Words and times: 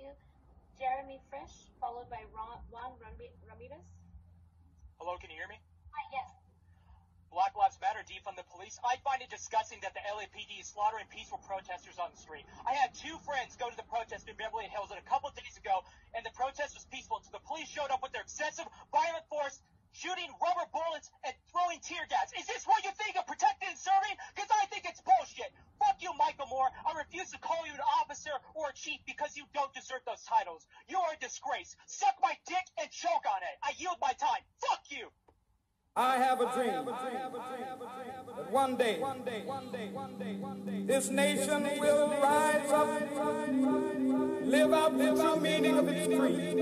you. 0.00 0.12
Jeremy 0.80 1.20
Fresh, 1.28 1.68
followed 1.76 2.08
by 2.08 2.24
Ron, 2.32 2.56
Juan 2.72 2.96
Ramirez. 2.96 3.84
Hello, 4.96 5.16
can 5.20 5.28
you 5.28 5.36
hear 5.36 5.48
me? 5.48 5.60
Hi, 5.92 6.04
yes. 6.08 6.32
Black 7.28 7.52
Lives 7.54 7.78
Matter 7.78 8.02
defund 8.08 8.34
the 8.40 8.48
police. 8.48 8.80
I 8.82 8.96
find 9.04 9.20
it 9.22 9.30
disgusting 9.30 9.78
that 9.84 9.92
the 9.94 10.02
LAPD 10.02 10.60
is 10.60 10.72
slaughtering 10.72 11.06
peaceful 11.12 11.38
protesters 11.44 12.00
on 12.00 12.10
the 12.10 12.18
street. 12.18 12.48
I 12.66 12.74
had 12.74 12.96
two 12.96 13.20
friends 13.22 13.54
go 13.60 13.70
to 13.70 13.76
the 13.76 13.86
protest 13.86 14.26
in 14.26 14.34
Beverly 14.34 14.66
Hills 14.72 14.90
a 14.90 14.98
couple 15.04 15.30
days 15.36 15.54
ago, 15.60 15.84
and 16.16 16.24
the 16.24 16.34
protest 16.34 16.74
was 16.74 16.88
peaceful 16.90 17.20
until 17.20 17.36
the 17.36 17.44
police 17.46 17.68
showed 17.68 17.92
up 17.92 18.02
with 18.02 18.10
their 18.16 18.24
excessive 18.24 18.66
violent 18.90 19.28
force, 19.28 19.60
shooting 19.92 20.28
rubber 20.38 20.66
bullets 20.70 21.10
and 21.26 21.34
throwing 21.50 21.78
tear 21.82 22.04
gas. 22.08 22.30
Is 22.38 22.46
this 22.46 22.66
what 22.66 22.82
you 22.84 22.90
think 22.98 23.16
of 23.18 23.26
protecting 23.26 23.70
and 23.70 23.78
serving? 23.78 24.16
Because 24.34 24.50
I 24.50 24.66
think 24.70 24.86
it's 24.86 25.00
bullshit. 25.02 25.50
Fuck 25.78 26.02
you, 26.04 26.12
Michael 26.18 26.46
Moore. 26.48 26.68
I 26.86 26.96
refuse 26.98 27.30
to 27.32 27.38
call 27.38 27.64
you 27.66 27.72
an 27.72 27.84
officer 28.02 28.32
or 28.54 28.70
a 28.70 28.74
chief 28.76 29.00
because 29.06 29.36
you 29.36 29.44
don't 29.54 29.72
deserve 29.72 30.04
those 30.06 30.22
titles. 30.24 30.66
You 30.88 30.98
are 30.98 31.12
a 31.16 31.20
disgrace. 31.20 31.74
Suck 31.86 32.14
my 32.22 32.36
dick 32.46 32.66
and 32.78 32.90
choke 32.90 33.24
on 33.24 33.40
it. 33.42 33.56
I 33.64 33.72
yield 33.78 33.96
my 34.00 34.12
time. 34.18 34.42
Fuck 34.60 34.84
you. 34.90 35.08
I 35.96 36.18
have 36.18 36.40
a 36.40 36.52
dream 36.52 36.84
that 36.84 38.50
one 38.50 38.76
day 38.76 39.02
this 40.86 41.08
nation 41.10 41.62
will 41.80 42.08
rise 42.22 42.70
up, 42.70 42.88
live 44.44 44.72
out 44.72 44.96
the 44.96 45.14
true 45.16 45.40
meaning 45.40 45.76
of 45.78 45.88
its 45.88 46.06
creed. 46.06 46.54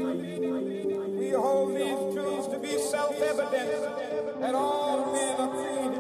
We 1.19 1.31
hold 1.31 1.77
these 1.77 2.15
truths 2.15 2.47
to 2.49 2.59
be 2.59 2.79
self-evident 2.79 4.41
that 4.41 4.55
all 4.55 5.13
men 5.13 5.41
are 5.41 5.51
created 5.51 5.98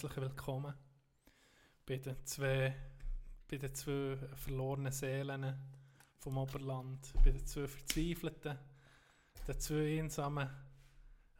Herzlich 0.00 0.22
willkommen 0.22 0.72
bei 1.84 1.98
den 1.98 2.24
zwei, 2.24 2.74
bei 3.46 3.58
den 3.58 3.74
zwei 3.74 4.16
verlorenen 4.34 4.92
Seelen 4.92 5.54
vom 6.16 6.38
Oberland, 6.38 7.12
bei 7.22 7.32
den 7.32 7.46
zwei 7.46 7.68
Verzweifelten, 7.68 8.58
den 9.46 9.60
zwei 9.60 10.00
einsamen 10.00 10.48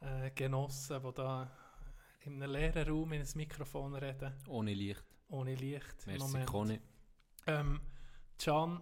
äh, 0.01 0.29
Genossen, 0.29 1.01
die 1.01 1.11
da 1.11 1.51
in 2.19 2.43
einem 2.43 2.51
leeren 2.51 2.87
Raum 2.87 3.13
in 3.13 3.21
ein 3.21 3.27
Mikrofon 3.33 3.95
reden, 3.95 4.31
Ohne 4.47 4.75
Licht. 4.75 5.05
ohne 5.29 5.55
Licht 5.55 6.05
Merci. 6.05 6.45
Conny. 6.45 6.79
Ähm, 7.47 7.81
Can, 8.37 8.79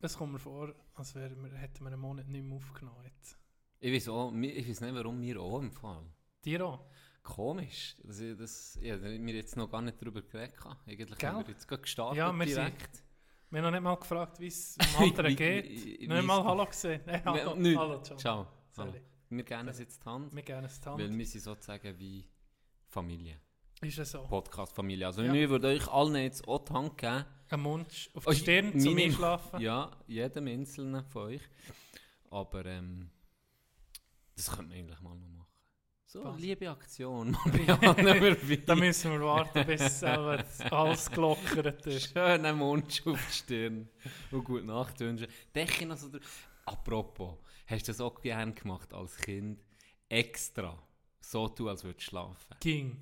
es 0.00 0.16
kommt 0.16 0.32
mir 0.32 0.38
vor, 0.38 0.74
als 0.94 1.14
wären 1.14 1.42
wir, 1.44 1.52
hätten 1.58 1.84
wir 1.84 1.92
einen 1.92 2.00
Monat 2.00 2.26
nicht 2.26 2.42
mehr 2.42 2.56
aufgenommen. 2.56 3.04
Jetzt. 3.04 3.38
Ich 3.80 3.92
weiß, 3.92 4.08
auch, 4.08 4.32
ich 4.32 4.66
weiß 4.66 4.80
nicht, 4.80 4.94
warum 4.94 5.20
wir 5.20 5.38
auch 5.42 5.60
im 5.60 5.72
Fall. 5.72 6.06
Dir 6.42 6.64
auch? 6.64 6.86
Komisch. 7.24 7.96
Das, 8.04 8.22
das, 8.38 8.78
ja, 8.80 9.00
wir 9.02 9.34
jetzt 9.34 9.56
noch 9.56 9.68
gar 9.70 9.82
nicht 9.82 10.00
darüber 10.00 10.22
geredet. 10.22 10.54
Eigentlich 10.86 11.18
Gell? 11.18 11.30
haben 11.30 11.44
wir 11.46 11.52
jetzt 11.54 11.66
gerade 11.66 11.82
gestartet 11.82 12.18
Ja, 12.18 12.32
wir 12.32 12.46
sind- 12.46 12.56
direkt. 12.56 13.02
Wir 13.50 13.58
haben 13.58 13.64
noch 13.64 13.70
nicht 13.72 13.82
mal 13.82 13.94
gefragt, 13.96 14.38
wie 14.40 14.46
es 14.48 14.74
dem 14.76 14.96
anderen 15.02 15.34
geht. 15.36 16.08
Noch 16.08 16.16
nicht 16.16 16.26
mal 16.26 16.44
Hallo 16.44 16.66
gesehen. 16.66 17.00
Wir- 17.06 17.24
hallo, 17.24 17.54
nicht. 17.56 17.76
hallo 17.78 18.00
Can. 18.02 18.18
Ciao. 18.18 18.46
Hallo. 18.76 18.94
Wir 19.30 19.42
geben 19.42 19.68
es 19.68 19.78
jetzt 19.78 20.02
die 20.02 20.06
Hand, 20.08 20.34
Wir 20.34 20.42
geben 20.42 20.64
es 20.64 20.80
die 20.80 20.86
weil 20.86 20.92
Hand. 21.08 21.18
wir 21.18 21.26
sind 21.26 21.40
sozusagen 21.42 21.98
wie 21.98 22.28
Familie. 22.88 23.40
Ist 23.80 23.98
es 23.98 24.10
so? 24.12 24.22
Podcast-Familie. 24.24 25.06
Also 25.06 25.22
Ja. 25.22 25.32
wir 25.32 25.48
würden 25.50 25.66
euch 25.66 25.88
allen 25.88 26.14
jetzt 26.16 26.46
auch 26.46 26.64
die 26.64 26.72
Hand 26.72 26.98
geben. 26.98 27.24
Ein 27.48 27.60
Mund 27.60 28.10
auf 28.14 28.26
Oh, 28.26 28.30
die 28.30 28.36
Stirn 28.36 28.78
zum 28.78 28.92
meine- 28.94 29.04
Einschlafen? 29.06 29.60
Ja, 29.60 29.90
jedem 30.06 30.46
Einzelnen 30.46 31.04
von 31.06 31.22
euch. 31.22 31.42
Aber 32.30 32.64
ähm, 32.66 33.10
das 34.36 34.50
könnte 34.50 34.64
man 34.70 34.78
eigentlich 34.78 35.00
mal 35.00 35.14
noch. 35.16 35.33
So, 36.14 36.22
Passt. 36.22 36.38
liebe 36.38 36.70
Aktion. 36.70 37.36
Wir 37.44 38.64
Da 38.64 38.76
müssen 38.76 39.10
wir 39.10 39.20
warten, 39.20 39.66
bis 39.66 40.00
alles 40.04 41.10
gelockert 41.10 41.84
ist. 41.86 42.12
Schönen 42.12 42.56
Mund 42.56 43.02
auf 43.04 43.18
die 43.26 43.32
Stirn 43.32 43.88
und 44.30 44.44
gute 44.44 44.64
Nacht 44.64 45.00
wünschen. 45.00 45.26
Denke 45.52 45.84
noch 45.86 45.96
so. 45.96 46.08
Apropos, 46.66 47.34
hast 47.66 47.88
du 47.88 47.90
das 47.90 48.00
auch 48.00 48.20
gerne 48.22 48.52
gemacht 48.52 48.94
als 48.94 49.16
Kind? 49.16 49.60
Extra. 50.08 50.80
So 51.18 51.48
tun, 51.48 51.70
als 51.70 51.82
würdest 51.82 52.06
du 52.06 52.10
schlafen. 52.10 52.54
Ging. 52.60 52.96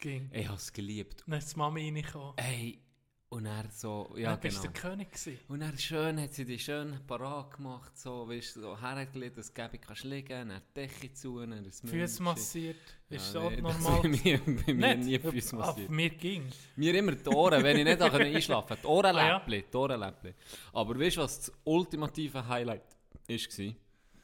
Ging. 0.00 0.28
Ich 0.32 0.48
habe 0.48 0.56
es 0.56 0.72
geliebt. 0.72 1.22
Dann 1.24 1.38
ist 1.38 1.54
die 1.54 1.58
Mami 1.60 1.84
reingekommen. 1.84 2.32
Ey, 2.36 2.80
und 3.28 3.46
er 3.46 3.68
so, 3.70 4.14
ja 4.16 4.30
dann 4.30 4.40
bist 4.40 4.62
genau. 4.62 4.72
du 4.72 4.80
der 4.80 4.90
König 4.90 5.10
gewesen. 5.10 5.38
Und 5.48 5.60
er 5.60 5.76
schön 5.78 6.20
hat 6.20 6.32
sie 6.32 6.44
die 6.44 6.58
schön 6.58 6.98
parat 7.06 7.56
gemacht, 7.56 7.98
so, 7.98 8.28
weißt 8.28 8.56
du, 8.56 8.60
so 8.60 8.80
hergelegt, 8.80 9.36
dass 9.38 9.52
du 9.52 9.68
kannst 9.78 10.04
liegen, 10.04 10.48
dann 10.48 10.62
die 10.74 10.80
Decke 10.80 11.12
zu, 11.12 11.40
dann 11.40 11.64
das 11.64 11.80
Füße 11.80 12.22
massiert. 12.22 12.76
Ist 13.08 13.34
Ja, 13.34 13.40
so 13.42 13.50
nee, 13.50 13.60
das 13.60 13.78
normal. 13.80 14.02
Bei 14.02 14.08
mir, 14.08 14.40
bei 14.66 14.74
mir 14.74 14.96
nie 14.96 15.18
Füße 15.18 15.56
Ah, 15.56 15.58
massiert. 15.58 15.90
mir 15.90 16.10
ging. 16.10 16.44
Mir 16.76 16.94
immer 16.94 17.12
die 17.12 17.28
Ohren, 17.28 17.62
wenn 17.62 17.76
ich 17.78 17.84
nicht 17.84 18.00
auch 18.00 18.12
einschlafen 18.12 18.68
konnte. 18.68 18.82
Die 18.82 18.86
Ohrenläppchen, 18.88 19.62
Ah, 19.64 19.66
die 19.72 19.76
Ohrenläppchen. 19.76 20.34
Aber 20.72 20.98
weißt 20.98 21.16
du, 21.16 21.20
was 21.22 21.38
das 21.40 21.52
ultimative 21.64 22.46
Highlight 22.46 22.82
war? 23.28 23.74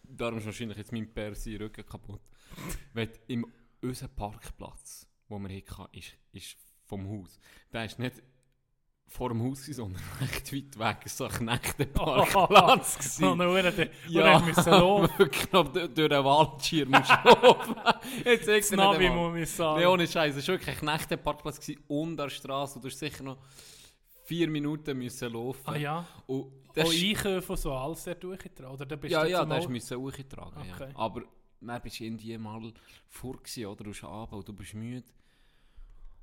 Darum 0.05 0.39
ist 0.39 0.47
wahrscheinlich 0.47 0.79
jetzt 0.79 0.93
mein 0.93 1.13
Persi 1.13 1.57
Rücken 1.57 1.85
kaputt. 1.87 2.21
Wenn 2.93 3.09
im 3.29 3.47
unser 3.81 4.09
Parkplatz, 4.09 5.09
wo 5.29 5.39
wir 5.39 5.49
hatten, 5.51 5.99
ist, 5.99 6.13
ist 6.33 6.57
vom 6.85 7.09
Haus. 7.09 7.39
Der 7.73 7.85
ist 7.87 7.99
nicht 7.99 8.23
vor 9.13 9.29
dem 9.29 9.43
Haus, 9.43 9.65
sondern 9.67 10.03
recht 10.21 10.53
weit 10.53 10.79
weg. 10.79 11.09
So 11.09 11.25
ein 11.27 11.31
Knechtenparkplatz. 11.31 12.97
gewesen. 12.99 13.25
Und 13.25 13.39
dann 13.39 13.49
musste 13.53 13.89
Ja, 14.09 14.39
laufen. 14.79 15.19
wirklich 15.19 15.53
noch 15.53 15.73
durch 15.73 15.93
den 15.95 16.25
Waldschirm 16.25 16.91
musst 16.91 17.11
laufen. 17.25 17.75
Jetzt 18.25 18.49
Das 18.49 18.71
er 18.71 18.77
Navi 18.77 19.11
muss 19.11 19.39
ich 19.39 19.51
sagen. 19.51 19.81
Nee, 19.81 19.87
ohne 19.87 20.07
Scheiß, 20.07 20.37
es 20.37 20.49
war 20.49 20.55
wirklich 20.55 20.77
ein 20.77 20.81
Knechtenparkplatz 20.81 21.61
gewesen, 21.61 21.83
unter 21.89 22.25
der 22.25 22.31
Straße. 22.31 22.81
Du 22.81 22.89
hast 22.89 22.99
sicher 22.99 23.23
noch 23.23 23.39
vier 24.25 24.49
Minuten 24.49 24.97
müssen 24.97 25.33
laufen. 25.33 25.61
Ah 25.65 25.77
ja? 25.77 26.07
Und 26.27 26.45
Auch 26.45 26.73
das 26.75 26.93
ist- 26.93 27.03
Einkäufe 27.03 27.53
und 27.53 27.59
so, 27.59 27.73
alles 27.73 28.05
dort 28.05 28.23
durchgetragen? 28.23 28.75
Oder 28.75 28.87
da 28.87 28.97
bist 28.97 29.13
ja, 29.13 29.25
du 29.25 29.31
ja, 29.31 29.41
zum 29.41 29.49
da 29.51 29.57
hast 29.57 29.63
Au- 29.65 29.67
du 29.67 29.73
müssen 29.73 29.99
hochtragen. 29.99 30.63
Okay. 30.73 30.89
Ja. 30.91 30.97
Aber 30.97 31.23
dann 31.61 31.83
bist 31.83 32.01
du 32.01 32.05
irgendwie 32.05 32.39
mal 32.39 32.73
vor 33.09 33.37
gewesen, 33.37 33.67
oder? 33.67 33.85
Du 33.85 33.91
bist 33.91 34.03
und 34.05 34.49
du 34.49 34.53
bist 34.55 34.75
müde. 34.75 35.05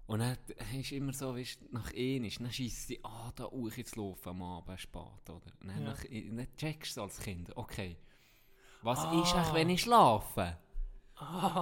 Und 0.10 0.20
dann 0.22 0.38
du 0.92 0.96
immer 0.96 1.14
so, 1.14 1.36
weißt, 1.36 1.72
nach 1.72 1.94
einmal, 1.94 2.30
dann 2.40 2.52
schießt 2.52 2.88
sie 2.88 3.04
an, 3.06 3.32
da 3.36 3.44
hoch 3.46 3.72
zu 3.86 4.00
laufen 4.00 4.30
am 4.30 4.42
Abend 4.42 4.80
spät, 4.82 5.02
oder? 5.30 5.34
Und 5.62 5.68
dann, 5.68 5.84
Ja. 5.84 5.90
nach, 5.92 6.04
dann 6.04 6.48
checkst 6.58 6.98
du 6.98 7.02
als 7.04 7.20
Kind, 7.20 7.56
okay, 7.56 7.96
was 8.82 9.06
Ah. 9.06 9.12
ist 9.22 9.36
eigentlich, 9.36 9.54
wenn 9.54 9.70
ich 9.70 9.82
schlafe? 9.82 10.58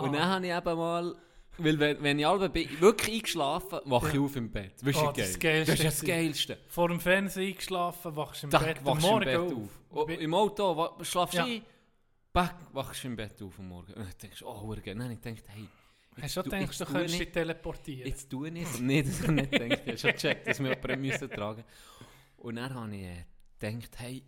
Und 0.02 0.14
dann 0.14 0.26
habe 0.28 0.48
ich 0.48 0.54
eben 0.54 0.78
mal, 0.78 1.16
weil 1.58 1.80
wenn, 1.80 2.02
wenn 2.04 2.20
ich 2.20 2.26
alle 2.28 2.50
bin, 2.50 2.80
wirklich 2.80 3.16
eingeschlafen, 3.18 3.80
wache 3.86 4.12
ich 4.14 4.20
auf 4.20 4.36
im 4.38 4.50
Bett. 4.50 4.86
Weißt 4.86 4.98
Oh, 5.00 5.12
wie 5.14 5.22
das 5.22 5.40
geil? 5.40 5.66
Geilste 5.66 5.72
Das 5.76 5.80
ist 5.80 6.02
das. 6.02 6.08
Geilste. 6.08 6.58
Vor 6.70 6.88
dem 6.88 7.00
Fernsehen 7.02 7.48
eingeschlafen, 7.50 8.16
wachst 8.16 8.44
im 8.46 8.50
Da 8.52 8.60
Bett 8.60 8.78
am 8.78 8.86
wachst 8.86 9.04
im 9.04 9.10
Morgen 9.12 9.26
Bett 9.26 9.38
auf. 9.40 9.54
auf. 9.54 9.70
Oh, 9.90 10.04
Im 10.06 10.34
Auto 10.34 11.04
schlafst 11.04 11.34
du 11.34 11.38
Ja. 11.40 11.46
ein, 11.46 11.62
back, 12.32 12.56
wachst 12.72 13.04
du 13.04 13.08
im 13.08 13.16
Bett 13.18 13.42
auf 13.42 13.60
am 13.60 13.68
Morgen. 13.68 13.92
Und 13.94 14.06
dann 14.06 14.14
denkst 14.22 14.40
du, 14.40 14.48
oh, 14.48 14.62
hure 14.62 14.82
Nein, 14.96 15.12
ich 15.12 15.20
dachte, 15.20 15.44
hey, 15.48 15.68
Hast 16.22 16.38
du 16.38 16.42
tu- 16.44 16.50
gedacht, 16.50 16.80
du 16.80 16.86
könntest 16.86 17.06
ich 17.06 17.12
dich 17.12 17.20
nicht- 17.20 17.34
teleportieren? 17.34 18.08
Jetzt 18.10 18.30
tue 18.30 18.50
ich 18.50 18.64
es. 18.64 18.80
Nein, 18.80 19.04
das 19.06 19.22
habe 19.22 19.34
ich 19.34 19.42
nicht 19.42 19.52
gedacht. 19.52 19.82
Ich 19.86 19.88
habe 19.88 19.98
schon 19.98 20.12
gecheckt, 20.12 20.48
dass 20.48 20.60
wir 20.60 20.70
jemanden 20.74 21.02
müssen 21.02 21.30
tragen 21.30 21.64
Und 22.38 22.56
dann 22.56 22.74
habe 22.74 22.96
ich 22.96 23.04
äh, 23.04 23.26
gedacht, 23.60 23.92
hey, 24.00 24.24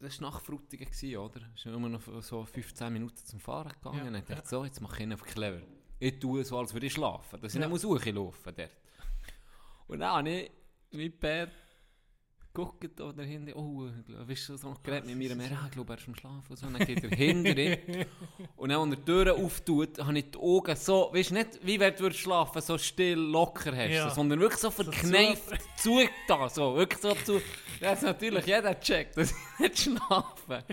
das 0.00 0.20
war 0.20 0.30
nach 0.30 0.40
Frutigen, 0.40 1.16
oder? 1.16 1.40
Es 1.54 1.64
war 1.66 1.78
nur 1.78 1.88
noch 1.88 2.22
so 2.22 2.44
15 2.44 2.92
Minuten 2.92 3.16
zum 3.16 3.40
Fahren 3.40 3.72
gegangen. 3.72 3.98
Ja, 3.98 4.04
Und 4.04 4.12
dann 4.14 4.22
dachte 4.22 4.32
ja. 4.34 4.38
ich, 4.42 4.48
so, 4.48 4.64
jetzt 4.64 4.80
mache 4.80 4.96
ich 4.96 5.02
ihn 5.02 5.12
auf 5.12 5.22
clever. 5.22 5.62
Ich 5.98 6.18
tue 6.18 6.44
so, 6.44 6.58
als 6.58 6.72
würde 6.74 6.86
ich 6.86 6.92
schlafen, 6.92 7.40
dass 7.40 7.54
ich 7.54 7.60
Ja. 7.60 7.66
nicht 7.66 7.72
muss 7.72 7.84
hochlaufen 7.84 8.54
dort. 8.54 8.70
Und 9.86 10.00
dann 10.00 10.12
habe 10.12 10.28
ich 10.30 10.50
mit 10.90 11.18
Bär 11.20 11.50
guckt 12.54 13.00
da 13.00 13.12
dahinter, 13.12 13.56
oh, 13.56 13.88
weißt 14.06 14.48
du, 14.50 14.56
so 14.56 14.68
noch 14.70 14.82
geredet 14.82 15.06
mit 15.06 15.16
mir, 15.16 15.28
ja, 15.30 15.64
ich 15.66 15.72
glaube, 15.72 15.92
er 15.92 15.98
ist 15.98 16.06
am 16.06 16.14
Schlafen 16.14 16.46
und 16.50 16.56
so. 16.56 16.66
Und 16.66 16.78
dann 16.78 16.86
geht 16.86 17.02
er 17.02 17.10
hinter 17.16 18.06
Und 18.56 18.68
dann, 18.70 18.80
wenn 18.82 18.90
er 18.92 18.96
die 18.96 19.04
Tür 19.04 19.34
auftut, 19.34 19.98
habe 19.98 20.18
ich 20.18 20.30
die 20.30 20.38
Augen 20.38 20.76
so, 20.76 21.10
weißt 21.12 21.30
du, 21.30 21.34
nicht 21.34 21.58
wie 21.66 21.80
wenn 21.80 21.96
du 21.96 22.10
schlafen, 22.12 22.62
so 22.62 22.78
still, 22.78 23.18
locker 23.18 23.76
hast, 23.76 23.90
Ja. 23.90 24.08
sondern 24.08 24.38
wirklich 24.38 24.60
so 24.60 24.70
verkneift, 24.70 25.42
zu 25.76 25.98
da, 26.28 26.48
so, 26.48 26.76
wirklich 26.76 27.00
so 27.00 27.12
zu. 27.14 27.40
Das 27.80 27.98
ist 27.98 28.04
natürlich 28.04 28.46
jeder 28.46 28.78
checkt, 28.78 29.16
dass 29.16 29.32
ich 29.32 29.58
nicht 29.58 29.78
schlafe. 29.80 30.64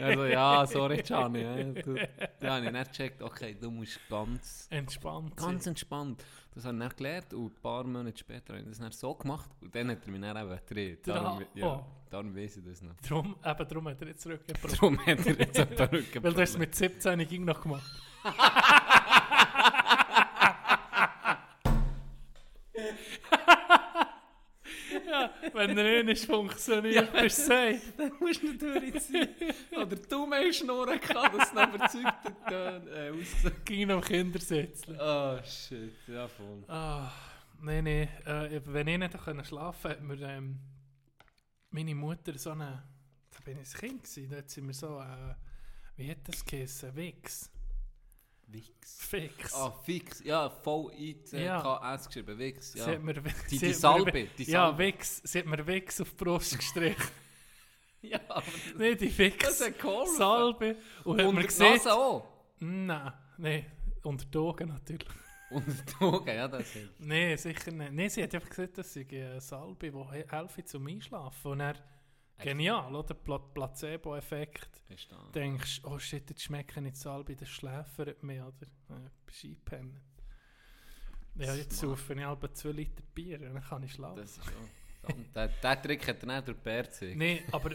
Also, 0.00 0.24
ja, 0.24 0.66
sorry, 0.66 1.02
Gianni, 1.02 1.42
ja, 1.42 1.54
du, 1.64 1.96
habe 2.42 2.64
ich 2.66 2.72
nicht 2.72 2.90
gecheckt, 2.92 3.22
okay, 3.22 3.54
du 3.60 3.70
musst 3.70 4.00
ganz 4.08 4.66
Entspannt. 4.70 5.36
Ganz 5.36 5.66
entspannt. 5.66 6.24
Das 6.56 6.64
habe 6.64 6.74
ich 6.74 6.80
dann 6.80 6.96
gelernt 6.96 7.34
und 7.34 7.44
ein 7.52 7.60
paar 7.60 7.84
Monate 7.84 8.18
später 8.18 8.54
habe 8.54 8.62
ich 8.62 8.68
das 8.70 8.78
dann 8.78 8.90
so 8.90 9.14
gemacht 9.14 9.50
und 9.60 9.74
dann 9.74 9.90
hat 9.90 9.98
er 10.06 10.10
mich 10.10 10.20
dann 10.22 10.36
eben 10.38 10.58
gedreht. 10.66 11.06
Darum, 11.06 11.38
Dra- 11.38 11.46
ja, 11.54 11.66
oh. 11.66 11.84
darum 12.08 12.34
weiß 12.34 12.56
ich 12.56 12.64
das 12.64 12.80
noch. 12.80 12.94
Darum, 13.06 13.36
eben 13.44 13.68
darum 13.68 13.88
hat 13.88 14.00
er 14.00 14.08
jetzt 14.08 14.22
zurückgebracht. 14.22 14.72
Darum 14.72 14.98
hat 15.06 15.26
er 15.26 15.38
jetzt 15.38 15.76
Perücke 15.76 16.22
Weil 16.22 16.32
du 16.32 16.40
hast 16.40 16.50
es 16.50 16.58
mit 16.58 16.74
17 16.74 17.28
ging 17.28 17.44
noch 17.44 17.60
gemacht. 17.60 17.84
wenn 25.52 25.78
er 25.78 26.02
nicht 26.02 26.24
funktioniert, 26.24 27.12
bist 27.12 27.38
du 27.38 27.42
safe. 27.42 27.80
Dann 27.96 28.12
musst 28.20 28.42
du 28.42 28.52
natürlich 28.52 29.02
sein. 29.02 29.28
Oder 29.72 29.96
du 29.96 30.26
mehr 30.26 30.52
Schnurren 30.52 31.00
gehabt, 31.00 31.34
dass 31.34 31.48
es 31.48 31.54
dann 31.54 31.74
überzeugt 31.74 32.04
hat, 32.04 32.86
äh. 32.88 33.12
Ging 33.64 33.88
noch 33.88 34.04
Kindersitzen. 34.04 34.98
Oh 35.00 35.38
shit, 35.44 35.92
ja 36.06 36.28
voll. 36.28 36.64
Ah, 36.68 37.10
nee, 37.62 37.82
nee. 37.82 38.08
Äh, 38.24 38.60
wenn 38.64 38.88
ich 38.88 38.98
nicht 38.98 39.24
können 39.24 39.44
schlafen 39.44 39.82
konnte, 39.82 39.98
hat 39.98 40.02
mir 40.02 40.28
ähm, 40.28 40.58
meine 41.70 41.94
Mutter 41.94 42.36
so 42.38 42.50
eine. 42.50 42.82
Da 43.30 43.38
bin 43.44 43.58
ich 43.60 43.74
ein 43.74 43.80
Kind 43.80 44.02
gewesen, 44.02 44.30
da 44.30 44.36
hat 44.36 44.50
sie 44.50 44.60
mir 44.60 44.74
so. 44.74 45.00
Äh, 45.00 45.34
wie 45.96 46.10
hat 46.10 46.18
das 46.28 46.44
geheißen? 46.44 46.94
Wix. 46.94 47.50
Wix. 48.48 49.06
Fix. 49.08 49.54
Ah, 49.54 49.70
fix. 49.84 50.22
Ja, 50.24 50.48
voll 50.48 50.92
I-C-K-S 50.96 52.06
geschrieben. 52.06 52.38
Wix, 52.38 52.74
ja. 52.74 52.86
hat 52.86 53.02
mir, 53.02 53.14
Die, 53.14 53.20
die 53.22 53.56
hat 53.56 53.62
mir- 53.62 53.74
Salbe. 53.74 54.28
Die 54.38 54.44
Ja, 54.44 54.66
Salbe. 54.66 54.78
Wix. 54.78 55.20
Sie 55.24 55.38
hat 55.40 55.46
mir 55.46 55.66
Wix 55.66 56.00
auf 56.00 56.10
die 56.10 56.16
Brust 56.24 56.58
gestrichen. 56.58 57.02
Ja, 58.02 58.20
aber 58.28 58.44
nee, 58.78 58.94
die 58.94 59.08
das 59.08 59.18
Wix. 59.18 59.60
hat 59.66 59.78
geholfen. 59.80 60.16
Salbe. 60.16 60.76
Und 61.02 61.18
hat 61.20 61.26
Und 61.26 61.34
mir 61.34 61.40
die 61.40 61.46
gesehen. 61.48 61.72
Nase 61.74 61.92
auch. 61.92 62.24
Nein, 62.60 63.12
nein. 63.36 63.66
Unter 64.04 64.24
die 64.26 64.38
Augen 64.38 64.68
natürlich. 64.68 65.08
Und 65.50 65.64
die 65.66 66.04
Augen, 66.04 66.28
ja, 66.28 66.46
das 66.46 66.68
hilft. 66.70 67.00
Nein, 67.00 67.36
sicher 67.36 67.72
nicht. 67.72 67.92
Nein, 67.92 68.08
sie 68.10 68.22
hat 68.22 68.32
einfach 68.34 68.48
gesagt, 68.50 68.78
dass 68.78 68.92
sie 68.92 69.06
eine 69.10 69.40
Salbe, 69.40 69.90
die 69.90 69.98
he- 70.16 70.24
helfe 70.28 70.64
zum 70.64 70.86
Einschlafen. 70.86 71.50
Und 71.52 71.60
er 71.60 71.74
genial, 72.38 72.94
oder? 72.94 73.14
Pla 73.14 73.38
Placebo-Effekt. 73.38 74.82
Da. 75.10 75.30
Denkst, 75.34 75.80
oh 75.84 75.98
shit, 75.98 76.28
jetzt 76.30 76.42
schmecke 76.42 76.74
ich 76.76 76.82
nicht 76.82 76.96
Salbe, 76.96 77.34
das 77.36 77.48
schläfert 77.48 78.22
mich, 78.22 78.40
oder? 78.40 78.66
Äh, 78.90 79.10
bist 79.24 79.44
eingepennt. 79.44 80.00
Ja, 81.38 81.54
jetzt 81.54 81.78
saufe 81.78 82.14
ich 82.14 82.24
halb 82.24 82.56
2 82.56 82.70
Liter 82.70 83.02
Bier 83.14 83.40
und 83.40 83.54
dann 83.54 83.62
kann 83.62 83.82
ich 83.82 83.92
schlafen. 83.92 84.16
Das 84.16 84.38
ist 84.38 84.44
schon. 84.44 85.26
Der, 85.34 85.48
der 85.48 85.82
Trick 85.82 86.08
hat 86.08 86.22
er 86.22 86.34
nicht 86.34 86.48
durch 86.48 86.56
die 86.56 86.64
Bär 86.64 86.82
gezeigt. 86.82 87.16
Nein, 87.16 87.40
aber 87.52 87.72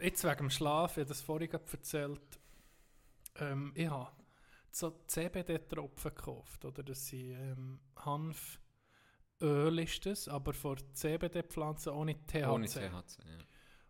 jetzt 0.00 0.24
wegen 0.24 0.36
dem 0.36 0.50
Schlaf, 0.50 0.92
ich 0.92 1.00
habe 1.00 1.08
das 1.08 1.20
vorhin 1.20 1.50
erzählt, 1.50 2.38
ähm, 3.36 3.72
ich 3.74 3.88
habe 3.88 4.12
so 4.70 4.90
CBD-Tropfen 5.06 6.14
gekauft, 6.14 6.64
oder? 6.64 6.82
Das 6.82 7.06
sind 7.06 7.32
ähm, 7.32 7.80
Hanföl 7.96 9.78
ist 9.78 10.06
das, 10.06 10.28
aber 10.28 10.52
von 10.52 10.78
CBD-Pflanzen 10.92 11.92
ohne 11.92 12.14
THC. 12.26 12.46
Ohne 12.46 12.66
THC, 12.66 12.80
ja. 12.80 13.00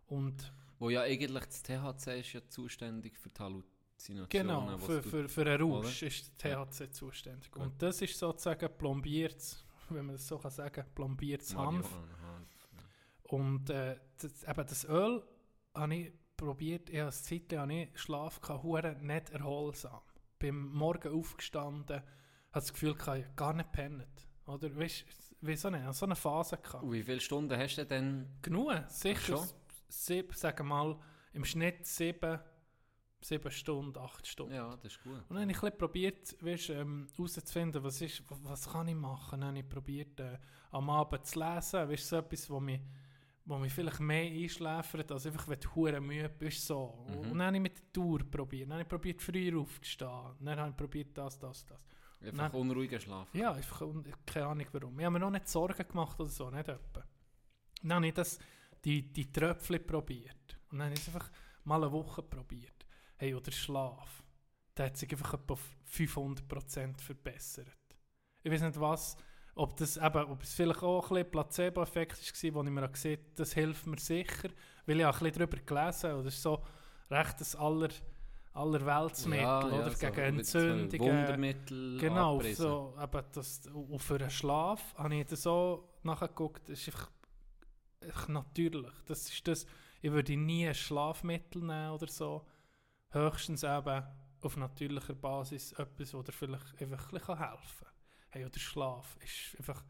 Und 0.09 0.53
Wo 0.79 0.91
ja 0.91 1.03
eigentlich 1.03 1.45
das 1.47 1.63
THC 1.63 2.21
ist 2.21 2.33
ja 2.33 2.41
zuständig 2.49 3.17
für 3.19 3.29
die 3.31 3.41
Halluzinationen. 3.41 4.29
genau, 4.29 4.79
für, 4.79 5.01
du- 5.03 5.09
für, 5.09 5.29
für 5.29 5.41
einen 5.43 5.61
Rausch 5.63 6.03
oder? 6.03 6.09
ist 6.09 6.39
THC 6.39 6.91
zuständig. 6.93 7.51
Gut. 7.51 7.63
Und 7.63 7.83
das 7.83 8.01
ist 8.03 8.19
sozusagen 8.19 8.69
plombiertes, 8.79 9.65
wenn 9.91 10.07
man 10.07 10.15
das 10.17 10.27
so 10.27 10.39
kann 10.39 10.51
sagen, 10.51 10.85
plombiertes 10.95 11.55
Hanf. 11.57 11.91
Hanf. 11.93 12.69
Und 13.25 13.71
äh, 13.71 13.97
das, 14.21 14.43
eben 14.45 14.67
das 14.67 14.85
Öl 14.89 15.23
habe 15.75 15.95
ich 15.95 16.13
probiert, 16.37 16.89
ich 16.89 16.97
habe 16.97 17.03
eine 17.09 17.13
Zeit 17.13 17.53
lang 17.53 17.61
habe 17.71 17.73
ich 17.75 17.99
Schlaf 18.01 18.41
gehabt, 18.41 19.03
nicht 19.03 19.31
erholsam. 19.31 20.01
Beim 20.39 20.69
Morgen 20.73 21.13
aufgestanden, 21.13 21.97
hatte 21.97 22.05
das 22.53 22.73
Gefühl, 22.73 22.95
ich 22.99 23.07
habe 23.07 23.27
gar 23.37 23.53
nicht 23.53 23.73
pennt. 23.73 24.07
Oder 24.47 24.75
weißt 24.75 25.05
du, 25.43 25.47
nicht? 25.47 25.65
Ich 25.65 25.65
hatte 25.65 25.93
so 25.93 26.07
eine 26.07 26.17
Phase 26.17 26.57
gehabt. 26.57 26.83
Und 26.85 26.93
wie 26.93 27.03
viele 27.03 27.21
Stunden 27.21 27.59
hast 27.59 27.77
du 27.77 27.85
denn? 27.85 28.27
Genug, 28.41 28.73
sicher. 28.89 29.47
Schon? 29.89 30.17
Sieb, 30.17 30.35
sagen 30.35 30.59
wir 30.59 30.65
mal, 30.65 30.99
im 31.33 31.45
Schnitt 31.45 31.87
sieben, 31.87 32.39
sieben 33.21 33.51
Stunden, 33.51 33.99
acht 33.99 34.27
Stunden. 34.27 34.55
Ja, 34.55 34.77
das 34.77 34.93
ist 34.93 35.03
gut. 35.03 35.13
Und 35.29 35.31
dann 35.31 35.41
habe 35.43 35.51
ich 35.53 35.63
ein 35.63 35.77
probiert, 35.79 36.37
weißt, 36.43 36.71
ähm, 36.71 37.07
herauszufinden, 37.17 37.83
was, 37.83 38.01
ist, 38.01 38.29
wa- 38.31 38.39
was 38.43 38.71
kann 38.71 38.89
ich 38.89 38.95
machen. 38.95 39.41
Dann 39.41 39.49
habe 39.51 39.59
ich 39.59 39.69
probiert, 39.69 40.21
äh, 40.21 40.39
am 40.71 40.89
Abend 40.91 41.27
zu 41.27 41.39
lesen. 41.39 41.89
Weißt, 41.89 42.09
so 42.09 42.17
etwas, 42.17 42.49
wo 42.51 42.61
mich, 42.61 42.81
wo 43.45 43.59
mich 43.59 43.73
vielleicht 43.73 44.01
mehr 44.01 44.31
einschläfert, 44.31 45.11
als 45.11 45.27
einfach, 45.27 45.49
wenn 45.49 45.61
du 45.61 45.75
hure 45.75 46.01
müde 46.01 46.29
bist. 46.29 46.67
So. 46.67 47.05
Mhm. 47.09 47.19
Und 47.31 47.39
dann 47.39 47.43
habe 47.49 47.57
ich 47.57 47.63
mit 47.63 47.79
der 47.79 47.93
Tour 47.93 48.19
probiert. 48.31 48.67
Dann 48.69 48.75
habe 48.75 48.83
ich 48.83 48.89
probiert, 48.89 49.23
früher 49.23 49.59
aufzustehen. 49.59 50.37
Dann 50.41 50.59
habe 50.61 50.71
ich 50.71 50.77
probiert, 50.77 51.17
das, 51.17 51.39
das, 51.39 51.65
das. 51.67 51.79
Einfach 52.21 52.53
Nein. 52.53 52.61
unruhiger 52.61 52.99
Schlaf. 52.99 53.33
Ja, 53.33 53.53
einfach, 53.53 53.81
keine 54.27 54.47
Ahnung 54.47 54.67
warum. 54.73 54.99
Ich 54.99 55.05
habe 55.05 55.13
mir 55.13 55.21
noch 55.21 55.31
nicht 55.31 55.49
Sorgen 55.49 55.87
gemacht 55.87 56.19
oder 56.19 56.29
so, 56.29 56.51
nicht 56.51 56.69
etwa. 56.69 57.05
Dann 57.83 57.93
habe 57.95 58.07
ich 58.09 58.15
das, 58.15 58.39
die, 58.85 59.13
die 59.13 59.31
Tröpfchen 59.33 59.85
probiert. 59.87 60.59
Und 60.71 60.79
dann 60.79 60.87
habe 60.87 60.95
ich 60.95 61.01
es 61.01 61.15
einfach 61.15 61.31
mal 61.65 61.83
eine 61.83 61.93
Woche 61.93 62.23
probiert. 62.23 62.87
Hey, 63.17 63.35
oder 63.35 63.51
Schlaf. 63.51 64.23
Der 64.77 64.87
hat 64.87 64.97
sich 64.97 65.11
einfach 65.11 65.35
etwa 65.35 65.55
auf 65.55 65.77
500% 65.93 67.01
verbessert. 67.01 67.67
Ich 68.43 68.53
weiß 68.53 68.63
nicht 68.63 68.81
was, 68.81 69.17
ob 69.57 69.77
das 69.77 69.97
eben, 69.97 70.25
ob 70.31 70.43
es 70.43 70.55
vielleicht 70.55 70.83
auch 70.83 71.11
ein 71.11 71.15
bisschen 71.17 71.31
Placebo-Effekt 71.31 72.45
war, 72.45 72.55
wo 72.55 72.63
ich 72.63 72.71
mir 72.71 72.89
gesehen 72.89 73.19
habe, 73.19 73.31
das 73.35 73.53
hilft 73.55 73.87
mir 73.87 73.99
sicher, 73.99 74.51
weil 74.87 75.01
ich 75.01 75.05
auch 75.05 75.21
ein 75.21 75.25
bisschen 75.25 75.39
darüber 75.39 75.57
gelesen 75.57 76.11
habe. 76.11 76.23
Das 76.23 76.35
ist 76.35 76.43
so 76.43 76.63
recht 77.11 77.41
das 77.41 77.57
aller, 77.57 77.89
allerweltsmittel, 78.53 79.73
oder? 79.73 79.91
so 79.91 80.11
Gegen 80.11 80.37
mit 80.37 80.47
so 80.47 80.59
Entzündungen. 80.59 81.19
Wundermittel 81.19 81.99
Genau, 81.99 82.41
so, 82.41 82.95
eben 83.03 83.23
das, 83.33 83.63
und 83.67 83.99
für 83.99 84.19
den 84.19 84.31
Schlaf 84.31 84.95
habe 84.97 85.17
ich 85.17 85.27
das 85.27 85.43
so 85.43 85.89
nachgeguckt, 86.05 86.69
ist 86.69 86.87
einfach, 86.87 87.11
natürlich. 88.29 88.93
Das 89.07 89.29
ist 89.29 89.47
das, 89.49 89.67
ich 90.01 90.11
würde 90.13 90.37
nie 90.37 90.67
ein 90.69 90.75
Schlafmittel 90.75 91.63
nehmen 91.63 91.91
oder 91.91 92.07
so. 92.09 92.47
Höchstens 93.11 93.63
eben 93.63 94.05
auf 94.41 94.57
natürlicher 94.57 95.15
Basis 95.15 95.73
etwas, 95.73 96.13
das 96.13 96.25
dir 96.25 96.33
vielleicht 96.33 96.81
einfach 96.81 97.13
helfen 97.13 97.87
kann. 97.87 97.93
Hey, 98.31 98.45
oder 98.45 98.59
Schlaf 98.59 99.17
ist 99.23 99.59
einfach 99.59 99.85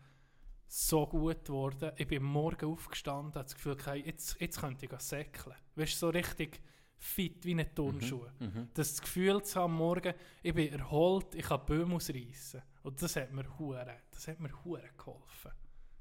so 0.66 1.06
gut 1.06 1.44
geworden. 1.44 1.92
Ich 1.96 2.06
bin 2.06 2.22
Morgen 2.22 2.72
aufgestanden, 2.72 3.34
habe 3.34 3.44
das 3.44 3.54
Gefühl, 3.54 3.76
hey, 3.84 4.02
jetzt, 4.06 4.40
jetzt 4.40 4.60
könnte 4.60 4.86
ich 4.86 5.00
säckeln. 5.00 5.56
Weißt 5.74 5.98
so 5.98 6.10
richtig 6.10 6.60
fit 6.96 7.44
wie 7.44 7.52
eine 7.52 7.72
Turnschuhe 7.72 8.32
Mhm. 8.40 8.70
das 8.74 9.00
Gefühl 9.00 9.42
zu 9.42 9.60
haben, 9.60 9.74
morgen, 9.74 10.14
ich 10.42 10.52
bin 10.54 10.72
erholt, 10.72 11.34
ich 11.34 11.44
kann 11.46 11.64
Böhm 11.64 11.94
ausreißen. 11.94 12.62
Und 12.82 13.00
das 13.00 13.16
hat 13.16 13.32
mir 13.32 13.58
hure, 13.58 14.02
das 14.10 14.28
hat 14.28 14.40
mir 14.40 14.52
hure 14.64 14.88
geholfen. 14.96 15.52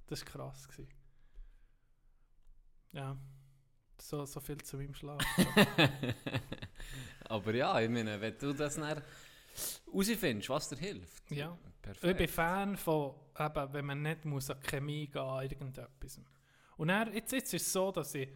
Das 0.07 0.21
war 0.21 0.31
krass. 0.31 0.67
Gewesen. 0.67 0.96
Ja, 2.97 3.15
so, 4.01 4.25
so 4.25 4.39
viel 4.39 4.57
zu 4.57 4.75
meinem 4.75 4.95
Schlaf. 4.95 5.21
Aber 7.29 7.53
ja, 7.53 7.79
ich 7.79 7.89
meine, 7.89 8.19
wenn 8.19 8.35
du 8.39 8.53
das 8.53 8.73
dann 8.73 9.03
herausfindest, 9.85 10.49
was 10.49 10.69
dir 10.69 10.77
hilft. 10.77 11.29
Ja. 11.29 11.55
Perfekt. 11.79 12.11
ich 12.11 12.17
bin 12.17 12.27
Fan 12.27 12.75
von, 12.75 13.13
eben, 13.37 13.73
wenn 13.73 13.85
man 13.85 14.01
nicht 14.01 14.25
muss 14.25 14.49
an 14.49 14.59
Chemie 14.61 15.07
gehen, 15.07 15.21
an 15.21 15.43
irgendetwas. 15.43 16.19
Und 16.75 16.87
dann, 16.87 17.13
jetzt, 17.13 17.31
jetzt 17.31 17.53
ist 17.53 17.67
es 17.67 17.71
so, 17.71 17.91
dass, 17.91 18.15
ich, 18.15 18.29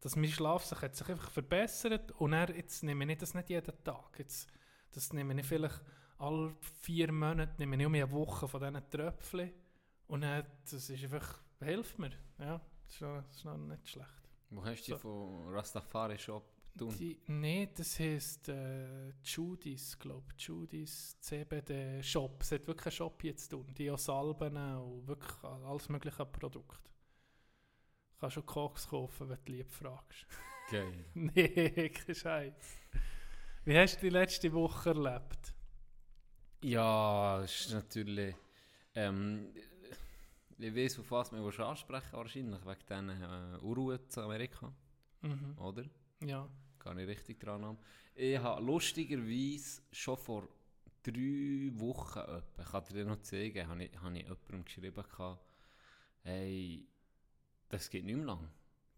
dass 0.00 0.16
mein 0.16 0.30
Schlaf 0.30 0.64
sich, 0.64 0.82
hat 0.82 0.96
sich 0.96 1.08
einfach 1.08 1.30
verbessert 1.30 2.10
und 2.12 2.32
dann, 2.32 2.52
jetzt 2.56 2.82
nehme 2.82 3.10
ich 3.10 3.18
das 3.18 3.34
nicht 3.34 3.50
jeden 3.50 3.84
Tag. 3.84 4.18
Jetzt, 4.18 4.48
das 4.90 5.12
nehme 5.12 5.38
ich 5.38 5.46
vielleicht 5.46 5.80
alle 6.18 6.56
vier 6.80 7.12
Monate, 7.12 7.54
nehme 7.58 7.76
ich 7.76 7.86
um 7.86 7.94
eine 7.94 8.10
Woche 8.10 8.48
von 8.48 8.60
diesen 8.60 8.90
Tröpfchen 8.90 9.52
und 10.08 10.22
dann, 10.22 10.44
das 10.64 10.90
ist 10.90 11.04
einfach, 11.04 11.40
hilft 11.60 12.00
mir. 12.00 12.10
Ja, 12.40 12.60
das 12.88 12.94
ist 12.94 13.00
noch, 13.02 13.22
das 13.22 13.36
ist 13.36 13.44
noch 13.44 13.56
nicht 13.58 13.88
schlecht. 13.88 14.08
Wo 14.50 14.64
hast 14.64 14.82
du 14.82 14.84
So. 14.86 14.96
die 14.96 15.00
von 15.00 15.48
Rastafari 15.54 16.18
Shop 16.18 16.44
tun? 16.76 16.94
Nee, 17.26 17.68
das 17.74 17.98
heisst 17.98 18.48
äh, 18.48 19.10
Judis, 19.22 19.98
glaube 19.98 20.32
ich. 20.36 20.44
Judis 20.46 21.18
CBD 21.20 22.02
Shop. 22.02 22.42
Es 22.42 22.52
hat 22.52 22.66
wirklich 22.66 22.86
einen 22.86 22.92
Shop 22.92 23.22
jetzt 23.24 23.48
tun. 23.48 23.66
Die 23.76 23.90
auch 23.90 23.98
Salben 23.98 24.56
und 24.56 25.06
wirklich 25.06 25.44
alles 25.44 25.88
mögliche 25.88 26.22
an 26.22 26.32
Produkte. 26.32 26.90
Du 28.10 28.16
kannst 28.20 28.34
schon 28.34 28.46
Koks 28.46 28.88
kaufen, 28.88 29.28
wenn 29.28 29.38
du 29.44 29.52
lieb 29.52 29.70
fragst. 29.70 30.26
Geil. 30.70 31.04
nee, 31.14 31.90
kein 31.90 32.14
Scheiß. 32.14 32.78
Wie 33.64 33.76
hast 33.78 33.96
du 33.96 34.00
die 34.02 34.10
letzte 34.10 34.52
Woche 34.52 34.90
erlebt? 34.90 35.54
Ja, 36.62 37.42
ist 37.42 37.70
natürlich. 37.70 38.34
Ähm, 38.94 39.52
ich 40.58 40.74
weiß, 40.74 40.98
auf 41.00 41.10
was 41.10 41.32
wir 41.32 41.66
ansprechen 41.66 42.12
wahrscheinlich, 42.12 42.60
wegen 42.64 42.80
diesen 42.88 43.22
äh, 43.22 43.58
Unruhe 43.60 44.06
zu 44.08 44.22
Amerika, 44.22 44.72
Mhm. 45.22 45.58
oder? 45.58 45.84
Ja. 46.20 46.48
Kann 46.78 46.98
ich 46.98 47.08
richtig 47.08 47.40
dran 47.40 47.64
haben. 47.64 47.78
Ich 48.14 48.38
habe 48.38 48.62
lustigerweise 48.62 49.82
schon 49.92 50.16
vor 50.16 50.48
drei 51.02 51.70
Wochen, 51.74 52.18
etwa, 52.20 52.42
ich 52.62 52.70
kann 52.70 52.84
dir 52.92 53.04
noch 53.04 53.20
zeigen, 53.22 53.66
habe 53.68 53.84
ich, 53.84 54.00
habe 54.00 54.16
ich 54.16 54.22
jemandem 54.24 54.64
geschrieben, 54.64 54.94
gehabt, 55.02 55.40
hey, 56.22 56.86
das 57.68 57.90
geht 57.90 58.04
nicht 58.04 58.16
mehr 58.16 58.26
lang. 58.26 58.48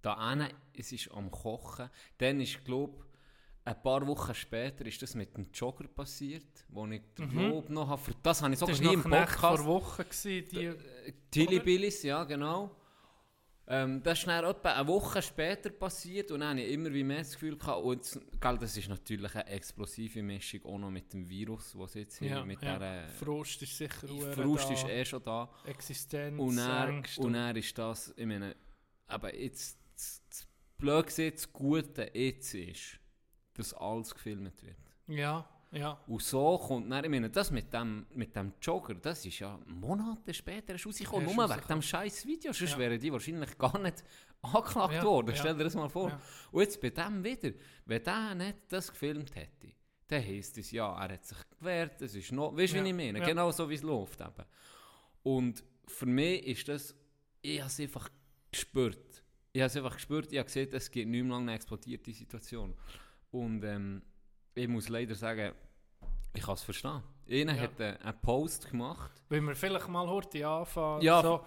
Da 0.02 0.14
eine, 0.14 0.50
es 0.74 0.92
ist 0.92 1.10
am 1.10 1.30
Kochen. 1.30 1.90
Dann 2.18 2.40
ist, 2.40 2.64
glaube 2.64 3.04
ein 3.76 3.82
paar 3.82 4.06
Wochen 4.06 4.34
später 4.34 4.84
ist 4.86 5.00
das 5.02 5.14
mit 5.14 5.36
dem 5.36 5.46
Jogger 5.52 5.86
passiert, 5.88 6.64
wo 6.68 6.86
ich 6.86 7.00
Mhm. 7.18 7.30
glaube 7.30 7.72
noch 7.72 7.88
habe, 7.88 8.00
für 8.02 8.14
das 8.22 8.42
habe 8.42 8.52
ich 8.52 8.58
sogar 8.58 8.74
Das 8.74 8.80
hier 8.80 8.88
war 8.88 8.94
im 8.94 9.00
noch 9.00 9.06
Knecht 9.06 9.32
Podcast... 9.40 9.62
vor 9.64 9.66
Wochen, 9.66 10.04
die... 10.24 10.72
Tilly? 11.30 11.60
Billis, 11.60 12.02
ja 12.02 12.24
genau. 12.24 12.76
Ähm, 13.72 14.02
das 14.02 14.18
ist 14.18 14.26
dann 14.26 14.44
etwa 14.44 14.72
eine 14.72 14.88
Woche 14.88 15.22
später 15.22 15.70
passiert 15.70 16.32
und 16.32 16.40
dann 16.40 16.50
habe 16.58 16.60
ich 16.62 16.72
immer 16.72 16.92
wie 16.92 17.04
mehr 17.04 17.18
das 17.18 17.32
Gefühl 17.34 17.56
gehabt, 17.56 17.84
und 17.84 17.98
jetzt, 17.98 18.20
gell, 18.40 18.58
das 18.58 18.76
ist 18.76 18.88
natürlich 18.88 19.32
eine 19.32 19.46
explosive 19.46 20.22
Mischung 20.24 20.64
auch 20.64 20.78
noch 20.78 20.90
mit 20.90 21.12
dem 21.12 21.28
Virus, 21.28 21.78
was 21.78 21.94
jetzt 21.94 22.18
hier 22.18 22.30
Ja, 22.30 22.44
mit 22.44 22.60
ja. 22.62 22.78
der 22.80 23.08
Frust 23.10 23.62
ist 23.62 23.76
sicher 23.76 24.08
Frust 24.34 24.70
ist 24.72 24.88
eh 24.88 25.04
schon 25.04 25.22
da. 25.22 25.48
Existenz, 25.66 26.40
Und 26.40 26.56
dann, 26.56 26.88
Ängste 26.96 27.20
und 27.20 27.32
dann 27.34 27.54
ist 27.54 27.78
das, 27.78 28.12
ich 28.16 28.26
meine, 28.26 28.56
aber 29.06 29.32
jetzt, 29.36 29.78
das, 29.94 30.20
das 30.28 30.48
blöd 30.76 31.06
gesehen, 31.06 31.32
das 31.36 31.52
Gute 31.52 32.10
jetzt 32.12 32.52
ist, 32.54 32.98
dass 33.54 33.74
alles 33.74 34.14
gefilmt 34.14 34.62
wird. 34.62 34.76
Ja, 35.06 35.48
ja. 35.72 36.00
Und 36.06 36.22
so 36.22 36.58
kommt 36.58 36.90
dann, 36.90 37.04
ich 37.04 37.10
meine, 37.10 37.30
das 37.30 37.50
mit 37.50 37.72
dem, 37.72 38.06
mit 38.14 38.34
dem 38.34 38.52
Jogger, 38.60 38.94
das 38.94 39.24
ist 39.24 39.38
ja 39.38 39.58
Monate 39.66 40.34
später 40.34 40.72
erst 40.72 40.86
rausgekommen, 40.86 41.34
nur 41.34 41.48
wegen 41.48 41.66
dem 41.68 41.82
scheiß 41.82 42.26
Video, 42.26 42.52
sonst 42.52 42.72
Ja. 42.72 42.78
wären 42.78 42.98
die 42.98 43.12
wahrscheinlich 43.12 43.56
gar 43.56 43.78
nicht 43.78 44.02
angeklagt 44.42 44.94
Ja, 44.94 45.02
worden, 45.04 45.28
ja. 45.30 45.36
stell 45.36 45.56
dir 45.56 45.64
das 45.64 45.74
mal 45.74 45.88
vor. 45.88 46.08
Ja. 46.10 46.20
Und 46.50 46.62
jetzt 46.62 46.80
bei 46.80 46.90
dem 46.90 47.22
wieder, 47.22 47.50
wenn 47.86 48.02
der 48.02 48.34
nicht 48.34 48.56
das 48.68 48.90
gefilmt 48.90 49.34
hätte, 49.36 49.72
dann 50.08 50.24
heisst 50.24 50.58
es, 50.58 50.72
ja, 50.72 50.92
er 51.04 51.12
hat 51.14 51.24
sich 51.24 51.38
gewehrt, 51.58 52.02
es 52.02 52.14
ist 52.16 52.32
noch, 52.32 52.56
weißt 52.56 52.72
du, 52.72 52.78
Ja, 52.78 52.84
wie 52.84 52.88
ich 52.88 52.94
meine, 52.94 53.20
genau 53.20 53.50
so 53.52 53.68
wie 53.70 53.74
es 53.74 53.82
läuft 53.82 54.20
eben. 54.20 54.44
Und 55.22 55.62
für 55.86 56.06
mich 56.06 56.46
ist 56.46 56.68
das, 56.68 56.94
ich 57.42 57.60
habe 57.60 57.68
es 57.68 57.78
einfach 57.78 58.08
gespürt. 58.50 59.22
Ich 59.52 59.60
habe 59.60 59.66
es 59.66 59.76
einfach 59.76 59.94
gespürt, 59.94 60.32
ich 60.32 60.38
habe 60.38 60.46
gesehen, 60.46 60.68
es 60.72 60.90
geht 60.90 61.06
nicht 61.06 61.22
mehr 61.22 61.30
lange 61.32 61.44
eine 61.50 61.54
explodierte 61.54 62.12
Situation. 62.12 62.74
Und 63.30 63.62
ähm, 63.64 64.02
ich 64.54 64.68
muss 64.68 64.88
leider 64.88 65.14
sagen, 65.14 65.52
ich 66.34 66.42
kann 66.42 66.54
es 66.54 66.62
verstehen. 66.62 67.02
Einer 67.28 67.54
Ja. 67.54 67.62
hat 67.62 67.78
äh, 67.80 67.96
einen 68.02 68.20
Post 68.20 68.70
gemacht. 68.70 69.10
Wenn 69.28 69.44
wir 69.44 69.54
vielleicht 69.54 69.88
mal 69.88 70.08
heute 70.08 70.46
anfangen, 70.46 71.02
Ja. 71.02 71.22
so 71.22 71.44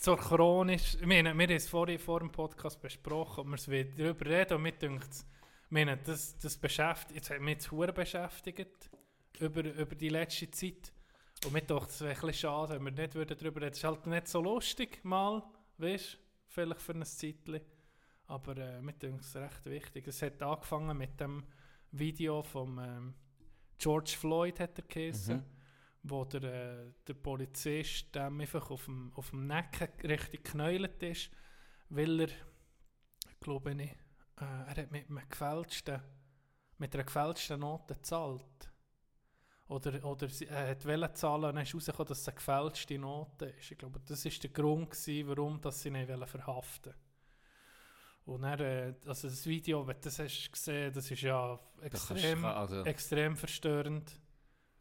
zur 0.00 0.16
chronisch, 0.16 0.94
ich 0.94 1.06
meine, 1.06 1.34
wir 1.34 1.44
haben 1.46 1.54
es 1.56 1.68
vorhin 1.68 1.98
vor 1.98 2.20
dem 2.20 2.30
Podcast 2.30 2.80
besprochen, 2.80 3.40
ob 3.40 3.46
wir 3.48 3.54
es 3.54 3.68
wieder 3.68 3.90
darüber 3.96 4.26
reden 4.26 4.54
und 4.54 4.62
mir 4.62 4.72
denkt, 4.72 5.08
ich 5.12 5.70
meine, 5.70 5.96
das, 5.96 6.38
das 6.38 6.56
beschäftigt, 6.56 7.16
jetzt 7.16 7.30
hat 7.30 7.40
mich 7.40 7.54
jetzt 7.54 7.70
hure 7.72 7.92
beschäftigt, 7.92 8.90
über, 9.40 9.62
über 9.64 9.94
die 9.96 10.08
letzte 10.10 10.50
Zeit. 10.50 10.92
Und 11.44 11.52
mir 11.52 11.62
dachte, 11.62 11.90
es 11.90 12.00
wäre 12.00 12.10
ein 12.14 12.20
bisschen 12.20 12.34
schade, 12.34 12.74
wenn 12.74 12.84
wir 12.84 12.92
nicht 12.92 13.14
würden 13.16 13.36
darüber 13.36 13.60
reden. 13.60 13.72
Es 13.72 13.78
ist 13.78 13.84
halt 13.84 14.06
nicht 14.06 14.28
so 14.28 14.40
lustig, 14.40 15.00
mal, 15.04 15.42
weißt 15.78 16.14
du, 16.14 16.18
vielleicht 16.48 16.80
für 16.80 16.92
ein 16.92 17.04
Zeitchen. 17.04 17.60
Aber 18.26 18.56
äh, 18.56 18.80
mir 18.80 18.94
denkt 18.94 19.22
es 19.24 19.36
recht 19.36 19.64
wichtig. 19.66 20.06
Es 20.08 20.22
hat 20.22 20.42
angefangen 20.42 20.96
mit 20.96 21.20
dem 21.20 21.44
Video 21.92 22.42
von 22.42 22.78
ähm, 22.78 23.14
George 23.78 24.14
Floyd, 24.18 24.60
hat 24.60 24.78
er 24.78 24.84
geheißen 24.84 25.36
Mhm. 25.36 25.44
wo 26.02 26.24
der, 26.24 26.42
äh, 26.42 26.92
der 27.06 27.14
Polizist 27.14 28.14
dem 28.14 28.40
einfach 28.40 28.70
auf 28.70 28.84
dem, 28.86 29.12
auf 29.14 29.30
dem 29.30 29.46
Nacken 29.46 29.88
richtig 30.02 30.44
geknäult 30.44 31.02
ist, 31.02 31.30
weil 31.88 32.20
er, 32.20 32.28
glaube 33.40 33.72
ich, 33.72 33.90
äh, 33.90 34.44
er 34.44 34.76
hat 34.76 34.90
mit, 34.90 35.08
einem 35.08 35.28
gefälschten, 35.28 36.00
mit 36.78 36.94
einer 36.94 37.04
gefälschten 37.04 37.60
Note 37.60 37.94
gezahlt. 37.94 38.70
Oder, 39.66 40.04
oder 40.04 40.28
sie, 40.28 40.46
er 40.46 40.70
hat 40.70 40.84
wollen 40.84 41.14
zahlen 41.14 41.44
und 41.44 41.54
dann 41.54 41.62
ist 41.62 41.74
rausgekommen, 41.74 42.08
dass 42.08 42.20
es 42.20 42.28
eine 42.28 42.34
gefälschte 42.36 42.98
Note 42.98 43.46
ist. 43.46 43.70
Ich 43.70 43.78
glaube, 43.78 43.98
das 44.04 44.24
war 44.24 44.32
der 44.32 44.50
Grund, 44.50 44.90
gewesen, 44.90 45.28
warum 45.28 45.60
dass 45.60 45.82
sie 45.82 45.88
ihn 45.88 46.26
verhaften 46.26 46.94
Und 48.26 48.42
dann, 48.42 48.58
äh, 48.60 48.94
also 49.06 49.28
das 49.28 49.46
Video, 49.46 49.86
wenn 49.86 49.96
du 49.96 50.00
das 50.02 50.18
hast 50.18 50.50
gesehen, 50.50 50.92
das 50.92 51.10
ist 51.10 51.20
ja 51.22 51.60
kannst 51.80 52.10
extrem, 52.10 52.42
du- 52.42 52.48
also, 52.48 52.82
extrem 52.84 53.36
verstörend. 53.36 54.18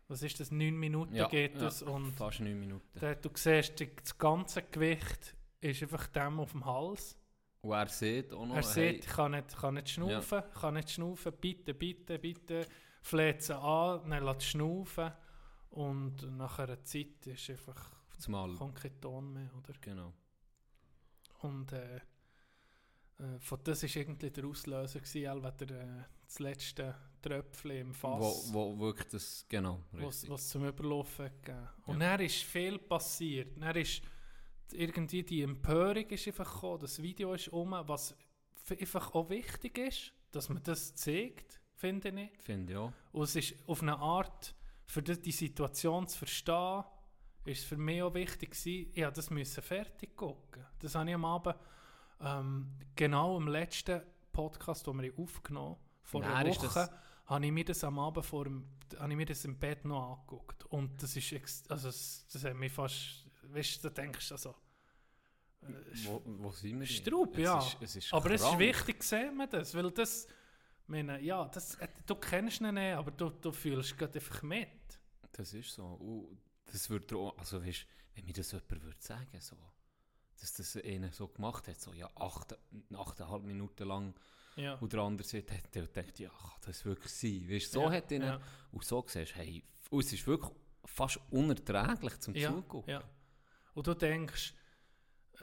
Was 0.08 0.22
ist 0.22 0.40
das? 0.40 0.52
9 0.52 0.76
Minuten 0.78 1.16
Ja, 1.16 1.28
geht 1.28 1.56
ja. 1.56 1.62
das 1.62 1.82
und 1.82 2.12
fast 2.14 2.40
9 2.40 2.58
Minuten. 2.60 2.88
da, 3.00 3.16
du 3.16 3.30
siehst, 3.34 3.80
das 3.82 4.18
ganze 4.18 4.62
Gewicht 4.64 5.36
ist 5.60 5.82
einfach 5.84 6.08
dem 6.08 6.40
auf 6.40 6.52
dem 6.52 6.66
Hals. 6.66 7.18
Und 7.62 7.72
er 7.72 7.88
sieht 7.88 8.34
auch 8.34 8.46
noch, 8.46 8.56
er 8.56 8.62
hey, 8.64 8.92
sieht, 8.94 9.06
ich 9.06 9.12
kann 9.12 9.32
nicht, 9.32 9.56
kann 9.58 9.74
nicht 9.76 9.90
schnaufen, 9.90 10.44
kann 10.60 10.74
nicht 10.74 10.92
schnaufen, 10.92 11.32
bitte, 11.40 11.74
bitte, 11.74 12.20
bitte, 12.20 12.68
fleht 13.02 13.42
sie 13.42 13.58
an, 13.58 14.10
dann 14.10 14.24
lässt 14.26 14.44
schnaufen 14.44 15.12
und 15.70 16.38
nach 16.38 16.60
einer 16.60 16.84
Zeit 16.84 17.26
ist 17.26 17.50
einfach, 17.50 17.90
zumal, 18.18 18.54
kommt 18.56 18.76
kein 18.76 19.00
Ton 19.00 19.32
mehr, 19.34 19.50
oder? 19.58 19.74
genau. 19.80 20.14
Und 21.40 21.72
äh, 21.72 22.00
äh, 23.24 23.40
von 23.40 23.60
das 23.64 23.84
war 23.84 24.02
irgendwie 24.02 24.32
der 24.32 24.46
Auslöser, 24.46 25.00
gewesen, 25.00 25.44
wenn 25.44 25.68
der, 25.68 25.82
äh, 25.82 26.04
das 26.26 26.40
letzte 26.40 26.96
Tröpfchen 27.22 27.72
im 27.72 27.94
Fass. 27.94 28.52
Wo, 28.52 28.54
wo 28.54 28.80
wirklich 28.80 29.08
das, 29.10 29.46
genau, 29.48 29.82
was, 29.92 30.16
richtig. 30.16 30.30
was 30.30 30.50
zum 30.50 30.66
Überlaufen 30.66 31.30
gegeben. 31.42 31.70
Und 31.86 32.00
dann 32.00 32.20
ist 32.20 32.44
viel 32.44 32.78
passiert. 32.80 33.62
Dann 33.62 33.76
ist 33.76 34.02
irgendwie 34.72 35.24
die 35.24 35.42
Empörung 35.42 36.06
ist 36.10 36.28
einfach 36.28 36.54
gekommen, 36.54 36.80
das 36.80 37.02
Video 37.02 37.34
ist 37.34 37.48
um, 37.50 37.72
was 37.72 38.16
einfach 38.70 39.14
auch 39.14 39.30
wichtig 39.30 39.78
ist, 39.78 40.14
dass 40.32 40.50
man 40.50 40.64
das 40.64 40.96
zeigt, 40.96 41.60
finde 41.76 42.10
ich. 42.10 42.42
Finde 42.42 42.74
ich 42.74 42.80
auch. 42.80 42.92
Und 43.12 43.24
es 43.24 43.36
ist 43.36 43.56
auf 43.68 43.82
eine 43.82 43.98
Art, 43.98 44.56
für 44.86 45.02
die, 45.02 45.20
die 45.20 45.32
Situation 45.32 46.08
zu 46.08 46.18
verstehen, 46.18 46.84
ist 47.46 47.60
es 47.60 47.66
für 47.66 47.78
mich 47.78 48.02
auch 48.02 48.14
wichtig 48.14 48.52
gewesen, 48.52 48.92
ich 48.94 49.02
musste 49.02 49.12
das 49.14 49.30
müssen 49.30 49.64
fertig 49.64 50.16
gucken. 50.16 50.66
Das 50.80 50.96
habe 50.96 51.10
ich 51.10 51.16
am 51.16 51.26
Abend, 51.26 51.56
ähm, 52.24 52.72
genau 52.96 53.38
im 53.38 53.48
letzten 53.48 54.02
Podcast, 54.32 54.88
den 54.88 55.02
wir 55.02 55.14
aufgenommen 55.18 55.76
haben, 55.76 55.80
vor 56.02 56.22
Nein, 56.22 56.32
einer 56.34 56.50
Woche, 56.50 56.90
habe 57.26 57.46
ich 57.46 57.52
mir 57.52 57.66
das 57.66 57.84
am 57.84 58.00
Abend 58.00 58.26
vor 58.26 58.44
dem, 58.46 58.68
habe 59.00 59.12
ich 59.12 59.18
mir 59.18 59.26
das 59.26 59.46
im 59.46 59.58
Bett 59.58 59.86
noch 59.86 60.18
angeguckt. 60.18 60.66
Und 60.66 61.02
das 61.02 61.16
ist, 61.16 61.72
also 61.72 61.88
das, 61.88 62.26
das 62.32 62.44
hat 62.44 62.56
mich 62.56 62.72
fast, 62.72 63.26
weißt 63.44 63.84
du, 63.84 63.90
da 63.90 64.02
denkst 64.02 64.30
du 64.30 64.34
also, 64.36 64.56
äh, 65.62 65.68
Wo, 66.06 66.22
wo 66.26 66.52
sind 66.52 66.80
wir? 66.80 66.86
Straub, 66.88 67.38
Es 67.38 67.44
ja. 67.44 67.60
Ist, 67.60 67.78
es 67.82 67.96
ist 67.96 68.14
aber 68.14 68.32
es 68.32 68.42
ist 68.42 68.48
krank. 68.48 68.60
wichtig, 68.60 69.04
sehen 69.04 69.36
wir 69.38 69.48
das, 69.48 69.74
weil 69.76 69.92
das, 69.92 70.28
meine, 70.88 71.22
ja, 71.22 71.48
das, 71.48 71.76
äh, 71.76 71.88
du 72.06 72.16
kennst 72.16 72.60
ihn 72.62 72.74
nicht, 72.74 72.94
aber 72.96 73.12
du, 73.12 73.30
du 73.30 73.52
fühlst 73.52 73.98
gerade 73.98 74.20
einfach 74.20 74.42
mit. 74.44 74.68
Das 75.32 75.54
ist 75.54 75.74
so. 75.74 75.86
Und 75.86 76.38
das 76.66 76.90
würde 76.90 77.16
auch, 77.16 77.38
also 77.38 77.64
weißt, 77.66 77.86
wenn 78.16 78.26
mir 78.26 78.34
das 78.34 78.52
jemand 78.52 78.84
würde 78.84 79.02
sagen, 79.02 79.40
so, 79.40 79.56
dass 80.40 80.54
das 80.54 80.76
einer 80.78 81.12
so 81.12 81.28
gemacht 81.28 81.68
hat, 81.68 81.80
so 81.80 81.94
ja, 81.94 82.10
acht, 82.16 82.56
achteinhalb 82.96 83.44
Minuten 83.44 83.88
lang, 83.88 84.14
Ja. 84.56 84.76
und 84.76 84.92
der 84.94 85.00
andere 85.02 85.28
sagt, 85.28 85.52
hat 85.52 85.74
der 85.76 85.88
denkt, 85.88 86.20
ja, 86.20 86.30
kann 86.30 86.52
das 86.66 86.84
wirklich 86.86 87.12
sein? 87.14 87.48
Weißt, 87.50 87.72
so 87.72 87.82
ja, 87.84 87.92
hat 87.92 88.12
ihn, 88.12 88.22
ja, 88.24 88.40
und 88.72 88.84
so 88.84 89.04
siehst 89.08 89.32
du, 89.32 89.36
hey, 89.36 89.64
und 89.90 90.04
es 90.06 90.14
ist 90.14 90.28
wirklich 90.28 90.52
fast 90.86 91.20
unerträglich 91.32 92.20
zum 92.20 92.36
ja, 92.36 92.50
Zugucken. 92.52 92.92
ja. 92.92 93.04
Und 93.74 93.88
du 93.88 93.94
denkst, 93.94 94.54
äh, 95.34 95.38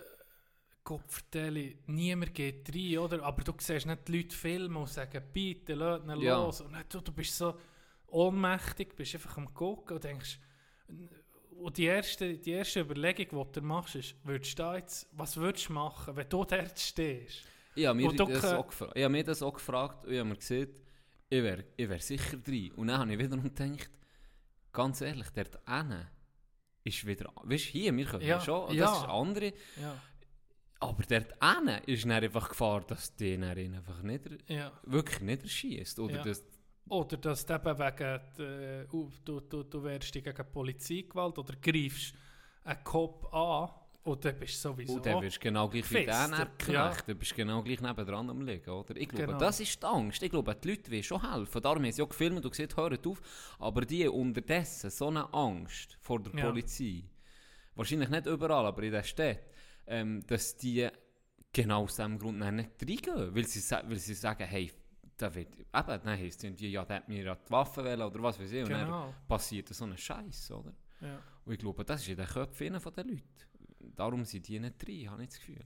Gott 0.84 1.10
vertelle, 1.10 1.78
niemand 1.86 2.34
geht 2.34 2.68
rein, 2.74 2.98
oder? 2.98 3.22
Aber 3.24 3.42
du 3.42 3.52
siehst 3.58 3.86
nicht 3.86 4.06
die 4.08 4.16
Leute 4.18 4.36
filmen 4.36 4.76
und 4.76 4.88
sagen, 4.88 5.22
bitte, 5.32 5.74
lass 5.74 6.02
ihn 6.02 6.10
los. 6.10 6.60
Und 6.60 6.76
du, 6.94 7.00
du 7.00 7.12
bist 7.12 7.36
so 7.36 7.58
ohnmächtig, 8.08 8.94
bist 8.96 9.14
einfach 9.14 9.36
am 9.36 9.52
gucken 9.54 9.96
und 9.96 10.04
denkst, 10.04 10.38
und 11.60 11.76
die 11.76 11.84
erste, 11.84 12.36
die 12.38 12.50
erste 12.52 12.80
Überlegung, 12.80 13.46
die 13.46 13.60
du 13.60 13.66
machst, 13.66 13.94
ist, 13.94 14.14
würdest 14.24 14.58
du 14.58 14.72
jetzt, 14.74 15.08
was 15.12 15.36
würdest 15.36 15.68
du 15.68 15.72
machen, 15.72 16.16
wenn 16.16 16.28
du 16.28 16.44
dort 16.44 16.78
stehst? 16.78 17.44
Ich 17.74 17.86
habe 17.86 17.96
mir, 17.96 18.12
das 18.12 18.44
auch 18.44 18.68
gefra- 18.70 18.90
ich 18.94 19.02
habe 19.04 19.12
mir 19.12 19.24
das 19.24 19.42
auch 19.42 19.52
gefragt 19.54 20.04
und 20.06 20.12
ich 20.12 20.18
habe 20.18 20.28
mir 20.28 20.36
gesagt, 20.36 20.80
ich 21.28 21.42
wäre 21.42 21.64
ich 21.76 21.88
wär 21.88 22.00
sicher 22.00 22.36
drin. 22.38 22.72
Und 22.72 22.88
dann 22.88 22.98
habe 23.00 23.12
ich 23.12 23.18
wiederum 23.18 23.44
gedacht, 23.44 23.90
ganz 24.72 25.00
ehrlich, 25.00 25.28
dort 25.30 25.58
hinten 25.68 26.08
ist 26.82 27.06
wieder, 27.06 27.32
weißt 27.44 27.66
du, 27.66 27.68
hier, 27.70 27.96
wir 27.96 28.04
können 28.04 28.26
Ja, 28.26 28.40
schon, 28.40 28.74
ja. 28.74 28.84
das 28.86 28.98
ist 28.98 29.08
andere, 29.08 29.52
Ja, 29.80 30.00
aber 30.80 31.02
dort 31.08 31.34
hinten 31.42 31.84
ist 31.90 32.04
dann 32.04 32.10
einfach 32.12 32.48
Gefahr, 32.48 32.80
dass 32.80 33.14
die 33.14 33.36
dann 33.38 33.44
einfach 33.56 34.02
nieder, 34.02 34.30
ja. 34.48 34.72
wirklich 34.84 35.20
niederschießt. 35.20 35.98
Oder 36.00 36.16
Ja. 36.16 36.22
Oder 36.88 37.16
dass 37.16 37.46
du 37.46 37.54
eben 37.54 37.78
wegen, 37.78 38.86
uh, 38.92 39.10
du, 39.24 39.40
du, 39.40 39.62
du 39.62 39.84
wehrst 39.84 40.14
dich 40.14 40.24
gegen 40.24 40.52
Polizeigewalt 40.52 41.38
oder 41.38 41.54
greifst 41.60 42.14
einen 42.64 42.84
Kopf 42.84 43.32
an 43.32 43.70
und 44.02 44.24
dann 44.24 44.38
bist 44.38 44.64
du 44.64 44.70
sowieso... 44.70 44.94
und 44.94 45.06
dann 45.06 45.22
wirst 45.22 45.36
du 45.36 45.40
genau 45.40 45.68
gleich 45.68 45.90
wie 45.90 46.04
der 46.06 46.26
knackt, 46.26 46.68
ja. 46.68 46.92
dann 47.06 47.18
bist 47.18 47.32
du 47.32 47.36
genau 47.36 47.62
gleich 47.62 47.80
nebendran 47.80 48.30
am 48.30 48.40
liegen, 48.40 48.70
oder? 48.70 48.96
Ich 48.96 49.08
glaube, 49.08 49.26
Genau. 49.26 49.38
das 49.38 49.60
ist 49.60 49.80
die 49.82 49.86
Angst. 49.86 50.22
Ich 50.22 50.30
glaube, 50.30 50.54
die 50.54 50.68
Leute 50.70 50.90
wollen 50.90 51.02
schon 51.02 51.32
helfen. 51.32 51.62
Darum 51.62 51.84
haben 51.84 51.92
sie 51.92 52.02
auch 52.02 52.08
gefilmt 52.08 52.44
und 52.44 52.50
gesagt, 52.50 52.76
hört 52.76 53.06
auf. 53.06 53.20
Aber 53.58 53.82
die 53.82 54.08
unterdessen 54.08 54.90
so 54.90 55.08
eine 55.08 55.32
Angst 55.34 55.98
vor 56.00 56.18
der 56.20 56.34
Ja. 56.34 56.46
Polizei, 56.46 57.04
wahrscheinlich 57.74 58.08
nicht 58.08 58.26
überall, 58.26 58.66
aber 58.66 58.82
in 58.82 58.92
den 58.92 59.04
Städten, 59.04 59.44
ähm, 59.86 60.26
dass 60.26 60.56
die 60.56 60.88
genau 61.52 61.82
aus 61.84 61.96
diesem 61.96 62.18
Grund 62.18 62.38
nicht 62.38 62.70
reingehen, 62.80 63.34
weil 63.34 63.46
sie, 63.46 63.60
weil 63.70 63.96
sie 63.96 64.14
sagen, 64.14 64.44
hey, 64.46 64.70
da 65.22 65.34
wird, 65.34 65.54
eben, 65.58 65.66
dann 65.72 66.06
heisst 66.18 66.44
es 66.44 66.60
ja, 66.60 66.84
der 66.84 66.96
hat 66.96 67.08
mir 67.08 67.22
ja 67.22 67.34
die 67.34 67.50
Waffe 67.50 67.84
wählen 67.84 68.02
oder 68.02 68.22
was 68.22 68.38
weiß 68.40 68.50
ich, 68.52 68.62
und 68.64 68.70
dann 68.70 68.86
Genau. 68.86 69.14
passiert 69.28 69.68
so 69.68 69.84
ein 69.84 69.96
Scheiß, 69.96 70.50
oder? 70.52 70.72
Ja. 71.00 71.18
Und 71.44 71.52
ich 71.52 71.58
glaube, 71.58 71.84
das 71.84 72.02
ist 72.02 72.08
in 72.08 72.16
den 72.16 72.26
Köpfen 72.26 72.78
von 72.80 72.92
den 72.92 73.08
Leuten. 73.08 73.94
Darum 73.96 74.24
sind 74.24 74.46
die 74.48 74.58
nicht 74.60 74.84
drin, 74.86 75.10
habe 75.10 75.22
ich 75.22 75.28
das 75.30 75.38
Gefühl. 75.38 75.64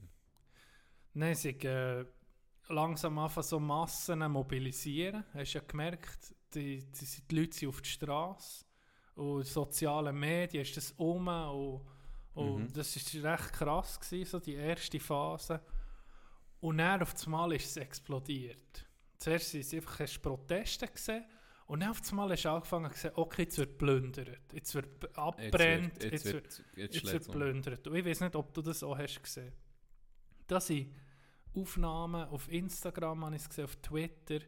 Nein, 1.13 1.35
sie 1.35 1.49
äh, 1.49 2.05
langsam 2.69 3.17
anfangen 3.19 3.43
so 3.43 3.59
Massen 3.59 4.19
mobilisieren. 4.31 5.23
Hast 5.33 5.53
du 5.53 5.59
ja 5.59 5.63
gemerkt, 5.65 6.35
die, 6.53 6.79
die, 6.91 7.05
die 7.29 7.35
Leute 7.35 7.57
sind 7.57 7.69
auf 7.69 7.81
der 7.81 7.89
Straße 7.89 8.65
und 9.15 9.45
soziale 9.45 10.11
Medien 10.11 10.63
ist 10.63 10.75
das 10.75 10.91
um 10.93 11.27
und, 11.27 11.81
und 12.33 12.63
Mhm. 12.63 12.73
das 12.73 12.95
ist 12.95 13.15
recht 13.15 13.53
krass 13.53 13.99
gewesen, 13.99 14.29
so 14.29 14.39
die 14.39 14.55
erste 14.55 14.99
Phase. 14.99 15.61
Und 16.59 16.79
dann 16.79 17.01
auf 17.01 17.13
einmal 17.25 17.53
ist 17.53 17.65
es 17.67 17.77
explodiert. 17.77 18.84
Zuerst 19.17 19.51
sind 19.51 19.61
es 19.61 19.73
einfach 19.73 19.99
hast 19.99 20.21
Proteste 20.21 20.87
gesehen 20.87 21.25
und 21.67 21.79
dann 21.79 21.89
auf 21.89 22.01
einmal 22.09 22.29
hast 22.29 22.45
du 22.45 22.49
angefangen 22.49 22.91
zu 22.91 22.99
sehen, 22.99 23.11
okay, 23.15 23.43
jetzt 23.43 23.57
wird 23.57 23.77
plündert, 23.77 24.53
jetzt 24.53 24.75
wird 24.75 25.17
abbrennt, 25.17 26.03
jetzt 26.03 26.25
wird, 26.25 26.43
jetzt, 26.43 26.57
jetzt 26.75 26.77
jetzt, 26.77 26.93
wird 26.93 27.07
schlägt's 27.07 27.27
um. 27.27 27.33
plündert. 27.33 27.87
Und 27.87 27.95
ich 27.95 28.05
weiß 28.05 28.19
nicht, 28.21 28.35
ob 28.35 28.53
du 28.53 28.61
das 28.61 28.83
auch 28.83 28.97
hast 28.97 29.21
gesehen. 29.21 29.51
Das 30.45 30.67
sind 30.67 30.93
Aufnahmen 31.55 32.27
auf 32.29 32.51
Instagram, 32.51 33.25
habe 33.25 33.35
ich 33.35 33.41
es 33.41 33.49
gesehen, 33.49 33.65
auf 33.65 33.75
Twitter. 33.77 34.41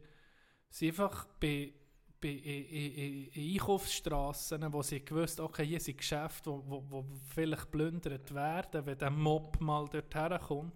sind 0.70 0.90
einfach 0.90 1.26
bei, 1.40 1.74
bei 2.22 2.28
in, 2.28 2.66
in, 2.66 3.28
in 3.30 3.54
Einkaufsstrassen, 3.54 4.72
wo 4.72 4.84
sie 4.84 5.04
gewusst 5.04 5.40
okay, 5.40 5.66
hier 5.66 5.80
sind 5.80 5.98
Geschäfte, 5.98 6.52
wo, 6.52 6.64
wo, 6.68 6.84
wo 6.88 7.06
vielleicht 7.34 7.72
plündert 7.72 8.32
werden, 8.32 8.86
wenn 8.86 8.98
der 8.98 9.10
Mob 9.10 9.60
mal 9.60 9.88
dort 9.88 10.14
herkommt. 10.14 10.76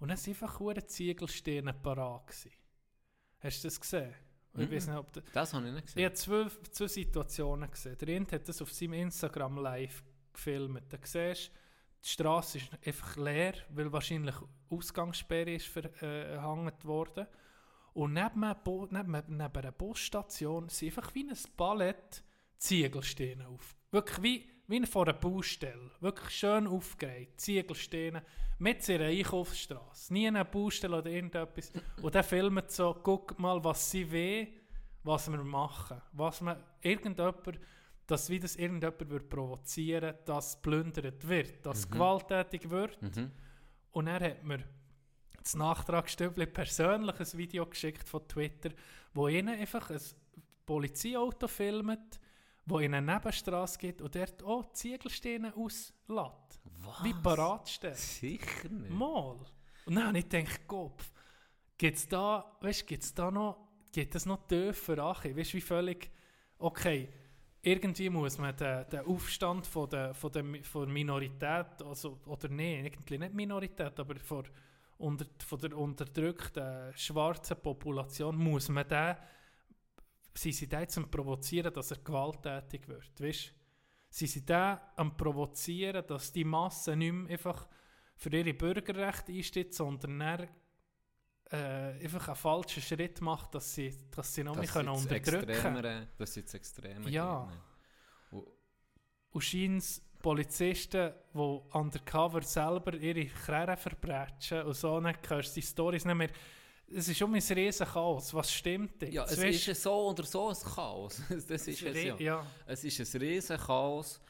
Und 0.00 0.08
dann 0.08 0.16
sind 0.16 0.42
einfach 0.42 0.60
Ziegelsteine 0.86 1.72
parat 1.74 2.26
gewesen. 2.26 2.50
Hast 3.44 3.62
du 3.62 3.68
das 3.68 3.80
gesehen? 3.80 4.14
Ich 4.56 4.68
Mhm. 4.68 4.74
weiß 4.74 4.86
nicht, 4.88 4.96
ob 4.96 5.32
Das 5.32 5.52
habe 5.52 5.66
ich 5.66 5.72
nicht 5.74 5.84
ich 5.88 5.94
gesehen. 5.94 6.04
habe 6.04 6.14
zwei, 6.50 6.70
zwei 6.70 6.86
Situationen 6.88 7.70
gesehen. 7.70 7.98
Der 7.98 8.16
eine 8.16 8.26
hat 8.30 8.48
das 8.48 8.62
auf 8.62 8.72
seinem 8.72 8.94
Instagram 8.94 9.58
live 9.58 10.02
gefilmt. 10.32 10.82
Da 10.92 10.98
siehst 11.02 11.48
du, 11.48 11.52
die 12.04 12.08
Straße 12.08 12.58
ist 12.58 12.70
einfach 12.86 13.16
leer, 13.16 13.54
weil 13.70 13.92
wahrscheinlich 13.92 14.34
Ausgangssperre 14.70 15.54
ist 15.54 15.66
verhangen 15.66 16.72
worden. 16.84 17.26
Und 17.94 18.12
neben, 18.14 18.42
einem 18.44 18.56
Bo- 18.64 18.88
neben, 18.90 19.12
neben 19.12 19.38
einer 19.38 19.72
Busstation 19.72 20.68
sind 20.68 20.88
einfach 20.96 21.14
wie 21.14 21.28
ein 21.28 21.38
Ballett 21.56 22.22
Ziegelsteine 22.58 23.48
auf. 23.48 23.76
Wirklich 23.90 24.22
wie, 24.22 24.50
wie 24.66 24.86
vor 24.86 25.06
einer 25.06 25.12
Baustelle. 25.12 25.90
Wirklich 26.00 26.30
schön 26.30 26.66
aufgereiht. 26.66 27.40
Ziegelsteine 27.40 28.22
mit 28.58 28.88
ihrer 28.88 29.06
Einkaufsstraße. 29.06 30.12
Nie 30.12 30.28
eine 30.28 30.44
Baustelle 30.44 30.98
oder 30.98 31.10
irgendetwas. 31.10 31.72
Und 32.00 32.14
der 32.14 32.24
filmt 32.24 32.70
so, 32.70 32.96
guck 33.02 33.38
mal, 33.38 33.62
was 33.62 33.90
sie 33.90 34.10
will, 34.10 34.48
was 35.02 35.30
wir 35.30 35.42
machen. 35.42 36.00
Was 36.12 36.40
man 36.40 36.62
irgendjemand, 36.80 37.60
dass 38.06 38.30
wie 38.30 38.40
das 38.40 38.56
irgendjemand 38.56 39.10
wird 39.10 39.28
provozieren, 39.28 40.14
dass 40.24 40.60
plündert 40.60 41.26
wird, 41.26 41.64
dass 41.64 41.90
gewalttätig 41.90 42.68
wird. 42.70 43.00
Mhm. 43.02 43.30
Und 43.92 44.06
er 44.06 44.20
hat 44.20 44.44
mir 44.44 44.64
das 45.42 45.54
Nachtragsstübli 45.54 46.46
persönlich 46.46 47.20
ein 47.20 47.38
Video 47.38 47.66
geschickt 47.66 48.08
von 48.08 48.26
Twitter, 48.26 48.70
wo 49.12 49.28
ihnen 49.28 49.58
einfach 49.58 49.90
ein 49.90 50.00
Polizeiauto 50.64 51.46
filmt, 51.48 52.18
wo 52.66 52.78
in 52.78 52.94
eine 52.94 53.14
Nebenstraße 53.14 53.78
geht 53.78 54.00
und 54.00 54.14
dort 54.14 54.42
auch 54.42 54.72
Ziegelsteine 54.72 55.54
auslässt. 55.54 56.60
Wie 57.02 57.14
parat 57.14 57.68
steht. 57.68 57.96
Sicher 57.96 58.68
nicht. 58.68 58.90
Mal. 58.90 59.38
Und 59.86 59.94
dann 59.94 60.08
habe 60.08 60.18
ich 60.18 60.28
gedacht, 60.28 60.66
Kopf, 60.66 61.12
gibt 61.76 61.96
es 61.96 62.08
da, 62.08 62.56
weißt, 62.60 62.86
gibt's 62.86 63.12
da 63.14 63.30
noch, 63.30 63.68
geht 63.92 64.14
das 64.14 64.26
noch 64.26 64.46
tiefer 64.46 64.98
an? 64.98 65.36
Weißt 65.36 65.52
du, 65.52 65.56
wie 65.56 65.60
völlig, 65.60 66.10
okay, 66.58 67.08
irgendwie 67.60 68.10
muss 68.10 68.38
man 68.38 68.56
den, 68.56 68.86
den 68.88 69.00
Aufstand 69.06 69.66
von 69.66 69.88
der, 69.88 70.14
von 70.14 70.32
der, 70.32 70.44
von 70.62 70.84
der 70.84 70.92
Minorität, 70.92 71.82
also, 71.82 72.20
oder 72.26 72.48
nein, 72.48 72.84
irgendwie 72.84 73.18
nicht 73.18 73.34
Minorität, 73.34 73.98
aber 73.98 74.16
von, 74.16 74.44
unter, 74.98 75.26
von 75.44 75.58
der 75.58 75.76
unterdrückten 75.76 76.92
schwarzen 76.94 77.56
Population, 77.60 78.36
muss 78.36 78.68
man 78.68 78.86
den, 78.86 79.16
sie 80.34 80.52
sind 80.52 80.72
da 80.72 80.80
jetzt 80.80 80.96
am 80.98 81.10
provozieren, 81.10 81.72
dass 81.72 81.90
er 81.90 81.98
gewalttätig 81.98 82.88
wird, 82.88 83.20
weißt 83.20 83.54
Sie 84.10 84.28
sind 84.28 84.48
da 84.48 84.92
am 84.94 85.16
provozieren, 85.16 86.06
dass 86.06 86.32
die 86.32 86.44
Masse 86.44 86.94
nicht 86.94 87.12
mehr 87.12 87.32
einfach 87.32 87.68
für 88.16 88.30
ihre 88.30 88.54
Bürgerrechte 88.54 89.32
einsteht, 89.32 89.74
sondern 89.74 90.20
dann, 90.20 90.48
äh, 91.50 92.04
einfach 92.04 92.28
einen 92.28 92.36
falschen 92.36 92.80
Schritt 92.80 93.20
macht, 93.20 93.56
dass 93.56 93.74
sie, 93.74 93.92
dass 94.12 94.32
sie 94.32 94.44
noch 94.44 94.54
mehr 94.54 94.66
Das 94.66 94.72
sind 94.72 94.88
unterdrücken 94.88 95.60
können. 95.60 96.08
Das 96.16 96.32
sind 96.32 96.54
Extreme. 96.54 97.10
Ja. 97.10 97.48
Und 98.30 98.46
Und 99.32 99.40
scheint 99.42 100.00
Polizisten, 100.22 101.12
die 101.34 101.60
undercover 101.72 102.42
selber 102.42 102.94
ihre 102.94 103.26
Krähen 103.26 103.76
verbrechen 103.76 104.62
und 104.62 104.74
so, 104.74 105.00
dann 105.00 105.16
hörst 105.28 105.56
du 105.56 105.60
die 105.60 105.66
Storys 105.66 106.04
nicht 106.04 106.14
mehr. 106.14 106.30
Es 106.86 107.08
ist 107.08 107.20
um 107.22 107.34
ein 107.34 107.42
riesen 107.42 107.86
Chaos. 107.86 108.32
Was 108.34 108.52
stimmt 108.52 109.00
jetzt? 109.02 109.12
Ja, 109.14 109.24
es 109.24 109.40
Weisst- 109.40 109.68
ist 109.68 109.82
so 109.82 110.08
oder 110.10 110.24
so 110.24 110.48
ein 110.48 110.56
Chaos. 110.56 111.20
Das 111.48 111.66
ist 111.66 111.82
es 111.82 112.02
ja. 112.04 112.16
ja. 112.16 112.46
Es 112.66 112.84
ist 112.84 113.00
ein 113.14 113.20
riesen 113.20 113.56
Chaos 113.56 114.20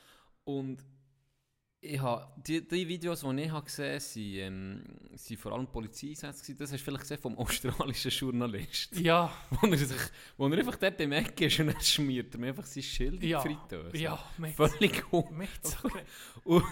und 0.44 0.78
ich 1.84 2.00
habe, 2.00 2.26
die, 2.36 2.66
die 2.66 2.88
Videos, 2.88 3.20
die 3.20 3.42
ich 3.42 3.50
habe 3.50 3.64
gesehen 3.64 3.90
habe, 3.90 4.00
sind, 4.00 4.34
ähm, 4.36 4.82
sind 5.14 5.38
vor 5.38 5.52
allem 5.52 5.66
Polizeieinsätze. 5.66 6.54
Das 6.54 6.72
hast 6.72 6.80
du 6.80 6.84
vielleicht 6.84 7.02
gesehen 7.02 7.18
vom 7.18 7.36
australischen 7.38 8.10
Journalist. 8.10 8.98
Ja, 8.98 9.32
wo, 9.50 9.66
er 9.66 9.76
sich, 9.76 9.96
wo 10.36 10.48
er 10.48 10.58
einfach 10.58 10.76
dort 10.76 11.00
im 11.00 11.12
Eck 11.12 11.40
ist 11.40 11.60
und 11.60 11.66
dann 11.68 11.80
schmiert 11.80 12.34
er 12.34 12.40
mir 12.40 12.48
einfach 12.48 12.64
sein 12.64 12.82
Schild 12.82 13.22
in 13.22 13.28
ja. 13.28 13.42
die 13.42 13.48
Fritteuse. 13.48 13.96
Ja, 13.98 14.18
mit, 14.38 14.54
Völlig 14.54 15.04
um. 15.12 15.24
Und, 16.44 16.64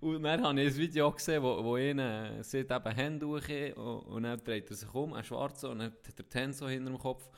und 0.00 0.22
dann 0.22 0.42
habe 0.42 0.60
ich 0.62 0.68
ein 0.68 0.76
Video 0.76 1.12
gesehen, 1.12 1.42
wo, 1.42 1.62
wo 1.62 1.74
einer 1.74 2.42
sieht 2.42 2.70
eben 2.70 2.94
Hände 2.94 3.20
durch 3.20 3.76
und, 3.76 4.00
und 4.00 4.22
dann 4.22 4.42
dreht 4.42 4.68
er 4.70 4.74
sich 4.74 4.92
um, 4.94 5.12
ein 5.12 5.22
Schwarzer, 5.22 5.70
und 5.70 5.78
dann 5.80 5.92
hat 5.92 6.18
er 6.18 6.24
die 6.24 6.38
Hände 6.38 6.56
so 6.56 6.68
hinter 6.68 6.90
dem 6.90 6.98
Kopf. 6.98 7.28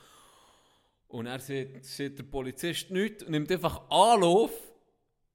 Und 1.09 1.27
er 1.27 1.39
sieht, 1.39 1.85
sieht 1.85 2.17
der 2.17 2.23
Polizist 2.23 2.89
nichts 2.89 3.23
und 3.23 3.31
nimmt 3.31 3.51
einfach 3.51 3.81
Anlauf 3.91 4.51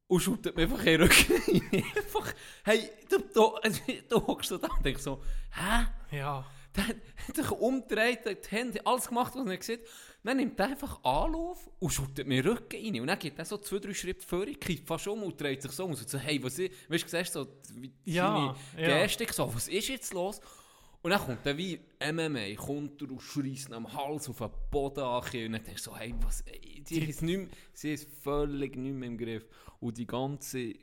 und 0.08 0.20
shootet 0.20 0.56
mir 0.56 0.62
einfach 0.62 0.78
in 0.80 0.84
den 0.98 1.02
Rücken 1.02 1.62
einfach, 1.96 2.34
hey, 2.64 2.90
du, 3.08 3.18
du, 3.32 3.46
also, 3.56 3.80
du 4.08 4.26
hockst 4.26 4.50
da 4.50 4.56
und 4.56 4.84
denkst 4.84 5.02
so, 5.02 5.22
hä? 5.52 6.16
Ja. 6.16 6.44
Der 6.76 6.84
hat 6.86 7.36
sich 7.36 7.50
umgedreht, 7.50 8.20
die 8.26 8.50
Hände, 8.50 8.84
alles 8.86 9.08
gemacht, 9.08 9.32
was 9.34 9.46
er 9.46 9.62
sieht. 9.62 9.80
Dann 10.22 10.36
nimmt 10.36 10.60
er 10.60 10.66
einfach 10.66 11.02
Anlauf 11.02 11.70
und 11.78 11.90
shootet 11.90 12.26
mir 12.26 12.42
den 12.42 12.52
Rücken 12.52 12.76
rein. 12.84 13.00
Und 13.00 13.06
dann 13.06 13.18
geht 13.18 13.38
er 13.38 13.44
so 13.44 13.56
zwei, 13.58 13.78
drei 13.78 13.94
Schritte 13.94 14.26
vor, 14.26 14.44
kippt 14.44 14.86
fast 14.86 15.08
um 15.08 15.22
und 15.22 15.40
dreht 15.40 15.62
sich 15.62 15.72
so 15.72 15.84
um 15.84 15.92
und 15.92 16.08
so, 16.08 16.18
hey, 16.18 16.42
was 16.42 16.58
ist, 16.58 16.72
weißt 16.90 17.04
du, 17.04 17.08
siehst 17.08 17.34
du 17.34 17.44
so, 17.44 17.48
wie 17.74 17.92
Ja, 18.04 18.54
seine 18.74 18.88
ja. 18.90 19.02
Gestik 19.02 19.32
so, 19.32 19.52
was 19.54 19.68
ist 19.68 19.88
jetzt 19.88 20.12
los? 20.12 20.40
Und 21.00 21.12
dann 21.12 21.20
kommt 21.20 21.46
er 21.46 21.56
wie 21.56 21.80
MMA, 22.00 22.54
kommt 22.56 23.00
er 23.00 23.10
und 23.10 23.20
schreist 23.20 23.72
am 23.72 23.92
Hals 23.92 24.28
auf 24.28 24.38
den 24.38 24.50
Boden 24.70 25.00
an. 25.00 25.22
Und 25.22 25.52
dann 25.52 25.64
denkst 25.64 25.84
du 25.84 25.90
so, 25.90 25.96
hey, 25.96 26.14
was, 26.22 26.40
ey, 26.42 26.82
die 26.82 27.08
ist 27.08 27.22
nicht 27.22 27.38
mehr, 27.38 27.48
sie 27.72 27.92
ist 27.92 28.08
völlig 28.22 28.76
nicht 28.76 28.94
mehr 28.94 29.08
im 29.08 29.16
Griff. 29.16 29.48
Und 29.80 29.96
die 29.96 30.06
ganze 30.06 30.74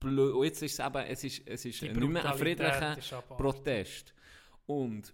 Blö 0.00 0.32
und 0.32 0.44
jetzt 0.44 0.62
ist 0.62 0.78
es 0.78 0.86
eben, 0.86 1.04
es 1.06 1.24
ist, 1.24 1.42
es 1.46 1.64
ist 1.64 1.82
Die 1.82 1.88
nicht 1.88 2.08
mehr 2.08 2.24
ein 2.24 2.38
friedlicher. 2.38 2.96
Protest. 3.36 4.14
Und 4.66 5.12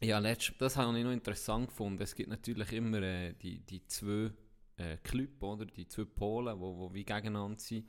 ja, 0.00 0.18
letzt, 0.18 0.54
das 0.58 0.76
habe 0.76 0.96
ich 0.96 1.04
noch 1.04 1.12
interessant 1.12 1.68
gefunden. 1.68 2.02
Es 2.02 2.14
gibt 2.14 2.28
natürlich 2.28 2.72
immer 2.72 3.02
äh, 3.02 3.34
die, 3.34 3.60
die 3.60 3.84
zwei 3.86 4.30
äh, 4.76 4.96
Club, 4.98 5.42
oder? 5.42 5.66
Die 5.66 5.86
zwei 5.88 6.04
Polen, 6.04 6.54
die 6.54 6.60
wo, 6.60 6.76
wo 6.76 6.94
wie 6.94 7.04
gegeneinander 7.04 7.58
sind. 7.58 7.88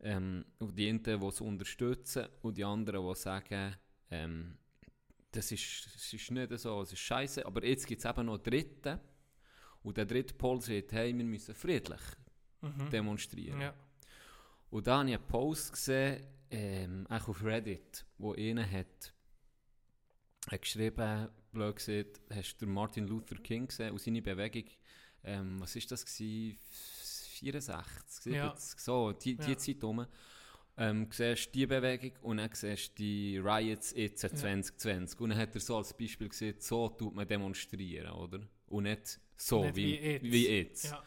Ähm, 0.00 0.44
und 0.58 0.78
die 0.78 0.88
einen, 0.88 1.02
die 1.02 1.10
es 1.12 1.40
unterstützen 1.40 2.26
und 2.42 2.56
die 2.56 2.64
anderen, 2.64 3.06
die 3.06 3.14
sagen, 3.14 3.76
ähm, 4.10 4.58
das, 5.36 5.52
ist, 5.52 5.86
das 5.94 6.12
ist 6.12 6.30
nicht 6.30 6.58
so, 6.58 6.82
es 6.82 6.92
ist 6.92 6.98
scheiße. 7.00 7.44
Aber 7.46 7.64
jetzt 7.64 7.86
gibt 7.86 8.04
es 8.04 8.10
eben 8.10 8.26
noch 8.26 8.34
einen 8.34 8.42
dritten. 8.42 9.00
Und 9.82 9.96
der 9.96 10.06
dritte 10.06 10.34
Pol 10.34 10.60
sagt, 10.60 10.92
hey, 10.92 11.16
wir 11.16 11.24
müssen 11.24 11.54
friedlich 11.54 12.00
Mhm. 12.62 12.88
demonstrieren. 12.90 13.60
Ja. 13.60 13.74
Und 14.70 14.86
da 14.86 14.98
habe 15.00 15.10
ich 15.10 15.14
einen 15.16 15.26
Post 15.26 15.72
gesehen, 15.72 16.26
ähm, 16.50 17.06
auch 17.10 17.28
auf 17.28 17.44
Reddit, 17.44 18.06
wo 18.16 18.32
einer 18.32 18.68
hat, 18.70 19.12
hat 20.50 20.62
geschrieben, 20.62 21.28
blöd 21.52 21.76
gesagt, 21.76 22.20
hast 22.32 22.56
du 22.62 22.66
Martin 22.66 23.06
Luther 23.06 23.36
King 23.36 23.66
gesehen 23.66 23.90
und 23.92 24.00
seine 24.00 24.22
Bewegung, 24.22 24.64
ähm, 25.24 25.60
was 25.60 25.76
ist 25.76 25.90
das 25.92 26.04
gewesen? 26.06 26.58
64, 27.38 28.22
70, 28.22 28.32
Ja. 28.34 28.54
so, 28.56 29.12
die, 29.12 29.36
die 29.36 29.50
Ja. 29.50 29.58
Zeit 29.58 29.82
rum. 29.84 30.06
Ähm, 30.76 31.06
siehst 31.10 31.54
die 31.54 31.66
Bewegung 31.66 32.12
und 32.22 32.38
dann 32.38 32.50
siehst 32.52 32.98
die 32.98 33.38
Riots 33.38 33.94
jetzt 33.96 34.20
2020. 34.20 35.20
Und 35.20 35.30
dann 35.30 35.38
hat 35.38 35.54
er 35.54 35.60
so 35.60 35.76
als 35.76 35.96
Beispiel 35.96 36.28
gesehen, 36.28 36.56
so 36.58 36.88
tut 36.88 37.14
man 37.14 37.26
demonstrieren, 37.28 38.10
oder? 38.12 38.40
Und 38.66 38.84
nicht 38.84 39.20
so 39.36 39.64
Nicht 39.64 39.76
wie, 39.76 39.82
wie 39.82 40.10
jetzt. 40.10 40.22
wie 40.24 40.48
jetzt. 40.48 40.84
Ja. 40.90 41.02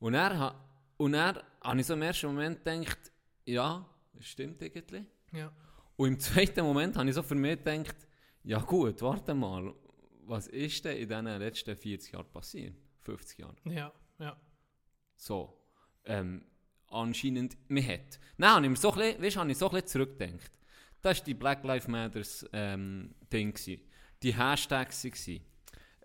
Und 0.00 0.14
er 0.14 0.54
und 0.98 1.14
er 1.14 1.42
habe 1.62 1.80
ich 1.80 1.86
so 1.86 1.94
im 1.94 2.02
ersten 2.02 2.26
Moment 2.26 2.64
gedacht, 2.64 2.98
ja, 3.46 3.88
das 4.12 4.26
stimmt 4.26 4.60
irgendwie. 4.60 5.06
Ja. 5.32 5.52
Und 5.96 6.08
im 6.08 6.20
zweiten 6.20 6.64
Moment 6.64 6.96
habe 6.96 7.08
ich 7.08 7.14
so 7.14 7.22
für 7.22 7.34
mich 7.34 7.62
gedacht, 7.64 7.96
ja 8.44 8.58
gut, 8.60 9.00
warte 9.02 9.34
mal, 9.34 9.74
was 10.26 10.48
ist 10.48 10.84
denn 10.84 10.96
in 10.96 11.08
diesen 11.08 11.38
letzten 11.38 11.76
40 11.76 12.12
Jahren 12.12 12.30
passiert? 12.30 12.74
50 13.02 13.38
Jahren. 13.38 13.56
Ja, 13.64 13.92
ja. 14.18 14.36
So. 15.16 15.58
Ähm, 16.04 16.44
anscheinend, 16.90 17.56
man 17.68 17.86
hat. 17.86 18.18
Nein, 18.36 18.50
habe 18.50 18.66
ich 18.66 18.70
mir 18.70 18.76
so 18.76 18.92
ein 18.92 18.98
bisschen, 18.98 19.22
weißt, 19.22 19.36
habe 19.36 19.50
ich 19.50 19.58
so 19.58 19.66
ein 19.66 19.72
bisschen 19.72 19.88
zurückgedacht. 19.88 20.52
Das 21.02 21.18
war 21.18 21.24
die 21.24 21.34
Black 21.34 21.64
Lives 21.64 21.88
Matters 21.88 22.46
ähm, 22.52 23.14
Ding. 23.32 23.52
Gewesen. 23.52 23.82
Die 24.22 24.36
Hashtags 24.36 25.04
waren. 25.04 25.40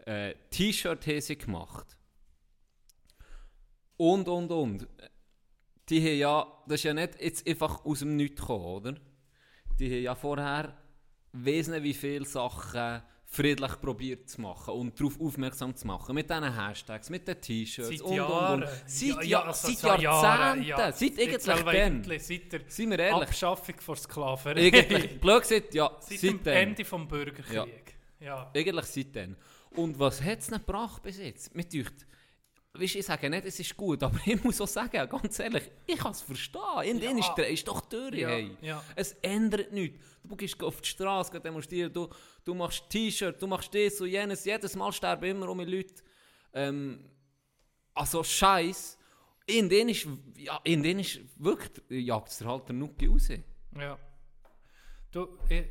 Äh, 0.05 0.35
T-Shirt 0.49 1.07
haben 1.07 1.37
gemacht. 1.37 1.97
Und, 3.97 4.27
und, 4.27 4.51
und. 4.51 4.87
Die 5.89 5.99
haben 5.99 6.17
ja, 6.17 6.63
das 6.67 6.75
ist 6.75 6.83
ja 6.83 6.93
nicht 6.93 7.21
jetzt 7.21 7.47
einfach 7.47 7.83
aus 7.85 7.99
dem 7.99 8.15
Nichts 8.15 8.41
gekommen, 8.41 8.65
oder? 8.65 8.95
Die 9.79 9.89
haben 9.89 10.03
ja 10.03 10.15
vorher, 10.15 10.77
weiss 11.31 11.71
wie 11.71 11.93
viele 11.93 12.25
Sachen 12.25 13.01
friedlich 13.33 13.81
probiert 13.81 14.29
zu 14.29 14.41
machen 14.41 14.75
und 14.75 14.99
darauf 14.99 15.19
aufmerksam 15.19 15.75
zu 15.75 15.87
machen. 15.87 16.13
Mit 16.13 16.29
diesen 16.29 16.55
Hashtags, 16.55 17.09
mit 17.09 17.27
den 17.27 17.41
T-Shirts 17.41 17.89
Seit 17.89 18.01
und, 18.01 18.09
und, 18.11 18.15
Jahren. 18.15 18.63
und. 18.63 18.69
Seit, 18.85 19.07
Ja, 19.09 19.15
ja, 19.15 19.23
ja, 19.23 19.41
also 19.43 19.67
seit 19.67 19.77
seit 19.77 20.01
Jahren, 20.01 20.63
Jahrzehnten. 20.63 20.67
ja. 20.67 20.91
Seit 20.91 21.19
eigentlich 21.19 21.43
dann. 22.05 22.19
Seit 22.19 22.51
der 22.53 22.61
Seien 22.67 22.89
wir 22.91 22.99
ehrlich. 22.99 23.27
Abschaffung 23.29 23.75
von 23.79 23.95
Sklaverei. 23.95 24.71
Blöd 25.19 25.41
gesagt, 25.41 25.73
ja, 25.73 25.91
Seit 25.99 26.21
dem 26.21 26.37
seitdem. 26.37 26.53
Ende 26.53 26.83
des 26.83 27.07
Bürgerkriegs. 27.07 27.93
Ja. 28.19 28.51
Eigentlich 28.55 28.85
seitdem. 28.85 29.35
Und 29.71 29.97
was 29.97 30.21
hat 30.21 30.39
es 30.39 30.51
nicht 30.51 30.65
gebracht 30.67 31.01
bis 31.01 31.17
jetzt? 31.17 31.55
Mir 31.55 31.63
deucht, 31.63 32.05
weißt, 32.81 32.95
ich 32.95 33.05
sage 33.05 33.29
nicht, 33.29 33.45
es 33.45 33.59
ist 33.59 33.77
gut, 33.77 34.01
aber 34.03 34.19
ich 34.25 34.43
muss 34.43 34.59
auch 34.61 34.67
sagen, 34.67 35.07
ganz 35.09 35.39
ehrlich, 35.39 35.69
ich 35.85 35.97
kann 35.97 36.11
es 36.11 36.21
verstehen. 36.21 36.81
In 36.83 36.99
Ja. 36.99 37.19
ist 37.19 37.37
ist 37.51 37.67
doch 37.67 37.81
durch. 37.81 38.15
Ja, 38.15 38.29
Hey. 38.29 38.57
ja. 38.61 38.83
Es 38.95 39.13
ändert 39.21 39.71
nichts. 39.71 39.99
Du 40.23 40.35
gehst 40.35 40.61
auf 40.63 40.81
die 40.81 40.89
Straße 40.89 41.39
demonstrieren, 41.39 41.91
du, 41.93 42.09
du 42.45 42.53
machst 42.53 42.89
T-Shirt, 42.89 43.41
du 43.41 43.45
machst 43.47 43.73
das 43.73 43.99
und 44.01 44.07
jenes. 44.07 44.45
Jedes 44.45 44.75
Mal 44.75 44.91
sterben 44.91 45.25
immer 45.25 45.49
um 45.49 45.59
Leute. 45.59 45.93
Ähm, 46.53 47.09
also 47.93 48.23
Scheiß. 48.23 48.97
In 49.45 49.67
denen 49.67 49.89
ist, 49.89 50.07
ja, 50.37 50.59
in 50.63 50.81
denen 50.81 51.01
ist 51.01 51.19
wirklich, 51.37 51.83
jagt 52.05 52.29
es 52.29 52.39
halt 52.45 52.67
der 52.69 52.75
Nuki 52.75 53.07
raus. 53.07 53.27
Ja. 53.77 53.99
Du, 55.11 55.37
ich, 55.49 55.65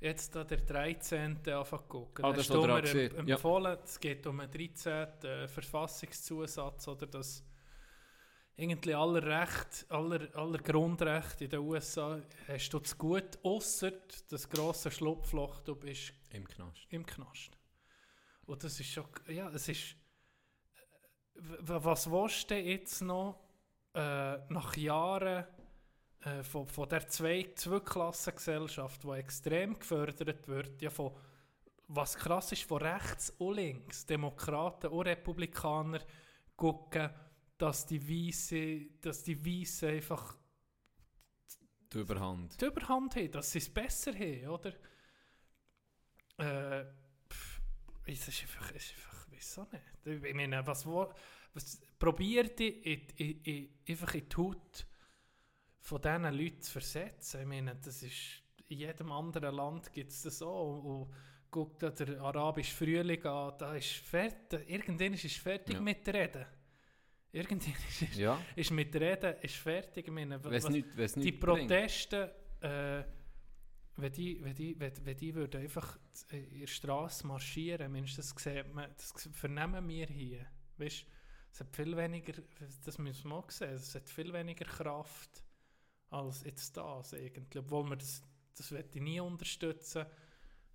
jetzt 0.00 0.34
da 0.34 0.44
der 0.44 0.58
13. 0.58 1.38
anfangen 1.48 1.88
gucken. 1.88 2.24
Ah, 2.24 2.30
Da 2.30 2.36
das 2.36 2.48
hast 2.48 2.54
du 2.54 2.60
er 2.62 2.66
mir 2.68 2.74
auch 2.76 2.80
gesehen, 2.82 3.16
em- 3.16 3.28
ja. 3.28 3.34
empfohlen, 3.36 3.78
es 3.84 3.98
geht 4.00 4.26
um 4.26 4.40
einen 4.40 4.50
13. 4.50 5.48
Verfassungszusatz, 5.48 6.88
oder 6.88 7.06
das 7.06 7.44
irgendwie 8.56 8.94
aller 8.94 9.22
Recht, 9.22 9.86
aller, 9.88 10.34
aller 10.36 10.58
Grundrechte 10.58 11.44
in 11.44 11.50
den 11.50 11.60
USA 11.60 12.20
hast 12.48 12.70
du 12.70 12.80
zu 12.80 12.96
gut, 12.96 13.38
außer 13.44 13.92
das 14.28 14.48
grosse 14.48 14.90
Schlupfloch, 14.90 15.60
du 15.60 15.76
bist 15.76 16.12
Im 16.30 16.46
Knast. 16.46 16.86
im 16.90 17.06
Knast. 17.06 17.56
Und 18.46 18.64
das 18.64 18.80
ist 18.80 18.90
schon, 18.90 19.04
ja, 19.28 19.48
es 19.50 19.68
ist, 19.68 19.94
w- 21.34 21.56
was 21.84 22.10
willst 22.10 22.50
du 22.50 22.56
jetzt 22.58 23.00
noch 23.02 23.38
äh, 23.94 24.38
nach 24.52 24.76
Jahren 24.76 25.44
äh, 26.22 26.42
von, 26.42 26.66
von 26.66 26.88
der 26.88 27.08
zwei, 27.08 27.52
Zweiklassengesellschaft, 27.54 29.04
die 29.04 29.10
extrem 29.10 29.78
gefördert 29.78 30.48
wird, 30.48 30.82
ja 30.82 30.90
von, 30.90 31.12
was 31.86 32.16
krass 32.16 32.52
ist, 32.52 32.64
von 32.64 32.82
rechts 32.82 33.30
und 33.38 33.56
links, 33.56 34.04
Demokraten 34.04 34.88
und 34.88 35.06
Republikaner 35.06 36.00
gucken, 36.56 37.10
dass 37.56 37.86
die 37.86 38.02
Weiße, 38.02 39.00
dass 39.00 39.22
die 39.22 39.44
Weißen 39.44 39.88
einfach 39.90 40.36
Die 41.92 41.98
Überhand. 41.98 42.60
die 42.60 42.66
Überhand 42.66 43.16
haben, 43.16 43.30
dass 43.30 43.52
sie 43.52 43.58
es 43.58 43.72
besser 43.72 44.12
haben, 44.12 44.48
oder? 44.48 44.72
Äh, 46.36 46.84
pff, 47.30 47.60
es 48.06 48.28
ist 48.28 48.42
einfach, 48.42 48.70
es 48.74 48.84
ist 48.84 48.94
einfach, 48.94 49.26
wieso 49.30 49.66
nicht? 49.72 50.24
Ich 50.26 50.34
meine, 50.34 50.66
was, 50.66 50.86
was 50.86 51.80
probiert 51.98 52.60
ich, 52.60 52.84
in, 52.86 53.08
in, 53.16 53.42
in, 53.42 53.78
einfach 53.88 54.14
in 54.14 54.28
die 54.28 54.36
Haut 54.36 54.86
von 55.88 56.00
diesen 56.02 56.34
Leuten 56.34 56.62
zu 56.62 56.72
versetzen? 56.72 57.40
Ich 57.40 57.46
meine, 57.46 57.74
das 57.76 58.02
ist, 58.02 58.42
in 58.68 58.78
jedem 58.78 59.10
anderen 59.12 59.54
Land 59.54 59.92
gibt 59.92 60.10
es 60.10 60.22
das 60.22 60.42
auch. 60.42 60.82
Und, 60.84 61.14
guck 61.50 61.78
da 61.78 61.88
der 61.88 62.20
arabische 62.20 62.74
Frühling 62.74 63.24
an, 63.24 63.54
da 63.58 63.74
ist 63.74 63.90
fertig, 63.90 64.68
irgendwann 64.68 65.14
ist 65.14 65.24
es 65.24 65.36
fertig 65.36 65.76
Ja. 65.76 65.80
mit 65.80 66.06
Reden. 66.06 66.44
Irgendwann 67.32 67.74
ist 68.00 68.16
Ja, 68.16 68.38
ist 68.54 68.70
mit 68.70 68.94
Reden 68.94 69.34
ist 69.40 69.56
fertig. 69.56 70.06
Ich 70.06 70.12
meine, 70.12 70.42
was- 70.44 70.68
nicht, 70.68 70.94
wenn's 70.94 71.14
die. 71.14 71.32
Proteste, 71.32 72.34
äh, 72.60 73.02
wenn 73.96 74.12
die, 74.12 74.44
wenn 74.44 74.54
die, 74.54 74.78
wenn, 74.78 74.92
wenn 75.06 75.16
die 75.16 75.34
würden 75.34 75.60
einfach 75.62 75.98
in 76.30 76.60
der 76.60 76.66
Straße 76.66 77.26
marschieren, 77.26 77.90
Mensch, 77.92 78.14
das, 78.16 78.28
sieht 78.36 78.72
man, 78.74 78.90
das 78.96 79.28
vernehmen 79.32 79.88
wir 79.88 80.06
hier. 80.06 80.46
Weißt, 80.76 81.06
es 81.50 81.60
hat 81.60 81.74
viel 81.74 81.96
weniger, 81.96 82.34
das 82.84 82.98
müssen 82.98 83.30
wir 83.30 83.36
auch 83.36 83.50
sehen, 83.50 83.70
es 83.72 83.94
hat 83.94 84.08
viel 84.08 84.32
weniger 84.34 84.66
Kraft 84.66 85.42
als 86.10 86.44
jetzt 86.44 86.76
das 86.76 87.14
eigentlich. 87.14 87.56
Obwohl 87.58 87.84
man 87.84 87.98
das, 87.98 88.22
das 88.56 88.70
ich 88.96 89.02
nie 89.02 89.20
unterstützen, 89.20 90.06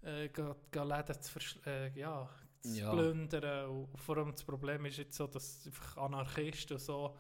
äh, 0.02 0.30
ga 0.30 0.56
Läden 0.84 1.22
zu, 1.22 1.40
äh, 1.66 1.92
ja, 2.00 2.30
zu 2.62 2.70
Ja. 2.80 2.92
plündern. 2.92 3.70
Und 3.70 3.98
vor 4.00 4.18
allem 4.18 4.32
das 4.32 4.44
Problem 4.44 4.86
ist 4.86 4.98
jetzt 4.98 5.16
so, 5.18 5.28
dass 5.28 5.66
einfach 5.66 5.98
Anarchisten 5.98 6.76
und 6.78 6.82
so 6.82 7.18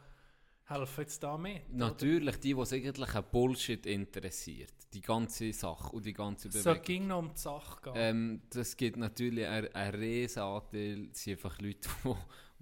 helfen 0.66 1.02
jetzt 1.02 1.22
da 1.24 1.38
mit. 1.38 1.64
oder? 1.70 1.78
Natürlich, 1.78 2.38
die, 2.38 2.54
die 2.54 2.66
sich 2.66 2.86
eigentlich 2.86 3.16
an 3.16 3.26
Bullshit 3.32 3.86
interessiert. 3.86 4.72
Die 4.94 5.02
ganze 5.02 5.52
Sache 5.52 5.90
und 5.96 6.06
die 6.06 6.14
ganze 6.14 6.48
Es 6.50 6.64
Bewegung. 6.64 6.82
ging 6.84 7.08
noch 7.08 7.20
um 7.20 7.34
die 7.34 7.40
Sache 7.40 7.82
gehen. 7.82 7.94
Ähm, 7.96 8.42
das 8.50 8.78
gibt 8.78 8.96
natürlich 8.98 9.46
einen, 9.48 9.74
einen 9.74 9.96
riesen 9.96 10.44
Anteil, 10.44 11.10
es 11.12 11.24
sind 11.24 11.34
einfach 11.34 11.60
Leute, 11.60 11.90
die 12.06 12.16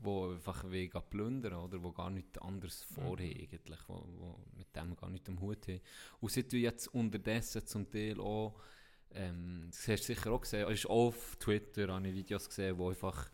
wo 0.03 0.31
einfach 0.31 0.69
wegen 0.69 1.01
plündern 1.09 1.53
oder 1.53 1.77
die 1.79 1.93
gar 1.93 2.09
nichts 2.09 2.37
anderes 2.39 2.83
vorhaben, 2.83 3.19
eigentlich, 3.21 3.79
wo, 3.87 4.03
wo 4.17 4.39
mit 4.57 4.75
dem 4.75 4.95
gar 4.95 5.09
nicht 5.09 5.27
am 5.29 5.39
Hut 5.39 5.67
haben. 5.67 5.81
Und 6.19 6.31
sie 6.31 6.43
tun 6.43 6.59
jetzt 6.59 6.87
unterdessen 6.93 7.65
zum 7.65 7.89
Teil 7.89 8.19
auch, 8.19 8.55
ähm, 9.13 9.67
das 9.69 9.87
hast 9.87 10.01
du 10.09 10.13
sicher 10.13 10.31
auch 10.31 10.41
gesehen, 10.41 10.69
ist 10.69 10.85
auch 10.85 11.07
auf 11.07 11.35
Twitter 11.37 11.93
habe 11.93 12.07
ich 12.07 12.13
Videos 12.15 12.47
gesehen, 12.47 12.77
wo 12.77 12.89
einfach 12.89 13.29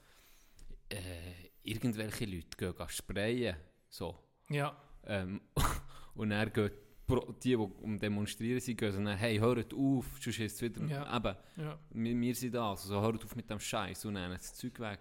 äh, 0.90 1.50
irgendwelche 1.64 2.26
Leute 2.26 2.58
gehen, 2.58 2.76
gehen 2.76 2.90
sprayen, 2.90 3.56
so. 3.90 4.18
ja, 4.50 4.76
Ähm, 5.06 5.42
und 6.16 6.30
gehen 6.54 6.72
pro- 7.06 7.32
die, 7.34 7.50
die 7.50 7.56
um 7.56 7.98
demonstrieren 8.00 8.60
sind, 8.60 8.78
gehen 8.78 9.06
dann, 9.06 9.18
hey, 9.18 9.38
hört 9.38 9.74
auf, 9.74 10.06
sonst 10.22 10.40
ist 10.40 10.54
es 10.56 10.62
wieder, 10.62 10.84
Ja. 10.86 11.16
eben, 11.16 11.36
ja. 11.58 11.80
wir, 11.92 12.20
wir 12.20 12.36
sind 12.36 12.54
da, 12.56 12.72
also 12.72 13.02
hört 13.02 13.24
auf 13.24 13.36
mit 13.36 13.50
dem 13.50 13.60
Scheiß 13.60 14.06
und 14.06 14.14
nehmen 14.14 14.34
das 14.34 14.54
Zeug 14.54 14.80
weg. 14.80 15.00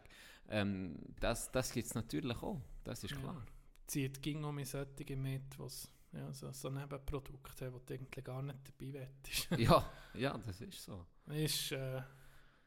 Ähm, 0.49 0.97
das 1.21 1.51
das 1.51 1.73
gibt 1.73 1.87
es 1.87 1.95
natürlich 1.95 2.37
auch, 2.43 2.61
das 2.85 3.03
ist 3.05 3.11
Ja. 3.13 3.17
klar. 3.19 3.47
Zieht 3.87 4.21
ging 4.23 4.43
um 4.45 4.63
solche 4.65 5.17
mit, 5.17 5.59
was 5.59 5.89
ja, 6.13 6.33
so, 6.33 6.51
so 6.53 6.71
Nebenprodukte 6.71 7.67
haben, 7.67 7.75
wo 7.75 7.79
du 7.79 7.95
eigentlich 7.95 8.25
gar 8.25 8.43
nicht 8.43 8.59
dabei 8.69 8.93
wettest. 8.95 9.49
ja, 9.59 9.91
ja, 10.15 10.39
das 10.47 10.61
ist 10.61 10.83
so. 10.85 11.07
ist, 11.29 11.73
äh, 11.73 12.03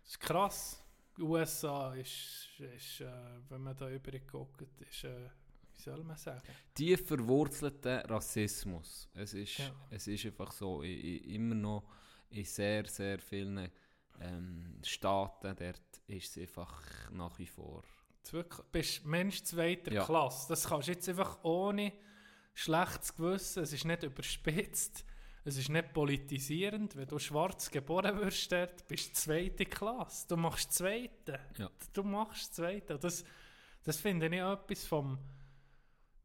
ist 0.05 0.19
krass. 0.19 0.83
Die 1.17 1.21
USA 1.23 1.93
ist, 1.95 2.47
ist 2.59 3.01
äh, 3.01 3.11
wenn 3.49 3.61
man 3.61 3.75
da 3.75 3.89
überguckt, 3.89 4.61
ist, 4.79 5.03
äh, 5.03 5.29
wie 5.75 5.81
soll 5.81 6.03
man 6.03 6.17
sagen? 6.17 6.41
Tief 6.73 7.05
verwurzelter 7.07 8.09
Rassismus. 8.09 9.09
Es 9.13 9.33
ist, 9.33 9.57
Ja. 9.57 9.71
es 9.89 10.07
ist 10.07 10.25
einfach 10.25 10.51
so, 10.51 10.83
i- 10.83 10.87
i- 11.17 11.35
immer 11.35 11.55
noch 11.55 11.83
in 12.29 12.45
sehr, 12.45 12.85
sehr 12.85 13.19
vielen 13.19 13.69
ähm, 14.21 14.79
Staaten, 14.83 15.55
dort 15.55 15.88
ist 16.09 16.35
es 16.35 16.41
einfach 16.41 16.81
nach 17.11 17.37
wie 17.39 17.45
vor. 17.45 17.83
Du 18.29 18.43
bist 18.71 19.05
Mensch 19.05 19.43
zweiter 19.43 19.91
Ja. 19.91 20.05
Klasse. 20.05 20.49
Das 20.49 20.67
kannst 20.67 20.87
du 20.87 20.91
jetzt 20.91 21.07
einfach 21.09 21.43
ohne 21.43 21.93
schlechtes 22.53 23.15
Gewissen, 23.15 23.63
es 23.63 23.73
ist 23.73 23.85
nicht 23.85 24.03
überspitzt, 24.03 25.05
es 25.45 25.57
ist 25.57 25.69
nicht 25.69 25.93
politisierend. 25.93 26.95
Wenn 26.95 27.07
du 27.07 27.17
schwarz 27.17 27.71
geboren 27.71 28.19
wirst, 28.19 28.51
dort, 28.51 28.87
bist 28.87 29.09
du 29.09 29.13
zweite 29.13 29.65
Klasse. 29.65 30.27
Du 30.27 30.35
machst 30.35 30.73
zweite. 30.73 31.39
Ja. 31.57 31.71
Du 31.93 32.03
machst 32.03 32.55
zweite. 32.55 32.99
Das, 32.99 33.23
das 33.83 33.97
finde 33.97 34.27
ich 34.27 34.33
etwas 34.33 34.85
vom... 34.85 35.17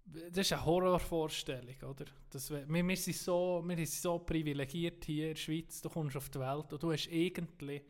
Das 0.06 0.38
ist 0.46 0.52
eine 0.52 0.64
Horrorvorstellung, 0.64 1.76
oder? 1.88 2.04
Das, 2.28 2.50
wir, 2.50 2.68
wir, 2.68 2.96
sind 2.96 3.16
so, 3.16 3.62
wir 3.64 3.76
sind 3.76 3.88
so 3.88 4.18
privilegiert 4.18 5.02
hier 5.04 5.28
in 5.28 5.34
der 5.34 5.40
Schweiz. 5.40 5.80
Du 5.80 5.88
kommst 5.88 6.16
auf 6.16 6.28
die 6.28 6.40
Welt 6.40 6.72
und 6.72 6.82
du 6.82 6.92
hast 6.92 7.06
irgendwie... 7.06 7.82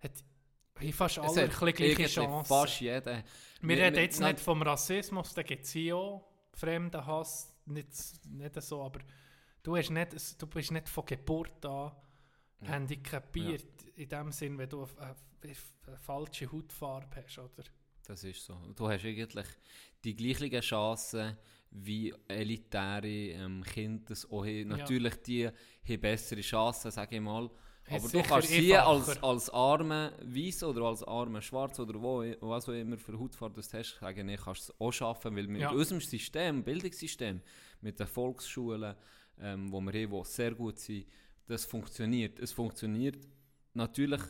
Hat, 0.00 0.24
wie 0.78 0.92
fast 0.92 1.18
alle 1.18 1.42
ein 1.42 1.48
bisschen 1.48 1.72
gleiche 1.72 2.06
Chancen. 2.06 2.44
fast 2.44 2.80
jeder. 2.80 3.24
Wir 3.60 3.76
Wir- 3.76 3.84
reden 3.84 3.96
jetzt 3.96 4.20
nicht 4.20 4.40
vom 4.40 4.62
Rassismus, 4.62 5.34
da 5.34 5.42
gibt 5.42 5.64
es 5.64 5.72
hier 5.72 5.96
auch 5.96 6.28
Fremdenhass, 6.52 7.52
nicht, 7.66 7.88
nicht 8.30 8.62
so, 8.62 8.82
aber 8.82 9.00
du, 9.62 9.76
hast 9.76 9.90
nicht, 9.90 10.40
du 10.40 10.46
bist 10.46 10.70
nicht 10.70 10.88
von 10.88 11.04
Geburt 11.06 11.64
an 11.66 11.92
handicapiert, 12.60 13.66
in 13.96 14.08
dem 14.08 14.32
Sinn, 14.32 14.58
wenn 14.58 14.68
du 14.68 14.86
eine, 14.96 15.16
eine, 15.42 15.98
falsche 15.98 16.50
Hautfarbe 16.50 17.22
hast, 17.22 17.38
oder? 17.38 17.64
Das 18.06 18.24
ist 18.24 18.44
so. 18.44 18.54
Du 18.74 18.88
hast 18.88 19.04
eigentlich 19.04 19.46
die 20.02 20.14
gleichen 20.14 20.60
Chancen 20.60 21.36
wie 21.70 22.14
elitäre 22.28 23.06
ähm, 23.06 23.62
Kinder. 23.64 24.14
Natürlich, 24.66 25.16
die 25.22 25.46
haben 25.46 26.00
bessere 26.00 26.40
Chancen, 26.40 26.90
sage 26.90 27.16
ich 27.16 27.22
mal. 27.22 27.50
Aber 27.90 28.08
du 28.08 28.22
kannst 28.22 28.48
sie 28.48 28.74
als, 28.76 29.22
als 29.22 29.50
arme 29.50 30.12
Weiß 30.22 30.62
oder 30.64 30.82
als 30.82 31.02
arme 31.02 31.42
Schwarz 31.42 31.78
oder 31.78 32.00
wo, 32.00 32.24
was 32.40 32.68
auch 32.68 32.72
immer 32.72 32.96
für 32.96 33.18
Hautfarbe 33.18 33.60
du 33.60 33.78
hast, 33.78 33.98
sagen, 34.00 34.28
ich 34.28 34.40
kannst 34.40 34.62
es 34.70 34.80
auch 34.80 34.90
schaffen, 34.92 35.36
weil 35.36 35.46
mit 35.46 35.60
Ja. 35.62 35.70
unserem 35.70 36.00
System, 36.00 36.64
Bildungssystem, 36.64 37.40
mit 37.82 38.00
den 38.00 38.06
Volksschulen, 38.06 38.94
ähm, 39.40 39.70
wo 39.70 39.80
wir 39.80 39.92
haben, 39.92 40.10
die 40.22 40.24
sehr 40.28 40.54
gut 40.54 40.78
sind, 40.78 41.06
das 41.46 41.66
funktioniert. 41.66 42.38
Es 42.38 42.52
funktioniert. 42.52 43.18
Natürlich 43.74 44.22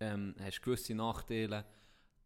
ähm, 0.00 0.34
hast 0.40 0.58
du 0.60 0.62
gewisse 0.62 0.94
Nachteile. 0.94 1.64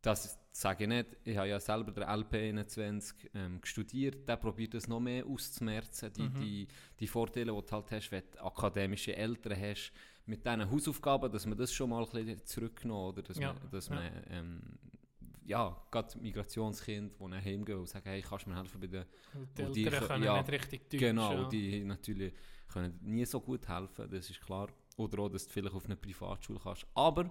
Das 0.03 0.39
sage 0.53 0.85
ich 0.85 0.89
nicht. 0.89 1.07
Ich 1.25 1.37
habe 1.37 1.49
ja 1.49 1.59
selber 1.61 1.91
den 1.93 2.05
LP21 2.05 3.15
ähm, 3.35 3.61
studiert. 3.65 4.29
Der 4.29 4.37
probiert 4.37 4.75
es 4.75 4.89
noch 4.89 5.01
mehr 5.01 5.27
auszumerzen. 5.27 6.13
Die, 6.13 6.23
Mhm. 6.23 6.35
die, 6.41 6.69
die 7.01 7.07
Vorteile, 7.07 7.53
die 7.53 7.61
du 7.67 7.71
halt 7.73 7.91
hast, 7.91 8.11
wenn 8.11 8.23
du 8.33 8.45
akademische 8.45 9.15
Eltern 9.17 9.61
hast, 9.61 9.93
mit 10.31 10.45
diesen 10.47 10.71
Hausaufgaben, 10.71 11.31
dass 11.33 11.45
man 11.47 11.59
das 11.59 11.73
schon 11.73 11.91
mal 11.91 12.03
ein 12.05 12.11
bisschen 12.11 12.47
zurückgenommen 12.47 13.09
oder 13.13 13.23
dass 13.23 13.39
Ja, 13.39 13.53
man, 13.53 13.71
dass 13.71 13.89
ja. 13.89 13.95
man 13.97 14.05
ähm, 14.31 14.61
ja, 15.45 15.77
gerade 15.91 16.19
Migrationskind, 16.21 17.15
die 17.19 17.19
dann 17.31 17.45
heimgehen 17.45 17.79
und 17.81 17.89
sagen, 17.89 18.09
hey, 18.09 18.23
kannst 18.23 18.47
du 18.47 18.51
mir 18.51 18.57
helfen 18.57 18.81
bei 18.81 18.87
der 18.87 19.07
Die 19.57 19.63
Und 19.63 19.75
die 19.77 19.85
Eltern 19.85 20.05
kö- 20.05 20.07
können 20.07 20.25
ja, 20.25 20.39
nicht 20.39 20.51
richtig 20.53 20.89
Deutsch. 20.91 21.01
Genau, 21.01 21.33
ja. 21.43 21.49
die 21.49 21.85
natürlich 21.85 22.33
können 22.69 22.99
nie 23.03 23.25
so 23.27 23.41
gut 23.41 23.67
helfen, 23.69 24.09
das 24.11 24.31
ist 24.31 24.41
klar. 24.41 24.69
Oder 24.97 25.19
auch, 25.23 25.29
dass 25.29 25.47
du 25.47 25.53
vielleicht 25.53 25.75
auf 25.75 25.87
eine 25.87 25.97
Privatschule 25.97 26.61
kannst. 26.63 26.87
Aber 26.95 27.31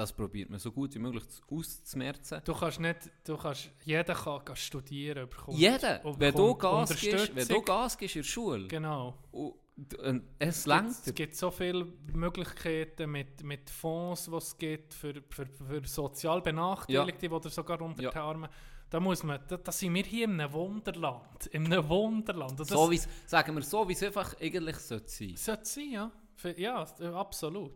das 0.00 0.12
probiert 0.12 0.50
man 0.50 0.58
so 0.58 0.72
gut 0.72 0.94
wie 0.94 0.98
möglich 0.98 1.24
zu- 1.28 1.42
auszumerzen. 1.54 2.40
Du 2.44 2.54
kannst 2.54 2.80
nicht, 2.80 2.98
du 3.24 3.36
kannst, 3.36 3.70
jeder 3.84 4.14
kann 4.14 4.56
studieren, 4.56 5.28
bekommt, 5.28 5.58
Jeder, 5.58 6.00
wenn 6.18 6.34
du, 6.34 6.54
Gas 6.54 6.96
gibst, 7.00 7.34
wenn 7.34 7.46
du. 7.48 7.62
Gas 7.62 7.96
gibst 7.98 8.16
in 8.16 8.22
der 8.22 8.28
Schule, 8.28 8.66
Genau. 8.68 9.16
und, 9.32 9.54
und 9.98 10.22
es 10.38 10.58
Es 10.58 10.66
längt 10.66 11.06
dir. 11.06 11.12
gibt 11.12 11.34
so 11.36 11.50
viele 11.50 11.86
Möglichkeiten 12.12 13.10
mit, 13.10 13.42
mit 13.42 13.68
Fonds, 13.70 14.26
die 14.26 14.36
es 14.36 14.56
gibt 14.58 14.94
für, 14.94 15.14
für, 15.30 15.46
für 15.46 15.86
sozial 15.86 16.40
Benachteiligte 16.42 17.30
oder 17.30 17.48
sogar 17.50 17.80
unter 17.80 18.02
Ja. 18.02 18.10
die 18.10 18.16
Arme. 18.18 18.48
Da 18.90 18.98
muss 18.98 19.22
man, 19.22 19.38
da, 19.46 19.56
da 19.56 19.70
sind 19.72 19.94
wir 19.94 20.02
hier 20.02 20.24
in 20.24 20.40
einem 20.40 20.52
Wunderland. 20.52 21.46
In 21.52 21.66
einem 21.66 21.88
Wunderland. 21.88 22.50
Und 22.52 22.60
das 22.60 22.68
So 22.68 22.90
wie's, 22.90 23.08
sagen 23.26 23.54
wir 23.54 23.62
so, 23.62 23.88
wie 23.88 23.92
es 23.92 24.02
einfach 24.02 24.34
eigentlich 24.40 24.76
sollte 24.76 25.08
sein. 25.08 25.36
sollte 25.36 25.64
sein, 25.64 25.90
ja. 25.92 26.10
Für, 26.34 26.58
ja, 26.58 26.82
absolut. 27.14 27.72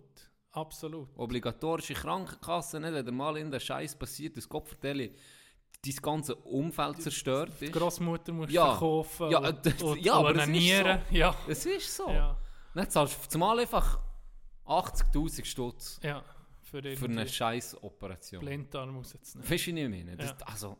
Absolut. 0.55 1.09
Obligatorische 1.17 1.95
Krankenkasse, 1.95 2.79
nicht, 2.81 2.93
wenn 2.93 3.05
dir 3.05 3.13
mal 3.13 3.37
in 3.37 3.51
der 3.51 3.61
Scheiß 3.61 3.97
passiert, 3.97 4.37
das 4.37 4.49
Gott 4.49 4.69
vertelle, 4.69 5.11
dein 5.85 5.97
ganze 6.01 6.35
Umfeld 6.37 7.03
zerstört 7.03 7.53
Die 7.61 7.67
ist. 7.67 7.73
Großmutter 7.73 8.33
muss 8.33 8.51
Ja. 8.53 8.71
verkaufen 8.71 9.31
Ja, 9.31 9.39
und, 9.39 9.67
das- 9.67 9.83
und, 9.83 10.01
ja, 10.01 10.15
aber 10.15 10.29
und 10.29 10.37
das 10.37 10.45
eine 10.49 10.57
ist 10.57 10.63
Niere. 10.63 11.03
Ja, 11.11 11.35
Es 11.49 11.67
ist 11.67 11.95
so. 11.97 12.09
ja, 12.09 12.39
Dann 12.75 12.89
zahlst 12.89 13.25
du 13.25 13.29
zumal 13.29 13.59
einfach 13.61 13.99
80'000 14.67 15.45
Stutz 15.45 16.01
ja. 16.03 16.25
Für, 16.63 16.83
für 16.97 17.05
eine 17.07 17.29
scheiß 17.29 17.83
Operation. 17.83 18.41
Blinddarm 18.45 18.97
rauszunehmen. 18.97 19.47
Du, 19.47 19.51
wie 19.51 19.55
ich 19.55 19.67
meine? 20.05 20.17
Das, 20.17 20.31
Ja. 20.31 20.37
Also, 20.47 20.77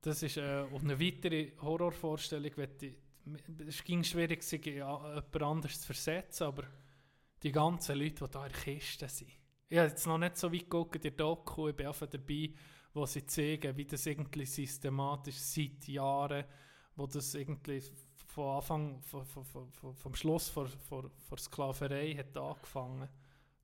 Das 0.00 0.22
ist 0.22 0.36
äh, 0.36 0.64
eine 0.80 0.98
weitere 1.00 1.52
Horrorvorstellung. 1.60 2.50
wenn 2.56 2.78
die- 2.78 2.96
Es 3.68 3.82
ging 3.84 4.02
schwierig, 4.02 4.42
sich 4.42 4.62
a- 4.82 5.14
jemand 5.14 5.42
anderes 5.42 5.80
zu 5.80 5.86
versetzen, 5.86 6.44
aber 6.44 6.64
die 7.42 7.52
ganzen 7.52 7.98
Leute, 7.98 8.24
die 8.24 8.30
da 8.30 8.46
in 8.46 8.52
der 8.52 8.60
Kiste 8.62 9.08
sind. 9.08 9.30
Ich 9.68 9.78
habe 9.78 9.88
jetzt 9.88 10.06
noch 10.06 10.18
nicht 10.18 10.36
so 10.36 10.52
weit 10.52 10.60
geguckt 10.60 10.96
in 10.96 11.02
der 11.02 11.10
Doku, 11.12 11.68
ich 11.68 11.76
bin 11.76 11.86
einfach 11.86 12.06
dabei, 12.06 12.50
wo 12.92 13.06
sie 13.06 13.24
zeigen, 13.24 13.76
wie 13.76 13.86
das 13.86 14.04
irgendwie 14.06 14.44
systematisch 14.44 15.36
seit 15.36 15.88
Jahren, 15.88 16.44
wo 16.94 17.06
das 17.06 17.34
irgendwie 17.34 17.82
von 18.26 18.56
Anfang, 18.56 19.02
von, 19.02 19.24
von, 19.24 19.44
von, 19.44 19.94
vom 19.94 20.14
Schluss 20.14 20.48
vor, 20.48 20.66
vor, 20.88 21.10
vor 21.28 21.38
Sklaverei 21.38 22.14
hat 22.14 22.36
angefangen, 22.36 23.08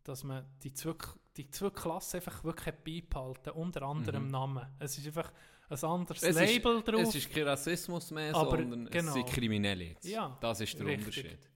dass 0.05 0.25
man 0.25 0.47
die 0.63 0.73
zwei, 0.73 0.95
die 1.37 1.51
zwei 1.51 1.71
Klassen 1.71 2.17
einfach 2.17 2.43
wirklich 2.43 2.75
beibehalten, 2.75 3.51
unter 3.51 3.83
anderem 3.83 4.25
Mhm. 4.25 4.31
Namen. 4.31 4.67
Es 4.79 4.97
ist 4.97 5.07
einfach 5.07 5.31
ein 5.69 5.85
anderes 5.85 6.23
es 6.23 6.35
Label 6.35 6.79
ist, 6.79 6.89
drauf. 6.89 7.01
es 7.03 7.15
ist 7.15 7.31
kein 7.31 7.43
Rassismus 7.45 8.11
mehr, 8.11 8.35
Aber 8.35 8.57
sondern 8.57 8.87
genau. 8.87 9.09
es 9.09 9.15
sind 9.15 9.27
Kriminelle 9.29 9.85
jetzt. 9.85 10.07
Ja, 10.07 10.37
das 10.41 10.61
ist 10.63 10.79
der 10.79 10.87
richtig. 10.87 11.07
Unterschied. 11.07 11.51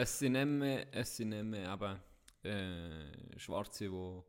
Es 0.00 0.18
sind 0.18 0.32
mehr, 0.58 0.86
es 0.94 1.16
sind 1.16 1.30
mehr 1.50 1.72
eben, 1.72 2.00
äh, 2.44 3.38
Schwarze, 3.38 3.84
die 3.84 3.90
wo, 3.90 4.24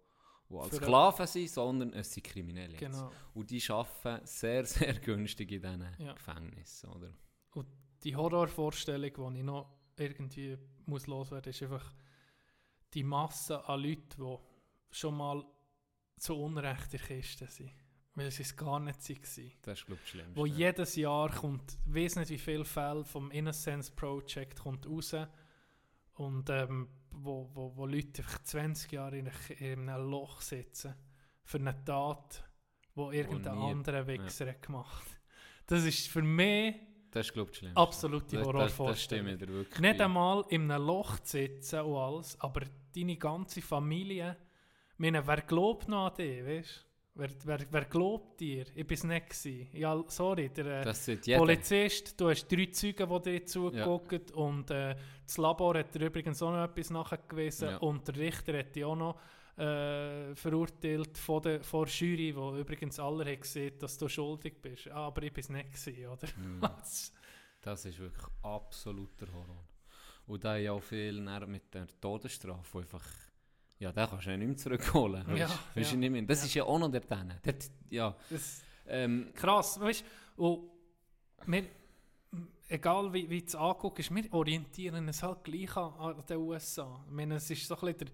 wo 0.48 0.62
als 0.62 0.76
Sklaven 0.76 1.28
sind, 1.28 1.50
sondern 1.50 1.94
es 1.94 2.12
sind 2.12 2.24
Kriminelle. 2.24 2.76
Genau. 2.76 3.12
Und 3.36 3.52
die 3.52 3.64
arbeiten 3.70 4.26
sehr, 4.26 4.66
sehr 4.66 4.96
günstig 4.96 5.52
in 5.52 5.62
diesen 5.62 5.88
Ja. 6.00 6.14
Gefängnissen. 6.14 6.90
Oder? 6.90 7.14
die 8.04 8.16
Horrorvorstellung, 8.16 9.34
die 9.34 9.40
ich 9.40 9.44
noch 9.44 9.70
irgendwie 9.98 10.58
muss 10.86 11.08
loswerden, 11.08 11.50
ist 11.50 11.62
einfach 11.64 11.94
die 12.94 13.04
Masse 13.04 13.64
an 13.68 13.82
Leuten, 13.82 14.24
die 14.24 14.38
schon 14.90 15.18
mal 15.18 15.46
zu 16.18 16.36
Unrecht 16.36 16.94
in 16.94 17.00
der 17.00 17.08
Kiste 17.08 17.48
sind. 17.48 17.72
Weil 18.16 18.32
sie 18.32 18.44
es 18.44 18.56
gar 18.56 18.80
nicht 18.80 18.98
waren. 19.10 19.52
Das 19.62 19.80
ist, 19.80 19.86
glaube 19.86 20.00
ich, 20.00 20.02
das 20.02 20.10
Schlimmste. 20.10 20.36
Wo 20.36 20.46
jedes 20.46 20.96
Jahr 20.96 21.30
kommt, 21.30 21.78
ich 21.86 21.94
weiß 21.94 22.16
nicht 22.16 22.30
wie 22.30 22.38
viele 22.38 22.66
Fälle 22.66 23.04
vom 23.04 23.30
Innocence 23.32 23.92
Project 23.92 24.60
kommt 24.60 24.88
raus 24.88 25.14
und 26.20 26.50
ähm, 26.50 26.90
wo, 27.12 27.50
wo, 27.54 27.76
wo 27.76 27.86
Leute 27.86 28.22
einfach 28.22 28.44
20 28.44 28.92
Jahre 28.92 29.18
in, 29.18 29.32
in 29.60 29.90
einem 29.90 30.10
Loch 30.10 30.42
sitzen 30.42 30.94
für 31.44 31.58
eine 31.58 31.84
Tat, 31.86 32.44
wo 32.94 33.12
irgendein 33.12 33.58
anderer 33.58 34.06
Wichser 34.06 34.48
hat 34.48 34.62
gemacht 34.62 35.08
Das 35.66 35.86
ist 35.86 36.08
für 36.08 36.22
mich 36.22 36.76
das 37.12 37.28
ist, 37.28 37.36
das 37.36 37.56
Schlimmste. 37.56 37.82
absolute 37.82 38.26
Das, 38.26 38.32
das, 38.32 38.40
das 38.42 38.46
Horrorvorstellung. 38.46 39.40
wirklich. 39.40 39.80
Nicht 39.80 40.02
einmal 40.02 40.44
in 40.50 40.70
einem 40.70 40.86
Loch 40.86 41.20
zu 41.20 41.38
sitzen 41.38 41.80
und 41.82 41.98
alles, 41.98 42.40
aber 42.40 42.62
deine 42.96 43.18
ganze 43.18 43.62
Familie, 43.62 44.38
meine, 44.98 45.26
wer 45.26 45.42
glaubt 45.42 45.88
noch 45.88 46.08
an 46.08 46.16
dich, 46.16 46.46
weißt? 46.46 46.86
Wer, 47.16 47.30
wer, 47.44 47.60
wer 47.70 47.86
glaubt 47.86 48.40
dir? 48.40 48.66
Ich 48.76 48.88
bin 48.88 48.96
es 48.96 49.04
nicht 49.04 49.30
gewesen. 49.30 49.68
Ja, 49.74 50.04
sorry, 50.08 50.50
der 50.50 50.86
äh. 50.86 51.38
Polizist, 51.38 52.20
du 52.20 52.30
hast 52.30 52.48
drei 52.48 52.68
Zeugen, 52.68 53.10
die 53.10 53.22
dir 53.32 53.46
zugeguckt 53.46 54.32
und 54.32 54.72
äh, 54.72 54.96
das 55.26 55.38
Labor 55.38 55.78
hat 55.78 55.94
dir 55.94 56.06
übrigens 56.06 56.42
auch 56.42 56.52
noch 56.52 56.64
etwas 56.64 56.90
nachgewiesen 56.92 57.70
Ja. 57.70 57.78
und 57.78 58.08
der 58.08 58.16
Richter 58.16 58.58
hat 58.58 58.76
dich 58.76 58.86
auch 58.86 58.96
noch 58.96 59.20
äh, 59.58 60.34
verurteilt 60.36 61.18
von 61.18 61.42
der, 61.42 61.64
von 61.64 61.84
der 61.86 61.94
Jury, 61.94 62.34
wo 62.36 62.56
übrigens 62.56 63.00
alle 63.00 63.26
haben 63.26 63.40
gesehen, 63.42 63.78
dass 63.80 63.98
du 63.98 64.08
schuldig 64.08 64.62
bist. 64.62 64.88
Ah, 64.90 65.08
aber 65.08 65.24
ich 65.24 65.34
bin 65.34 65.42
es 65.44 65.50
nicht 65.50 65.74
gewesen, 65.74 66.08
oder? 66.08 66.28
Mhm. 66.38 66.62
Das 67.62 67.84
ist 67.86 68.00
wirklich 68.00 68.26
absoluter 68.42 69.28
Horror. 69.34 69.68
Und 70.28 70.44
da 70.46 70.56
ja 70.56 70.72
auch 70.72 70.82
viel 70.82 71.20
mit 71.48 71.74
der 71.74 71.88
Todesstrafe, 72.00 72.78
einfach, 72.78 73.04
ja, 73.80 73.92
den 73.92 74.08
kannst 74.08 74.26
du 74.26 74.30
ja 74.32 74.38
nicht 74.38 74.48
mehr 74.48 74.58
zurückholen. 74.58 75.24
Ja, 75.36 75.48
du, 75.74 75.80
ja. 75.82 75.96
nicht 75.96 76.12
mehr. 76.12 76.22
Das 76.24 76.40
Ja. 76.42 76.46
ist 76.46 76.54
ja 76.56 76.64
auch 76.64 76.80
noch 76.80 76.90
der. 76.92 77.02
Dort- 77.02 77.72
Ja, 77.90 78.16
Das, 78.30 78.62
ähm, 78.88 79.32
Krass, 79.34 79.80
weißt 79.80 80.04
du, 80.38 80.70
wir, 81.48 81.64
egal 82.68 83.12
wie, 83.14 83.30
wie 83.30 83.40
du 83.42 83.46
es 83.48 83.56
anguckst, 83.56 84.14
wir 84.14 84.34
orientieren 84.34 85.08
es 85.10 85.24
halt 85.24 85.44
gleich 85.44 85.76
an, 85.76 85.94
an 85.94 86.24
den 86.28 86.38
USA. 86.38 87.04
Ich 87.08 87.12
meine, 87.14 87.36
es 87.36 87.50
ist 87.50 87.68
so 87.68 87.76
ein 87.76 87.80
bisschen 87.82 87.98
der, 88.00 88.08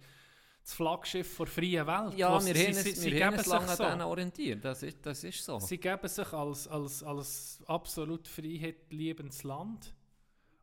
das 0.63 0.73
Flaggschiff 0.73 1.37
der 1.37 1.45
freien 1.47 1.85
Welt. 1.87 2.17
ja, 2.17 2.33
wir 2.33 2.41
sie- 2.55 2.65
haben 2.65 2.73
sie- 2.73 2.89
es, 2.91 3.01
sie 3.01 3.11
wir 3.11 3.25
haben 3.25 3.35
es 3.35 3.45
lange 3.45 3.67
sich 3.67 3.79
an 3.85 3.99
so. 3.99 4.05
orientiert. 4.07 4.63
Das 4.65 4.81
ist, 4.83 5.05
das 5.05 5.23
ist 5.23 5.43
so. 5.43 5.59
Sie 5.59 5.77
geben 5.77 6.07
sich 6.07 6.33
als, 6.33 6.67
als, 6.67 7.03
als 7.03 7.61
absolut 7.67 8.27
freiheitsliebendes 8.27 9.43
Land. 9.43 9.93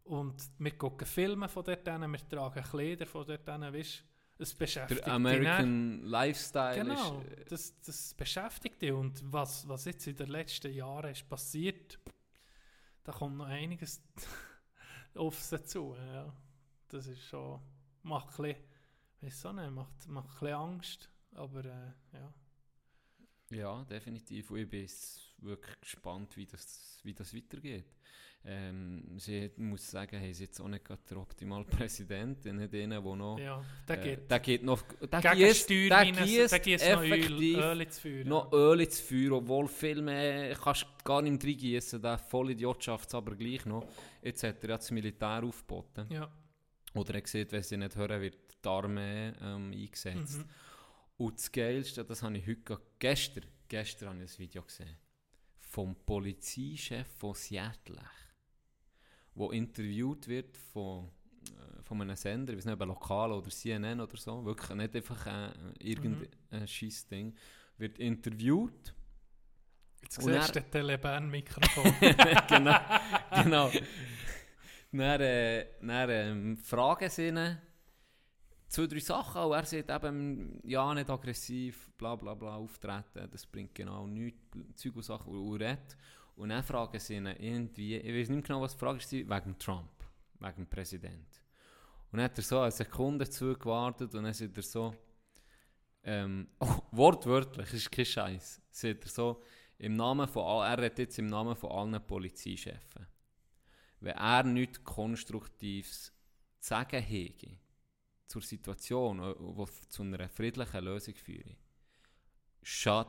Und 0.04 0.34
wir 0.58 0.72
gucken 0.76 1.06
Filme 1.06 1.48
von 1.48 1.62
dort, 1.64 1.86
wir 1.86 2.28
tragen 2.28 2.62
Kleider 2.64 3.06
von 3.06 3.24
dort, 3.26 3.46
weißt 3.46 4.04
es 4.38 4.54
beschäftigt 4.54 5.00
Der 5.00 5.04
dich. 5.04 5.12
American 5.14 6.02
Lifestyle 6.02 6.74
Genau, 6.74 7.20
ist... 7.20 7.28
äh, 7.38 7.44
das, 7.44 7.80
das 7.80 8.14
beschäftigt 8.14 8.82
dich. 8.82 8.92
Und 8.92 9.20
was, 9.32 9.68
was 9.68 9.84
jetzt 9.84 10.06
in 10.06 10.16
den 10.16 10.28
letzten 10.28 10.72
Jahren 10.72 11.10
ist 11.12 11.28
passiert, 11.28 11.98
da 13.04 13.12
kommt 13.12 13.36
noch 13.36 13.46
einiges 13.46 14.02
auf 15.14 15.38
sie 15.40 15.62
zu. 15.64 15.96
Ja. 15.96 16.34
Das 16.88 17.06
ist 17.06 17.22
schon, 17.24 17.60
macht 18.02 18.38
ein 18.38 18.42
bisschen, 18.42 18.64
weiss 19.20 19.46
auch 19.46 19.52
nicht, 19.52 19.70
macht, 19.70 20.08
macht 20.08 20.28
ein 20.28 20.32
bisschen 20.40 20.54
Angst. 20.54 21.08
Aber 21.34 21.64
äh, 21.64 21.92
ja. 22.12 22.34
Ja, 23.50 23.84
definitiv. 23.84 24.50
Und 24.50 24.58
ich 24.58 24.68
bin 24.68 24.88
wirklich 25.38 25.80
gespannt, 25.80 26.36
wie 26.36 26.46
das, 26.46 27.00
wie 27.02 27.14
das 27.14 27.34
weitergeht. 27.34 27.86
Ähm, 28.44 29.04
sie 29.18 29.50
muss 29.56 29.88
sagen, 29.88 30.20
haben 30.20 30.34
sie 30.34 30.44
jetzt 30.44 30.60
auch 30.60 30.66
nicht 30.66 30.84
gerade 30.84 31.00
den 31.08 31.18
optimalen 31.18 31.64
Präsidenten, 31.64 32.56
nicht 32.56 32.74
einen, 32.74 32.90
der 32.90 33.00
noch... 33.16 33.38
ja 33.38 33.64
der 33.86 33.98
äh, 34.00 34.02
geht 34.16 34.30
der 34.30 34.40
geht 34.40 34.62
noch... 34.64 34.82
Der 35.00 35.20
giesst- 35.20 35.68
der 35.68 36.12
der 36.12 36.58
gießt 36.58 36.90
noch 36.90 37.02
Öl, 37.02 37.12
effektiv 37.12 37.56
Öl 37.58 37.80
ins 37.80 37.98
Feuer. 38.00 38.24
noch 38.24 38.52
Öl 38.52 38.80
ins 38.80 39.00
Feuer, 39.00 39.32
obwohl 39.32 39.68
viel 39.68 40.02
mehr 40.02 40.56
kannst 40.56 40.86
gar 41.04 41.22
nicht 41.22 41.44
reingießen, 41.44 42.02
der 42.02 42.18
Vollidiot 42.18 42.82
schafft 42.82 43.08
es 43.10 43.14
aber 43.14 43.36
gleich 43.36 43.64
noch. 43.64 43.86
Jetzt 44.22 44.42
hat 44.42 44.64
er 44.64 44.70
ja 44.70 44.76
das 44.76 44.90
Militär 44.90 45.44
aufgeboten. 45.44 46.06
ja. 46.10 46.28
Oder 46.94 47.14
er 47.14 47.26
sieht, 47.26 47.52
wenn 47.52 47.62
sie 47.62 47.76
nicht 47.78 47.96
hören, 47.96 48.20
wird 48.20 48.36
die 48.62 48.68
Armee 48.68 49.32
ähm, 49.40 49.72
eingesetzt. 49.72 50.38
Mhm. 50.38 50.44
Und 51.16 51.38
das 51.38 51.50
Geilste, 51.50 52.04
das 52.04 52.22
habe 52.22 52.36
ich 52.36 52.46
heute, 52.46 52.60
ge- 52.62 52.76
gestern, 52.98 53.44
gestern 53.68 54.08
habe 54.10 54.24
ich 54.24 54.32
ein 54.32 54.38
Video 54.40 54.62
gesehen 54.62 54.96
vom 55.60 55.94
Polizeichef 56.04 57.06
von 57.16 57.32
Seattle, 57.34 58.02
wo 59.34 59.50
interviewt 59.50 60.28
wird 60.28 60.56
von, 60.56 61.08
äh, 61.46 61.82
von 61.82 62.00
einem 62.00 62.16
Sender, 62.16 62.52
ich 62.52 62.58
weiß 62.58 62.66
nicht, 62.66 62.80
ob 62.80 62.86
lokal 62.86 63.32
oder 63.32 63.50
CNN 63.50 64.00
oder 64.00 64.16
so, 64.16 64.44
wirklich 64.44 64.70
nicht 64.76 64.96
einfach 64.96 65.26
äh, 65.26 65.50
irgendein 65.78 66.28
mhm. 66.50 66.66
Scheißding, 66.66 67.34
wird 67.78 67.98
interviewt. 67.98 68.94
Jetzt 70.02 70.18
Und 70.18 70.32
siehst 70.32 70.56
du 70.56 70.60
den 70.60 70.70
Telebahn-Mikrofon. 70.70 71.94
genau, 72.48 72.78
genau. 73.42 73.70
Dann, 74.90 75.20
äh, 75.20 75.66
dann 75.80 76.10
ähm, 76.10 76.56
fragen 76.56 77.08
sie 77.08 77.28
ihn 77.28 77.58
zwei, 78.72 78.86
drei 78.86 79.00
Sachen 79.00 79.42
und 79.42 79.52
er 79.52 79.64
sagt 79.64 79.90
eben, 79.90 80.60
ja, 80.64 80.92
nicht 80.94 81.08
aggressiv, 81.08 81.90
bla 81.96 82.16
bla 82.16 82.34
bla, 82.34 82.56
auftreten, 82.56 83.28
das 83.30 83.46
bringt 83.46 83.74
genau 83.74 84.06
nichts, 84.06 84.40
Zeug 84.74 84.96
und 84.96 85.02
Sachen, 85.02 85.32
und, 85.32 85.38
und 85.38 85.60
redet. 85.60 85.96
Und 86.36 86.48
dann 86.48 86.62
fragen 86.62 86.98
sie 86.98 87.16
ihn 87.16 87.26
irgendwie, 87.26 87.96
ich 87.96 88.14
weiß 88.14 88.28
nicht 88.30 88.46
genau, 88.46 88.62
was 88.62 88.72
die 88.72 88.78
Frage 88.78 88.98
war, 89.28 89.44
wegen 89.44 89.58
Trump, 89.58 89.90
wegen 90.38 90.56
dem 90.56 90.66
Präsident. 90.66 91.42
Und 92.10 92.18
dann 92.18 92.24
hat 92.24 92.38
er 92.38 92.44
so 92.44 92.60
eine 92.60 92.70
Sekunde 92.70 93.28
zugewartet 93.28 94.14
und 94.14 94.24
dann 94.24 94.32
sagt 94.32 94.56
er 94.56 94.62
so, 94.62 94.94
ähm, 96.04 96.48
oh, 96.60 96.78
wortwörtlich, 96.90 97.72
ist 97.72 97.92
kein 97.92 98.04
Scheiß, 98.04 98.60
sagt 98.70 99.04
er 99.04 99.10
so, 99.10 99.42
im 99.78 99.96
Namen 99.96 100.28
von 100.28 100.44
all, 100.44 100.70
er 100.70 100.78
redet 100.78 100.98
jetzt 101.00 101.18
im 101.18 101.26
Namen 101.26 101.56
von 101.56 101.70
allen 101.70 102.06
Polizeichefen. 102.06 103.06
Wenn 104.00 104.16
er 104.16 104.42
nichts 104.44 104.82
Konstruktives 104.82 106.12
zu 106.60 106.68
sagen 106.68 107.02
hege 107.02 107.58
zur 108.26 108.42
Situation, 108.42 109.18
die 109.18 109.88
zu 109.88 110.02
einer 110.02 110.28
friedlichen 110.28 110.84
Lösung 110.84 111.14
führt, 111.14 111.56
shut 112.62 113.08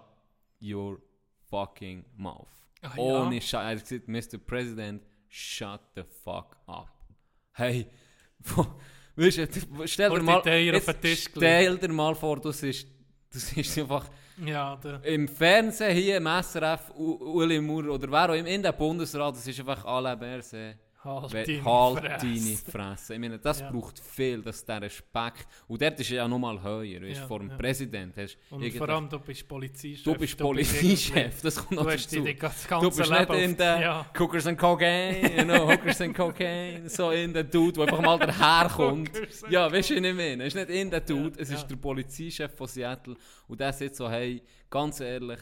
your 0.61 1.01
fucking 1.49 2.05
mouth. 2.15 2.62
Ah, 2.83 2.91
ja. 2.95 3.01
Ohne 3.01 3.41
Scheiß. 3.41 3.53
Er 3.53 3.75
hat 3.77 3.87
gesagt, 4.07 4.07
Mr. 4.07 4.37
President, 4.37 5.03
shut 5.29 5.81
the 5.95 6.03
fuck 6.23 6.55
up. 6.67 6.89
Hey, 7.53 7.87
weißt 9.15 9.37
du, 9.37 9.87
stell 9.87 10.09
dir 10.09 10.23
mal, 10.25 10.41
jetzt 10.73 10.87
stell 11.39 11.77
dir 11.77 11.93
mal 11.93 12.15
vor, 12.15 12.39
du 12.39 12.51
siehst, 12.51 12.87
du 13.31 13.39
siehst 13.39 13.77
einfach 13.79 14.09
ja, 14.43 14.75
im 15.03 15.27
Fernsehen 15.27 15.95
hier, 15.95 16.17
im 16.17 16.25
SRF, 16.27 16.91
U- 16.97 17.39
Uli 17.39 17.61
Maurer 17.61 17.89
oder 17.93 18.11
wer 18.11 18.29
auch 18.31 18.33
immer, 18.35 18.47
in 18.49 18.61
der 18.63 18.71
Bundesrat, 18.73 19.35
das 19.35 19.47
ist 19.47 19.59
einfach 19.59 19.85
alle 19.85 20.17
Berse. 20.17 20.75
Halt 21.03 21.33
We- 21.33 21.43
deine 21.43 21.63
Halt 21.65 21.99
Fresse. 21.99 22.25
deine 22.27 22.57
Fresse. 22.57 23.13
Ich 23.13 23.19
meine, 23.19 23.39
das 23.39 23.59
Ja. 23.59 23.71
braucht 23.71 23.99
viel, 23.99 24.41
dass 24.41 24.63
der 24.65 24.81
Respekt. 24.81 25.47
Und 25.67 25.81
dort 25.81 25.99
ist 25.99 26.09
ja 26.09 26.27
nochmal 26.27 26.61
höher. 26.61 27.01
Weißt, 27.01 27.21
Ja, 27.21 27.27
vor 27.27 27.39
dem 27.39 27.49
ja. 27.49 27.57
Präsident. 27.57 28.15
Hast 28.17 28.37
Und 28.49 28.73
vor 28.73 28.89
allem, 28.89 29.09
du 29.09 29.19
bist 29.19 29.47
Polizeichef. 29.47 30.03
du 30.03 30.15
bist 30.15 30.37
Polizeichef. 30.37 31.41
Das 31.41 31.55
kommt 31.55 31.71
noch 31.71 31.85
dazu. 31.85 32.15
Du 32.17 32.23
bist 32.23 32.99
nicht 32.99 33.09
Leben 33.09 33.33
in 33.33 33.51
auf- 33.51 33.57
der 33.57 33.79
Ja. 33.81 34.05
Cookers 34.17 34.47
and 34.47 34.57
Cocaine, 34.57 35.37
you 35.37 35.43
know, 35.43 35.69
Hookers 35.71 36.01
and 36.01 36.15
Cocaine, 36.15 36.89
so 36.89 37.11
in 37.11 37.33
der 37.33 37.43
Dude, 37.43 37.73
der 37.73 37.83
einfach 37.83 38.01
mal 38.01 38.17
daherkommt. 38.19 39.11
Ja, 39.49 39.71
weißt 39.71 39.89
du, 39.91 39.95
was 39.95 40.03
ich 40.03 40.13
meine? 40.15 40.43
Es 40.43 40.55
ist 40.55 40.55
nicht 40.55 40.69
in 40.69 40.89
der 40.89 41.01
Dude, 41.01 41.39
es 41.39 41.49
ist 41.49 41.67
der 41.67 41.75
Polizeichef 41.75 42.55
von 42.55 42.67
Seattle 42.67 43.15
und 43.47 43.59
der 43.59 43.73
sagt 43.73 43.95
so, 43.95 44.09
hey, 44.09 44.41
ganz 44.69 44.99
ehrlich, 44.99 45.39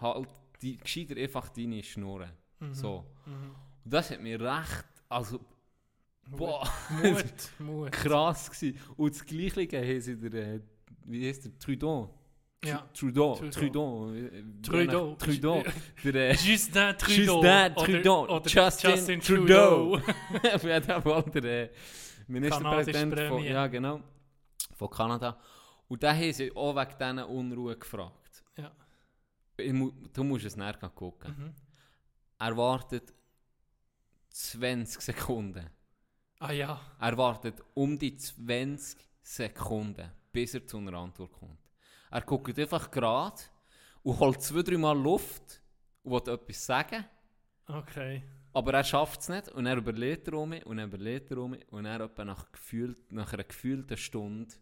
halt 0.00 0.28
die, 0.62 0.76
gescheiter 0.76 1.16
einfach 1.16 1.48
deine 1.50 1.82
Schnurren. 1.82 2.30
Mhm. 2.60 2.74
So. 2.74 3.04
Und 3.26 3.92
das 3.92 4.10
hat 4.10 4.20
mir 4.20 4.40
recht, 4.40 4.84
also, 5.08 5.40
boah, 6.28 6.68
Mut, 7.02 7.24
Mut. 7.58 7.92
krass 7.92 8.50
gewesen. 8.50 8.78
Und 8.96 9.14
das 9.14 9.24
Gleiche 9.24 9.78
haben 9.78 10.00
sie 10.00 10.16
der, 10.16 10.54
äh, 10.54 10.60
wie 11.04 11.28
heißt 11.28 11.44
der, 11.44 11.58
Trudeau. 11.58 12.12
Ja. 12.64 12.88
Trudeau, 12.92 13.34
Trudeau. 13.50 14.10
Trudeau, 14.62 15.14
Trudeau. 15.14 15.62
Der, 16.02 16.30
äh, 16.30 16.34
Justin 16.36 16.96
Trudeau. 16.98 17.42
Justin 17.42 17.74
Trudeau. 17.74 18.24
Oder 18.24 18.46
Justin 18.46 18.90
Justin, 18.90 19.20
Trudeau. 19.20 19.94
Auf 20.54 20.64
jeden 20.64 20.82
Fall 20.82 21.22
der 21.34 21.70
äh, 21.70 21.70
Ministerpräsident 22.26 23.20
von, 23.20 23.44
ja, 23.44 23.66
genau, 23.68 24.00
von 24.74 24.90
Kanada. 24.90 25.38
Und 25.86 26.02
da 26.02 26.12
haben 26.12 26.32
sie 26.32 26.50
auch 26.56 26.74
wegen 26.74 26.98
dieser 26.98 27.28
Unruhe 27.28 27.76
gefragt. 27.76 28.44
Ja. 28.56 28.72
Mu 29.72 29.92
du 30.12 30.24
musst 30.24 30.46
es 30.46 30.56
nachher 30.56 30.88
gucken. 30.88 31.34
Mhm. 31.38 31.54
Er 32.38 32.56
wartet 32.56 33.14
20 34.36 35.00
Sekunden. 35.00 35.70
Ah 36.40 36.52
ja. 36.52 36.78
Er 37.00 37.16
wartet 37.16 37.62
um 37.72 37.98
die 37.98 38.16
20 38.16 38.98
Sekunden, 39.22 40.12
bis 40.30 40.54
er 40.54 40.66
zu 40.66 40.76
einer 40.76 40.92
Antwort 40.92 41.32
kommt. 41.32 41.58
Er 42.10 42.20
guckt 42.20 42.58
einfach 42.58 42.90
gerade 42.90 43.40
und 44.02 44.18
holt 44.20 44.42
zwei, 44.42 44.62
drei 44.62 44.76
Mal 44.76 44.98
Luft 44.98 45.62
und 46.02 46.12
will 46.12 46.34
etwas 46.34 46.66
sagen. 46.66 47.04
Okay. 47.66 48.22
Aber 48.52 48.74
er 48.74 48.84
schafft 48.84 49.22
es 49.22 49.28
nicht 49.30 49.48
und 49.48 49.64
er 49.64 49.78
überlegt 49.78 50.28
er 50.28 50.34
um 50.34 50.50
mich 50.50 50.66
und 50.66 50.78
er 50.78 50.84
überlegt 50.84 51.30
er 51.30 51.38
um 51.38 51.52
mich 51.52 51.66
und 51.72 51.86
er 51.86 52.00
etwa 52.00 52.24
nach, 52.24 52.52
gefühlt, 52.52 53.10
nach 53.12 53.32
einer 53.32 53.44
gefühlten 53.44 53.96
Stunde 53.96 54.54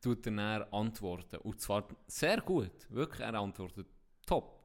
tut 0.00 0.26
er 0.26 0.72
antworten. 0.72 1.36
Und 1.36 1.60
zwar 1.60 1.86
sehr 2.06 2.40
gut, 2.40 2.90
wirklich, 2.90 3.20
er 3.20 3.34
antwortet 3.34 3.88
top. 4.26 4.57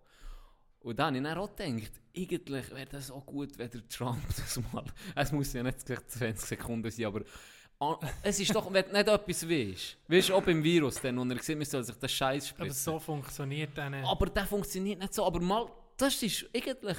Und 0.84 1.00
dann 1.00 1.16
habe 1.16 1.18
ich 1.18 1.24
dann 1.24 1.38
auch 1.38 1.56
gedacht, 1.56 1.92
eigentlich 2.16 2.72
wäre 2.72 2.86
das 2.86 3.10
auch 3.10 3.26
gut, 3.26 3.58
wenn 3.58 3.70
der 3.70 3.88
Trump 3.88 4.22
das 4.36 4.60
mal, 4.72 4.84
es 5.16 5.32
muss 5.32 5.54
ja 5.54 5.64
nicht 5.64 5.86
gleich 5.86 6.06
20 6.08 6.46
Sekunden 6.46 6.92
sein, 6.92 7.06
aber 7.06 7.22
es 8.22 8.40
ist 8.40 8.54
doch, 8.54 8.72
wenn 8.72 8.86
du 8.86 8.92
nicht 8.92 9.08
etwas 9.08 9.50
weißt, 9.50 9.98
weißt 10.08 10.30
du, 10.30 10.36
auch 10.36 10.44
beim 10.44 10.64
Virus, 10.64 11.02
dann, 11.02 11.18
und 11.18 11.32
er 11.32 11.42
sieht, 11.42 11.58
man 11.58 11.66
soll 11.66 11.84
sich 11.84 11.96
den 11.96 12.10
Scheiß 12.10 12.52
Aber 12.52 12.66
spritzen. 12.66 12.84
so 12.94 13.00
funktioniert 13.00 13.78
dann. 13.78 13.94
Aber 13.96 14.28
der 14.28 14.46
funktioniert 14.46 15.00
nicht 15.00 15.14
so. 15.14 15.26
Aber 15.26 15.42
mal, 15.42 15.70
das 15.98 16.22
ist 16.24 16.46
eigentlich 16.56 16.98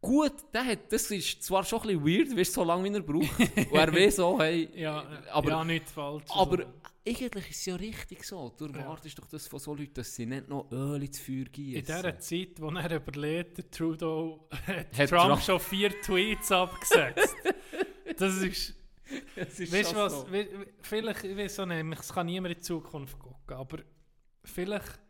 gut. 0.00 0.32
Der 0.52 0.64
hat, 0.64 0.92
das 0.92 1.10
ist 1.10 1.42
zwar 1.42 1.64
schon 1.64 1.80
ein 1.82 2.02
bisschen 2.02 2.04
weird, 2.28 2.36
weißt 2.38 2.50
du, 2.50 2.60
so 2.60 2.64
lange 2.64 2.90
wie 2.90 2.94
er 2.96 3.02
braucht. 3.02 3.40
Und 3.40 3.78
er 3.78 3.92
weiß 3.94 4.16
so, 4.16 4.38
hey, 4.40 4.68
ja, 4.74 5.04
aber, 5.32 5.50
ja, 5.50 5.64
nicht 5.64 5.88
falsch. 5.90 6.24
aber 6.30 6.58
also. 6.60 6.70
eigentlich 7.06 7.50
ist 7.50 7.56
es 7.60 7.66
ja 7.66 7.76
richtig 7.76 8.24
so. 8.24 8.52
Du 8.56 8.66
erwartest 8.66 9.18
doch 9.18 9.26
das 9.26 9.46
von 9.46 9.58
so 9.58 9.74
Leuten, 9.74 9.94
dass 9.94 10.14
sie 10.14 10.26
nicht 10.26 10.48
noch 10.48 10.70
Öl 10.72 11.02
ins 11.02 11.18
Feuer 11.20 11.36
In 11.46 11.52
gießen. 11.52 11.84
dieser 11.84 12.18
Zeit, 12.18 12.48
wo 12.60 12.70
er 12.70 12.96
überlegt, 12.96 13.58
der 13.58 13.70
Trudeau 13.70 14.48
hat, 14.66 14.98
Hat 14.98 15.08
Trump 15.10 15.22
Trump- 15.28 15.42
schon 15.42 15.60
vier 15.60 15.90
Tweets 16.00 16.50
abgesetzt. 16.52 17.34
das 18.18 18.36
ist, 18.42 18.74
Es 19.36 19.60
ist 19.60 19.72
weißt 19.72 19.92
du 19.92 19.96
was, 19.96 20.12
so. 20.12 20.26
vielleicht, 20.82 21.24
ich 21.24 21.36
weiß 21.36 21.60
auch 21.60 21.66
nicht, 21.66 21.98
es 22.00 22.12
kann 22.12 22.26
niemand 22.26 22.54
in 22.54 22.58
die 22.60 22.64
Zukunft 22.64 23.18
gucken, 23.18 23.56
aber 23.56 23.78
vielleicht 24.44 25.00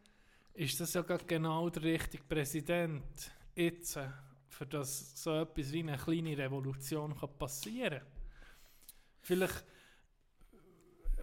ist 0.55 0.81
das 0.81 0.95
ja 0.95 1.03
genau 1.03 1.69
der 1.71 1.83
richtige 1.83 2.23
Präsident 2.25 3.03
jetzt, 3.55 3.99
für 4.61 4.67
das 4.67 5.23
so 5.23 5.41
etwas 5.41 5.73
wie 5.73 5.81
eine 5.81 5.97
kleine 5.97 6.37
Revolution 6.37 7.19
kann 7.19 7.31
passieren. 7.39 8.03
Vielleicht, 9.23 9.65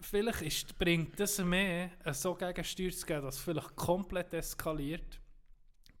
vielleicht 0.00 0.42
ist, 0.42 0.76
bringt 0.76 1.20
das 1.20 1.38
mehr, 1.38 1.92
so 2.14 2.34
Gegensteuer 2.34 2.90
zu 2.90 3.06
geben, 3.06 3.22
dass 3.22 3.36
es 3.36 3.40
vielleicht 3.40 3.76
komplett 3.76 4.34
eskaliert, 4.34 5.20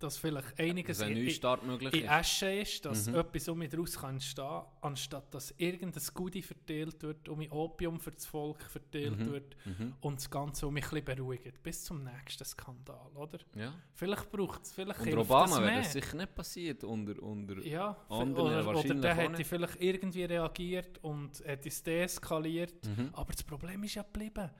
dass 0.02 0.16
vielleicht 0.16 0.58
einiges 0.58 0.98
Dass 0.98 1.06
ein 1.06 1.16
in- 1.16 1.66
möglich 1.66 1.94
in 1.94 2.00
ist. 2.04 2.08
Asche 2.10 2.50
ist, 2.52 2.84
dass 2.84 3.06
Mhm. 3.08 3.14
etwas 3.16 3.48
um 3.48 3.58
mich 3.58 3.70
draus 3.70 3.96
kann 3.98 4.10
entstehen, 4.14 4.62
anstatt 4.80 5.34
dass 5.34 5.52
irgendein 5.58 6.02
Goodie 6.14 6.42
verteilt 6.42 7.02
wird, 7.02 7.28
um 7.28 7.38
mich 7.38 7.50
Opium 7.52 7.98
für 8.00 8.12
das 8.12 8.26
Volk 8.26 8.62
verteilt 8.62 9.18
Mhm. 9.18 9.30
wird 9.32 9.56
Mhm. 9.64 9.94
und 10.00 10.16
das 10.18 10.30
Ganze 10.30 10.66
um 10.66 10.74
mich 10.74 10.84
ein 10.84 10.90
bisschen 11.04 11.04
beruhigt, 11.16 11.62
bis 11.62 11.84
zum 11.84 12.04
nächsten 12.04 12.44
Skandal, 12.44 13.10
oder? 13.14 13.38
Ja. 13.54 13.74
Vielleicht 13.94 14.30
braucht 14.30 14.62
es, 14.64 14.72
vielleicht 14.72 15.00
Unter 15.00 15.18
Obama 15.18 15.60
wäre 15.62 15.78
das 15.78 15.92
sicher 15.92 16.16
nicht 16.16 16.34
passiert. 16.34 16.84
Unter, 16.84 17.22
unter 17.22 17.58
ja, 17.64 17.96
anderen 18.08 18.32
oder, 18.34 18.46
oder 18.60 18.66
wahrscheinlich 18.66 19.00
der 19.00 19.12
auch 19.12 19.16
hätte 19.16 19.44
vielleicht 19.44 19.80
irgendwie 19.82 20.24
reagiert 20.24 20.98
und 21.02 21.40
hätte 21.44 21.68
es 21.68 21.82
deeskaliert, 21.82 22.86
Mhm. 22.86 23.10
aber 23.12 23.32
das 23.32 23.42
Problem 23.42 23.82
ist 23.84 23.94
ja 23.94 24.02
geblieben. 24.02 24.50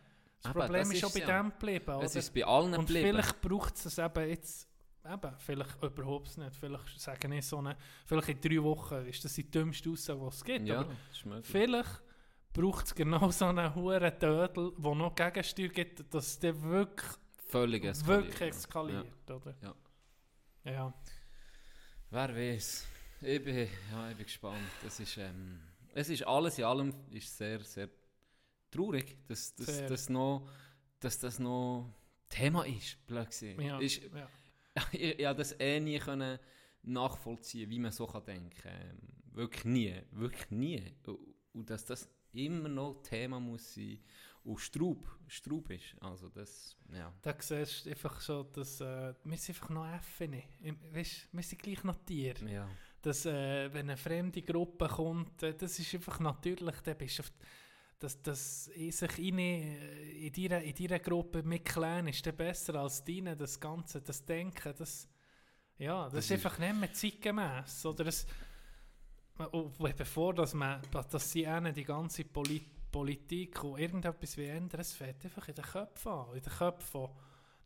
Das 0.41 0.51
Eben, 0.53 0.61
Problem 0.61 0.83
das 0.83 0.93
ist 0.93 1.01
schon 1.01 1.11
bei 1.13 1.21
ja. 1.29 1.43
dem 1.43 1.51
geblieben, 1.51 1.95
oder? 1.97 2.05
Es 2.05 2.15
ist 2.15 2.33
bei 2.33 2.45
allen 2.45 2.75
Und 2.75 2.87
geblieben. 2.87 3.09
vielleicht 3.09 3.41
braucht 3.41 3.75
es 3.77 3.87
es 3.87 3.99
eben 3.99 4.29
jetzt, 4.29 4.69
eben, 5.05 5.35
vielleicht 5.39 5.83
überhaupt 5.83 6.37
nicht, 6.39 6.55
vielleicht 6.57 7.01
sagen 7.01 7.33
ich 7.33 7.47
so 7.47 7.59
eine, 7.59 7.77
vielleicht 8.07 8.29
in 8.29 8.41
drei 8.41 8.63
Wochen 8.63 9.07
ist 9.07 9.25
das 9.25 9.35
die 9.35 9.51
dümmste 9.51 9.91
Aussage, 9.91 10.21
die 10.21 10.27
es 10.27 10.45
gibt, 10.45 10.67
ja, 10.69 10.81
aber 10.81 11.43
vielleicht 11.43 12.03
braucht 12.53 12.87
es 12.87 12.95
genau 12.95 13.31
so 13.31 13.47
einen 13.47 13.75
hohen 13.75 14.19
Tödel, 14.19 14.73
der 14.77 14.95
noch 14.95 15.15
Gegensteuer 15.15 15.69
gibt, 15.69 16.13
dass 16.13 16.27
es 16.27 16.39
dann 16.39 16.61
wirklich, 16.63 17.11
Völlig 17.47 17.85
eskaliert. 17.85 18.27
wirklich 18.27 18.49
eskaliert, 18.51 19.31
oder? 19.31 19.55
Ja. 19.63 19.75
Ja. 20.65 20.95
Wer 22.11 22.35
weiß. 22.35 22.87
Ich 23.21 23.43
bin, 23.45 23.69
ja, 23.91 24.11
ich 24.11 24.17
bin 24.17 24.27
gespannt. 24.27 24.59
Das 24.83 25.01
ist, 25.01 25.17
ähm, 25.17 25.61
es 25.95 26.09
ist 26.09 26.27
alles 26.27 26.59
in 26.59 26.65
allem 26.65 26.95
ist 27.11 27.37
sehr, 27.37 27.61
sehr 27.65 27.89
traurig, 28.71 29.17
dass, 29.27 29.55
dass, 29.55 29.67
Sehr. 29.67 29.89
dass, 29.89 30.09
noch, 30.09 30.49
dass 31.01 31.19
das 31.19 31.39
noch 31.39 31.91
Thema 32.29 32.65
ist. 32.67 33.05
Blöd 33.07 33.29
gesagt. 33.29 33.61
Ja, 33.61 33.79
Ist, 33.79 34.03
ja. 34.03 34.29
ich, 34.93 35.25
habe 35.25 35.39
das 35.39 35.53
eh 35.61 35.81
nie 35.81 35.99
können 35.99 36.39
nachvollziehen, 36.83 37.69
wie 37.71 37.79
man 37.79 37.93
so 37.93 38.07
kann 38.07 38.25
denken. 38.25 38.69
Ähm, 38.69 38.99
wirklich 39.33 39.65
nie. 39.65 39.95
Wirklich 40.13 40.51
nie. 40.51 40.83
Und, 41.53 41.69
dass 41.71 41.85
das 41.85 42.09
immer 42.33 42.69
noch 42.69 43.03
Thema 43.03 43.41
muss 43.41 43.75
sein. 43.75 43.99
und 44.45 44.59
Straub, 44.59 45.07
Straub 45.27 45.71
ist. 45.71 45.95
Also 46.01 46.29
das, 46.29 46.77
ja. 46.93 47.13
Da 47.23 47.35
siehst 47.39 47.87
du 47.87 47.91
einfach 47.91 48.21
so, 48.21 48.45
dass 48.45 48.81
äh, 48.81 49.15
wir 49.25 49.37
sind 49.37 49.57
einfach 49.57 49.69
noch 49.71 49.87
Äffchen. 49.87 50.43
Im- 50.61 50.79
Weisst, 50.95 51.29
wir 51.33 51.43
sind 51.43 51.63
gleich 51.63 51.85
noch 51.85 51.97
Tiere. 52.05 52.49
ja. 52.51 52.69
Dass, 53.01 53.27
äh, 53.27 53.73
wenn 53.73 53.89
eine 53.91 53.97
fremde 53.97 54.43
Gruppe 54.43 54.89
kommt, 54.89 55.43
äh, 55.45 55.55
das 55.55 55.79
ist 55.79 55.95
einfach 55.95 56.19
natürlich, 56.21 56.81
dann 56.81 56.99
bist 56.99 57.19
du 57.19 57.23
auf, 57.23 57.33
dass, 57.99 58.23
dass 58.23 58.69
ich 58.69 58.97
sich 58.97 59.19
äh, 59.19 60.27
in 60.27 60.33
deiner, 60.33 60.63
in 60.63 60.75
deiner 60.75 60.99
Gruppe 61.01 61.43
mitklären 61.43 62.09
ist 62.09 62.25
dann 62.27 62.37
besser 62.37 62.77
als 62.77 63.05
deine, 63.05 63.37
das 63.37 63.59
Ganze, 63.59 64.01
das 64.01 64.25
Denken, 64.25 64.75
das, 64.77 65.09
ja, 65.79 66.05
das, 66.05 66.13
Das 66.13 66.25
ist 66.27 66.33
einfach 66.33 66.59
nicht 66.59 66.75
mehr 66.77 66.93
zeitgemäss. 66.93 67.85
Oder 67.87 68.07
es, 68.07 68.27
und 69.53 69.97
bevor 69.97 70.35
dass 70.35 70.55
man, 70.55 70.81
dass 70.91 71.31
sie 71.31 71.47
einen 71.47 71.75
die 71.75 71.85
ganze 71.85 72.25
Poli 72.25 72.65
Politik 72.91 73.63
und 73.65 73.79
irgendetwas 73.79 74.37
wie 74.39 74.47
ändern, 74.47 74.81
es 74.81 74.95
fällt 74.95 75.23
einfach 75.23 75.47
in 75.49 75.55
den 75.55 75.65
Köpfen 75.65 76.11
an, 76.11 76.35
in 76.35 76.41
den 76.41 76.53
Köpfen 76.53 76.89
von, 76.91 77.11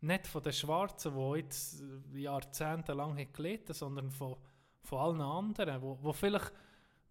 nicht 0.01 0.27
von 0.27 0.43
den 0.43 0.51
Schwarzen, 0.51 1.13
die 1.15 1.39
jetzt 1.39 1.81
äh, 1.81 2.19
jahrzehntelang 2.19 3.17
haben 3.17 3.33
gelitten, 3.33 3.73
sondern 3.73 4.11
von, 4.11 4.35
von 4.81 4.99
allen 4.99 5.21
anderen, 5.21 5.81
wo, 5.81 5.97
wo 6.01 6.11
vielleicht 6.11 6.51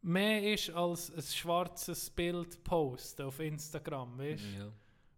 mehr 0.02 0.52
ist 0.52 0.70
als 0.70 1.10
ein 1.14 1.22
schwarzes 1.22 2.10
Bild 2.10 2.62
posten 2.64 3.22
auf 3.22 3.40
Instagram, 3.40 4.18
weißt 4.18 4.44
ja. 4.58 4.72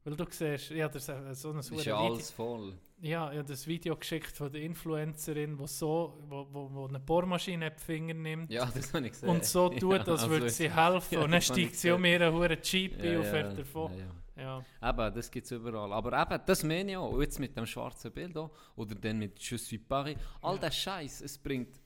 Weil 0.06 0.16
du 0.16 0.26
siehst, 0.28 0.70
ja, 0.70 0.86
das 0.88 1.08
ist 1.08 1.40
so 1.40 1.50
ein 1.50 1.58
Ist 1.60 1.70
ja 1.70 1.78
Video, 1.78 1.96
alles 1.96 2.30
voll. 2.30 2.74
ja, 3.00 3.32
ich 3.32 3.38
habe 3.38 3.48
das 3.48 3.66
Video 3.66 3.96
geschickt 3.96 4.36
von 4.36 4.52
der 4.52 4.60
Influencerin, 4.60 5.58
wo 5.58 5.66
so, 5.66 6.22
wo, 6.28 6.46
wo, 6.52 6.70
wo 6.74 6.86
eine 6.86 7.00
Bohrmaschine 7.00 7.68
in 7.68 7.72
die 7.74 7.82
Finger 7.82 8.12
nimmt 8.14 8.50
Ja, 8.50 8.66
das 8.66 8.92
habe 8.92 9.06
ich 9.06 9.12
gesehen. 9.12 9.30
und 9.30 9.46
so 9.46 9.70
tut, 9.70 10.00
als 10.00 10.08
also 10.08 10.28
würde 10.28 10.50
sie 10.50 10.70
helfen 10.70 11.14
Ja, 11.18 11.24
und 11.24 11.30
dann 11.30 11.40
steigt 11.40 11.76
sie 11.76 11.90
um 11.90 12.04
ihren 12.04 12.34
hohen 12.34 12.58
Jeep 12.62 13.02
Ja, 13.02 13.16
und 13.18 13.24
ja, 13.24 13.30
fährt 13.30 13.58
davon. 13.58 13.92
Ja, 13.92 13.98
ja. 13.98 14.10
Ja. 14.36 14.90
Eben, 14.90 15.14
das 15.14 15.30
gibt 15.30 15.46
es 15.46 15.52
überall. 15.52 15.92
Aber 15.92 16.20
eben, 16.20 16.42
das 16.44 16.64
meine 16.64 16.90
ich 16.90 16.96
auch. 16.96 17.20
Jetzt 17.20 17.38
mit 17.38 17.56
dem 17.56 17.66
schwarzen 17.66 18.10
Bild 18.12 18.36
auch. 18.36 18.50
Oder 18.74 18.96
dann 18.96 19.16
mit 19.20 19.38
Je 19.38 19.56
suis 19.56 19.80
Paris. 19.88 20.16
All 20.42 20.54
Ja. 20.56 20.60
der 20.62 20.70
Scheiß, 20.72 21.20
es 21.20 21.38
bringt. 21.38 21.80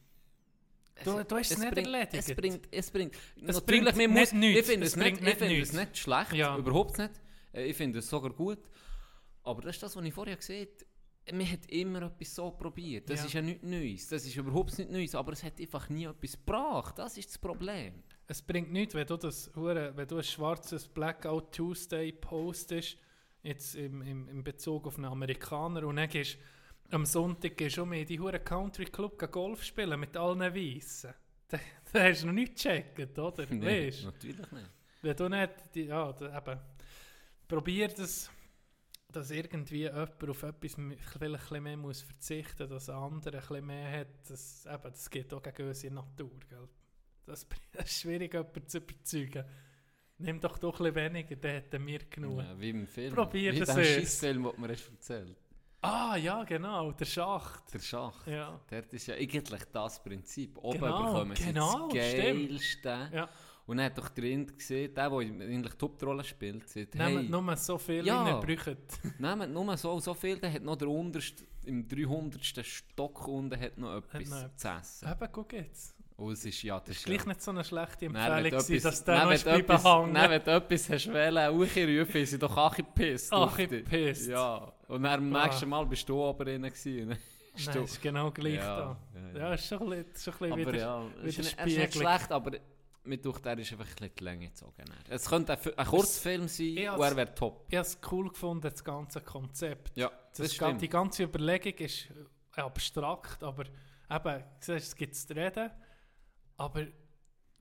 Du- 1.05 1.23
du 1.23 1.37
hast 1.37 1.51
es 1.53 1.59
nicht 1.59 1.71
bringt, 1.73 1.87
erledigt. 1.87 2.15
Es 2.29 2.35
bringt, 2.35 2.69
es 2.71 2.91
bringt. 2.91 3.15
Es 3.47 3.55
natürlich, 3.57 3.95
bringt 3.95 4.13
muss, 4.13 4.33
nicht 4.33 4.35
nichts. 4.35 4.61
ich 4.61 4.67
finde 4.67 4.87
Es 4.87 4.97
nicht, 4.97 5.21
nicht 5.21 5.41
nichts. 5.41 5.69
es 5.71 5.75
nicht 5.75 5.99
schlecht, 5.99 6.33
Ja. 6.33 6.57
überhaupt 6.57 6.99
nicht. 6.99 7.11
Äh, 7.53 7.67
Ich 7.67 7.77
finde 7.77 8.01
es 8.01 8.09
sogar 8.09 8.33
gut. 8.33 8.59
Aber 9.45 9.63
das 9.63 9.77
ist 9.77 9.83
das, 9.83 9.97
was 9.97 10.05
ich 10.05 10.13
vorher 10.15 10.37
gesehen 10.37 10.67
habe. 10.69 11.37
Man 11.37 11.51
hat 11.51 11.67
immer 11.71 12.03
etwas 12.03 12.35
so 12.35 12.51
probiert. 12.51 13.09
Das 13.11 13.21
Ja. 13.21 13.27
ist 13.27 13.33
ja 13.35 13.43
nichts 13.43 13.63
Neues. 13.63 14.09
Das 14.09 14.25
ist 14.25 14.35
überhaupt 14.37 14.79
nicht 14.79 14.91
Neues. 14.91 15.15
Aber 15.15 15.33
es 15.33 15.43
hat 15.43 15.61
einfach 15.61 15.89
nie 15.91 16.05
etwas 16.05 16.33
gebracht. 16.33 16.99
Das 16.99 17.17
ist 17.19 17.29
das 17.29 17.39
Problem. 17.39 18.03
Es 18.27 18.41
bringt 18.43 18.73
nichts, 18.73 18.95
wenn 18.95 19.07
du, 19.07 19.17
das, 19.17 19.51
wenn 19.55 20.07
du 20.09 20.17
ein 20.17 20.23
schwarzes 20.23 20.89
Blackout 20.89 21.53
Tuesday 21.55 22.13
postest, 22.13 22.97
jetzt 23.43 23.75
im, 23.77 24.03
im, 24.03 24.29
im 24.29 24.43
Bezug 24.45 24.87
auf 24.87 24.97
einen 24.97 25.07
Amerikaner, 25.07 25.87
und 25.87 25.97
dann 25.97 26.09
gehst 26.09 26.39
am 26.91 27.05
Sonntag 27.05 27.57
gehst 27.57 27.77
du 27.77 27.83
um 27.83 27.93
in 27.93 28.07
die 28.07 28.19
hure 28.19 28.41
Country 28.41 28.87
Club 28.87 29.19
Golf 29.31 29.63
spielen 29.63 30.01
mit 30.01 30.17
allen 30.17 30.41
Weißen. 30.41 31.15
Da, 31.51 31.59
da 31.95 32.03
hast 32.03 32.23
du 32.23 32.27
noch 32.27 32.35
nichts 32.35 32.63
gecheckt, 32.63 33.19
oder? 33.19 33.47
Nee, 33.51 33.87
Weißt 33.87 34.05
natürlich 34.05 34.51
nicht. 34.53 34.71
Wenn 35.01 35.17
du 35.17 35.29
nicht, 35.31 35.51
die, 35.75 35.85
ja, 35.85 36.11
eben, 36.11 36.61
probier 37.49 37.89
das, 37.89 38.31
dass 39.11 39.31
irgendwie 39.31 39.85
jemand 39.85 40.29
auf 40.29 40.43
etwas 40.43 40.77
vielleicht 41.11 41.51
mehr 41.51 41.77
muss 41.79 42.03
verzichten 42.03 42.69
muss, 42.69 42.87
dass 42.87 42.91
ein 42.91 43.03
anderer 43.03 43.51
ein 43.51 43.65
mehr 43.65 44.01
hat. 44.01 44.29
Das, 44.29 44.67
eben, 44.67 44.83
das 44.83 45.09
geht 45.09 45.33
auch 45.33 45.43
gegen 45.43 45.69
unsere 45.69 45.95
Natur. 45.95 46.39
Gell? 46.51 46.69
Das, 47.25 47.47
das 47.73 47.85
ist 47.87 48.01
schwierig, 48.01 48.35
jemanden 48.35 48.69
zu 48.69 48.77
überzeugen. 48.77 49.45
Nimm 50.19 50.41
doch 50.41 50.59
doch 50.59 50.81
ein 50.81 50.95
weniger, 50.95 51.37
dann 51.37 51.53
hätten 51.53 51.87
wir 51.87 52.01
genug. 52.11 52.43
Ja, 52.43 52.61
wie 52.61 52.69
im 52.69 52.87
Film. 52.87 53.15
Probier 53.15 53.55
wie 53.55 53.61
das 53.61 53.71
erst. 53.71 53.91
Scheissfilm, 53.91 54.43
den 54.43 54.53
du 54.53 54.61
mir 54.61 54.69
hast 54.69 54.91
erzählt 54.91 55.39
Ah, 55.81 56.17
ja, 56.17 56.43
genau, 56.45 56.91
der 56.93 57.05
Schacht. 57.05 57.73
Der 57.73 57.79
Schacht. 57.79 58.27
Ja, 58.27 58.61
Dort 58.69 58.93
ist 58.93 59.07
ja 59.07 59.15
eigentlich 59.15 59.63
das 59.73 60.03
Prinzip. 60.03 60.59
Oben 60.59 60.81
Genau, 60.81 61.05
bekommen 61.05 61.37
sie 61.37 61.45
genau, 61.45 61.89
das. 61.89 61.95
Geilste. 61.95 63.11
ja. 63.13 63.29
Und 63.67 63.77
dann 63.77 63.87
hat 63.87 63.99
doch 63.99 64.09
der 64.09 64.25
Rind 64.25 64.57
gesehen, 64.57 64.95
der, 64.95 65.11
der 65.11 65.19
eigentlich 65.19 65.75
Hauptrolle 65.81 66.25
spielt, 66.25 66.67
sagt, 66.69 66.95
Nehmt 66.95 67.19
hey, 67.21 67.29
nur 67.29 67.57
so 67.57 67.77
viel, 67.77 68.05
Ja. 68.07 68.41
braucht. 68.41 68.77
nehmt 69.21 69.53
nur 69.53 69.77
so, 69.77 70.01
so 70.01 70.15
viel, 70.15 70.39
der 70.39 70.51
hat 70.53 70.63
noch 70.63 70.77
der 70.77 70.89
unterste, 70.89 71.45
im 71.67 71.87
300. 71.87 72.43
Stock 72.65 73.29
unten 73.29 73.61
hat 73.61 73.77
noch 73.77 73.99
etwas 73.99 74.31
noch 74.31 74.39
etwas. 74.45 74.57
zu 74.57 74.69
essen. 74.69 75.11
Eben, 75.13 75.29
guck 75.33 75.53
jetzt. 75.53 75.95
Und 76.19 76.33
es 76.33 76.45
ist, 76.45 76.63
ja, 76.65 76.79
das 76.81 76.89
Das 76.89 76.97
ist 76.97 77.05
gleich 77.07 77.21
ja, 77.21 77.27
nicht 77.29 77.43
so 77.43 77.51
eine 77.53 77.63
schlechte 77.65 78.07
Empfehlung, 78.07 78.45
etwas- 78.47 78.83
dass 78.83 79.05
der 79.05 79.25
noch 79.25 79.31
ist 79.31 79.45
bleiben 79.45 79.83
hängen. 79.83 80.13
Nein, 80.13 80.31
wenn 80.31 80.43
du 80.45 80.51
etwas 80.51 80.91
hast 80.91 81.13
wollen, 81.13 82.01
rufen, 82.01 82.27
sind 82.27 82.43
doch 82.43 82.57
auch 82.57 82.75
gepisst. 82.75 83.33
Ach, 83.33 83.39
auf 83.43 83.59
ich 83.59 83.69
dich. 83.69 83.85
pisst. 83.85 84.29
Ja, 84.29 84.73
und 84.89 85.03
dann 85.05 85.13
am 85.21 85.37
Ah. 85.37 85.45
nächsten 85.47 85.69
Mal 85.69 85.87
bist 85.87 86.09
du 86.09 86.21
oben 86.21 86.45
drin 86.45 86.63
gewesen. 86.63 87.17
Bist 87.55 87.67
Nein, 87.69 87.77
du- 87.79 87.85
ist 87.85 88.03
genau 88.03 88.31
gleich 88.33 88.55
Ja, 88.55 88.77
da. 88.77 88.97
ja, 89.15 89.21
Ja, 89.33 89.39
ja. 89.49 89.55
ist 89.55 89.67
schon 89.67 89.93
ein 89.93 90.05
bisschen, 90.05 90.33
schon 90.33 90.35
ein 90.35 90.39
bisschen 90.39 90.53
Aber 90.53 90.73
wieder... 90.73 90.79
ja, 90.79 91.03
es 91.25 91.39
ist, 91.39 91.53
ist 91.55 91.65
nicht 91.67 91.95
schlecht, 91.95 92.33
aber 92.33 92.53
mit 93.05 93.25
durch 93.25 93.39
der 93.39 93.59
ist 93.59 93.73
einfach 93.73 93.85
ein 93.87 93.95
bisschen 93.95 94.11
die 94.19 94.25
Länge 94.25 94.47
gezogen. 94.49 94.85
Es 95.09 95.29
könnte 95.29 95.53
ein, 95.53 95.59
ein 95.77 95.87
Kurzfilm 95.87 96.47
sein 96.49 96.67
Ich 96.67 96.91
und 96.91 97.01
er 97.01 97.17
wäre 97.17 97.35
top. 97.35 97.65
Ich 97.69 97.77
habe 97.77 97.87
es 97.87 97.99
cool 98.13 98.29
gefunden, 98.29 98.63
das 98.71 98.83
ganze 98.85 99.21
Konzept. 99.23 99.97
Ja, 99.97 100.11
das 100.37 100.57
das, 100.57 100.79
die 100.79 100.89
ganze 100.89 101.23
Überlegung 101.25 101.75
ist 101.79 102.09
abstrakt, 102.57 103.43
aber 103.43 103.65
eben, 104.11 104.45
siehst, 104.61 104.87
es 104.89 104.97
gibt 104.97 105.15
zu 105.15 105.35
reden, 105.35 105.71
aber 106.59 106.87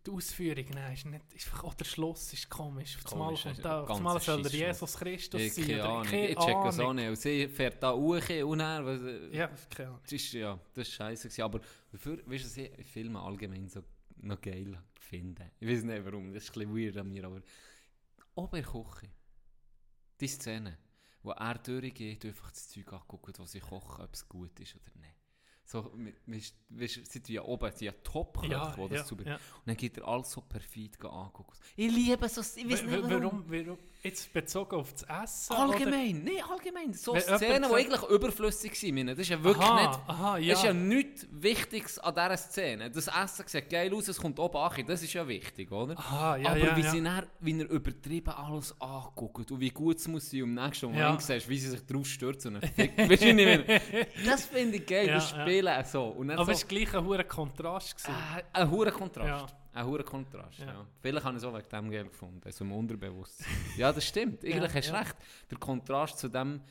die 0.05 0.11
Ausführung 0.11 0.65
nein, 0.73 0.93
ist 0.93 1.05
nicht, 1.05 1.33
ist 1.33 1.47
einfach, 1.47 1.63
auch 1.65 1.73
der 1.73 1.85
Schluss 1.85 2.31
ist 2.31 2.49
komisch. 2.49 2.97
Auf 3.03 3.11
einmal, 3.11 3.27
Komisch, 3.27 3.43
kommt 3.43 3.65
da, 3.65 3.81
auf 3.81 3.97
soll 3.97 4.05
er 4.07 4.19
Scheissschluss. 4.21 4.51
Jesus 4.53 4.97
Christus 4.97 5.41
Ich 5.41 5.53
sein. 5.53 5.65
keine 5.67 5.83
Ahnung. 5.83 6.03
keine 6.03 6.27
Ich 6.29 6.35
check 6.37 6.65
es 6.65 6.79
auch 6.79 6.93
nicht. 6.93 7.07
Und 7.09 7.15
sie 7.17 7.47
fährt 7.49 7.83
da 7.83 7.93
hoch 7.93 8.29
und 8.45 8.59
er, 8.61 8.85
was, 8.85 9.01
Ja, 9.33 9.47
keine 9.69 9.89
Ahnung. 9.89 9.99
das 10.03 10.11
ist, 10.13 10.31
ja, 10.33 10.59
das 10.73 10.87
ist 10.87 10.93
scheiße. 10.93 11.43
Aber 11.43 11.59
dafür, 11.91 12.17
weißt 12.25 12.43
du, 12.43 12.47
was 12.47 12.57
ich 12.57 12.87
Filme 12.87 13.19
allgemein 13.21 13.67
so 13.67 13.83
noch 14.21 14.39
geil 14.39 14.81
finde? 14.99 15.51
Ich 15.59 15.67
weiß 15.67 15.83
nicht 15.83 16.05
warum, 16.05 16.33
das 16.33 16.43
ist 16.43 16.57
ein 16.57 16.71
bisschen 16.71 16.75
weird 16.85 16.97
an 16.97 17.09
mir, 17.09 17.25
aber 17.25 17.41
der 18.51 18.63
Küche, 18.63 19.09
die 20.21 20.27
Szene, 20.27 20.77
wo 21.21 21.31
er 21.31 21.57
durchgeht 21.57 22.23
und 22.23 22.29
einfach 22.29 22.51
das 22.51 22.69
Zeug 22.69 22.93
anguckt, 22.93 23.37
was 23.39 23.51
sie 23.51 23.59
kochen, 23.59 24.03
ob 24.05 24.13
es 24.13 24.27
gut 24.27 24.57
ist 24.59 24.75
oder 24.75 24.95
nicht. 24.99 25.16
So, 25.69 25.91
weißt 26.69 26.95
tun 26.95 27.21
ja 27.27 27.41
oben, 27.43 27.69
sie 27.75 27.85
ja 27.87 27.91
Top-Köche, 28.01 28.53
Ja, 28.53 28.73
die 28.73 28.87
das 28.87 28.99
ja, 28.99 29.03
super... 29.03 29.25
ja. 29.27 29.35
Und 29.35 29.41
dann 29.65 29.75
geht 29.75 29.97
er 29.97 30.07
alles 30.07 30.31
so 30.31 30.39
perfid 30.39 30.95
angucken. 31.03 31.51
Ich 31.75 31.91
liebe 31.93 32.29
so, 32.29 32.39
ich 32.39 32.71
weiß 32.71 32.83
nicht 32.83 33.03
wa- 33.03 33.09
warum. 33.09 33.43
Warum? 33.49 33.77
Jetzt 34.01 34.31
bezogen 34.31 34.75
auf 34.77 34.93
das 34.93 35.03
Essen? 35.03 35.53
Allgemein, 35.53 36.23
nein, 36.23 36.35
allgemein. 36.49 36.93
So 36.93 37.13
Wenn 37.15 37.21
Szenen, 37.21 37.67
die 37.69 37.75
eigentlich 37.75 38.03
überflüssig 38.09 38.75
sind. 38.79 39.07
Das 39.07 39.17
ist 39.19 39.27
ja 39.27 39.43
wirklich 39.43 39.65
Aha, 39.67 39.87
nicht... 39.89 39.99
aha, 40.07 40.37
ja. 40.37 40.53
Es 40.53 40.59
ist 40.59 40.65
ja 40.65 40.73
nichts 40.73 41.27
Wichtiges 41.31 41.99
an 41.99 42.13
dieser 42.13 42.37
Szene. 42.37 42.89
Das 42.91 43.07
Essen 43.07 43.43
sieht 43.47 43.69
geil 43.69 43.93
aus, 43.93 44.07
es 44.07 44.17
kommt 44.19 44.39
oben 44.39 44.55
an. 44.55 44.85
Das 44.87 45.03
ist 45.03 45.11
ja 45.11 45.27
wichtig, 45.27 45.69
oder? 45.71 45.97
Aha, 45.99 46.37
ja, 46.37 46.49
Aber 46.51 46.57
ja, 46.59 46.77
wie, 46.77 46.81
ja. 46.81 46.91
sie 46.91 47.01
dann, 47.03 47.27
wie 47.41 47.59
er 47.59 47.69
übertrieben 47.69 48.29
alles 48.29 48.79
anguckt 48.79 49.51
und 49.51 49.59
wie 49.59 49.71
gut 49.71 49.97
es 49.97 50.07
muss 50.07 50.29
sein, 50.29 50.43
am 50.43 50.53
nächsten 50.53 50.93
Ja. 50.95 51.03
Moment 51.07 51.21
siehst, 51.23 51.49
wie 51.49 51.57
sie 51.59 51.69
sich 51.71 51.85
drauf 51.85 52.05
stürzen. 52.07 52.61
Weißt 52.61 53.23
du? 53.23 53.65
Das 54.25 54.45
finde 54.45 54.77
ich 54.77 54.85
geil, 54.85 55.07
Ja, 55.07 55.15
das 55.15 55.31
ja. 55.31 55.45
Spielen 55.57 55.85
so. 55.85 56.05
Und 56.09 56.27
dann 56.29 56.39
Aber 56.39 56.51
es 56.51 56.59
so, 56.61 56.63
war 56.65 56.69
gleich 56.69 56.93
ein 56.95 57.05
hoher 57.05 57.23
Kontrast. 57.23 57.97
gewesen. 57.97 58.15
äh, 58.35 58.43
ein 58.53 58.71
hoher 58.71 58.91
Kontrast. 58.91 59.27
Ja. 59.51 59.57
Ein 59.73 59.85
hoher 59.85 60.03
Kontrast, 60.03 60.59
ja. 60.59 60.65
Ja. 60.65 60.87
Vielleicht 61.01 61.25
habe 61.25 61.37
ich 61.37 61.43
es 61.43 61.47
auch 61.47 61.55
wegen 61.55 61.69
dem 61.69 61.91
geil 61.91 62.03
gefunden, 62.05 62.41
also 62.43 62.63
im 62.63 62.71
Unterbewusstsein. 62.71 63.47
ja, 63.77 63.93
das 63.93 64.05
stimmt. 64.05 64.43
Eigentlich 64.43 64.73
hast 64.73 64.87
du 64.89 64.93
ja. 64.93 64.99
recht. 64.99 65.15
Der 65.51 65.57
Kontrast 65.59 66.17
zu 66.17 66.29
dem, 66.29 66.61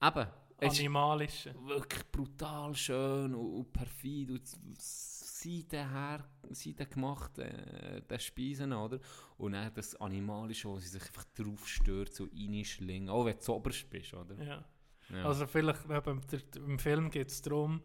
eben, 0.00 0.26
es 0.58 0.78
Animalische. 0.78 1.54
wirklich 1.66 2.04
brutal 2.12 2.74
schön 2.76 3.34
und, 3.34 3.54
und 3.54 3.72
perfid 3.72 4.30
und 4.30 4.42
Seiten 4.78 5.90
her, 5.90 6.24
Seiten 6.50 6.88
gemacht, 6.88 7.38
äh, 7.38 8.00
der 8.08 8.18
Speisen, 8.18 8.72
oder? 8.72 8.98
Und 9.36 9.52
dann 9.52 9.74
das 9.74 9.94
Animalische, 10.00 10.68
wo 10.68 10.78
sie 10.78 10.88
sich 10.88 11.02
einfach 11.02 11.24
drauf 11.34 11.68
stört, 11.68 12.14
so 12.14 12.28
reinschlingen, 12.32 13.10
auch 13.10 13.26
wenn 13.26 13.36
du 13.44 13.52
oberst 13.52 13.90
bist, 13.90 14.14
oder? 14.14 14.42
Ja. 14.42 14.64
Ja. 15.10 15.24
Also 15.24 15.46
vielleicht, 15.46 15.84
eben, 15.90 16.20
im 16.56 16.78
Film 16.78 17.10
geht 17.10 17.28
es 17.28 17.42
darum, 17.42 17.82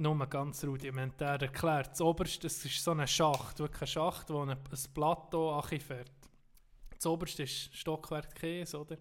nur 0.00 0.26
ganz 0.26 0.64
rudimentär 0.64 1.40
erklärt. 1.40 1.90
Das 1.92 2.00
oberste 2.00 2.42
das 2.42 2.64
ist 2.64 2.82
so 2.82 2.92
ein 2.92 3.06
Schacht, 3.06 3.58
wirklich 3.58 3.82
ein 3.82 3.86
Schacht, 3.86 4.30
wo 4.30 4.40
ein, 4.42 4.50
ein 4.50 4.58
Plateau 4.94 5.52
anfährt. 5.58 6.10
Das 6.96 7.06
oberste 7.06 7.42
ist 7.44 7.74
Stockwerk 7.76 8.34
Käse, 8.34 8.80
oder? 8.80 8.98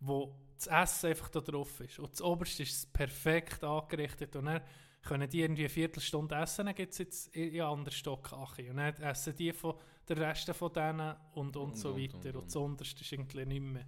Wo 0.00 0.36
das 0.56 0.66
Essen 0.66 1.10
einfach 1.10 1.28
da 1.30 1.40
drauf 1.40 1.80
ist. 1.80 1.98
Und 1.98 2.12
das 2.12 2.20
oberste 2.22 2.62
ist 2.62 2.92
perfekt 2.92 3.64
angerichtet. 3.64 4.36
Und 4.36 4.46
dann 4.46 4.60
können 5.02 5.28
die 5.28 5.40
irgendwie 5.42 5.62
eine 5.62 5.68
Viertelstunde 5.68 6.34
essen, 6.36 6.66
dann 6.66 6.74
gibt 6.74 6.92
es 6.92 6.98
jetzt 6.98 7.36
in 7.36 7.50
einen 7.50 7.60
anderen 7.60 7.92
Stock 7.92 8.32
Achi. 8.32 8.70
Und 8.70 8.76
dann 8.78 8.94
essen 8.94 9.34
die 9.36 9.52
von 9.52 9.74
der 10.08 10.16
Rest 10.16 10.50
von 10.54 10.72
denen 10.72 11.14
und, 11.34 11.56
und, 11.56 11.62
Und, 11.70 11.76
so 11.76 11.96
weiter. 11.96 12.14
und, 12.16 12.26
Und, 12.26 12.36
und. 12.36 12.46
das 12.46 12.56
unterste 12.56 13.00
ist 13.02 13.12
irgendwie 13.12 13.44
nicht 13.46 13.60
mehr. 13.62 13.86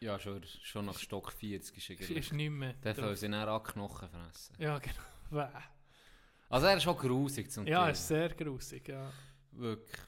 ja, 0.00 0.18
schon, 0.18 0.42
schon 0.62 0.86
nach 0.86 0.98
Stock 0.98 1.32
40 1.32 1.76
ist 1.76 1.90
irgendwie. 1.90 2.14
ist 2.14 2.32
nicht 2.32 2.50
mehr. 2.50 2.74
Dann 2.80 2.94
können 2.96 3.16
sie 3.16 3.28
dann 3.28 3.48
auch 3.48 3.62
Knochen 3.62 4.08
fressen. 4.08 4.54
Ja, 4.58 4.78
genau. 4.78 4.94
Also 6.50 6.66
er 6.66 6.76
ist 6.76 6.82
schon 6.82 6.96
grusig 6.96 7.50
zum 7.50 7.66
Ja, 7.66 7.82
Teil. 7.82 7.92
ist 7.92 8.08
sehr 8.08 8.28
grusig, 8.30 8.88
ja. 8.88 9.10
Wirklich. 9.52 10.00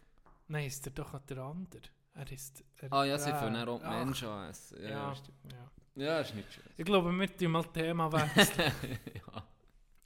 Nein, 0.49 0.67
ist 0.67 0.85
der 0.87 0.93
doch 0.93 1.13
auch 1.15 1.21
der 1.21 1.39
andere. 1.39 1.83
Er 2.15 2.33
ist... 2.33 2.65
Er, 2.79 2.93
Ah 2.93 3.05
ja, 3.05 3.19
sie 3.19 3.31
fangen 3.31 3.69
auch 3.69 3.79
die 3.79 3.85
ach, 3.85 4.05
Menschen 4.05 4.29
an. 4.29 4.53
Ja, 4.83 4.89
Ja, 4.89 5.15
stimmt. 5.15 5.39
ja. 5.53 6.03
ja, 6.05 6.21
ist 6.21 6.35
nicht 6.35 6.53
schön. 6.53 6.65
Ich 6.77 6.85
glaube, 6.85 7.13
wir 7.13 7.37
tun 7.37 7.51
mal 7.53 7.65
Thema 7.65 8.11
wechseln. 8.13 8.73
ja. 9.15 9.47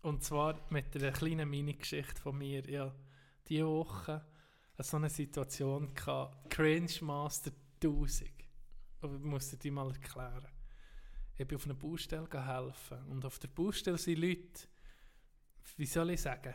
Und 0.03 0.23
zwar 0.23 0.61
mit 0.71 0.95
einer 0.97 1.13
kleinen 1.13 1.49
Mini-Geschichte 1.49 2.21
von 2.21 2.37
mir. 2.37 2.69
Ja, 2.69 2.93
diese 3.49 3.67
Woche 3.67 4.25
so 4.79 4.97
eine 4.97 5.09
Situation 5.09 5.95
gehabt. 5.95 6.51
Cringe 6.51 6.93
Master 7.01 7.53
1000. 7.83 8.31
Aber 9.01 9.15
ich 9.15 9.23
muss 9.23 9.51
dir 9.51 9.57
die 9.57 9.71
mal 9.71 9.89
erklären. 9.91 10.47
Ich 11.37 11.47
bin 11.47 11.57
auf 11.57 11.65
einer 11.65 11.75
Baustelle 11.75 12.29
helfen. 12.47 13.03
Und 13.05 13.25
auf 13.25 13.39
der 13.39 13.49
Baustelle 13.49 13.99
sind 13.99 14.19
Leute, 14.19 14.69
wie 15.77 15.87
soll 15.87 16.11
ich 16.11 16.21
sagen, 16.21 16.55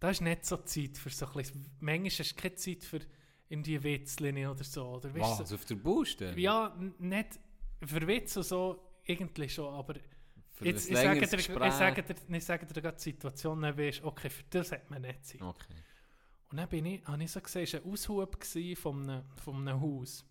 da 0.00 0.10
ist 0.10 0.20
nicht 0.20 0.44
so 0.44 0.56
Zeit 0.58 0.98
für 0.98 1.10
so 1.10 1.26
ein 1.26 1.32
bisschen, 1.32 1.66
manchmal 1.80 2.10
hast 2.10 2.30
du 2.32 2.34
keine 2.42 2.54
Zeit 2.54 2.84
für 2.84 3.00
in 3.48 3.62
die 3.62 3.80
Witzlinien 3.82 4.50
oder 4.50 4.64
so. 4.64 4.84
Oder, 4.88 5.14
weißt 5.14 5.40
Was, 5.40 5.52
auf 5.52 5.64
der 5.64 5.76
Baustelle? 5.76 6.38
ja, 6.38 6.76
nicht 6.98 7.38
für 7.84 8.06
Witz 8.06 8.36
und 8.36 8.42
so, 8.42 8.82
irgendwie 9.04 9.48
schon, 9.48 9.72
aber 9.72 9.94
Für 10.50 10.64
jetzt, 10.64 10.88
ich, 10.90 10.96
sage 10.96 11.20
dir, 11.20 11.38
ich, 11.38 11.46
sage 11.72 12.02
dir, 12.02 12.36
ich 12.36 12.44
sage 12.44 12.66
dir 12.66 12.82
gerade 12.82 12.96
die 12.96 13.02
Situation, 13.02 13.62
dann 13.62 13.78
weisst, 13.78 14.02
okay, 14.02 14.30
für 14.30 14.42
das 14.50 14.72
hat 14.72 14.90
man 14.90 15.02
nicht 15.02 15.24
Zeit. 15.24 15.40
Okay. 15.42 15.74
Und 16.50 16.56
dann 16.58 16.68
bin 16.68 16.86
ich, 16.86 17.04
habe 17.06 17.22
ich 17.22 17.30
so 17.30 17.40
gesehen, 17.40 17.62
es 17.64 17.74
war 17.74 17.82
ein 17.84 17.92
Aushub 17.92 18.44
von 18.76 19.10
einem, 19.10 19.24
von 19.36 19.56
einem 19.68 19.80
Haus. 19.80 20.24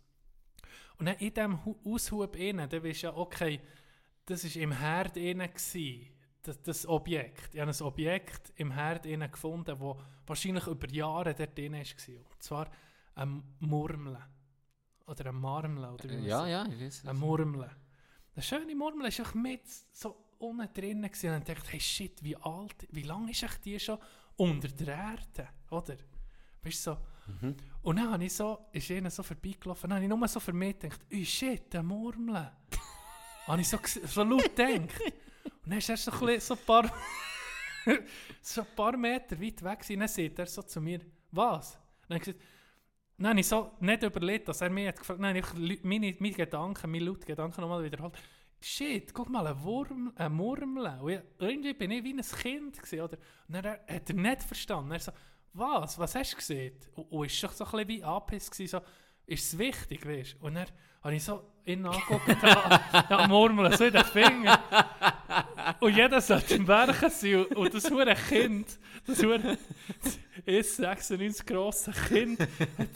Und 0.97 1.05
dann 1.07 1.17
in 1.17 1.33
diesem 1.33 1.63
Hu- 1.65 1.77
Aushub 1.85 2.35
innen, 2.35 2.67
dann 2.69 2.83
weisst 2.83 3.03
du 3.03 3.07
ja, 3.07 3.15
okay, 3.15 3.61
das 4.25 4.43
war 4.43 4.61
im 4.61 4.71
Herd 4.73 5.15
innen, 5.17 5.49
gsi, 5.53 6.11
das, 6.47 6.61
das 6.61 6.87
Objekt. 6.87 7.53
Ich 7.53 7.61
habe 7.61 7.71
ein 7.71 7.81
Objekt 7.81 8.53
im 8.55 8.71
Herd 8.71 9.03
gefunden, 9.03 9.77
das 9.79 9.97
wahrscheinlich 10.25 10.67
über 10.67 10.89
Jahre 10.89 11.33
dort 11.33 11.57
drin 11.57 11.73
war. 11.73 11.79
Und 11.79 12.43
zwar 12.43 12.69
ein 13.15 13.43
Murmeln. 13.59 14.17
Oder 15.07 15.27
ein 15.29 15.35
Marmeln, 15.35 15.85
oder 15.85 16.09
wie 16.09 16.27
Ja, 16.27 16.47
ja, 16.47 16.65
ich 16.65 16.79
weiß. 16.79 17.05
Eine 17.05 17.19
Murmel. 17.19 17.69
Eine 18.35 18.43
schöne 18.43 18.75
Murmel 18.75 19.11
war 19.11 19.35
mit 19.35 19.67
so 19.91 20.15
unten 20.39 20.73
drin 20.73 21.01
gewesen. 21.01 21.33
und 21.33 21.47
dachte, 21.47 21.71
hey 21.71 21.79
shit, 21.79 22.23
wie 22.23 22.35
alt, 22.35 22.87
wie 22.91 23.03
lange 23.03 23.31
ist 23.31 23.45
die 23.63 23.79
schon 23.79 23.99
unter 24.35 24.67
der 24.67 24.87
Erde, 24.95 25.49
oder? 25.69 25.95
Weißt 26.63 26.87
du, 26.87 26.91
so. 26.91 26.97
Mhm. 27.27 27.55
Und 27.83 27.95
dann 27.97 28.11
habe 28.11 28.25
ich 28.25 28.33
so, 28.33 28.65
ist 28.71 28.89
ihnen 28.89 29.09
so 29.09 29.23
vorbeigelaufen, 29.23 29.89
dann 29.89 29.97
habe 29.97 30.05
ich 30.05 30.09
nur 30.09 30.27
so 30.27 30.39
für 30.39 30.53
mich 30.53 30.79
gedacht, 30.79 31.01
oh 31.11 31.23
shit, 31.23 31.73
eine 31.75 31.83
Murmel. 31.83 32.51
habe 33.47 33.61
ich 33.61 33.69
so, 33.69 33.77
so 33.83 34.23
laut 34.23 34.55
gedacht. 34.55 35.13
Und 35.65 35.71
dann 35.71 35.79
ist 35.79 35.89
er 35.89 35.97
so, 35.97 36.11
ein 36.11 36.39
so 36.39 36.55
paar, 36.55 36.91
so 38.41 38.61
ein 38.61 38.67
paar 38.75 38.95
Meter 38.95 39.39
weit 39.41 39.63
weg 39.63 39.79
gewesen. 39.79 39.99
Dann 39.99 40.07
sagt 40.07 40.39
er 40.39 40.45
so 40.45 40.61
zu 40.61 40.79
mir, 40.79 41.01
was? 41.31 41.75
Und 42.03 42.09
dann 42.09 42.19
gesagt, 42.19 42.39
Nein, 43.17 43.29
habe 43.29 43.39
ich 43.39 43.47
so 43.47 43.71
nicht 43.79 44.03
überlegt, 44.03 44.47
dass 44.49 44.61
er 44.61 44.69
mich 44.69 44.89
hat 44.89 44.99
gefragt 44.99 45.21
Nein, 45.21 45.41
meine, 45.83 46.15
meine 46.19 46.35
Gedanken, 46.35 46.91
meine 46.91 47.05
lauten 47.05 47.25
Gedanken 47.25 47.61
nochmal 47.61 47.83
wiederholt. 47.83 48.13
Shit, 48.61 49.13
guck 49.13 49.29
mal, 49.29 49.47
ein 49.47 49.63
Wurm, 49.63 50.11
ein 50.15 50.33
Murmel. 50.33 50.99
Und 50.99 51.23
irgendwie 51.39 51.73
bin 51.73 51.91
ich 51.91 52.03
wie 52.03 52.13
ein 52.13 52.21
Kind 52.21 52.77
gewesen, 52.77 53.01
oder? 53.01 53.17
Und 53.47 53.55
dann 53.55 53.65
hat 53.65 54.09
er 54.09 54.15
nicht 54.15 54.43
verstanden. 54.43 54.91
Er 54.91 54.99
so, 54.99 55.11
was, 55.53 55.97
was 55.97 56.15
hast 56.15 56.33
du 56.33 56.37
gesehen? 56.37 56.73
Und, 56.93 57.03
und 57.11 57.25
ist 57.25 57.37
schon 57.37 57.51
so 57.51 57.63
ein 57.63 57.71
bisschen 57.71 57.87
wie 57.87 58.03
angepisst 58.03 58.51
gewesen, 58.51 58.71
so, 58.71 58.81
ist 59.27 59.53
es 59.53 59.57
wichtig, 59.57 60.05
weißt 60.05 60.33
du? 60.33 60.45
Und 60.45 60.55
dann 60.55 60.67
habe 61.01 61.15
ich 61.15 61.23
so 61.23 61.41
ihn 61.65 61.85
angeguckt, 61.85 62.27
ja, 63.09 63.27
Murmeln, 63.27 63.71
so 63.77 63.85
in 63.85 63.93
den 63.93 64.03
Finger. 64.03 64.59
Und 65.85 65.95
jeder 65.95 66.19
sollte 66.19 66.55
im 66.55 66.67
Werken 66.67 67.11
sein. 67.11 67.45
Und, 67.45 67.57
und 67.57 67.73
das 67.75 67.91
hure 67.91 68.15
Kind, 68.15 68.65
das 69.05 69.21
hure 69.21 69.55
96 70.47 71.45
grosse 71.45 71.91
Kind, 71.91 72.39
hat 72.39 72.89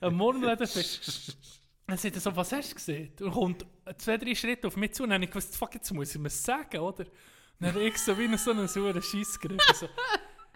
ein 0.00 0.14
Murmel 0.14 0.50
in 0.50 0.56
den 0.58 0.66
Finger. 0.68 1.34
Dann 1.88 1.98
sagt 1.98 2.14
er 2.14 2.20
so, 2.20 2.36
was 2.36 2.52
hast 2.52 2.70
du 2.70 2.74
gesehen? 2.76 3.12
Und 3.20 3.32
kommt 3.32 3.66
zwei, 3.98 4.16
drei 4.16 4.32
Schritte 4.36 4.68
auf 4.68 4.76
mich 4.76 4.92
zu 4.92 5.02
und 5.02 5.08
dann 5.08 5.16
habe 5.16 5.24
ich 5.24 5.30
gewusst, 5.30 5.56
fuck, 5.56 5.74
jetzt 5.74 5.90
muss 5.92 6.14
ich 6.14 6.20
mir 6.20 6.30
sagen, 6.30 6.78
oder? 6.78 7.00
Und 7.00 7.08
dann 7.58 7.74
habe 7.74 7.82
ich 7.82 7.98
so 7.98 8.16
wie 8.16 8.26
in 8.26 8.38
so 8.38 8.52
einen 8.52 8.68
sauren 8.68 9.02
Schiss 9.02 9.40
gegriffen. 9.40 9.74
So, 9.74 9.88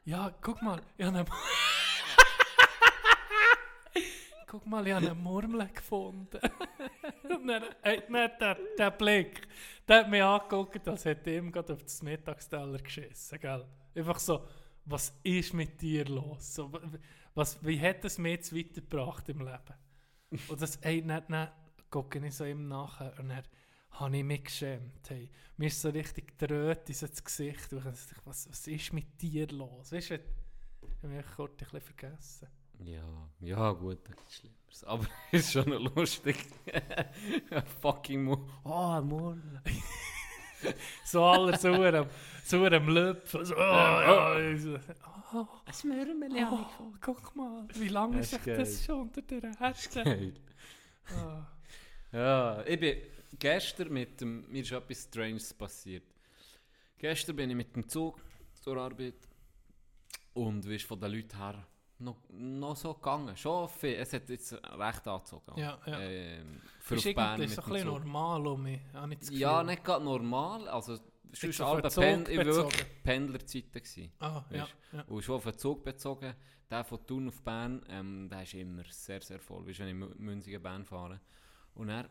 ja, 0.05 0.33
guck 0.41 0.63
mal, 0.63 0.81
ich 0.97 1.05
habe 1.05 1.19
einen... 1.19 1.27
guck 4.51 4.67
mal, 4.67 4.85
ich 4.85 4.93
habe 4.93 5.07
eine 5.07 5.15
Murmel 5.15 5.69
gefunden. 5.69 6.41
und 7.23 7.47
dann, 7.47 7.63
dann 7.85 8.39
der, 8.41 8.59
der 8.77 8.91
Blick, 8.91 9.47
der 9.87 10.01
hat 10.01 10.11
mich 10.11 10.23
angeguckt, 10.23 10.89
als 10.89 11.05
hätte 11.05 11.31
ihm 11.37 11.53
gerade 11.53 11.75
auf 11.75 11.83
das 11.85 12.03
Mittagsteller 12.03 12.79
geschissen, 12.79 13.39
gell? 13.39 13.65
Einfach 13.95 14.19
so, 14.19 14.45
was 14.85 15.15
ist 15.23 15.55
mit 15.55 15.81
dir 15.81 16.05
los? 16.07 16.57
So, 16.57 16.73
wa- 16.73 16.83
was, 17.35 17.65
wie 17.65 17.81
hat 17.81 18.05
es 18.05 18.19
mir 18.19 18.31
jetzt 18.33 18.55
weitergebracht 18.55 19.29
im 19.29 19.39
Leben? 19.39 20.41
Und 20.49 20.61
das, 20.61 20.77
ey, 20.77 21.01
dann, 21.07 21.49
gucke 21.89 22.25
ich 22.25 22.35
so 22.35 22.45
ihm 22.45 22.67
nachher 22.67 23.17
und 23.21 23.29
dann 23.29 23.43
habe 23.91 24.17
ich 24.17 24.25
mich 24.25 24.45
geschämt. 24.45 25.11
Hey. 25.11 25.31
Mir 25.57 25.67
ist 25.67 25.81
so 25.81 25.91
richtig 25.91 26.37
dröht 26.39 26.89
in 26.89 26.95
so 26.95 27.07
das 27.07 27.23
Gesicht. 27.23 27.73
Und 27.73 27.79
ich 27.79 27.85
dachte, 27.85 28.15
was, 28.25 28.49
was 28.49 28.67
ist 28.67 28.93
mit 28.93 29.21
dir 29.23 29.47
los? 29.49 29.93
Weißt 29.93 30.11
du, 30.11 30.15
ich 30.15 30.23
habe 31.03 31.09
mich 31.15 31.27
kurz 31.37 31.53
ein 31.53 31.57
bisschen 31.59 31.81
vergessen. 31.81 32.49
Ja, 32.85 33.31
ja, 33.41 33.73
gut, 33.73 33.99
das 34.09 34.17
ist 34.27 34.35
Schlimmeres. 34.41 34.85
Aber 34.87 35.07
es 35.33 35.47
ist 35.47 35.53
schon 35.53 35.69
noch 35.69 35.97
lustig. 35.97 36.37
Fucking 37.81 38.25
Mu. 38.25 38.37
Oh, 38.65 38.97
ein 38.99 39.05
Murmel. 39.07 39.63
So 41.05 41.25
aller 41.25 41.57
so 41.57 41.73
am, 41.73 42.07
so 42.45 42.65
am 42.65 42.89
Löpfen. 42.89 43.45
So, 43.45 43.55
oh, 43.55 43.59
ja, 43.59 44.35
oh, 45.33 45.47
Ein 45.65 45.89
Murmel, 45.89 46.47
oh, 46.51 46.93
guck 47.01 47.35
mal, 47.35 47.67
wie 47.75 47.89
lange 47.89 48.19
Das 48.19 48.33
ist 48.33 48.47
das 48.47 48.85
schon 48.85 49.03
unter 49.03 49.23
der 49.23 49.43
Erde? 49.43 49.79
Geil. 49.95 50.35
Ah. 51.17 51.47
Ja, 52.13 52.65
ich 52.67 52.79
bin 52.79 52.97
gestern 53.39 53.93
mit 53.93 54.21
dem, 54.21 54.51
mir 54.51 54.63
ist 54.63 54.73
etwas 54.73 55.05
Stranges 55.05 55.55
passiert. 55.55 56.05
Gestern 56.99 57.37
bin 57.37 57.51
ich 57.51 57.57
mit 57.57 57.75
dem 57.75 57.89
Zug 57.89 58.21
zur 58.55 58.77
Arbeit 58.77 59.29
und 60.35 60.69
wie 60.69 60.77
ist 60.77 60.87
von 60.87 61.01
den 61.01 61.13
Leuten 61.13 61.37
her 61.37 61.67
noch, 62.01 62.17
noch 62.31 62.77
so 62.77 62.95
gegangen. 62.95 63.37
Schon 63.37 63.69
viel, 63.69 63.95
es 63.95 64.13
hat 64.13 64.29
jetzt 64.29 64.53
recht 64.53 65.07
angezogen. 65.07 65.53
Ja, 65.59 65.79
ja. 65.87 66.01
Ähm, 66.01 66.61
für 66.81 66.95
Ist 66.97 67.15
Bern 67.15 67.47
so 67.49 67.63
ein 67.63 67.69
bisschen 67.73 67.87
normal 67.89 68.47
um 68.47 68.63
mich, 68.63 68.81
Ja, 69.31 69.63
nicht 69.63 69.85
gerade 69.85 70.05
normal, 70.05 70.69
also 70.69 70.95
auf 70.95 71.01
den 71.81 71.91
Pen 71.93 72.27
war 72.27 72.45
wirklich. 72.45 73.03
Pendlerzeiten. 73.05 73.71
Gewesen. 73.73 74.13
Ah, 74.19 74.43
ja, 74.51 74.67
ja. 74.93 75.03
Und 75.07 75.23
schon 75.23 75.37
auf 75.37 75.45
den 75.45 75.57
Zug 75.59 75.85
bezogen, 75.85 76.35
der 76.71 76.85
von 76.85 77.07
Thun 77.07 77.29
auf 77.29 77.41
Bern, 77.43 77.85
ähm, 77.89 78.29
der 78.29 78.43
ist 78.43 78.55
immer 78.55 78.83
sehr, 78.91 79.21
sehr 79.21 79.39
voll, 79.39 79.65
wenn 79.67 79.71
ich 79.89 79.95
Mü- 79.95 80.15
Münzigen 80.19 80.61
Bern 80.63 80.85
fahre. 80.85 81.21
Und 81.75 81.89
er, 81.89 82.09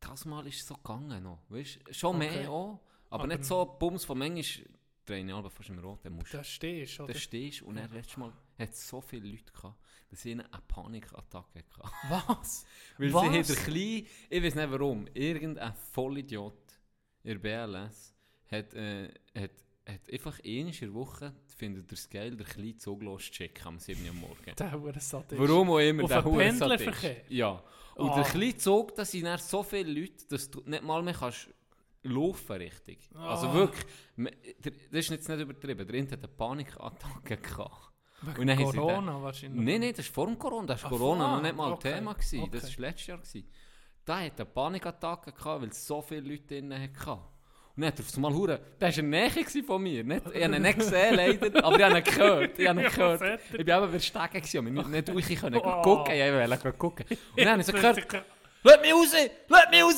das 0.00 0.24
Mal 0.24 0.46
ist 0.46 0.60
es 0.60 0.66
so 0.66 0.74
gegangen 0.76 1.22
noch, 1.22 1.40
weißt 1.48 1.80
Schon 1.94 2.16
Okay. 2.16 2.30
mehr 2.40 2.50
auch, 2.50 2.80
aber, 3.10 3.24
Aber- 3.24 3.26
nicht 3.26 3.44
so 3.44 3.64
Bums 3.78 4.04
von 4.04 4.18
manchmal, 4.18 4.66
drehe 5.06 5.24
ich 5.26 5.32
aber 5.32 5.50
fast 5.50 5.68
im 5.70 5.78
Rot, 5.78 6.04
dann 6.04 6.12
musst 6.14 6.32
Da 6.34 6.44
stehst 6.44 6.98
du, 6.98 7.04
oder? 7.04 7.14
stehst 7.14 7.62
und 7.62 7.76
er 7.76 7.88
letztes 7.88 8.16
Mal 8.16 8.32
hat 8.58 8.70
es 8.70 8.88
so 8.88 9.00
viele 9.00 9.28
Leute 9.28 9.52
gehabt, 9.52 9.78
dass 10.10 10.22
sie 10.22 10.32
eine 10.32 10.44
Panikattacke 10.68 11.64
hatten. 11.82 12.28
Was? 12.28 12.66
Weil 12.98 13.12
Was? 13.12 13.22
sie 13.22 13.38
hat 13.38 13.48
der 13.48 13.56
kleine, 13.56 14.06
ich 14.30 14.42
weiß 14.42 14.54
nicht 14.54 14.70
warum, 14.70 15.06
irgendein 15.14 15.74
Vollidiot 15.74 16.54
in 17.22 17.38
der 17.40 17.66
BLS 17.66 18.14
hat, 18.50 18.74
äh, 18.74 19.08
hat, 19.36 19.50
hat 19.88 20.12
einfach 20.12 20.38
einmal 20.44 20.66
in 20.74 20.80
der 20.80 20.94
Woche, 20.94 21.34
findet 21.56 21.90
er 21.90 21.94
es 21.94 22.08
geil, 22.08 22.36
der 22.36 22.46
kleine 22.46 22.76
Zug 22.76 23.02
loszuschicken 23.02 23.66
am 23.66 23.78
7 23.78 24.06
Uhr 24.06 24.14
Morgen. 24.14 24.54
Der 24.58 24.72
hure 24.72 25.00
Satt 25.00 25.32
ist. 25.32 25.38
Warum 25.38 25.70
auch 25.70 25.78
immer 25.78 26.04
Auf 26.04 26.10
der 26.10 26.24
Hurensatt 26.24 26.80
ist. 26.80 27.04
Ja. 27.28 27.62
Und 27.96 28.10
Ah. 28.10 28.22
der 28.22 28.24
kleine 28.24 28.56
Zug, 28.56 28.94
da 28.94 29.04
sind 29.04 29.24
dann 29.24 29.38
so 29.38 29.62
viele 29.62 29.92
Leute, 30.00 30.26
dass 30.28 30.50
du 30.50 30.62
nicht 30.64 30.82
mal 30.82 31.02
mehr 31.02 31.14
kannst 31.14 31.48
laufen 32.02 32.56
richtig. 32.56 33.08
Also 33.14 33.48
Ah. 33.48 33.54
wirklich, 33.54 33.86
das 34.90 35.00
ist 35.00 35.10
jetzt 35.10 35.28
nicht 35.28 35.40
übertrieben, 35.40 35.86
der 35.86 35.94
Int 35.96 36.12
hat 36.12 36.18
eine 36.20 36.28
Panikattacke 36.28 37.36
gehabt. 37.36 37.90
Wegen 38.22 38.50
Und 38.50 38.74
Corona 38.74 39.22
wahrscheinlich. 39.22 39.64
Nein, 39.64 39.80
nein, 39.80 39.90
das 39.92 40.00
ist 40.06 40.14
vor 40.14 40.26
dem 40.26 40.38
Corona. 40.38 40.66
Das 40.66 40.82
war 40.82 40.90
Corona 40.90 41.36
noch 41.36 41.42
nicht 41.42 41.56
mal 41.56 41.72
okay, 41.72 41.94
Thema. 41.94 42.12
Gewesen. 42.12 42.50
Das 42.50 42.64
okay. 42.64 42.74
war 42.76 42.80
letztes 42.88 43.06
Jahr. 43.06 43.18
Gewesen. 43.18 43.48
Da 44.04 44.20
hat 44.20 44.40
eine 44.40 44.44
Panikattacke 44.46 45.32
gehabt, 45.32 45.62
weil 45.62 45.68
es 45.68 45.86
so 45.86 46.02
viele 46.02 46.20
Leute 46.28 46.60
drin 46.60 46.72
hatte. 46.74 47.10
Und 47.12 47.82
dann 47.82 47.86
hat 47.86 47.98
er 47.98 48.04
auf 48.04 48.16
einmal 48.16 48.34
hure, 48.34 48.60
der 48.80 48.88
war 48.90 48.98
in 48.98 49.10
der 49.10 49.30
Nähe 49.30 49.62
von 49.64 49.82
mir. 49.82 50.04
Nicht, 50.04 50.22
ich 50.34 50.44
habe 50.44 50.56
ihn 50.56 50.62
nicht 50.62 50.78
gesehen, 50.78 51.14
leider, 51.14 51.64
aber 51.64 51.76
ich 51.76 51.82
habe 51.84 51.98
ihn 51.98 52.04
gehört. 52.04 52.58
Ich 52.58 52.68
habe 52.68 52.82
ihn 52.82 52.88
gehört. 52.90 53.40
Ich 53.52 53.64
bin 53.64 53.68
eben 53.68 53.90
versteckt 53.90 54.56
aber 54.56 54.70
nicht, 54.70 54.88
nicht 54.88 55.08
durch 55.08 55.40
können 55.40 55.60
Oh. 55.64 56.04
Ich 56.08 56.32
wollte 56.32 56.72
gucken. 56.74 57.06
Und 57.08 57.38
dann 57.38 57.48
habe 57.48 57.60
ich 57.60 57.66
so 57.66 57.72
Das 57.80 57.96
gehört, 57.96 58.26
«Lass 58.62 58.80
mich 58.80 58.92
raus! 58.92 59.14
Lass 59.48 59.70
mich 59.70 59.82
raus!» 59.82 59.96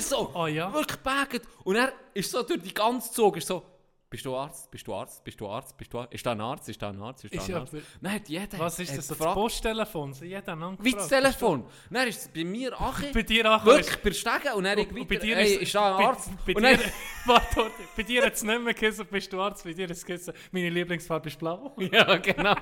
so, 0.08 0.32
Ah, 0.34 0.46
ja? 0.48 0.72
wirklich 0.72 0.96
gebaggt. 0.98 1.42
Und 1.64 1.76
er 1.76 1.92
ist 2.14 2.30
so 2.30 2.42
durch 2.42 2.60
die 2.62 2.74
ganze 2.74 3.10
Zug, 3.12 3.36
ist 3.38 3.46
so, 3.46 3.62
bist 4.10 4.26
du 4.26 4.36
Arzt, 4.36 4.70
bist 4.70 4.86
du 4.86 4.92
Arzt, 4.94 5.24
bist 5.24 5.40
du 5.40 5.48
Arzt, 5.48 5.74
bist 5.78 5.90
du 5.90 5.98
Arzt, 5.98 6.12
ist 6.12 6.26
da 6.26 6.32
ein 6.32 6.40
Arzt, 6.42 6.68
ist 6.68 6.82
da 6.82 6.90
ein 6.90 7.00
Arzt, 7.00 7.24
ist 7.24 7.32
da 7.34 7.38
Ist 7.38 7.48
ein 7.48 7.54
Arzt? 7.56 7.72
Nein, 8.02 8.14
hat 8.16 8.28
jeder 8.28 8.58
Was 8.58 8.78
ist 8.78 8.94
das? 8.98 9.06
So 9.08 9.14
das 9.14 9.32
Posttelefon? 9.32 10.12
So 10.12 10.26
jeder 10.26 10.76
Wie 10.80 10.92
das 10.92 11.08
Telefon. 11.08 11.64
Dann 11.88 12.08
ist 12.08 12.20
es 12.20 12.28
bei 12.28 12.44
mir 12.44 12.78
Achi, 12.78 13.10
Bei 13.14 13.22
dir 13.22 13.50
auch. 13.50 13.64
wirklich, 13.64 13.96
bei 13.96 14.10
der 14.10 14.14
Stege, 14.14 14.54
und 14.54 14.64
dann 14.64 14.76
ich 14.78 14.88
Und 14.90 14.96
weiter, 14.96 15.06
bei 15.08 15.16
dir 15.16 15.38
ist- 15.40 15.62
ist 15.62 15.74
da 15.74 15.92
ein 15.92 15.96
bei- 15.96 16.08
Arzt? 16.10 16.30
Bei, 16.44 16.54
und 16.54 16.62
dir, 16.62 16.78
warte, 17.24 17.70
bei 17.96 18.02
dir 18.02 18.26
hat 18.26 18.34
es 18.34 18.42
nicht 18.42 18.60
mehr 18.62 18.74
geheißen, 18.74 19.06
bist 19.06 19.32
du 19.32 19.40
Arzt, 19.40 19.64
bei 19.64 19.72
dir 19.72 19.84
hat 19.84 19.92
es 19.92 20.04
geheißen, 20.04 20.34
meine 20.50 20.68
Lieblingsfarbe 20.68 21.28
ist 21.30 21.38
blau. 21.38 21.74
ja, 21.78 22.16
genau. 22.18 22.54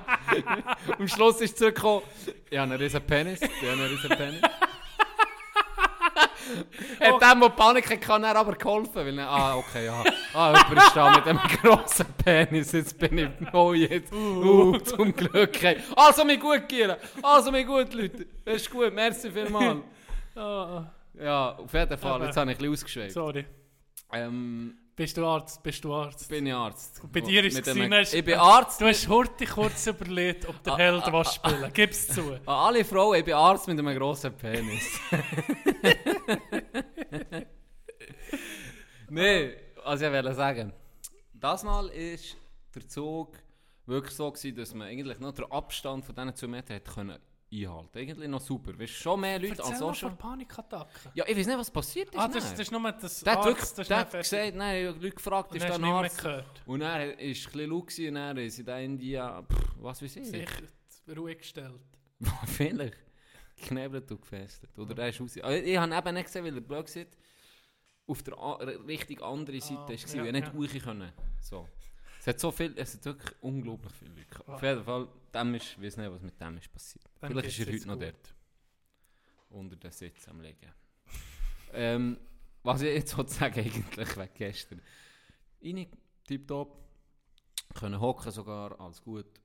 Am 0.97 1.07
Schluss 1.09 1.41
ist 1.41 1.57
zurückgekommen, 1.57 2.03
ja, 2.49 2.63
ein 2.63 2.71
riesen 2.71 3.01
Penis, 3.01 3.41
ja, 3.41 3.73
ein 3.73 3.81
riesen 3.81 4.09
Penis. 4.09 4.41
Hat 6.99 7.21
dem, 7.33 7.41
der 7.41 7.49
Panik 7.49 8.01
kann 8.01 8.23
er 8.23 8.35
aber 8.35 8.53
geholfen, 8.55 8.93
weil 8.95 9.17
er, 9.19 9.29
ah, 9.29 9.55
okay, 9.57 9.85
ja, 9.85 10.03
ah, 10.33 10.47
jemand 10.57 10.77
ist 10.87 10.95
da 10.95 11.11
mit 11.15 11.25
einem 11.27 11.39
grossen 11.61 12.05
Penis, 12.23 12.71
jetzt 12.71 12.97
bin 12.99 13.17
ich, 13.17 13.29
oh, 13.53 13.73
jetzt, 13.73 14.11
uh, 14.13 14.77
zum 14.79 15.15
Glück, 15.15 15.61
hey. 15.61 15.77
Also, 15.95 16.23
mir 16.25 16.37
gut, 16.37 16.67
Kira, 16.69 16.97
also, 17.21 17.51
mir 17.51 17.63
gut, 17.65 17.93
Leute, 17.93 18.25
das 18.45 18.55
ist 18.57 18.69
gut, 18.71 18.93
merci 18.93 19.29
vielmals. 19.31 19.79
Ah, 20.35 20.85
Ja, 21.19 21.57
auf 21.57 21.73
jeden 21.73 21.97
Fall, 21.97 22.11
Aber- 22.13 22.25
jetzt 22.25 22.37
habe 22.37 22.51
ich 22.51 22.57
ein 22.57 22.59
bisschen 22.59 22.73
ausgeschweift. 22.73 23.11
sorry. 23.13 23.45
Ähm, 24.13 24.75
Bist 24.95 25.15
du 25.17 25.25
Arzt? 25.25 25.63
Bist 25.63 25.83
du 25.83 25.93
Arzt? 25.93 26.27
bin 26.29 26.45
ich 26.45 26.53
Arzt. 26.53 27.01
Bei 27.11 27.21
dir 27.21 27.43
ist 27.45 27.57
es 27.57 27.63
gewesen, 27.65 27.93
hast- 27.93 28.13
Ich 28.13 28.23
bin 28.25 28.35
Arzt. 28.37 28.79
Du 28.81 28.85
hast 28.85 29.07
heute 29.07 29.45
kurz 29.45 29.87
überlegt, 29.87 30.47
ob 30.47 30.61
der 30.63 30.75
Held 30.77 31.03
was 31.11 31.35
spielen. 31.35 31.71
Gib's 31.73 32.07
zu. 32.09 32.33
An 32.33 32.39
alle 32.45 32.83
Frauen, 32.85 33.17
ich 33.17 33.25
bin 33.25 33.33
Arzt 33.33 33.67
mit 33.67 33.79
einem 33.79 33.97
grossen 33.97 34.33
Penis. 34.33 34.99
Nein, 39.09 39.53
also 39.83 40.05
ich 40.05 40.11
wollte 40.11 40.33
sagen, 40.33 40.73
das 41.33 41.63
Mal 41.63 41.87
ist 41.89 42.37
der 42.73 42.87
Zug 42.87 43.37
wirklich 43.85 44.15
so 44.15 44.31
gewesen, 44.31 44.55
dass 44.55 44.73
man 44.73 44.87
eigentlich 44.87 45.19
noch 45.19 45.33
den 45.33 45.51
Abstand 45.51 46.05
von 46.05 46.15
diesen 46.15 46.35
2 46.35 46.47
Metern 46.47 46.73
hätte 46.75 46.91
können 46.91 47.19
einhalten 47.53 47.97
Eigentlich 47.97 48.29
noch 48.29 48.39
super. 48.39 48.77
Weißt, 48.79 48.93
schon 48.93 49.19
mehr 49.19 49.37
Leute 49.37 49.57
Erzähl 49.57 49.73
als 49.73 49.81
mal 49.81 49.93
schon. 49.93 50.17
Panikattacken. 50.17 51.11
Ja, 51.13 51.25
ich 51.27 51.37
weiß 51.37 51.47
nicht, 51.47 51.57
was 51.57 51.69
passiert 51.71 52.13
ist. 52.13 52.19
Ah, 52.19 52.27
das, 52.27 52.51
das 52.51 52.59
ist 52.59 52.71
nur 52.71 52.91
das 52.91 53.19
der 53.19 53.33
hat 53.33 53.45
wirklich 53.45 53.69
das 53.69 53.79
ist 53.79 53.89
der 53.89 53.97
hat 53.97 54.11
gesagt, 54.11 54.55
nein, 54.55 54.81
ich 54.81 54.87
habe 54.87 54.99
Leute 54.99 55.15
gefragt, 55.15 55.55
ist 55.55 55.63
dann 55.63 55.69
da 55.69 55.75
ein 55.75 55.81
mehr 55.81 55.91
Arzt? 55.91 56.17
gehört. 56.17 56.63
Und 56.65 56.81
er 56.81 56.87
war 56.87 56.99
ein 56.99 57.17
bisschen 57.17 57.69
laut 57.69 57.99
und 57.99 58.15
dann 58.15 58.37
ist 58.37 58.59
in 58.59 58.67
India, 58.67 59.43
pff, 59.43 59.75
was 59.79 60.01
weiß 60.01 60.15
ich. 60.15 60.27
Sich 60.27 60.47
ruhig 61.17 61.39
gestellt. 61.39 61.81
Vielleicht. 62.45 63.10
Geknebelt 63.61 64.11
und 64.11 64.21
gefesselt. 64.21 64.77
Oder 64.77 64.95
der 64.95 65.09
ist 65.09 65.21
raus. 65.21 65.37
Also 65.37 65.57
Ich, 65.63 65.71
ich 65.71 65.77
habe 65.77 65.95
eben 65.95 66.13
nicht 66.15 66.25
gesehen, 66.25 66.45
weil 66.45 66.55
er 66.55 66.61
blöd 66.61 66.87
sieht. 66.89 67.17
Auf 68.07 68.23
der 68.23 68.35
richtig 68.87 69.21
anderen 69.21 69.61
Seite 69.61 69.75
Ah, 69.79 69.87
war 69.89 70.15
ja, 70.15 70.21
und 70.21 70.25
er 70.27 70.31
nicht 70.33 70.47
ja. 70.47 70.53
ruhig 70.53 70.83
können. 70.83 71.11
So. 71.39 71.67
Es 72.19 72.27
hat 72.27 72.39
so 72.39 72.51
viel, 72.51 72.73
es 72.77 72.93
hat 72.95 73.05
wirklich 73.05 73.31
unglaublich 73.41 73.93
viel 73.93 74.09
Leute 74.09 74.25
gehabt. 74.25 74.49
Ah. 74.49 74.53
Auf 74.55 74.61
jeden 74.63 74.83
Fall, 74.83 75.07
dem 75.33 75.55
ist, 75.55 75.81
weiß 75.81 75.97
nicht, 75.97 76.11
was 76.11 76.21
mit 76.21 76.39
dem 76.39 76.57
ist 76.57 76.71
passiert. 76.71 77.05
Dann 77.19 77.31
Vielleicht 77.31 77.47
ist 77.59 77.67
er 77.67 77.73
heute 77.73 77.87
noch 77.87 77.93
gut. 77.95 78.03
dort. 78.03 78.35
Unter 79.49 79.75
den 79.75 79.91
Sitz 79.91 80.27
am 80.27 80.41
liegen. 80.41 80.71
ähm, 81.73 82.17
was 82.63 82.81
ich 82.81 82.93
jetzt 82.93 83.09
sagen 83.11 83.59
eigentlich 83.59 84.17
wegen 84.17 84.29
gestern. 84.35 84.81
Rein, 85.63 85.87
tipptopp. 86.27 86.77
Können 87.73 87.99
hocken 87.99 88.31
sogar, 88.31 88.79
alles 88.79 89.01
gut. 89.01 89.40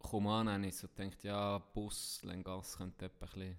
Komm 0.00 0.26
an, 0.26 0.48
habe 0.48 0.66
ich 0.66 0.76
so 0.76 0.88
gedacht, 0.88 1.22
ja, 1.22 1.58
Bus, 1.58 2.22
Lengas 2.22 2.76
könnte 2.76 3.04
etwa 3.06 3.26
ein 3.26 3.32
bisschen... 3.32 3.58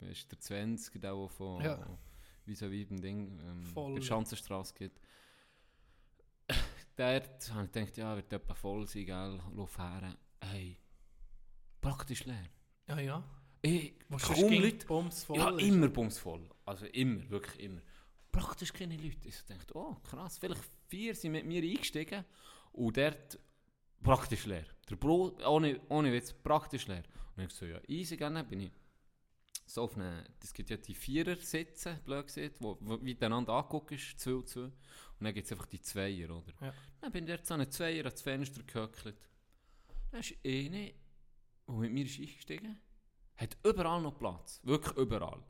Weißt, 0.00 0.30
der 0.32 0.40
20, 0.40 1.00
der 1.00 1.14
auch 1.14 1.30
von... 1.30 1.62
Ja. 1.62 1.98
Wie 2.44 2.54
so 2.54 2.70
wie 2.70 2.84
beim 2.84 3.00
Ding, 3.00 3.40
ähm, 3.40 3.64
Voll. 3.64 3.94
der 3.96 4.02
Schanzenstrasse 4.02 4.74
geht. 4.74 5.00
Dort 6.96 7.52
habe 7.52 7.66
ich 7.66 7.72
gedacht, 7.72 7.96
ja, 7.96 8.16
wird 8.16 8.32
etwa 8.32 8.54
voll 8.54 8.86
sein, 8.86 9.04
gell, 9.04 9.40
lauf 9.54 9.76
her. 9.78 10.16
Hey, 10.40 10.78
praktisch 11.80 12.24
leer. 12.24 12.48
Ja, 12.88 12.98
ja. 13.00 13.24
Ich, 13.62 13.94
Wo 14.08 14.16
kaum 14.16 14.52
Leute. 14.52 14.86
Bums 14.86 15.24
voll 15.24 15.38
Ja, 15.38 15.50
ist. 15.50 15.62
immer 15.62 15.88
bumsvoll. 15.88 16.48
Also 16.64 16.86
immer, 16.86 17.28
wirklich 17.30 17.60
immer. 17.60 17.80
Praktisch 18.30 18.72
keine 18.72 18.96
Leute. 18.96 19.28
Ich 19.28 19.42
dachte, 19.44 19.76
oh 19.76 19.96
krass, 20.04 20.38
vielleicht 20.38 20.62
vier 20.88 21.14
sind 21.14 21.32
mit 21.32 21.44
mir 21.46 21.62
eingestiegen 21.62 22.24
und 22.72 22.96
dort 22.96 23.38
praktisch 24.02 24.46
leer. 24.46 24.66
Der 24.88 24.96
Brot, 24.96 25.44
ohne, 25.44 25.80
ohne 25.88 26.12
Witz, 26.12 26.32
praktisch 26.32 26.86
leer. 26.86 27.02
Und 27.36 27.44
ich 27.44 27.50
so, 27.52 27.66
ja, 27.66 27.80
easy, 27.88 28.16
dann 28.16 28.46
bin 28.48 28.60
ich 28.60 28.72
so 29.66 29.82
auf 29.82 29.96
eine, 29.96 30.24
es 30.42 30.54
gibt 30.54 30.70
ja 30.70 30.76
die 30.76 30.94
Vierer-Sitze, 30.94 32.00
blöd 32.04 32.26
gesagt, 32.26 32.60
wo, 32.60 32.78
wo 32.80 32.96
miteinander 32.98 33.52
angeguckt 33.52 33.92
ist, 33.92 34.18
zwei 34.20 34.34
und 34.34 34.48
zwei. 34.48 34.60
Und 34.60 34.74
dann 35.20 35.34
gibt 35.34 35.46
es 35.46 35.52
einfach 35.52 35.66
die 35.66 35.80
Zweier, 35.80 36.30
oder? 36.30 36.52
Ja. 36.60 36.74
Dann 37.00 37.12
bin 37.12 37.24
ich 37.24 37.30
dort 37.30 37.46
so 37.46 37.54
eine 37.54 37.68
Zweier 37.68 38.04
ans 38.04 38.22
Fenster 38.22 38.62
gehöckelt. 38.62 39.16
Dann 40.10 40.20
ist 40.20 40.34
eine, 40.44 40.92
die 41.68 41.72
mit 41.72 41.92
mir 41.92 42.04
ist 42.04 42.20
eingestiegen 42.20 42.78
hat 43.36 43.56
überall 43.64 44.00
noch 44.00 44.18
Platz. 44.18 44.60
Wirklich 44.62 44.96
überall. 44.96 45.42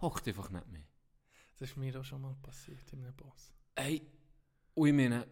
Hockt 0.00 0.26
einfach 0.26 0.50
nicht 0.50 0.66
mehr. 0.68 0.86
Das 1.58 1.70
ist 1.70 1.76
mir 1.76 1.98
auch 2.00 2.04
schon 2.04 2.22
mal 2.22 2.34
passiert 2.40 2.90
in 2.92 3.04
einem 3.04 3.14
Bus. 3.14 3.52
Ey, 3.74 4.02
und 4.74 4.88
ich 4.88 4.94
meine... 4.94 5.26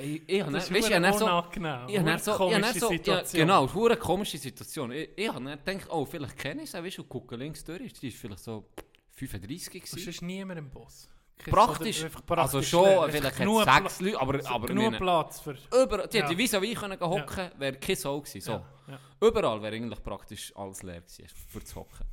Ich 0.00 0.22
Das 0.28 0.64
ist 0.64 0.70
ich 0.70 0.98
nicht 1.00 1.18
so... 1.18 1.24
unangenehm. 1.24 1.88
Ich 1.88 1.98
habe 1.98 2.18
so, 2.18 2.32
Komische 2.34 2.78
so 2.78 2.90
ja, 2.92 2.98
Situation. 2.98 3.40
genau, 3.40 3.64
es 3.64 3.70
ist 3.74 3.76
eine 3.76 3.96
komische 3.96 4.38
Situation. 4.38 4.92
Ich, 4.92 5.10
ich 5.16 5.28
habe 5.28 5.44
gedacht, 5.64 5.88
oh, 5.90 6.04
vielleicht 6.04 6.38
kenne 6.38 6.62
ich 6.62 6.72
weißt 6.72 6.98
du, 6.98 7.02
und 7.02 7.08
gucke 7.08 7.34
links 7.36 7.64
durch, 7.64 7.92
die 7.94 8.08
ist 8.08 8.16
vielleicht 8.16 8.44
so 8.44 8.64
35 9.16 9.74
Und 9.74 9.82
gewesen. 9.90 10.04
sonst 10.04 10.22
niemand 10.22 10.58
im. 10.60 10.70
Kein- 11.36 11.54
Praktisch, 11.54 12.02
einfach 12.04 12.22
also 12.28 12.58
praktisch 12.58 12.68
schon, 12.68 13.10
vielleicht 13.10 13.38
hat 13.38 13.46
es 13.46 13.74
sechs 13.74 14.00
Leute, 14.00 14.20
aber, 14.20 14.50
aber 14.50 14.66
genug 14.66 14.96
Platz 14.98 15.40
für... 15.40 15.56
über, 15.82 16.06
die 16.08 16.16
Ja. 16.16 16.24
hätten 16.24 16.38
wie 16.38 16.48
wie 16.62 16.74
können 16.74 16.98
gehen 16.98 17.08
hocken, 17.08 17.50
wäre 17.58 17.76
kein 17.76 17.94
Soul 17.96 18.20
gewesen, 18.22 18.40
so. 18.40 18.52
Ja, 18.52 18.64
ja. 18.88 19.28
Überall 19.28 19.62
wäre 19.62 19.74
eigentlich 19.76 20.02
praktisch 20.02 20.52
alles 20.56 20.82
leer 20.82 21.00
gewesen, 21.00 21.26
für 21.48 21.62
zu 21.62 21.76
hocken. 21.76 22.06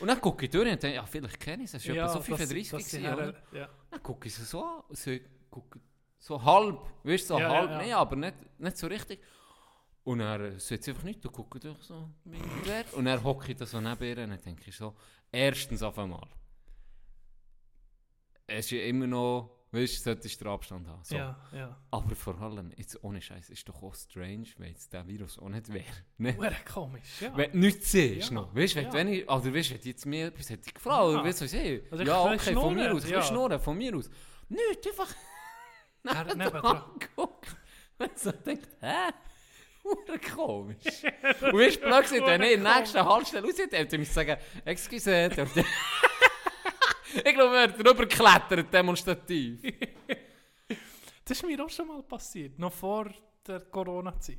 Und 0.00 0.08
dann 0.08 0.18
gucke 0.20 0.44
ich 0.46 0.50
durch 0.50 0.70
und 0.70 0.82
denke, 0.82 0.96
ja, 0.96 1.04
vielleicht 1.04 1.38
kenne 1.40 1.64
ich 1.64 1.70
sie, 1.70 1.76
es 1.76 1.88
war 1.88 1.94
Ja, 1.94 2.08
so 2.08 2.18
dass- 2.18 2.26
35 2.26 2.70
dass 2.70 2.90
sie 2.90 3.02
gewesen, 3.02 3.34
Ja. 3.52 3.68
Dann 3.90 4.02
gucke 4.02 4.28
ich 4.28 4.34
sie 4.34 4.44
so 4.44 4.62
an, 4.64 4.82
so, 4.90 5.10
gucke, 5.50 5.78
so 6.20 6.40
halb, 6.42 6.78
weißt 7.02 7.24
du, 7.30 7.34
so 7.34 7.40
Ja, 7.40 7.48
ja, 7.52 7.58
halb, 7.58 7.70
ja. 7.70 7.82
nee, 7.82 7.92
aber 7.92 8.14
nicht, 8.16 8.34
nicht 8.60 8.76
so 8.76 8.86
richtig. 8.86 9.20
Und 10.04 10.20
er 10.20 10.58
sagt 10.60 10.88
einfach 10.88 11.02
nichts, 11.02 11.22
du 11.22 11.30
guckst 11.30 11.64
durch 11.64 11.82
so. 11.82 12.08
Und 12.92 13.06
er 13.06 13.22
hocke 13.22 13.50
ich 13.52 13.56
da 13.58 13.66
so 13.66 13.80
neben 13.80 14.04
ihr 14.04 14.18
und 14.24 14.30
dann 14.30 14.40
denke 14.42 14.64
ich 14.68 14.76
so, 14.76 14.94
erstens 15.32 15.82
auf 15.82 15.98
einmal, 15.98 16.28
es 18.46 18.66
ist 18.66 18.70
ja 18.72 18.82
immer 18.84 19.06
noch, 19.06 19.50
weißt 19.72 19.98
du, 19.98 20.02
solltest 20.02 20.40
du 20.40 20.44
den 20.44 20.52
Abstand 20.52 20.88
haben. 20.88 21.04
So. 21.04 21.14
ja, 21.14 21.38
ja. 21.52 21.76
Aber 21.90 22.16
vor 22.16 22.40
allem, 22.40 22.72
jetzt 22.76 23.02
ohne 23.04 23.20
Scheiß, 23.22 23.50
ist 23.50 23.68
doch 23.68 23.82
auch 23.82 23.94
strange, 23.94 24.48
wenn 24.58 24.68
jetzt 24.70 24.92
der 24.92 25.06
Virus 25.06 25.38
auch 25.38 25.48
nicht 25.48 25.72
wäre. 25.72 25.84
Ne? 26.18 26.36
Hure 26.36 26.56
komisch, 26.70 27.20
ja. 27.20 27.36
Wenn 27.36 27.52
du 27.52 27.58
nichts 27.58 27.92
siehst 27.92 28.28
Ja, 28.30 28.34
noch. 28.34 28.54
Weißt 28.54 28.76
du, 28.76 28.80
ja. 28.80 28.92
wenn 28.92 29.08
ich, 29.08 29.30
also 29.30 29.54
weißt, 29.54 29.70
wenn 29.70 29.80
jetzt 29.82 30.06
mir 30.06 30.26
etwas 30.26 30.50
hätte 30.50 30.72
gefragt, 30.72 31.04
oder 31.04 31.18
Ja. 31.18 31.24
weißt 31.24 31.40
du, 31.40 31.44
was 31.44 31.52
ich? 31.52 31.92
Also 31.92 32.04
ja, 32.04 32.22
okay, 32.24 32.54
von 32.54 32.74
mir 32.74 32.92
aus, 32.92 33.04
ein 33.04 33.10
ja. 33.10 33.18
bisschen 33.18 33.34
schnurren, 33.34 33.60
von 33.60 33.76
mir 33.78 33.96
aus. 33.96 34.10
Nicht, 34.48 34.86
einfach 34.88 35.14
Er 36.04 36.24
neben 36.24 36.38
nebendran. 36.38 36.76
angeguckt. 36.82 37.56
Und 37.98 38.18
so 38.18 38.32
denkt, 38.32 38.68
hä? 38.80 39.10
Hure 39.84 40.18
komisch. 40.34 40.84
Und 41.40 41.52
weißt 41.58 41.76
du, 41.76 41.80
plötzlich, 41.88 42.22
wenn 42.24 42.42
ich 42.42 42.52
in 42.52 42.64
der 42.64 42.76
nächsten 42.78 43.04
Haltestelle 43.04 43.46
aussieht, 43.46 43.72
hätte 43.72 43.96
ich 43.96 44.10
sagen, 44.10 44.36
excuse, 44.64 45.28
dürft 45.28 45.56
ihr- 45.56 45.64
Ich 47.24 47.34
glaube, 47.34 47.56
er 47.56 47.62
hat 47.64 47.76
drüber 47.76 48.06
geklettert, 48.06 48.72
demonstrativ. 48.72 49.60
Das 51.24 51.38
ist 51.38 51.46
mir 51.46 51.64
auch 51.64 51.70
schon 51.70 51.86
mal 51.86 52.02
passiert, 52.02 52.58
noch 52.58 52.72
vor 52.72 53.08
der 53.46 53.60
Corona-Zeit. 53.60 54.38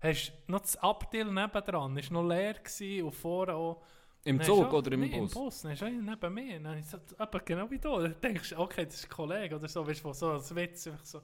Hast 0.00 0.32
noch 0.46 0.60
das 0.60 0.76
Abteil 0.76 1.24
nebendran, 1.24 1.96
ist 1.96 2.12
noch 2.12 2.22
leer 2.22 2.54
gewesen 2.54 3.06
und 3.06 3.12
vorne 3.12 3.54
auch... 3.54 3.82
Im 4.26 4.42
Zug 4.42 4.64
schon- 4.64 4.74
oder 4.74 4.92
im 4.92 5.00
nee, 5.00 5.18
Bus? 5.18 5.32
im 5.32 5.40
Bus, 5.42 5.64
nein, 5.64 5.76
schon 5.76 6.04
neben 6.04 6.34
mir. 6.34 6.60
Dann 6.60 6.78
ist 6.78 6.92
es 6.92 7.12
etwa 7.12 7.38
genau 7.38 7.70
wie 7.70 7.78
da. 7.78 8.00
Dann 8.00 8.20
denkst 8.20 8.50
du, 8.50 8.58
okay, 8.58 8.84
das 8.84 8.96
ist 8.96 9.04
ein 9.04 9.10
Kollege 9.10 9.54
oder 9.54 9.68
so, 9.68 9.86
weißt 9.86 10.04
du, 10.04 10.12
so 10.12 10.30
als 10.30 10.54
Witz 10.54 10.86
einfach 10.88 11.04
so... 11.04 11.22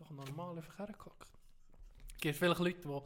Einfach 0.00 0.26
normal 0.26 0.56
einfach 0.56 0.78
hergeguckt. 0.78 1.28
Es 2.14 2.20
gibt 2.20 2.36
vielleicht 2.36 2.58
Leute, 2.58 2.80
die 2.80 3.00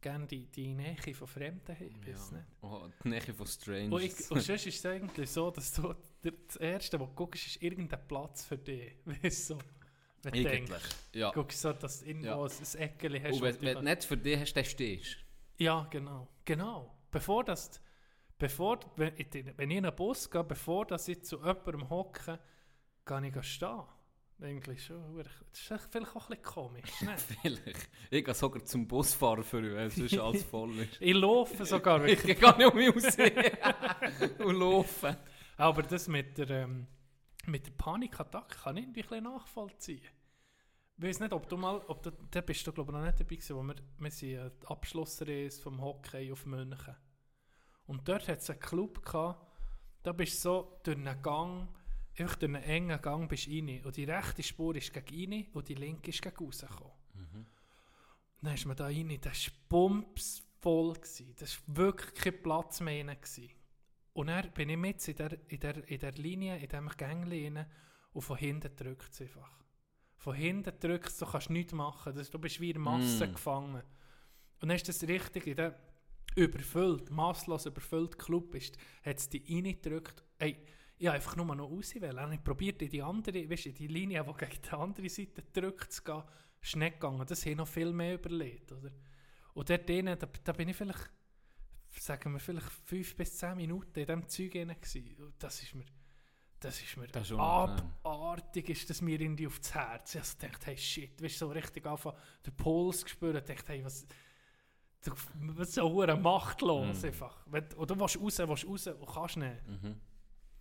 gerne 0.00 0.26
die, 0.26 0.46
die 0.46 0.68
Nähe 0.68 0.96
von 1.14 1.26
Fremden 1.26 1.74
haben, 1.74 2.00
ich 2.00 2.06
weiß 2.06 2.32
nicht. 2.32 2.44
Oh, 2.62 2.88
die 3.02 3.08
Nähe 3.08 3.20
von 3.20 3.46
Strange. 3.46 3.94
Und, 3.94 4.02
ich, 4.02 4.30
und 4.30 4.40
sonst 4.40 4.66
ist 4.66 4.78
es 4.78 4.86
eigentlich 4.86 5.30
so, 5.30 5.50
dass 5.50 5.72
du 5.72 5.94
das 6.22 6.56
Erste, 6.56 7.00
was 7.00 7.08
du 7.08 7.14
guckst, 7.14 7.46
ist 7.46 7.62
irgendein 7.62 8.06
Platz 8.06 8.44
für 8.44 8.58
dich. 8.58 8.94
Weißt 9.04 9.50
du, 9.50 9.54
so. 9.54 9.58
Wenn 10.22 10.32
du 10.32 10.50
Eigentlich, 10.50 10.68
denkst, 10.68 10.96
ja. 11.12 11.30
guckst 11.30 11.60
so, 11.60 11.72
dass 11.72 12.00
du 12.00 12.06
irgendwo 12.06 12.26
Ja. 12.26 12.42
ein, 12.42 12.80
Eckchen 12.80 13.22
hast. 13.22 13.34
Und 13.34 13.42
wenn, 13.42 13.60
du 13.60 13.74
du 13.74 13.82
nicht 13.82 14.04
für 14.04 14.16
dich 14.16 14.38
hast, 14.38 14.52
dann 14.54 14.64
stehst 14.64 15.16
du. 15.58 15.64
Ja, 15.64 15.86
genau. 15.90 16.28
Genau. 16.44 16.94
Bevor 17.10 17.44
das... 17.44 17.80
Bevor, 18.38 18.78
wenn, 18.96 19.12
ich, 19.16 19.34
in 19.34 19.58
einen 19.58 19.94
Bus 19.94 20.30
gehe, 20.30 20.44
bevor 20.44 20.86
dass 20.86 21.08
ich 21.08 21.24
zu 21.24 21.38
jemandem 21.38 21.90
hocke, 21.90 22.38
gehe 23.04 23.32
ich 23.34 23.44
stehen. 23.44 23.82
Eigentlich 24.40 24.84
schon. 24.84 25.16
Das 25.16 25.26
ist 25.60 25.90
vielleicht 25.90 26.14
auch 26.14 26.30
ein 26.30 26.36
bisschen 26.36 26.42
komisch. 26.44 27.02
Ne? 27.02 27.16
Vielleicht. 27.42 27.90
Ich 28.08 28.24
gehe 28.24 28.34
sogar 28.34 28.64
zum 28.64 28.86
Busfahrer 28.86 29.42
für 29.42 29.58
ihn, 29.58 29.74
weil 29.74 29.90
sonst 29.90 30.16
alles 30.16 30.44
voll 30.50 30.78
ist. 30.78 30.98
ich 31.00 31.14
laufe 31.14 31.64
sogar 31.66 32.04
Ich 32.06 32.22
gehe 32.22 32.34
nicht 32.34 32.66
um 32.66 32.76
mich 32.76 32.94
raus 32.94 33.16
und 34.38 34.54
laufen. 34.54 35.16
Aber 35.56 35.82
das 35.82 36.06
mit 36.06 36.38
der, 36.38 36.50
ähm, 36.50 36.86
mit 37.46 37.66
der 37.66 37.72
Panikattacke 37.72 38.56
kann 38.62 38.76
ich 38.76 38.84
irgendwie 38.84 39.00
ein 39.00 39.08
bisschen 39.08 39.24
nachvollziehen. 39.24 40.06
Ich 40.98 41.04
weiß 41.04 41.18
nicht, 41.18 41.32
ob 41.32 41.48
du 41.48 41.56
mal, 41.56 41.80
ob 41.88 42.04
du, 42.04 42.12
da 42.30 42.40
bist 42.40 42.64
du 42.64 42.72
glaube 42.72 42.92
ich 42.92 42.98
noch 42.98 43.04
nicht 43.04 43.18
dabei 43.18 43.34
gewesen, 43.34 43.56
wo 43.56 43.62
wir, 43.64 43.74
wir 43.98 44.10
sind 44.12 44.52
die 44.62 44.66
Abschlussreise 44.68 45.60
vom 45.60 45.80
Hockey 45.80 46.30
auf 46.30 46.46
München. 46.46 46.94
Und 47.88 48.06
dort 48.06 48.28
hat 48.28 48.38
es 48.38 48.50
einen 48.50 48.60
Club 48.60 49.04
gehabt, 49.04 49.44
da 50.04 50.12
bist 50.12 50.34
du 50.36 50.38
so 50.40 50.80
durch 50.84 50.96
einen 50.96 51.20
Gang, 51.22 51.68
einfach 52.16 52.36
durch 52.36 52.54
einen 52.54 52.62
engen 52.62 53.02
Gang 53.02 53.28
bist 53.28 53.46
du 53.46 53.50
rein. 53.50 53.82
Und 53.84 53.96
die 53.96 54.04
rechte 54.04 54.42
Spur 54.42 54.76
ist 54.76 54.92
gegen 54.92 55.32
rein 55.32 55.46
und 55.54 55.68
die 55.68 55.74
linke 55.74 56.10
ist 56.10 56.22
gegen 56.22 56.36
rausgekommen. 56.36 56.92
Dann 58.40 58.54
ist 58.54 58.66
man 58.66 58.76
da 58.76 58.84
rein, 58.84 59.18
das 59.20 59.46
war 59.46 59.54
pumpsvoll. 59.68 60.92
gewesen. 60.94 61.34
Das 61.38 61.60
war 61.66 61.76
wirklich 61.76 62.14
kein 62.14 62.42
Platz 62.42 62.80
mehr 62.80 63.04
gewesen. 63.04 63.50
Und 64.12 64.26
dann 64.28 64.50
bin 64.52 64.68
ich 64.68 64.76
mit 64.76 65.06
in 65.08 65.16
der, 65.16 65.38
in 65.50 65.60
der, 65.60 65.88
in 65.88 65.98
der 65.98 66.12
Linie, 66.12 66.56
in 66.58 66.68
diesem 66.68 66.88
Gängli 66.88 67.46
rein 67.48 67.66
und 68.12 68.22
von 68.22 68.36
hinten 68.36 68.74
drückt 68.76 69.12
es 69.12 69.20
einfach. 69.20 69.50
Von 70.16 70.34
hinten 70.34 70.78
drückt 70.80 71.08
es, 71.08 71.18
du 71.18 71.26
kannst 71.26 71.50
nichts 71.50 71.72
machen. 71.72 72.12
Du 72.30 72.38
bist 72.38 72.60
wie 72.60 72.70
in 72.70 72.80
Masse 72.80 73.26
Mm. 73.28 73.32
gefangen. 73.32 73.82
Und 74.60 74.68
dann 74.68 74.70
ist 74.76 74.88
das 74.88 75.02
richtig, 75.04 75.46
in 75.46 75.56
der 75.56 75.78
überfüllt, 76.38 77.10
masslos 77.10 77.66
überfüllt 77.66 78.18
Club 78.18 78.54
ist, 78.54 78.78
hat 79.04 79.18
es 79.18 79.28
dich 79.28 79.48
reingedrückt. 79.50 80.22
Ey, 80.38 80.56
ich 80.98 81.10
einfach 81.10 81.36
nur 81.36 81.54
noch 81.54 81.70
raus. 81.70 81.94
wollen. 81.94 82.32
Ich 82.32 82.42
probierte 82.42 82.84
in 82.84 82.90
die 82.90 83.02
andere, 83.02 83.48
weißt, 83.48 83.66
du, 83.66 83.72
die 83.72 83.86
Linie, 83.86 84.24
die 84.24 84.46
gegen 84.46 84.62
die 84.62 84.70
andere 84.70 85.08
Seite 85.08 85.42
drückt 85.52 85.92
zu 85.92 86.02
gehen, 86.02 86.22
ist 86.60 86.76
nicht 86.76 86.94
gegangen. 86.94 87.24
Das 87.26 87.44
haben 87.46 87.56
noch 87.56 87.68
viel 87.68 87.92
mehr 87.92 88.14
überlebt, 88.14 88.72
oder? 88.72 88.90
Und 89.54 89.70
dort 89.70 89.88
drinnen, 89.88 90.18
da, 90.18 90.28
da 90.44 90.52
bin 90.52 90.68
ich 90.68 90.76
vielleicht, 90.76 91.10
sagen 91.98 92.32
wir, 92.32 92.40
vielleicht 92.40 92.70
fünf 92.84 93.16
bis 93.16 93.36
zehn 93.36 93.56
Minuten 93.56 93.98
in 93.98 94.06
diesem 94.06 94.28
Zeug 94.28 94.52
drin. 94.52 94.70
Und 94.70 95.34
das 95.38 95.62
ist 95.62 95.74
mir, 95.74 95.84
das 96.60 96.80
ist 96.80 96.96
mir 96.96 97.06
Das 97.08 97.30
ist 97.30 97.38
abartig, 97.38 98.68
ist 98.68 98.90
das 98.90 99.00
mir 99.00 99.20
irgendwie 99.20 99.46
aufs 99.46 99.74
Herz. 99.74 100.14
Ich 100.14 100.20
also 100.20 100.38
dachte, 100.38 100.66
hey 100.66 100.76
shit, 100.76 101.22
weißt 101.22 101.40
du, 101.40 101.46
so 101.46 101.50
richtig 101.50 101.86
anfangen, 101.86 102.16
den 102.44 102.56
Puls 102.56 103.04
gespürt, 103.04 103.36
ich 103.36 103.56
dachte, 103.56 103.72
hey, 103.72 103.84
was, 103.84 104.06
du, 105.02 105.12
was 105.56 105.74
so 105.74 105.88
hure 105.90 106.16
machtlos 106.16 106.98
Mhm. 107.02 107.04
einfach. 107.08 107.44
Du 107.46 107.98
willst 108.00 108.20
raus, 108.20 108.38
willst 108.38 108.66
raus 108.66 108.86
und 108.88 109.06
kannst 109.06 109.36
nicht. 109.36 109.66
Mhm. 109.66 110.00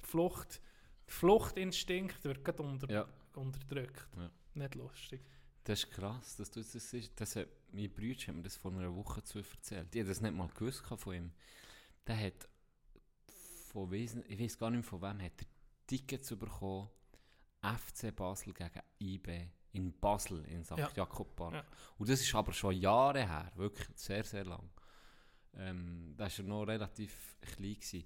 Flucht, 0.04 0.62
Fluchtinstinkt 1.06 2.24
wird 2.24 2.44
gerade 2.44 2.64
unter, 2.64 2.90
Ja. 2.92 3.08
unterdrückt. 3.36 4.08
Ja. 4.18 4.30
Nicht 4.54 4.76
lustig. 4.76 5.22
Das 5.64 5.84
ist 5.84 5.92
krass, 5.92 6.36
dass 6.38 6.50
du 6.52 6.62
das 6.62 7.36
hat, 7.36 7.48
mein 7.72 7.90
Bruder 7.94 8.28
hat 8.28 8.36
mir 8.36 8.44
das 8.44 8.56
vor 8.56 8.72
einer 8.72 8.96
Woche 8.96 9.22
zu 9.24 9.40
erzählt. 9.40 9.94
Ich 9.94 10.00
habe 10.02 10.10
das 10.10 10.22
nicht 10.22 10.34
mal 10.36 10.48
gewusst 10.48 10.82
von 10.86 11.14
ihm. 11.14 11.32
Der 12.06 12.18
hat 12.18 12.48
von 13.72 13.92
Wesen, 13.92 14.24
ich 14.30 14.40
weiß 14.40 14.58
gar 14.58 14.70
nicht 14.70 14.78
mehr 14.80 14.90
von 14.90 15.02
wem, 15.02 15.22
hat 15.26 15.34
er 15.42 15.48
Tickets 15.88 16.30
bekommen, 16.36 16.90
FC 17.62 18.16
Basel 18.16 18.54
gegen 18.54 18.82
IB 19.02 19.50
in 19.74 19.94
Basel, 20.00 20.44
in 20.46 20.64
St. 20.64 20.78
Ja. 20.78 20.90
Jakob 20.96 21.36
Park. 21.36 21.54
Ja. 21.54 21.64
Und 21.98 22.10
das 22.10 22.22
ist 22.22 22.34
aber 22.34 22.54
schon 22.54 22.76
Jahre 22.76 23.28
her, 23.28 23.52
wirklich 23.56 23.88
sehr, 23.96 24.24
sehr 24.24 24.46
lang. 24.46 24.70
Ähm, 25.56 26.14
da 26.18 26.26
war 26.26 26.32
er 26.38 26.44
noch 26.44 26.64
relativ 26.64 27.38
klein. 27.42 27.74
Gewesen. 27.76 28.06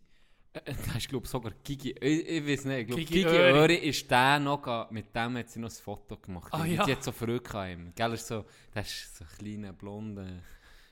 Äh, 0.53 0.59
äh, 0.59 0.75
Da 0.85 0.97
ist, 0.97 1.07
glaube 1.09 1.25
ich, 1.25 1.31
sogar 1.31 1.51
Gigi, 1.63 1.91
ich, 1.91 2.27
ich 2.27 2.47
weiß 2.47 2.65
nicht, 2.65 2.79
ich 2.79 2.87
glaube, 2.87 3.03
Gigi 3.03 3.23
Gigi, 3.23 3.35
Öri. 3.35 3.75
Ist 3.75 4.09
der 4.09 4.39
noch, 4.39 4.91
mit 4.91 5.15
dem 5.15 5.37
hat 5.37 5.49
sie 5.49 5.59
noch 5.59 5.69
ein 5.69 5.75
Foto 5.75 6.17
gemacht. 6.17 6.53
Ah, 6.53 6.65
ja. 6.65 6.85
Die 6.85 6.91
hat 6.91 7.03
so 7.03 7.11
verrückt 7.11 7.53
an 7.55 7.71
ihm. 7.71 7.95
Gell, 7.95 8.13
ist 8.13 8.27
so, 8.27 8.45
das 8.73 8.87
war 8.87 9.27
so 9.27 9.33
ein 9.33 9.37
kleiner, 9.37 9.73
blonder 9.73 10.27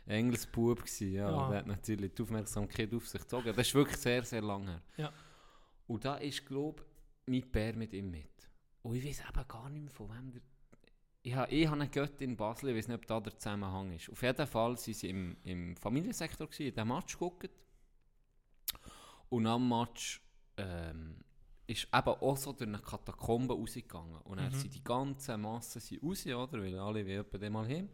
Engelsbub. 0.06 0.80
Gewesen, 0.80 1.12
ja. 1.14 1.30
Ja. 1.30 1.50
Der 1.50 1.60
hat 1.60 1.68
natürlich 1.68 2.14
die 2.14 2.22
Aufmerksamkeit 2.22 2.94
auf 2.94 3.08
sich 3.08 3.22
gezogen. 3.22 3.54
Das 3.56 3.68
ist 3.68 3.76
wirklich 3.76 3.98
sehr, 3.98 4.24
sehr 4.24 4.42
lange 4.42 4.72
her. 4.72 4.82
Ja. 4.98 5.14
Und 5.88 6.06
da 6.06 6.16
ist, 6.18 6.46
glaube 6.46 6.84
ich, 7.26 7.44
mein 7.44 7.52
Bär 7.52 7.74
mit 7.74 7.94
ihm 7.94 8.12
mit. 8.12 8.50
Und 8.82 8.96
ich 8.96 9.06
weiß 9.06 9.24
eben 9.28 9.48
gar 9.48 9.70
nicht 9.70 9.82
mehr, 9.82 9.92
von 9.92 10.10
wem 10.10 10.32
der... 10.32 10.42
Ich 11.22 11.34
habe, 11.36 11.52
ich 11.52 11.68
habe 11.68 11.82
einen 11.82 11.92
Götti 11.92 12.24
in 12.24 12.38
Basel, 12.38 12.70
ich 12.70 12.78
weiß 12.78 12.88
nicht, 12.88 12.96
ob 12.98 13.06
da 13.08 13.20
der 13.20 13.38
Zusammenhang 13.38 13.92
ist. 13.94 14.10
Auf 14.10 14.22
jeden 14.22 14.48
Fall 14.48 14.70
waren 14.70 14.78
sie 14.78 15.10
im, 15.10 15.36
im 15.44 15.76
Familiensektor, 15.76 16.48
gewesen, 16.48 16.68
in 16.68 16.74
diesem 16.74 16.88
Match 16.88 17.14
geguckt. 17.14 17.50
Und 19.30 19.46
am 19.46 19.68
Match 19.68 20.22
ähm, 20.58 21.18
ist 21.68 21.88
eben 21.94 22.08
auch 22.10 22.38
so 22.38 22.54
durch 22.54 22.68
eine 22.68 22.80
Katakombe 22.80 23.54
rausgegangen. 23.54 24.22
Und 24.22 24.38
dann 24.38 24.52
Mhm. 24.52 24.56
sind 24.56 24.74
die 24.74 24.84
ganzen 24.84 25.42
Massen 25.42 25.82
sind 25.82 26.02
raus, 26.02 26.26
oder? 26.26 26.54
Weil 26.64 26.80
alle 26.80 27.06
wollen 27.06 27.20
etwa 27.20 27.38
den 27.38 27.54
mal 27.54 27.68
hin. 27.68 27.90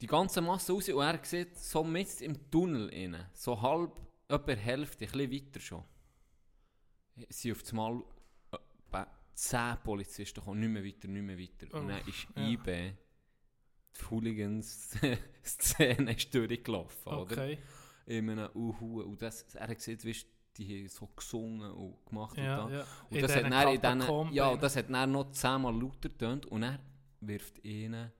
Die 0.00 0.06
ganze 0.06 0.40
Masse 0.40 0.72
raus 0.72 0.88
und 0.88 1.02
er 1.02 1.20
sieht 1.24 1.56
so 1.58 1.84
mit 1.84 2.20
im 2.22 2.50
Tunnel 2.50 2.88
rein, 2.90 3.26
so 3.34 3.60
halb, 3.60 3.92
etwa 4.28 4.52
Hälfte, 4.52 5.04
ein 5.04 5.10
bisschen 5.12 5.30
weiter 5.32 5.60
schon. 5.60 5.84
Sie 7.28 7.52
auf 7.52 7.62
einmal 7.70 8.02
10 9.34 9.76
Polizisten 9.82 10.40
kommen, 10.42 10.60
nicht 10.60 10.68
mehr 10.70 10.84
weiter, 10.84 11.08
nicht 11.08 11.22
mehr 11.22 11.38
weiter. 11.38 11.74
und 11.74 11.84
Oh, 11.84 11.88
dann 11.88 12.00
ist 12.06 12.26
ja. 12.36 12.48
IB, 12.48 12.92
die 13.98 14.04
Hooligans-Szene 14.10 16.12
ist 16.16 16.34
durchgelaufen, 16.34 17.12
oder? 17.12 17.22
Okay. 17.22 17.58
In 18.06 18.30
einem 18.30 18.48
Uhu. 18.54 19.02
Und 19.02 19.22
das, 19.22 19.42
er 19.54 19.68
hat 19.68 19.76
gesehen, 19.76 20.02
weißt, 20.04 20.26
die 20.56 20.80
haben 20.80 20.88
so 20.88 21.06
gesungen 21.16 21.70
und 21.72 22.04
gemacht 22.06 22.36
Ja, 22.36 22.64
und 22.64 22.72
da. 22.72 22.76
ja. 22.78 22.86
Und 23.08 23.16
In 23.16 23.22
das 23.22 23.36
hat 23.36 23.44
dann 23.44 23.68
in 23.74 23.80
Katakomben 23.80 24.34
ja, 24.34 24.56
das 24.56 24.76
hat 24.76 24.90
dann 24.90 25.12
noch 25.12 25.30
zehnmal 25.30 25.74
lauter 25.74 26.08
getönt 26.08 26.46
und 26.46 26.62
er 26.64 26.78
wirft 27.20 27.64
ihnen 27.64 28.12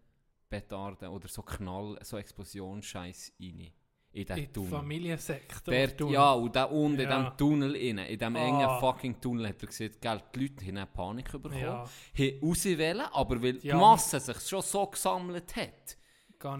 Petarden 0.48 1.08
oder 1.08 1.28
so 1.28 1.42
Knall, 1.42 1.98
so 2.02 2.16
Explosionsscheiß 2.16 3.32
rein. 3.40 3.70
In 4.14 4.26
in 4.26 4.26
den 4.26 4.52
Tunnel. 4.52 4.70
Familiensektor. 4.70 5.72
Dort, 5.74 5.96
Tunnel. 5.98 6.14
ja, 6.14 6.32
und 6.32 6.54
da 6.54 6.64
unten 6.64 7.00
in 7.00 7.08
Ja. 7.08 7.18
diesem 7.22 7.36
Tunnel 7.38 7.72
rein, 7.72 7.98
in 7.98 8.18
diesem 8.18 8.36
engen 8.36 8.62
Ah. 8.66 8.78
fucking 8.78 9.18
Tunnel 9.20 9.48
hat 9.48 9.62
er 9.62 9.66
gesehen, 9.68 9.94
gell, 10.00 10.20
die 10.34 10.40
Leute 10.40 10.66
haben 10.66 10.76
eine 10.76 10.86
Panik 10.86 11.32
bekommen, 11.32 11.58
Ja, 11.58 11.84
haben 12.18 12.38
raus 12.42 12.64
wollen, 12.66 13.00
aber 13.00 13.42
weil 13.42 13.56
Ja. 13.62 13.74
die 13.74 13.80
Masse 13.80 14.20
sich 14.20 14.40
schon 14.40 14.60
so 14.62 14.86
gesammelt 14.86 15.56
hat, 15.56 15.96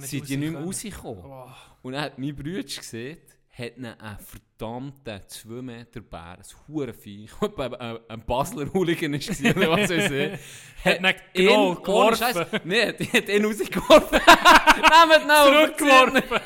sind 0.09 0.29
die 0.29 0.37
nicht 0.39 0.53
mehr 0.53 0.63
rausgekommen. 0.63 1.25
Oh, 1.27 1.47
Und 1.83 1.93
dann 1.93 2.03
hat 2.03 2.19
mein 2.19 2.35
Bruder 2.35 2.63
gesehen, 2.63 3.19
hat 3.51 3.77
ihn 3.77 3.85
einen 3.85 4.19
verdammten 4.19 5.21
2 5.29 5.61
Meter 5.61 6.01
Bär, 6.01 6.39
ein 6.39 6.45
Hurenviech, 6.69 7.33
ein, 7.59 7.99
ein, 8.09 8.25
Basler 8.25 8.73
Hooligan 8.73 9.13
ist 9.13 9.27
gewesen, 9.29 9.59
oder 9.59 9.71
was 9.73 9.91
ich 9.91 10.09
sehe, 10.09 10.39
Hat 10.85 11.01
ihn 11.01 11.15
genau 11.35 11.75
geworfen. 11.75 12.47
Die 12.65 13.07
hat 13.13 13.29
ihn 13.29 13.45
rausgeworfen. 13.45 14.21
Nehmt 14.81 15.23
ihn 15.23 15.29
Zurückgeworfen. 15.29 16.41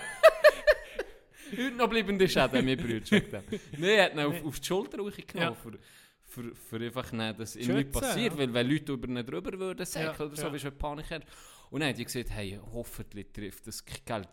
Heute 1.53 1.71
noch 1.77 1.89
bleibende 1.89 2.29
Schäden, 2.29 2.51
Bruder. 2.77 3.11
wegen 3.11 3.31
dem. 3.31 3.43
Nein, 3.79 3.83
er 3.91 4.05
hat 4.05 4.13
ihn 4.15 4.21
auf, 4.21 4.45
auf 4.45 4.61
die 4.61 4.67
Schulter 4.67 4.99
Ja. 4.99 5.03
rausgenommen, 5.05 5.57
für, 5.57 5.79
für, 6.25 6.55
für 6.55 6.85
einfach 6.85 7.13
nicht, 7.13 7.41
dass 7.41 7.57
ihm 7.57 7.75
nichts 7.75 7.93
passiert. 7.99 8.33
ja. 8.33 8.39
Weil 8.39 8.53
wenn 8.55 8.69
Leute 8.71 8.93
über 8.93 9.09
ihn 9.09 9.27
drüber 9.27 9.59
würden 9.59 9.87
säckeln 9.87 10.15
Ja, 10.19 10.25
oder 10.27 10.37
so, 10.37 10.47
ja. 10.49 10.53
wie 10.65 10.71
Panik 10.71 11.07
hast. 11.11 11.23
Und 11.71 11.81
dann 11.81 11.89
hat 11.91 11.99
die 11.99 12.05
gesagt, 12.05 12.31
hey, 12.31 12.61
hoffentlich 12.73 13.27
trifft 13.33 13.67
das 13.67 13.85
Geld. 13.85 14.29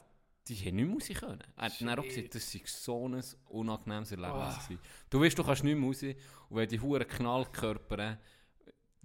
Die 0.47 0.55
haben 0.55 0.75
nicht 0.75 0.85
mehr 0.85 0.93
raus 0.95 1.19
können. 1.19 1.43
Er 1.55 1.63
hat 1.65 1.81
dann 1.81 1.89
auch 1.99 2.03
gesagt, 2.03 2.35
das 2.35 2.51
sei 2.51 2.61
so 2.65 3.07
ein 3.07 3.23
unangenehmes 3.47 4.11
Erlebnis. 4.11 4.55
Oh. 4.69 4.73
Du 5.09 5.21
weißt, 5.21 5.37
du 5.39 5.43
kannst 5.43 5.63
nicht 5.63 5.77
mehr 5.77 5.87
raus. 5.87 6.03
Und 6.03 6.57
wenn 6.57 6.67
die 6.67 6.79
Huren 6.79 7.07
Knallkörper, 7.07 8.17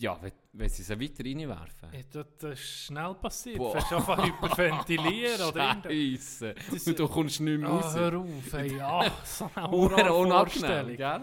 ja, 0.01 0.17
wenn, 0.23 0.33
wenn 0.53 0.69
sie 0.69 0.83
sie 0.83 1.01
weiter 1.01 1.25
reinwerfen. 1.25 1.89
Ja, 1.93 2.01
das, 2.13 2.27
das 2.39 2.53
ist 2.61 2.85
schnell 2.87 3.15
passiert. 3.15 3.59
Du 3.59 3.75
hast 3.75 3.93
einfach 3.93 4.25
hyperventilieren 4.25 5.41
oder 5.49 5.69
irgendwas. 5.85 6.39
Scheisse. 6.39 6.91
Und 6.91 6.99
du 6.99 7.09
kommst 7.09 7.41
nicht 7.41 7.59
mehr 7.61 7.69
Ah, 7.69 7.81
raus. 7.81 7.95
hör 7.97 8.19
auf, 8.19 8.53
ey, 8.55 8.77
ja, 8.77 9.11
so 9.25 9.51
eine 9.55 9.69
Horrorvorstellung. 9.71 10.97
gell? 10.97 11.21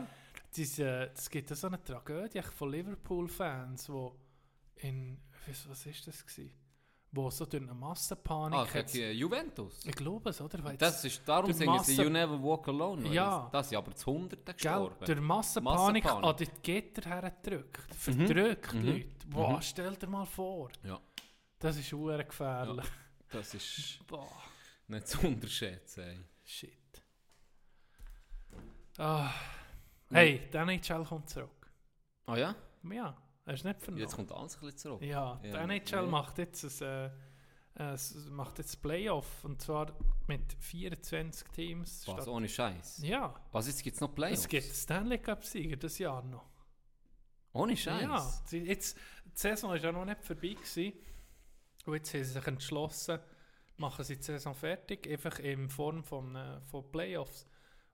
Diese, 0.56 1.12
es 1.14 1.30
gibt 1.30 1.50
ja 1.50 1.56
so 1.56 1.68
eine 1.68 1.84
Tragödie 1.84 2.42
von 2.42 2.70
Liverpool-Fans, 2.72 3.90
wo 3.90 4.16
in, 4.78 5.18
was, 5.48 5.70
was 5.70 5.86
ist 5.86 6.08
das 6.08 6.26
gewesen? 6.26 6.52
Wo 7.16 7.30
so 7.30 7.46
durch 7.46 7.64
eine 7.64 7.74
Massenpanik 7.74 8.60
Ah, 8.60 8.68
hat's- 8.74 8.92
gegen 8.92 9.18
Juventus. 9.18 9.86
ich 9.86 9.96
glaube 9.96 10.30
es, 10.32 10.42
oder? 10.42 10.62
Weil 10.64 10.76
Das 10.78 11.04
ist, 11.06 11.22
darum 11.26 11.52
singen 11.54 11.82
sie 11.84 11.94
Masse- 11.96 12.04
You 12.04 12.10
Never 12.10 12.44
Walk 12.44 12.68
Alone. 12.68 13.08
Ja. 13.14 13.48
Das 13.52 13.70
sind 13.70 13.78
aber 13.78 13.96
zu 13.96 14.08
Hunderten 14.12 14.44
Gell, 14.46 14.54
gestorben. 14.56 15.06
durch 15.06 15.20
Massenpanik, 15.22 16.04
Massenpanik. 16.04 16.30
an 16.30 16.36
die 16.38 16.62
Gitter 16.62 17.10
hergedrückt, 17.10 17.96
verdrückt 17.96 18.74
Mhm. 18.74 18.86
Leute. 18.86 19.28
Boah, 19.28 19.54
Mhm. 19.58 19.62
stell 19.62 19.96
dir 19.96 20.08
mal 20.08 20.26
vor. 20.26 20.70
Ja. 20.84 21.00
Das 21.60 21.78
ist 21.78 21.92
hure 21.94 22.26
gefährlich. 22.26 22.86
Das 23.32 23.54
ist 23.54 24.00
nicht 24.88 25.08
zu 25.08 25.26
unterschätzen. 25.26 26.02
ey. 26.04 26.20
shit. 26.44 27.02
Ah. 28.98 29.32
Hey, 30.12 30.50
der 30.52 30.62
NHL 30.64 31.04
kommt 31.06 31.30
zurück. 31.30 31.72
Ah 32.28 32.38
ja? 32.38 32.56
Ja, 32.84 33.16
hast 33.46 33.64
du 33.64 33.68
nicht 33.68 33.82
vernommen? 33.82 34.02
Jetzt 34.04 34.16
kommt 34.16 34.32
alles 34.32 34.56
ein 34.56 34.60
bisschen 34.62 34.78
zurück. 34.78 35.02
Ja, 35.02 35.40
Ja, 35.44 35.52
der 35.52 35.62
NHL 35.62 35.96
ja. 35.96 36.02
macht 36.04 36.38
jetzt 36.38 36.64
ein, 36.82 37.12
äh, 37.78 37.94
äh, 37.94 37.98
macht 38.30 38.58
jetzt 38.60 38.82
Playoff 38.82 39.44
und 39.44 39.62
zwar 39.62 39.92
mit 40.28 40.42
24 40.60 41.48
Teams. 41.50 42.08
Was, 42.08 42.28
ohne 42.28 42.48
Scheiß. 42.48 43.00
Ja, 43.04 43.34
Was, 43.52 43.68
jetzt 43.68 43.84
gibt 43.84 43.96
es 43.96 44.02
noch 44.02 44.14
Playoffs? 44.14 44.42
es 44.42 44.48
gibt 44.48 44.64
Stanley 44.64 45.18
Cup-Sieger 45.20 45.78
das 45.78 45.98
Jahr 45.98 46.24
noch. 46.24 46.46
Ohne 47.54 47.76
Scheiß? 47.78 48.02
Ja, 48.02 48.20
sie- 48.46 48.64
jetzt, 48.66 48.98
die 49.26 49.32
Saison 49.40 49.70
war 49.72 49.78
ja 49.78 49.92
noch 49.92 50.06
nicht 50.06 50.24
vorbei. 50.24 50.50
Gewesen. 50.54 50.94
Und 51.86 51.94
jetzt 51.94 52.14
haben 52.14 52.24
sie 52.24 52.32
sich 52.32 52.48
entschlossen, 52.48 53.20
machen 53.78 54.04
sie 54.04 54.18
die 54.18 54.24
Saison 54.24 54.56
fertig, 54.56 55.08
einfach 55.08 55.40
in 55.40 55.70
Form 55.70 56.04
von, 56.04 56.36
äh, 56.36 56.60
von 56.62 56.90
Playoffs. 56.92 57.46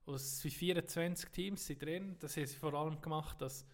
Und 0.04 0.14
es 0.14 0.40
sind 0.40 0.50
24 0.52 1.28
Teams 1.30 1.66
sind 1.66 1.82
drin. 1.82 2.16
Das 2.20 2.36
haben 2.36 2.46
sie 2.46 2.56
vor 2.56 2.74
allem 2.74 3.00
gemacht, 3.00 3.40
dass 3.40 3.64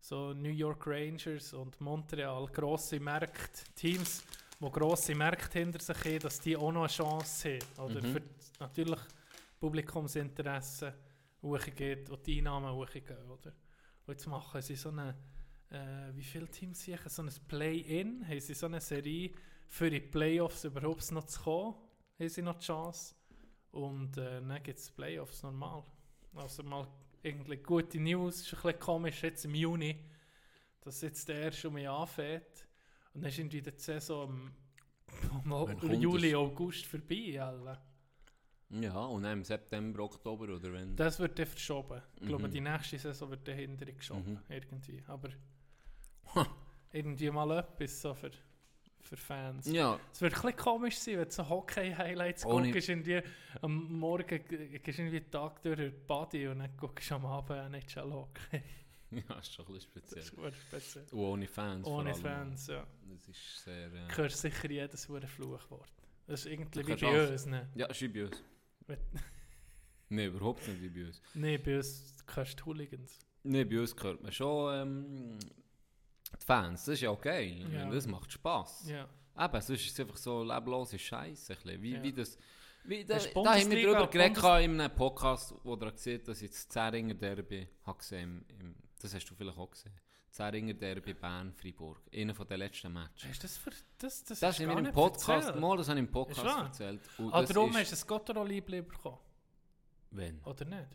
so 0.00 0.32
New 0.32 0.50
York 0.50 0.86
Rangers 0.86 1.52
und 1.52 1.80
Montreal 1.80 2.46
grosse 2.46 3.00
Märkte, 3.00 3.64
Teams, 3.74 4.24
wo 4.60 4.70
grosse 4.70 5.14
Märkte 5.14 5.58
hinter 5.58 5.80
sich 5.80 5.96
haben, 6.04 6.18
dass 6.20 6.40
die 6.40 6.56
auch 6.56 6.72
noch 6.72 6.82
eine 6.82 6.88
Chance 6.88 7.58
haben. 7.76 7.90
Oder 7.90 8.02
Mhm. 8.02 8.12
für 8.12 8.22
natürlich 8.60 9.00
Publikumsinteresse 9.60 10.94
hochgeht 11.42 12.10
und 12.10 12.26
die 12.26 12.38
Einnahmen 12.38 12.72
hochgehen. 12.72 13.30
Oder? 13.30 13.52
Und 14.06 14.14
jetzt 14.14 14.26
machen 14.26 14.62
sie 14.62 14.76
so 14.76 14.90
eine, 14.90 15.16
äh, 15.70 16.14
wie 16.14 16.22
viele 16.22 16.48
Teams 16.48 16.82
sicher, 16.82 17.08
so 17.08 17.22
ein 17.22 17.30
Play-In, 17.48 18.26
haben 18.26 18.40
sie 18.40 18.54
so 18.54 18.66
eine 18.66 18.80
Serie 18.80 19.32
für 19.68 19.90
die 19.90 20.00
Playoffs 20.00 20.64
überhaupt 20.64 21.10
noch 21.12 21.24
zu 21.26 21.40
kommen, 21.42 21.74
haben 22.18 22.28
sie 22.28 22.42
noch 22.42 22.58
die 22.58 22.66
Chance. 22.66 23.14
Und 23.72 24.16
äh, 24.16 24.40
dann 24.40 24.62
gibt 24.62 24.78
es 24.78 24.90
Playoffs 24.90 25.42
normal. 25.42 25.84
Also 26.34 26.62
mal 26.62 26.86
irgendwie 27.26 27.56
gute 27.56 27.98
News, 28.00 28.40
ist 28.40 28.54
ein 28.54 28.62
bisschen 28.62 28.78
komisch 28.80 29.22
jetzt 29.22 29.44
im 29.44 29.54
Juni, 29.54 29.98
dass 30.80 31.00
jetzt 31.00 31.28
der 31.28 31.36
erste 31.40 31.68
um 31.68 31.74
mich 31.74 31.88
anfängt. 31.88 32.66
Und 33.14 33.22
dann 33.22 33.30
ist 33.30 33.38
irgendwie 33.38 33.62
die 33.62 33.72
Saison 33.76 34.52
im, 35.44 35.50
im 35.82 36.00
Juli? 36.00 36.34
August 36.34 36.86
vorbei. 36.86 37.40
Alter. 37.40 37.82
Ja, 38.70 39.04
und 39.04 39.22
dann 39.22 39.38
im 39.38 39.44
September, 39.44 40.02
Oktober 40.02 40.44
oder 40.54 40.72
wenn. 40.72 40.96
Das 40.96 41.18
wird 41.20 41.38
dann 41.38 41.46
verschoben. 41.46 42.02
Ich 42.20 42.26
glaube, 42.26 42.48
Mhm. 42.48 42.52
die 42.52 42.60
nächste 42.60 42.98
Saison 42.98 43.30
wird 43.30 43.46
dann 43.46 43.56
hinterher 43.56 43.94
geschoben. 43.94 44.32
Mhm. 44.32 44.40
Irgendwie. 44.54 45.02
Aber 45.06 45.28
irgendwie 46.92 47.30
mal 47.30 47.58
etwas 47.58 48.00
so 48.00 48.14
für, 48.14 48.30
für 49.06 49.16
Fans. 49.16 49.66
Ja, 49.70 49.98
Es 50.12 50.20
wird 50.20 50.44
ein 50.44 50.56
komisch 50.56 50.98
sein, 50.98 51.18
wenn 51.18 51.24
du 51.24 51.30
so 51.30 51.48
Hockey-Highlights 51.48 52.44
Ohne- 52.44 52.70
guckst. 52.72 52.88
Irgendwie, 52.88 53.22
am 53.62 53.98
Morgen 53.98 54.26
gehst 54.82 54.98
irgendwie 54.98 55.20
den 55.20 55.30
Tag 55.30 55.62
durch 55.62 55.76
den 55.76 55.94
Body 56.06 56.48
und 56.48 56.58
dann 56.58 56.76
guckst 56.76 57.10
du 57.10 57.14
am 57.14 57.26
Abend 57.26 57.70
nicht 57.72 57.90
schon 57.90 58.12
Hockey. 58.12 58.62
ja, 59.12 59.38
ist 59.38 59.54
schon 59.54 59.66
ein 59.66 59.72
bisschen 59.74 59.92
Das 59.94 60.26
speziell. 60.26 60.48
ist 60.50 60.58
speziell. 60.68 61.04
Und 61.12 61.18
ohne 61.18 61.46
Fans. 61.46 61.86
Ohne. 61.86 62.14
Fans, 62.14 62.66
ja. 62.66 62.86
Das 63.08 63.28
ist 63.28 63.64
sehr. 63.64 63.86
Äh, 63.86 64.08
Du 64.08 64.16
hörst 64.16 64.38
sicher 64.40 64.70
jedes 64.70 65.04
verdammte 65.06 65.28
Fluchwort. 65.28 65.88
Das 66.26 66.40
ist 66.40 66.46
irgendwie 66.52 66.86
wie 66.86 66.94
bei 66.96 67.06
alles. 67.06 67.30
uns. 67.30 67.46
Ne? 67.46 67.68
ja, 67.76 67.86
ist 67.86 68.00
wie 68.02 68.08
bei 68.08 68.24
uns. 68.24 68.42
Nein, 70.08 70.26
überhaupt 70.28 70.66
nicht 70.68 70.80
wie 70.82 70.88
bei 70.88 71.06
uns. 71.06 71.20
Nein, 71.34 71.60
bei 71.64 71.76
uns 71.76 72.14
hörst 72.34 72.60
du 72.60 72.64
Hooligans. 72.66 73.18
Nein, 73.42 73.68
bei 73.68 73.80
uns 73.80 73.94
hört 74.02 74.22
man 74.22 74.32
schon 74.32 74.74
ähm, 74.82 75.38
die 76.42 76.44
Fans. 76.46 76.84
Das 76.84 76.94
ist 76.94 77.00
ja 77.02 77.10
okay. 77.10 77.64
Ja. 77.72 77.88
Das 77.90 78.06
macht 78.06 78.32
Spass. 78.32 78.88
Ja. 78.88 79.08
Eben, 79.38 79.60
sonst 79.60 79.84
ist 79.86 79.92
es 79.92 80.00
einfach 80.00 80.16
so 80.16 80.42
leblose 80.42 80.98
Scheiße. 80.98 81.56
Wie, 81.80 81.92
Ja. 81.94 82.02
wie 82.02 82.12
das, 82.12 82.38
wie 82.84 83.04
da, 83.04 83.18
da 83.18 83.54
haben 83.54 83.70
wir 83.70 83.82
darüber 83.86 84.06
geredet 84.08 84.38
in 84.38 84.80
einem 84.80 84.94
Podcast, 84.94 85.54
wo 85.64 85.74
er 85.74 85.92
gesehen 85.92 86.22
dass 86.24 86.40
ich 86.42 86.50
das 86.50 86.68
Zähringer 86.68 87.14
Derby 87.14 87.68
habe 87.84 87.98
gesehen 87.98 88.44
im, 88.58 88.74
Das 89.00 89.14
hast 89.14 89.26
du 89.28 89.34
vielleicht 89.34 89.58
auch 89.58 89.70
gesehen. 89.70 89.92
Zähringer 90.30 90.74
Derby 90.74 91.14
Bern-Fribourg. 91.14 92.00
Einer 92.14 92.34
von 92.34 92.46
den 92.46 92.58
letzten 92.58 92.92
Matches. 92.92 93.28
Hast 93.28 93.44
das 93.44 93.56
für 93.56 93.70
das? 93.98 94.22
Das, 94.24 94.40
Das 94.40 94.58
wir 94.58 94.66
gar 94.66 94.78
im 94.78 94.92
Podcast, 94.92 95.28
erzählt. 95.46 95.60
mal, 95.60 95.76
das 95.78 95.88
habe 95.88 95.98
ich 95.98 96.06
im 96.06 96.12
Podcast 96.12 96.44
Ist 96.46 96.56
erzählt. 96.82 97.00
Und 97.18 97.32
Ah, 97.32 97.40
das 97.40 97.50
darum 97.50 97.70
ist- 97.70 97.92
hast 97.92 97.92
du 97.92 98.04
ein 98.04 98.08
Gotteron-Liebling 98.18 98.86
bekommen. 98.86 99.18
Wenn? 100.10 100.40
Oder 100.44 100.64
nicht? 100.66 100.88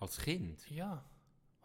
Als 0.00 0.18
Kind? 0.18 0.68
Ja. 0.70 1.04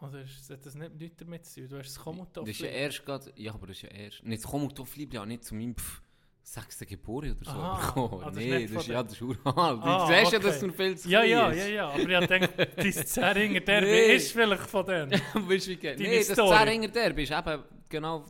Oder 0.00 0.22
ist- 0.22 0.50
hat 0.50 0.64
das 0.66 0.74
nicht 0.74 0.94
nichts 0.96 1.16
damit 1.18 1.46
zu 1.46 1.60
tun? 1.60 1.68
Du 1.70 1.78
hast 1.78 1.86
das 1.86 1.94
Das 1.94 2.02
Kommutopf. 2.04 2.48
ist 2.48 2.60
ja 2.60 2.68
erst 2.68 3.04
gerade, 3.04 3.32
ja, 3.36 3.54
aber 3.54 3.66
das 3.68 3.76
ist 3.76 3.82
ja 3.82 3.88
erst, 3.90 4.22
nicht 4.24 4.42
das 4.44 4.50
Kommutopf-Liebling, 4.50 5.20
ja 5.20 5.26
nicht 5.26 5.44
zu 5.44 5.54
meinem 5.54 5.74
pff, 5.76 6.02
sechsten 6.42 6.86
Geburt 6.86 7.24
oder 7.24 7.44
so 7.44 7.50
Aha. 7.52 7.86
bekommen. 7.86 8.22
Ah, 8.22 8.26
das 8.30 8.36
ist 8.36 8.44
nee, 8.44 8.66
das 8.66 8.82
ist, 8.82 8.86
ja, 8.88 9.02
das 9.02 9.12
ist 9.14 9.22
uralt. 9.22 9.40
Ah, 9.46 10.06
du 10.06 10.12
siehst 10.12 10.32
ja, 10.32 10.38
okay. 10.38 10.46
dass 10.46 10.60
du 10.60 10.72
viel 10.72 10.98
zu 10.98 11.08
Ja, 11.08 11.22
ja, 11.22 11.50
ja, 11.52 11.66
ja. 11.66 11.88
Aber 11.88 12.20
ich 12.20 12.26
denke, 12.28 12.66
dein 12.76 12.92
Zerringer 13.06 13.60
Derby 13.60 13.86
Nee. 13.86 14.14
ist 14.16 14.32
vielleicht 14.32 14.62
von 14.66 14.84
denen. 14.84 15.10
weißt 15.34 15.68
wie 15.68 15.76
geht? 15.76 15.98
Nee, 15.98 16.18
das 16.18 16.28
Story. 16.32 16.56
Zähringer 16.56 16.88
Derby 16.88 17.22
ist 17.22 17.30
eben 17.32 17.62
genau 17.88 18.24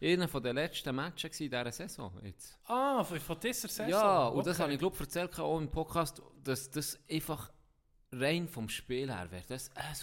einer 0.00 0.26
der 0.40 0.52
letzten 0.54 0.94
Matches 0.94 1.40
in 1.40 1.50
dieser 1.50 1.72
Saison. 1.72 2.12
Jetzt. 2.22 2.56
Ah, 2.66 3.02
von, 3.02 3.18
dieser 3.40 3.66
Saison? 3.68 3.88
Ja, 3.88 4.28
und 4.28 4.46
das 4.46 4.56
Okay. 4.56 4.62
habe 4.62 4.72
ich 4.74 4.78
glaube 4.78 4.96
erzählt 5.00 5.36
auch 5.40 5.58
im 5.58 5.68
Podcast, 5.68 6.22
dass 6.44 6.70
das 6.70 7.00
einfach 7.10 7.50
rein 8.20 8.48
vom 8.48 8.68
Spiel 8.68 9.12
her 9.12 9.30
wäre. 9.30 9.44
Das 9.48 9.70
ein 9.74 9.94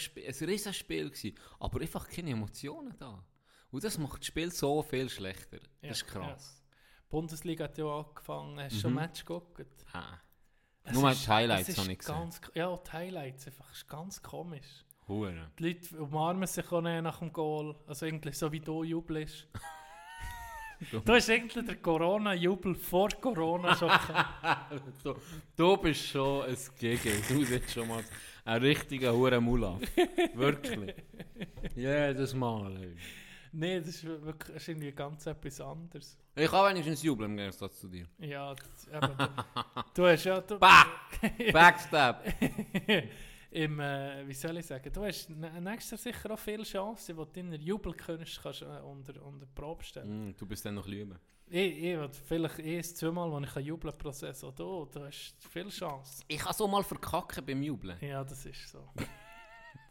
Spiel, 0.00 0.24
ein 0.66 0.74
Spiel 0.74 1.10
gewesen, 1.10 1.34
aber 1.60 1.80
einfach 1.80 2.08
keine 2.08 2.30
Emotionen 2.30 2.94
da. 2.98 3.24
Und 3.70 3.84
das 3.84 3.96
macht 3.98 4.20
das 4.20 4.26
Spiel 4.26 4.50
so 4.52 4.82
viel 4.82 5.08
schlechter. 5.08 5.58
Ja, 5.80 5.88
Das 5.88 5.98
ist 6.02 6.06
krass. 6.06 6.62
Die 7.04 7.08
Bundesliga 7.10 7.64
hat 7.64 7.78
ja 7.78 7.86
angefangen. 7.86 8.58
Hast 8.60 8.76
du 8.76 8.80
schon 8.80 8.92
Mhm. 8.92 8.98
ein 8.98 9.04
Match 9.06 9.20
geguckt? 9.24 9.66
Ah. 9.92 10.18
Es 10.84 10.94
Nur 10.94 11.10
ist- 11.10 11.24
die 11.24 11.28
Highlights 11.30 11.78
habe 11.78 11.92
ich 11.92 11.98
gesehen. 11.98 12.30
Ja, 12.54 12.76
die 12.76 12.92
Highlights. 12.92 13.46
Einfach, 13.46 13.70
ist 13.72 13.88
ganz 13.88 14.20
komisch. 14.22 14.84
Hure. 15.08 15.50
Die 15.58 15.62
Leute 15.68 16.02
umarmen 16.02 16.46
sich 16.46 16.70
auch 16.72 16.80
nach 16.80 17.18
dem 17.18 17.32
Goal. 17.32 17.76
Also 17.86 18.06
irgendwie 18.06 18.32
so 18.32 18.50
wie 18.52 18.60
du 18.60 18.82
jubelst. 18.84 19.46
du 20.90 21.12
hast 21.12 21.28
irgendwie 21.28 21.62
den 21.62 21.82
Corona-Jubel 21.82 22.74
vor 22.74 23.08
Corona 23.20 23.74
schon 23.76 23.88
gehabt. 23.88 24.72
du, 25.04 25.14
du 25.56 25.76
bist 25.76 26.08
schon 26.08 26.44
ein 26.44 26.56
GG. 26.78 27.10
Du 27.28 27.46
bist 27.46 27.70
schon 27.70 27.88
mal 27.88 28.02
ein 28.44 28.62
richtiger 28.62 29.12
hure 29.12 29.40
Mullah. 29.40 29.78
Wirklich. 30.34 30.94
Jedes 31.74 32.34
Mal. 32.34 32.76
ey. 32.76 32.96
Nein, 33.54 33.82
das 33.84 33.96
ist 33.96 34.04
wirklich 34.04 34.54
das 34.54 34.62
ist 34.62 34.68
irgendwie 34.68 34.92
ganz 34.92 35.26
etwas 35.26 35.60
anderes. 35.60 36.18
Ich 36.34 36.50
kann 36.50 36.70
wenigstens 36.70 37.02
jubeln 37.02 37.32
im 37.32 37.36
Gegensatz 37.36 37.80
zu 37.80 37.88
dir. 37.88 38.06
Ja, 38.18 38.54
das, 38.54 38.88
eben, 38.88 39.16
du, 39.18 39.82
du 39.94 40.06
hast 40.06 40.24
ja... 40.24 40.40
Du, 40.40 40.58
Bah! 40.58 40.86
Backstab! 41.52 42.24
im, 43.52 43.78
äh, 43.80 44.26
wie 44.26 44.32
soll 44.34 44.56
ich 44.58 44.66
sagen, 44.66 44.92
du 44.92 45.04
hast 45.04 45.30
nä- 45.30 45.60
nächstes 45.60 46.04
Jahr 46.04 46.14
sicher 46.14 46.30
auch 46.32 46.38
viele 46.38 46.62
Chancen, 46.64 47.16
wo 47.16 47.24
du 47.24 47.32
deine 47.32 47.56
Jubelkünste 47.56 48.40
kannst, 48.42 48.62
äh, 48.62 48.66
unter, 48.82 49.22
unter 49.24 49.46
die 49.46 49.52
Probe 49.54 49.84
stellen 49.84 50.30
Mm, 50.30 50.36
du 50.36 50.46
bist 50.46 50.64
dann 50.64 50.74
noch 50.74 50.86
lüben. 50.86 51.18
Ich, 51.48 51.84
ich 51.84 51.98
vielleicht 52.26 52.58
erst 52.60 52.96
zweimal, 52.96 53.30
wo 53.30 53.38
ich 53.38 53.52
kann 53.52 53.62
jubeln 53.62 53.96
pro 53.98 54.10
Saison. 54.10 54.54
Du, 54.54 54.86
du 54.90 55.04
hast 55.04 55.34
viele 55.50 55.68
Chancen. 55.68 56.24
Ich 56.28 56.38
kann 56.38 56.54
so 56.54 56.66
mal 56.66 56.82
verkacken 56.82 57.44
beim 57.44 57.62
Jubeln. 57.62 57.98
Ja, 58.00 58.24
das 58.24 58.46
ist 58.46 58.68
so. 58.70 58.88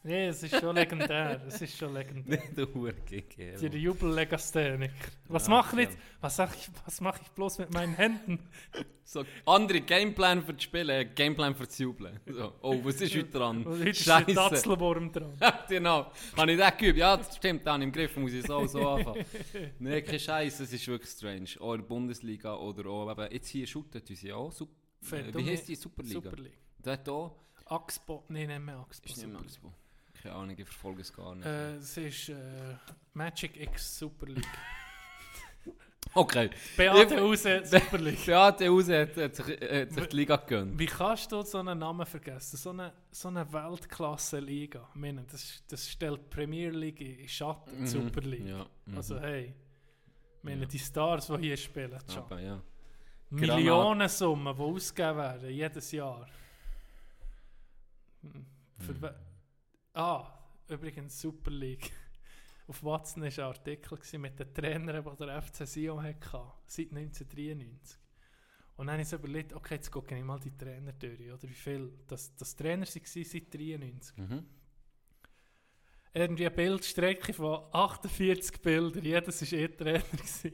Nee, 0.04 0.28
es 0.28 0.42
ist 0.42 0.60
schon 0.60 0.76
legendär. 0.76 1.42
Es 1.48 1.62
ist 1.62 1.78
schon 1.78 1.94
legendär. 1.94 2.40
Nicht 2.40 2.58
der 2.58 2.74
hure 2.74 2.94
GG. 2.94 3.56
Die 3.70 3.78
Jubellegastheniker. 3.78 4.94
Was 5.28 5.46
Ja, 5.46 5.52
mache 5.52 5.82
ich 5.82 5.88
jetzt? 5.90 5.98
Was, 6.22 6.40
ich, 6.40 6.70
was 6.86 7.02
mache 7.02 7.22
ich 7.22 7.30
bloß 7.30 7.60
mit 7.60 7.74
meinen 7.74 7.96
Händen? 7.96 8.40
So, 9.04 9.26
andere 9.46 9.82
Gameplan 9.82 10.42
für 10.42 10.54
das 10.54 10.64
Spielen, 10.64 11.14
Gameplan 11.14 11.54
für 11.54 11.66
das 11.66 11.78
Jubeln. 11.78 12.18
So, 12.28 12.54
oh, 12.62 12.80
was 12.82 13.02
ist 13.02 13.14
heute 13.14 13.26
dran? 13.26 13.66
Heute 13.66 13.90
ist 13.90 14.08
der. 14.08 14.26
Tatzelwurm 14.26 15.12
dran. 15.12 15.34
genau. 15.68 16.10
Habe 16.38 16.52
ich 16.54 16.58
das 16.58 16.78
geübt? 16.78 16.98
Ja, 16.98 17.18
das 17.18 17.36
stimmt, 17.36 17.68
dann 17.68 17.82
im 17.82 17.92
Griff 17.92 18.16
muss 18.16 18.32
ich 18.32 18.46
so 18.48 18.66
so 18.68 18.88
anfangen. 18.88 19.26
Nein, 19.80 20.06
kein 20.06 20.18
Scheiß, 20.18 20.62
es 20.62 20.72
ist 20.72 20.88
wirklich 20.88 21.12
strange. 21.12 21.50
Auch 21.60 21.74
in 21.74 21.82
der 21.82 21.88
Bundesliga 21.90 22.56
oder 22.56 22.90
auch, 22.90 23.12
eben, 23.12 23.34
jetzt 23.34 23.50
hier 23.50 23.68
shootet 23.68 24.10
uns 24.10 24.22
ja 24.22 24.36
auch. 24.36 24.54
Äh, 24.54 25.24
und 25.24 25.36
wie 25.36 25.44
nicht- 25.44 25.68
die 25.68 25.76
Superliga? 25.76 26.14
Superliga. 26.22 26.56
Hat 26.86 27.10
auch, 27.10 27.36
Axpo, 27.66 28.24
nein, 28.30 28.48
nicht 28.48 28.62
mehr 28.62 28.80
Axpo. 28.80 29.10
ist 29.10 29.18
nicht 29.18 29.28
mehr 29.28 29.42
Superliga. 29.46 29.81
Keine 30.22 30.36
Ahnung, 30.36 30.56
ich 30.58 30.66
verfolge 30.68 31.02
es 31.02 31.12
gar 31.12 31.36
nicht. 31.36 31.46
Äh, 31.46 31.76
es 31.78 31.98
ist 31.98 32.30
äh, 32.30 32.36
Magic 33.14 33.60
X 33.60 33.98
Super 34.00 34.28
League. 34.28 34.48
okay. 36.14 36.50
Beate 36.78 37.20
Hause 37.20 37.62
Super 37.66 37.98
League. 37.98 38.24
Beate 38.26 38.68
Hause 38.68 39.02
hat, 39.02 39.18
hat, 39.18 39.36
sich, 39.36 39.62
äh, 39.62 39.82
hat 39.82 39.92
sich 39.94 40.06
die 40.08 40.16
Liga 40.18 40.36
gegönnt. 40.36 40.78
Wie 40.78 40.86
kannst 40.86 41.32
du 41.32 41.42
so 41.42 41.58
einen 41.58 41.80
Namen 41.80 42.06
vergessen? 42.06 42.58
So 42.58 42.70
eine, 42.70 42.94
so 43.12 43.30
eine 43.30 43.52
Weltklasse-Liga. 43.52 44.88
Ich 44.94 45.00
meine, 45.00 45.24
das, 45.24 45.64
das 45.68 45.90
stellt 45.90 46.20
die 46.20 46.30
Premier 46.36 46.70
League 46.70 47.02
in 47.02 47.28
Schatten, 47.28 47.72
die 47.76 47.82
Mhm. 47.82 47.88
Super 47.88 48.22
League. 48.22 48.48
Ja. 48.48 48.66
mhm. 48.86 48.98
Also 48.98 49.20
hey, 49.20 49.56
ich 50.38 50.44
meine, 50.44 50.62
Ja. 50.62 50.68
die 50.68 50.80
Stars, 50.80 51.28
die 51.28 51.38
hier 51.38 51.58
spielen, 51.58 51.98
schon. 52.08 52.18
Aber 52.24 52.40
ja. 52.40 52.62
Millionensummen, 53.32 54.56
die 54.56 54.62
ausgegeben 54.62 55.18
werden, 55.18 55.50
jedes 55.50 55.92
Jahr. 55.94 56.28
Hm, 58.22 58.46
Für 58.78 58.94
Mhm. 58.94 59.02
we- 59.02 59.16
Ah, 59.94 60.26
übrigens 60.70 61.20
Super 61.20 61.52
League. 61.52 61.92
Auf 62.68 62.84
Watson 62.84 63.24
war 63.24 63.30
ein 63.30 63.40
Artikel 63.40 64.20
mit 64.20 64.40
den 64.40 64.54
Trainern, 64.54 65.04
die 65.04 65.26
der 65.26 65.42
FC 65.42 65.68
Sion 65.68 66.02
hatte, 66.02 66.54
seit 66.66 66.94
1993. 66.94 68.00
Und 68.78 68.88
dann 68.88 68.94
habe 68.94 69.02
ich 69.02 69.10
so 69.10 69.18
überlegt, 69.18 69.54
okay, 69.54 69.76
jetzt 69.76 69.92
gucke 69.92 70.18
ich 70.18 70.24
mal 70.24 70.40
die 70.40 70.58
Trainer 70.58 70.94
durch, 70.94 71.30
oder 71.30 71.44
wie 71.44 71.54
viel 71.54 71.92
das, 72.08 72.34
das 72.38 72.56
Trainer 72.56 72.86
waren 72.86 72.88
seit 72.88 73.18
1993. 73.18 74.18
Mhm. 74.18 74.46
Irgendwie 76.14 76.46
eine 76.46 76.56
Bildstrecke 76.56 77.34
von 77.34 77.66
48 77.74 78.62
Bildern, 78.62 79.04
jedes 79.04 79.52
war 79.52 79.60
eh 79.60 79.68
Trainer. 79.68 80.04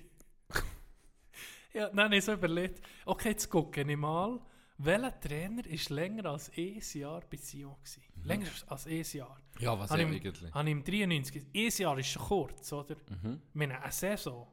ja, 1.74 1.90
dann 1.90 2.06
habe 2.06 2.18
ich 2.18 2.26
so 2.26 2.34
überlegt, 2.34 2.82
okay, 3.06 3.30
jetzt 3.30 3.50
gucke 3.50 3.82
ich 3.82 3.98
mal, 3.98 4.40
welcher 4.80 5.20
Trainer 5.20 5.66
ist 5.68 5.90
länger 5.90 6.26
als 6.26 6.52
ein 6.58 6.82
Jahr 6.94 7.22
bei 7.30 7.38
Sion 7.38 7.76
gewesen? 7.76 8.02
Länger 8.28 8.48
als 8.68 8.88
ein 8.88 9.04
Jahr. 9.14 9.42
Ja, 9.60 9.80
was 9.80 9.90
ja 9.90 9.98
ich, 9.98 10.06
eigentlich? 10.06 10.54
habe 10.54 10.70
im 10.70 10.84
93, 10.84 11.44
ein 11.54 11.70
Jahr 11.78 11.98
ist 11.98 12.08
schon 12.08 12.22
kurz, 12.24 12.74
oder? 12.74 12.96
Mhm. 12.96 13.42
Ich 13.50 13.56
meine, 13.56 13.82
eine 13.82 13.92
Saison. 13.92 14.48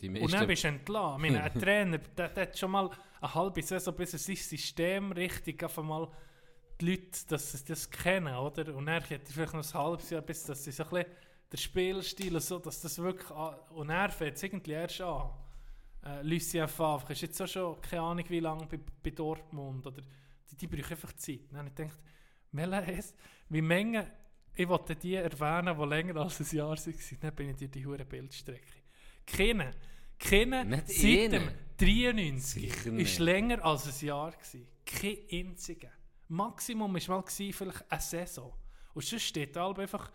Die 0.00 0.08
Und 0.08 0.14
dann 0.14 0.22
meisten, 0.30 0.46
bist 0.46 0.64
du 0.64 0.68
entlassen. 0.68 1.24
Ich 1.24 1.30
meine, 1.30 1.42
ein 1.52 1.58
Trainer, 1.58 1.98
der, 1.98 2.28
der 2.28 2.42
hat 2.42 2.58
schon 2.58 2.70
mal 2.70 2.90
eine 3.20 3.34
halbe 3.34 3.62
Saison, 3.62 3.94
bis 3.94 4.12
er 4.12 4.18
sein 4.18 4.36
System 4.36 5.12
richtig 5.12 5.62
einfach 5.62 5.82
mal 5.82 6.08
die 6.80 6.90
Leute, 6.90 7.26
dass 7.28 7.52
sie 7.52 7.64
das 7.64 7.90
kennen, 7.90 8.34
oder? 8.34 8.74
Und 8.74 8.86
dann 8.86 9.02
hat 9.02 9.10
er 9.10 9.20
vielleicht 9.26 9.54
noch 9.54 9.74
ein 9.74 9.80
halbes 9.80 10.10
Jahr, 10.10 10.22
bis 10.22 10.44
dass 10.44 10.62
sie 10.62 10.70
so 10.70 10.84
ein 10.84 10.90
bisschen 10.90 11.06
der 11.50 11.56
Spielstil 11.56 12.34
und 12.34 12.42
so, 12.42 12.58
dass 12.58 12.80
das 12.80 12.98
wirklich 12.98 13.30
und 13.70 13.90
er 13.90 14.10
fängt 14.10 14.36
es 14.36 14.42
irgendwie 14.42 14.72
erst 14.72 15.00
an. 15.00 15.30
Äh, 16.04 16.22
Lucien 16.22 16.68
Favre 16.68 17.12
ist 17.12 17.22
jetzt 17.22 17.40
auch 17.40 17.48
schon 17.48 17.80
keine 17.80 18.02
Ahnung 18.02 18.24
wie 18.28 18.40
lange 18.40 18.66
bei, 18.66 18.78
bei 19.02 19.10
Dortmund. 19.10 19.86
Oder, 19.86 20.02
die, 20.50 20.56
die 20.56 20.66
brauchen 20.66 20.92
einfach 20.92 21.12
Zeit. 21.14 21.40
Dann 21.50 21.58
habe 21.58 21.68
ich 21.68 21.74
gedacht, 21.74 21.98
welcher 22.52 22.88
ist, 22.88 23.14
wie 23.48 23.62
Menge, 23.62 24.10
ich 24.54 24.68
wollte 24.68 24.96
die 24.96 25.14
erwähnen, 25.14 25.76
die 25.78 25.84
länger 25.86 26.16
als 26.16 26.40
ein 26.40 26.56
Jahr 26.56 26.76
waren. 26.76 27.18
Dann 27.20 27.34
bin 27.34 27.50
ich 27.50 27.56
dir 27.56 27.68
die 27.68 27.86
hure 27.86 28.04
Bildstrecke. 28.04 28.72
Keine, 29.26 29.72
keine 30.18 30.82
seit 30.86 31.32
dem 31.32 31.42
eine. 31.42 31.54
93 31.78 32.42
Sicher 32.42 32.92
ist 32.94 33.18
länger 33.20 33.64
als 33.64 33.86
ein 33.86 34.06
Jahr 34.06 34.32
gewesen. 34.32 34.66
Kein 34.84 35.18
einziger. 35.30 35.90
Maximum 36.28 36.92
war 36.92 37.16
mal 37.16 37.22
gewesen, 37.22 37.52
vielleicht 37.52 37.90
eine 37.90 38.00
Saison. 38.00 38.52
Und 38.94 39.04
sonst 39.04 39.22
steht 39.22 39.54
da 39.54 39.64
halt 39.64 39.78
einfach 39.78 40.10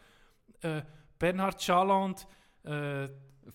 äh, 0.62 0.82
Bernhard 1.18 1.64
Schaland 1.64 2.28
äh, 2.64 3.08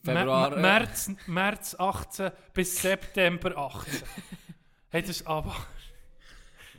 Februar, 0.03 0.51
Mä-. 0.51 0.61
März, 0.61 1.11
März 1.27 1.77
18 1.79 2.31
bis 2.53 2.81
September 2.81 3.57
18. 3.57 4.03
hey, 4.91 5.03
das 5.03 5.11
ist 5.11 5.27
aber 5.27 5.55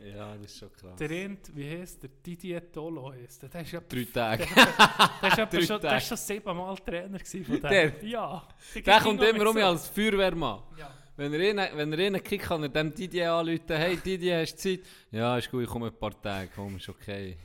Ja, 0.04 0.36
das 0.36 0.52
ist 0.52 0.60
schon 0.60 0.72
krass. 0.72 0.96
der 0.98 1.10
Rind, 1.10 1.56
wie 1.56 1.70
heißt 1.70 2.04
der? 2.04 2.10
Didier 2.26 2.72
Tolo 2.72 3.12
heißt 3.14 3.44
der. 3.44 3.50
Der 3.50 3.62
ist 3.62 3.72
ja 3.72 3.82
Drei 3.82 4.08
Tage. 4.12 4.46
der 4.56 5.46
Drei 5.48 5.62
schon, 5.62 5.82
der 5.82 5.98
ist 5.98 6.08
schon 6.08 6.18
siebenmal 6.18 6.78
Trainer 6.78 7.20
von 7.20 7.44
dem. 7.44 7.62
Der? 7.62 8.04
Ja. 8.06 8.48
Der 8.86 9.00
kommt 9.02 9.20
ging 9.20 9.36
immer 9.36 9.50
um 9.50 9.56
mich 9.56 9.64
als 9.64 9.88
Feuerwehrmann. 9.88 10.62
Ja. 10.78 10.92
Wenn 11.18 11.34
er 11.34 11.50
einen, 11.50 11.78
wenn 11.78 11.94
er 11.94 12.08
einen 12.08 12.24
kickt, 12.24 12.46
kann 12.46 12.64
er 12.64 12.70
dem 12.70 12.94
Didier 12.94 13.34
anrufen, 13.34 13.76
hey 13.76 13.98
Didier, 13.98 14.40
hast 14.42 14.56
du 14.56 14.78
Zeit? 14.78 14.86
Ja, 15.12 15.38
ist 15.38 15.52
gut, 15.52 15.64
ich 15.64 15.70
komme 15.70 15.88
ein 15.88 15.94
paar 15.94 16.20
Tage, 16.22 16.50
komm, 16.56 16.78
ist 16.78 16.88
okay. 16.88 17.36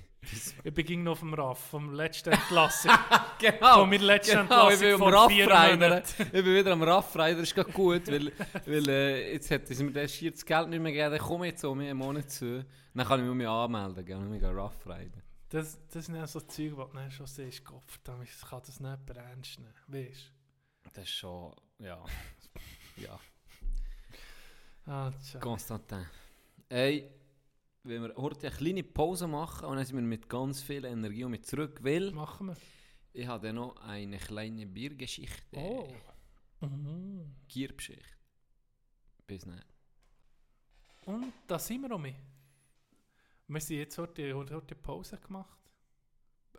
Ich 0.64 0.74
bin 0.74 1.02
noch 1.02 1.12
auf 1.12 1.20
dem 1.20 1.34
Raff, 1.34 1.58
vom 1.70 1.92
letzten 1.92 2.32
Entlassung. 2.32 2.90
Genau, 3.38 3.84
meiner 3.84 4.04
letzten 4.04 4.48
genau, 4.48 4.68
ich 4.68 4.80
Entlassung 4.80 4.88
bin 4.88 4.98
vor 4.98 5.28
vier. 5.28 5.46
Monaten. 5.46 6.22
Ich 6.22 6.30
bin 6.30 6.46
wieder 6.46 6.72
am 6.72 6.82
Raffreiner, 6.82 7.40
das 7.40 7.48
ist 7.48 7.54
gerade 7.54 7.72
gut, 7.72 8.06
weil, 8.06 8.32
weil 8.64 8.88
äh, 8.88 9.32
jetzt 9.32 9.50
hat 9.50 9.68
es 9.68 9.80
mir 9.80 9.90
das 9.90 10.18
das 10.18 10.46
Geld 10.46 10.68
nicht 10.68 10.80
mehr 10.80 10.92
gegeben, 10.92 11.14
ich 11.44 11.50
jetzt 11.50 11.64
um 11.64 11.80
einen 11.80 11.98
Monat 11.98 12.30
zu. 12.30 12.64
Dann 12.94 13.06
kann 13.06 13.28
ich 13.28 13.34
mich 13.34 13.46
anmelden, 13.46 14.04
gell, 14.04 14.16
und 14.16 14.30
mich 14.30 14.42
Raffreiner. 14.42 15.10
Das, 15.48 15.78
das 15.88 16.06
sind 16.06 16.16
ja 16.16 16.26
so 16.26 16.40
Zeug, 16.40 16.72
wo 16.76 16.84
du 16.84 17.10
schon 17.10 17.26
siehst, 17.26 17.62
verdammt, 17.86 18.28
ich 18.28 18.48
kann 18.48 18.62
das 18.64 18.80
nicht 18.80 19.16
ernst 19.16 19.60
nehmen. 19.60 19.74
Weißt 19.88 20.32
Das 20.92 21.04
ist 21.04 21.10
schon, 21.10 21.54
ja, 21.78 22.02
ja. 22.96 23.20
du? 24.86 24.90
Ah. 24.90 25.12
Konstantin. 25.40 26.06
Ey, 26.68 27.10
wenn 27.84 28.02
wir 28.02 28.14
heute 28.16 28.46
eine 28.48 28.56
kleine 28.56 28.82
Pause 28.82 29.28
machen 29.28 29.66
und 29.66 29.76
dann 29.76 29.84
sind 29.84 29.96
wir 29.96 30.02
mit 30.02 30.28
ganz 30.28 30.62
viel 30.62 30.84
Energie 30.84 31.24
und 31.24 31.32
mit 31.32 31.46
zurück, 31.46 31.80
weil 31.82 32.10
Machen 32.12 32.48
wir. 32.48 32.56
ich 33.12 33.26
habe 33.26 33.46
dann 33.46 33.56
noch 33.56 33.76
eine 33.76 34.18
kleine 34.18 34.66
Biergeschichte. 34.66 35.56
Oh. 35.56 35.94
Mhm. 36.60 37.34
Giergeschichte. 37.46 38.02
Bis 39.26 39.42
dann. 39.44 39.62
Und 41.04 41.32
da 41.46 41.58
sind 41.58 41.82
wir 41.82 41.94
um. 41.94 42.06
Wir 43.46 43.60
sind 43.60 43.76
jetzt 43.76 43.98
heute, 43.98 44.34
heute, 44.34 44.54
heute 44.54 44.74
Pause 44.74 45.18
gemacht. 45.18 45.58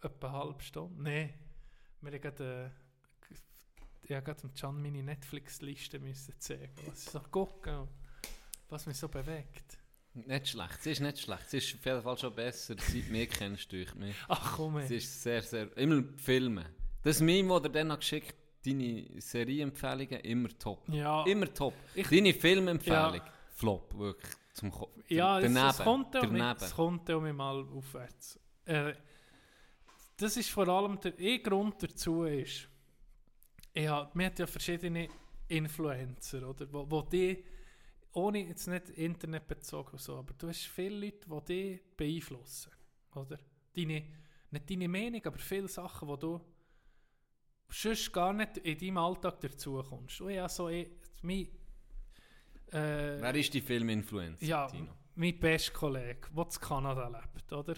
Etwa 0.02 0.28
eine 0.28 0.38
halbe 0.38 0.62
Stunde. 0.62 1.02
Nein. 1.02 1.34
Wir 2.02 2.12
haben 2.12 2.22
gerade, 2.22 2.72
äh, 3.32 3.36
ich 4.04 4.12
habe 4.12 4.24
gerade 4.24 4.48
Can 4.50 4.80
meine 4.80 5.02
Netflix-Liste 5.02 6.00
müssen 6.00 6.40
zeigen, 6.40 6.76
was 6.86 7.06
ich 7.06 7.10
so 7.10 7.20
gucke 7.20 7.88
was 8.70 8.86
mich 8.86 8.98
so 8.98 9.08
bewegt. 9.08 9.80
Nicht 10.16 10.48
schlecht, 10.48 10.82
sie 10.82 10.92
ist 10.92 11.02
nicht 11.02 11.20
schlecht. 11.20 11.50
Sie 11.50 11.58
ist 11.58 11.76
auf 11.76 11.86
jeden 11.86 12.02
Fall 12.02 12.18
schon 12.18 12.34
besser, 12.34 12.76
seit 12.80 12.94
du 12.94 13.12
mich 13.12 13.30
kennst 13.30 13.72
durch 13.72 13.94
mich. 13.96 14.16
Ach 14.30 14.56
komm, 14.56 14.80
Sie 14.82 14.94
ey. 14.94 14.98
ist 14.98 15.22
sehr, 15.24 15.42
sehr... 15.42 15.76
Immer 15.78 16.04
Filme. 16.18 16.66
Das 17.04 17.20
Meme, 17.22 17.50
das 17.56 17.64
er 17.64 17.70
dann 17.70 17.88
noch 17.90 18.00
geschickt 18.00 18.34
deine 18.66 19.06
Serienempfehlungen, 19.22 20.20
immer 20.22 20.50
top. 20.58 20.88
Ja, 20.90 21.24
Immer 21.26 21.54
top. 21.54 21.74
Ich- 21.94 22.08
deine 22.08 22.34
Filmempfehlung, 22.34 23.16
Ja. 23.16 23.34
flop, 23.54 23.96
wirklich. 23.98 24.32
Zum 24.54 24.72
Ko 24.72 24.90
ja 25.10 25.40
daneben. 25.42 25.68
es 25.70 25.78
kommt 25.80 26.16
ja 26.16 26.22
daneben. 26.22 26.56
es 26.62 26.74
kommt 26.74 27.10
ja 27.10 27.20
mal 27.20 27.62
aufwärts. 27.76 28.40
Äh, 28.64 28.94
das 30.18 30.38
ist 30.38 30.50
vor 30.50 30.68
allem 30.70 30.98
der 31.02 31.14
ein 31.20 31.44
Grund 31.44 31.84
dazu 31.84 32.24
ist, 32.24 32.70
hab, 33.78 34.16
wir 34.16 34.26
haben 34.26 34.34
ja 34.38 34.48
verschiedene 34.48 35.10
Influencer, 35.50 36.48
oder, 36.50 36.72
wo, 36.72 36.90
wo 36.90 37.02
die, 37.02 37.44
ohne 38.16 38.48
jetzt 38.48 38.68
nicht 38.68 38.90
Internet 38.90 39.48
bezogen 39.48 39.92
und 39.92 40.02
so, 40.02 40.18
aber 40.18 40.34
du 40.34 40.48
hast 40.48 40.68
viele 40.68 41.06
Leute, 41.06 41.28
die 41.30 41.46
dich 41.46 41.82
beeinflussen, 41.98 42.72
oder? 43.14 43.38
Deine, 43.76 44.06
nicht 44.52 44.70
deine 44.70 44.88
Meinung, 44.88 45.26
aber 45.26 45.38
viele 45.38 45.68
Sachen, 45.68 46.08
die 46.08 46.20
du 46.20 46.42
sonst 47.70 48.14
gar 48.14 48.32
nicht 48.32 48.58
in 48.58 48.78
deinem 48.78 48.98
Alltag 48.98 49.42
dazu 49.42 49.84
kommst. 49.84 50.22
Und 50.22 50.30
ich 50.30 50.40
habe 50.40 50.50
so, 50.50 50.70
ich, 50.70 50.88
mein, 51.22 51.48
äh, 52.72 53.20
Wer 53.22 53.36
ist 53.36 53.54
die 53.54 53.62
Filminfluencer, 53.62 54.46
ja, 54.46 54.68
Tino? 54.68 54.94
mein 55.16 55.38
bester 55.38 55.74
Kollege, 55.74 56.30
der 56.34 56.44
in 56.46 56.50
Kanada 56.62 57.08
lebt, 57.08 57.52
oder? 57.52 57.76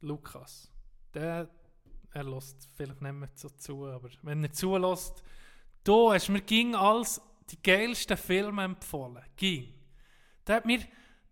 Lukas. 0.00 0.72
Der, 1.14 1.48
er 2.12 2.24
lässt 2.24 2.68
vielleicht 2.76 3.00
nicht 3.00 3.12
mehr 3.12 3.28
so 3.34 3.48
zu, 3.50 3.86
aber 3.86 4.10
wenn 4.22 4.42
er 4.42 4.52
zulässt, 4.52 5.22
du 5.84 6.12
hast 6.12 6.28
mir 6.30 6.40
ging 6.40 6.74
als 6.74 7.20
die 7.50 7.62
geilsten 7.62 8.16
Filme 8.16 8.64
empfohlen. 8.64 9.22
Ging. 9.36 9.72
Der 10.46 10.56
hat 10.56 10.66
mir, 10.66 10.80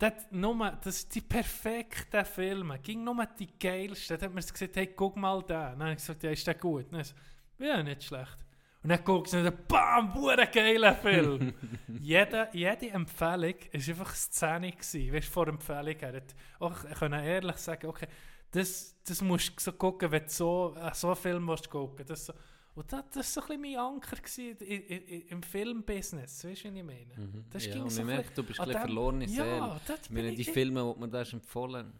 der 0.00 0.08
hat 0.08 0.32
nur, 0.32 0.78
das 0.82 1.00
sind 1.00 1.14
die 1.14 1.20
perfekten 1.20 2.24
Filme. 2.24 2.78
Ging 2.80 3.04
nur 3.04 3.26
die 3.38 3.58
geilsten. 3.58 4.18
Der 4.18 4.28
hat 4.28 4.34
mir 4.34 4.40
gesagt, 4.42 4.76
hey, 4.76 4.86
guck 4.88 5.16
mal 5.16 5.40
den. 5.40 5.48
Dann 5.48 5.82
habe 5.82 5.90
ich 5.92 5.98
gesagt, 5.98 6.22
ja, 6.22 6.30
ist 6.30 6.46
der 6.46 6.54
gut? 6.54 6.92
Dann 6.92 7.00
ich 7.00 7.14
ja, 7.58 7.82
nicht 7.82 8.04
schlecht. 8.04 8.38
Und 8.82 8.90
dann 8.90 9.02
guckst 9.02 9.32
du 9.32 9.38
und 9.38 9.44
dann, 9.44 9.58
bam, 9.66 10.14
hure 10.14 10.46
geiler 10.46 10.94
Film. 10.94 11.52
jede, 12.00 12.48
jede 12.52 12.90
Empfehlung 12.90 13.54
war 13.54 13.88
einfach 13.88 14.14
Szene. 14.14 14.70
Gewesen, 14.70 15.12
weißt, 15.12 15.26
du, 15.26 15.32
vor 15.32 15.48
Empfehlung. 15.48 15.96
Er 15.98 16.16
hat 16.16 16.34
auch 16.60 16.84
können 16.98 17.24
ehrlich 17.24 17.56
sagen, 17.56 17.88
okay, 17.88 18.06
das, 18.52 18.94
das 19.04 19.22
musst 19.22 19.56
du 19.56 19.60
so 19.62 19.72
gucken, 19.72 20.10
wenn 20.12 20.22
du 20.22 20.28
so, 20.28 20.76
äh, 20.80 20.94
so 20.94 21.08
einen 21.08 21.16
Film 21.16 21.48
willst 21.48 21.68
gucken. 21.68 22.06
So- 22.14 22.32
und 22.76 22.92
das, 22.92 23.04
das 23.10 23.16
war 23.16 23.22
so 23.24 23.40
ein 23.54 23.60
bisschen 23.62 23.76
mein 23.76 23.94
Anker 23.94 24.16
gewesen, 24.16 24.56
i, 24.60 24.74
i, 24.74 25.14
i, 25.16 25.26
im 25.30 25.42
Filmbusiness. 25.42 26.44
Weißt 26.44 26.64
du, 26.64 26.68
was 26.68 26.76
ich 26.76 26.84
meine? 26.84 27.44
Das 27.50 27.64
ja, 27.64 27.72
ging 27.72 27.88
so 27.88 27.96
ich 27.96 28.00
ein 28.00 28.06
merke, 28.06 28.30
du 28.34 28.42
bist 28.42 28.60
ein 28.60 28.66
bisschen 28.66 28.80
verlorene 28.82 29.28
Seele. 29.28 29.46
Ja, 29.46 29.80
das 29.86 30.00
Ich 30.04 30.10
meine, 30.10 30.28
bin 30.28 30.36
die. 30.36 30.44
Filme, 30.44 30.94
die 30.94 31.00
mir 31.00 31.08
da 31.08 31.22
empfohlen 31.22 31.92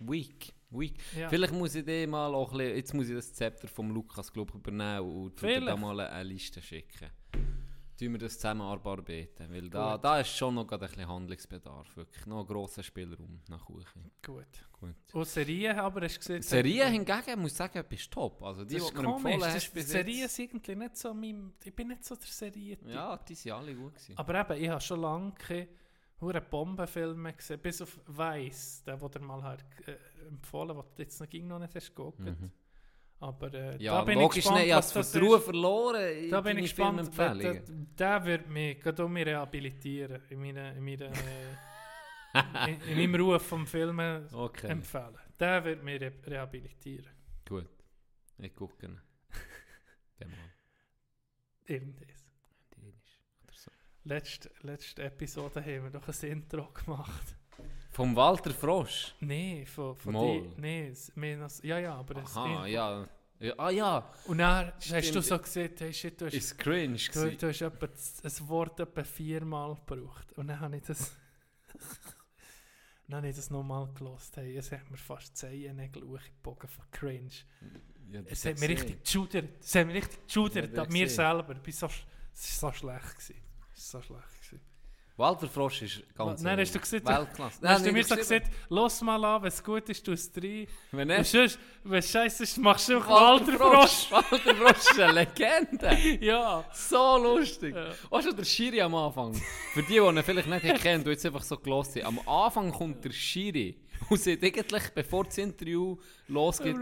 weak, 0.00 0.52
weak. 0.70 0.94
Ja. 1.16 1.28
Vielleicht 1.28 1.52
muss 1.52 1.74
ich 1.74 1.84
dir 1.84 2.08
mal 2.08 2.34
auch 2.34 2.52
ein 2.52 2.58
bisschen, 2.58 2.76
jetzt 2.76 2.94
muss 2.94 3.08
ich 3.08 3.14
das 3.14 3.32
Zepter 3.32 3.68
vom 3.68 3.90
Lukas, 3.90 4.32
glaube 4.32 4.50
ich, 4.52 4.58
übernehmen 4.58 5.00
und 5.00 5.42
da 5.42 5.76
mal 5.76 6.00
eine 6.00 6.24
Liste 6.24 6.62
schicken. 6.62 7.10
Tun 8.02 8.12
wir 8.14 8.18
das 8.18 8.34
zusammen 8.34 8.62
arbeiten, 8.62 9.52
weil 9.52 9.70
da, 9.70 9.92
Gut. 9.92 10.04
da 10.04 10.18
ist 10.18 10.36
schon 10.36 10.54
noch 10.56 10.66
gerade 10.66 10.86
ein 10.86 10.90
bisschen 10.90 11.08
Handlungsbedarf, 11.08 11.96
wirklich. 11.96 12.26
Noch 12.26 12.40
ein 12.40 12.46
grosser 12.46 12.82
Spielraum 12.82 13.40
nach 13.48 13.64
Kuchen. 13.64 14.10
Gut. 14.26 14.44
Gut. 14.72 14.96
Und 15.12 15.28
Serien, 15.28 15.78
aber 15.78 16.00
hast 16.00 16.16
du 16.16 16.18
gesehen... 16.18 16.42
Serien 16.42 16.90
hingegen, 16.90 17.40
muss 17.40 17.52
ich 17.52 17.56
sagen, 17.56 17.84
bist 17.88 18.10
top. 18.10 18.42
Also 18.42 18.64
die, 18.64 18.74
Das 18.74 18.82
die 18.82 18.88
ist 18.88 18.96
du 18.96 19.02
mir 19.02 19.06
komisch. 19.06 19.24
empfohlen 19.34 19.40
Das, 19.40 19.54
hast 19.54 19.74
bis 19.74 19.88
Serien 19.88 20.28
sind 20.28 20.44
irgendwie 20.46 20.74
nicht 20.74 20.96
so 20.96 21.14
mein... 21.14 21.52
Ich 21.62 21.72
bin 21.76 21.88
nicht 21.88 22.04
so 22.04 22.16
der 22.16 22.26
Serien. 22.26 22.88
Ja, 22.88 23.16
die 23.16 23.36
sind 23.36 23.52
alle 23.52 23.72
gut 23.72 23.94
gewesen. 23.94 24.18
Aber 24.18 24.34
eben, 24.40 24.64
ich 24.64 24.68
habe 24.68 24.80
schon 24.80 25.00
lange 25.00 25.32
keine 25.32 25.68
hure 26.20 26.40
Bombenfilme 26.40 27.34
gesehen, 27.34 27.60
bis 27.60 27.82
auf 27.82 28.00
Weiss, 28.06 28.82
den, 28.82 28.98
den 28.98 29.10
dir 29.12 29.20
mal 29.20 29.42
hat, 29.44 29.64
äh, 29.86 29.96
empfohlen 30.26 30.76
hat, 30.76 30.86
den 30.86 30.96
du 30.96 31.02
jetzt 31.02 31.20
noch, 31.20 31.32
noch 31.32 31.58
nicht 31.60 31.74
hast 31.76 31.94
geguckt. 31.94 32.20
Aber 33.22 33.54
äh, 33.54 33.80
ja, 33.80 33.92
da 33.92 34.02
bin 34.02 34.18
logisch 34.18 34.38
ich 34.38 34.42
gespannt, 34.42 34.58
nicht, 34.58 34.66
ich 34.66 34.72
habe 34.72 34.84
was 34.84 34.92
das 34.92 35.14
ist. 35.14 35.44
verloren 35.44 36.12
in 36.16 36.30
Da 36.30 36.40
bin 36.40 36.58
ich 36.58 36.64
gespannt, 36.64 37.16
der, 37.16 37.62
der, 37.96 38.24
wird 38.24 38.48
mich 38.48 38.80
gerade 38.80 39.04
um 39.04 39.16
rehabilitieren, 39.16 40.22
in, 40.28 40.40
meiner, 40.40 40.74
in, 40.74 40.84
meiner, 40.84 41.06
äh, 41.06 42.68
in, 42.72 42.80
in 42.80 42.98
meinem 42.98 43.14
Ruf 43.24 43.46
vom 43.46 43.64
Filmen 43.64 44.26
Okay, 44.32 44.66
empfehlen. 44.66 45.16
Der 45.38 45.64
wird 45.64 45.84
mich 45.84 46.00
re 46.00 46.12
rehabilitieren. 46.26 47.12
gut. 47.48 47.68
Ich 48.38 48.56
gucke. 48.56 48.88
Irgendwas. 51.66 52.24
Letzte, 54.02 54.50
letzte 54.62 55.04
Episode 55.04 55.60
haben 55.60 55.84
wir 55.84 55.90
doch 55.90 56.08
ein 56.08 56.28
Intro 56.28 56.72
gemacht. 56.72 57.36
Vom 57.92 58.16
Walter 58.16 58.50
Frosch. 58.52 59.14
Nee, 59.20 59.66
von, 59.66 59.94
von 59.96 60.14
dir. 60.14 60.52
Nee, 60.56 60.92
ja, 61.62 61.78
ja, 61.78 61.94
aber 61.94 62.22
es 62.22 62.34
Aha, 62.36 62.66
ja. 62.66 63.06
ja. 63.38 63.54
Ah 63.58 63.70
ja, 63.70 64.10
Und 64.26 64.38
dann 64.38 64.72
hast 64.76 64.84
Stimmt. 64.86 65.14
du 65.14 65.20
so 65.20 65.38
gesehen, 65.38 65.72
hey, 65.76 65.92
shit, 65.92 66.18
du 66.18 66.26
hast, 66.26 66.32
ist 66.34 66.58
cringe 66.58 66.96
du, 67.12 67.36
du 67.36 67.48
hast 67.48 67.60
etwa 67.60 67.86
ein 67.86 68.48
Wort 68.48 68.80
etwa 68.80 69.04
viermal 69.04 69.74
gebraucht. 69.74 70.32
Und 70.36 70.48
dann 70.48 70.60
habe 70.60 70.76
ich 70.76 70.84
das. 70.84 71.12
dann 73.08 73.18
habe 73.18 73.28
ich 73.28 73.36
das 73.36 73.50
nochmal 73.50 73.88
gelost. 73.92 74.36
Hey, 74.38 74.56
es 74.56 74.72
hat 74.72 74.90
mir 74.90 74.96
fast 74.96 75.36
Zehennägel 75.36 76.02
hochgebogen 76.04 76.68
von 76.68 76.84
Cringe. 76.92 77.32
Ja, 78.10 78.20
Es 78.26 78.46
hat 78.46 78.58
mir 78.58 78.68
richtig 78.70 79.02
geschudert. 79.02 79.50
Es 79.60 79.74
hat 79.74 79.86
mir 79.86 79.94
richtig 79.94 80.26
geschudert 80.26 80.74
Ja, 80.74 80.82
an 80.84 80.92
mir 80.92 81.10
selber. 81.10 81.56
So, 81.68 81.88
es 82.32 82.62
war 82.62 82.72
so 82.72 82.78
schlecht. 82.78 83.18
Gewesen. 83.18 83.42
Es 83.74 83.92
war 83.92 84.00
so 84.02 84.06
schlecht. 84.06 84.31
Walter 85.22 85.46
Frosch 85.46 85.82
ist 85.82 86.02
ganz 86.16 86.42
Nein, 86.42 86.58
hast 86.58 86.74
du 86.74 86.80
gesagt, 86.80 87.06
Weltklasse. 87.06 87.60
Dann 87.60 87.70
hast 87.70 87.82
du 87.82 87.86
Nein, 87.86 87.94
mir 87.94 88.04
so 88.04 88.16
gesagt, 88.16 88.50
los 88.68 89.00
mal 89.02 89.24
an, 89.24 89.42
wenn 89.42 89.48
es 89.50 89.62
gut 89.62 89.88
ist, 89.88 90.04
du 90.04 90.12
es 90.12 90.28
rein. 90.36 90.66
Wenn 90.90 91.10
es 91.10 92.10
scheiße 92.10 92.42
ist, 92.42 92.58
machst 92.58 92.88
du 92.88 92.96
einfach 92.96 93.08
Walter 93.08 93.52
Frosch. 93.52 94.10
Walter 94.10 94.54
Frosch 94.56 94.90
ist 94.90 94.98
eine 94.98 95.12
Legende. 95.12 95.96
Ja. 96.20 96.64
So 96.72 97.18
lustig. 97.18 97.72
Ja. 97.72 97.90
Weißt 98.10 98.26
du, 98.26 98.32
der 98.32 98.44
Schiri 98.44 98.80
am 98.80 98.96
Anfang? 98.96 99.34
Für 99.74 99.82
die, 99.82 99.94
die 99.94 99.98
ihn 99.98 100.22
vielleicht 100.24 100.48
nicht 100.48 100.74
kennen, 100.82 101.04
die 101.04 101.10
jetzt 101.10 101.24
einfach 101.24 101.42
so 101.42 101.56
haben. 101.56 102.04
Am 102.04 102.18
Anfang 102.28 102.72
kommt 102.72 103.04
der 103.04 103.12
Schiri 103.12 103.76
und 104.10 104.20
sagt 104.20 104.42
eigentlich, 104.44 104.82
bevor 104.94 105.24
das 105.24 105.38
Interview 105.38 105.96
losgeht, 106.28 106.76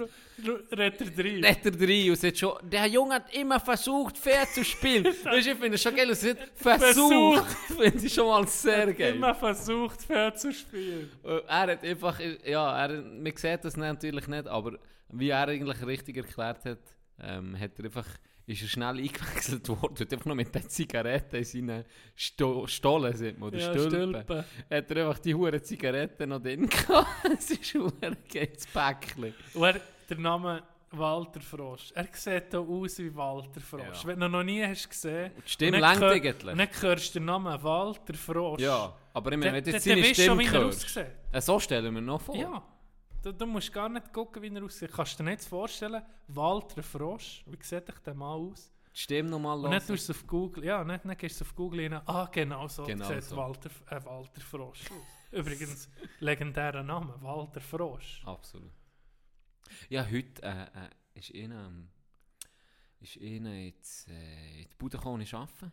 Redet 0.72 1.00
er 1.18 1.24
rein. 1.24 1.44
redet 1.44 1.80
er 1.80 1.88
rein 1.88 2.10
und 2.10 2.16
sagt 2.16 2.38
schon, 2.38 2.52
der 2.62 2.86
Junge 2.86 3.14
hat 3.14 3.34
immer 3.34 3.60
versucht, 3.60 4.16
fair 4.18 4.46
zu 4.52 4.64
spielen. 4.64 5.04
weißt 5.24 5.24
du, 5.46 5.50
ich 5.52 5.58
finde 5.58 5.74
es 5.74 5.82
schon 5.82 5.94
geil, 5.96 6.08
er 6.08 6.14
sagt, 6.14 6.40
versucht. 6.54 7.46
finde 7.78 8.06
ich 8.06 8.14
schon 8.14 8.26
mal 8.26 8.46
sehr 8.46 8.92
geil. 8.94 9.14
Immer 9.16 9.34
versucht, 9.34 10.02
fair 10.02 10.34
zu 10.34 10.52
spielen. 10.52 11.10
Äh, 11.24 11.40
Er 11.46 11.60
hat 11.60 11.84
einfach, 11.84 12.20
ja, 12.44 12.86
er, 12.86 13.02
man 13.02 13.36
sieht 13.36 13.64
das 13.64 13.76
natürlich 13.76 14.26
nicht, 14.28 14.46
aber 14.48 14.78
wie 15.10 15.28
er 15.30 15.48
eigentlich 15.48 15.84
richtig 15.84 16.16
erklärt 16.18 16.64
hat, 16.64 16.78
ähm, 17.22 17.58
hat 17.58 17.78
er 17.78 17.84
einfach, 17.84 18.06
ist 18.47 18.62
er 18.62 18.68
schnell 18.68 18.99
eingewechselt 18.99 19.68
worden, 19.68 19.99
hat 19.99 20.12
einfach 20.12 20.26
noch 20.26 20.34
mit 20.34 20.55
der 20.55 20.68
Zigarette 20.68 21.38
in 21.38 21.45
seinen 21.45 21.84
Sto 22.14 22.66
Stollen, 22.66 23.16
sieht 23.16 23.38
man, 23.38 23.49
oder 23.49 23.59
Ja, 23.59 23.72
Stülpen, 23.72 23.91
Stülpen. 23.91 24.45
hat 24.70 24.91
er 24.91 25.09
einfach 25.09 25.18
die 25.20 25.34
hure 25.34 25.62
Zigaretten 25.62 26.28
noch 26.28 26.41
drin 26.41 26.68
gehabt. 26.68 27.07
Es 27.38 27.51
ist 27.51 27.74
ein 27.74 27.82
hure 27.82 28.16
geiles 28.32 28.66
Päckchen. 28.66 29.34
Und 29.55 29.62
er, 29.62 29.80
der 30.09 30.18
Name 30.18 30.62
Walter 30.93 31.41
Frosch. 31.41 31.93
Er 31.95 32.09
sieht 32.12 32.53
auch 32.55 32.66
aus 32.68 32.99
wie 32.99 33.14
Walter 33.14 33.61
Frosch. 33.61 34.03
Ja. 34.03 34.07
Wenn 34.07 34.20
du 34.20 34.28
noch 34.28 34.43
nie 34.43 34.64
hast 34.64 34.91
gesehen 34.91 35.30
Die 35.47 35.51
Stimme 35.51 35.78
lenkt 35.78 36.03
eigentlich. 36.03 36.57
Dann 36.57 36.68
hörst 36.80 37.14
du 37.14 37.18
den 37.20 37.26
Namen 37.26 37.62
Walter 37.62 38.14
Frosch. 38.14 38.61
Ja, 38.61 38.93
aber 39.12 39.32
ich 39.32 39.38
meine, 39.38 39.53
wenn 39.53 39.64
du 39.64 39.70
jetzt 39.70 39.84
seine 39.84 40.05
Stimme 40.14 40.51
hörst, 40.51 40.97
äh, 40.97 41.41
so 41.41 41.61
stellen 41.61 41.95
wir 41.95 42.01
noch 42.01 42.20
vor. 42.20 42.34
Ja. 42.34 42.62
Du, 43.22 43.32
du 43.32 43.46
musst 43.46 43.72
gar 43.72 43.88
nicht 43.88 44.12
gucken, 44.12 44.42
wie 44.42 44.48
er 44.54 44.64
aussieht. 44.64 44.92
Kannst 44.92 45.18
du 45.18 45.24
dir 45.24 45.30
nicht 45.30 45.44
vorstellen, 45.44 46.02
Walter 46.28 46.82
Frosch, 46.82 47.44
wie 47.46 47.58
sieht 47.62 47.86
dich 47.88 47.98
der 47.98 48.14
mal 48.14 48.34
aus? 48.34 48.72
Stimme 48.92 49.28
nochmal 49.30 49.56
Und 49.58 49.64
dann 49.64 49.72
hören. 49.72 49.86
tust 49.86 50.08
du 50.08 50.12
auf 50.12 50.26
Google, 50.26 50.64
ja, 50.64 50.82
dann, 50.82 51.00
dann 51.04 51.16
gehst 51.16 51.40
du 51.40 51.44
auf 51.44 51.54
Google 51.54 51.80
rein, 51.82 52.02
ah, 52.06 52.26
genau 52.32 52.66
so 52.66 52.84
Genau 52.84 53.06
sieht 53.06 53.22
so. 53.22 53.36
Walter, 53.36 53.70
äh, 53.88 54.04
Walter 54.04 54.40
Frosch 54.40 54.90
aus. 54.90 55.06
Übrigens, 55.32 55.88
legendärer 56.18 56.82
Name, 56.82 57.14
Walter 57.20 57.60
Frosch. 57.60 58.22
Absolut. 58.24 58.72
Ja, 59.88 60.04
heute 60.10 60.42
äh, 60.42 60.62
äh, 60.64 60.90
ist 61.14 61.32
einer, 61.34 61.70
ist 63.00 63.20
einer 63.20 63.54
jetzt, 63.54 64.08
äh, 64.08 64.62
in 64.62 64.68
die 64.70 64.76
Bude 64.76 64.96
gekommen 64.96 65.20
und 65.20 65.34
arbeiten. 65.34 65.72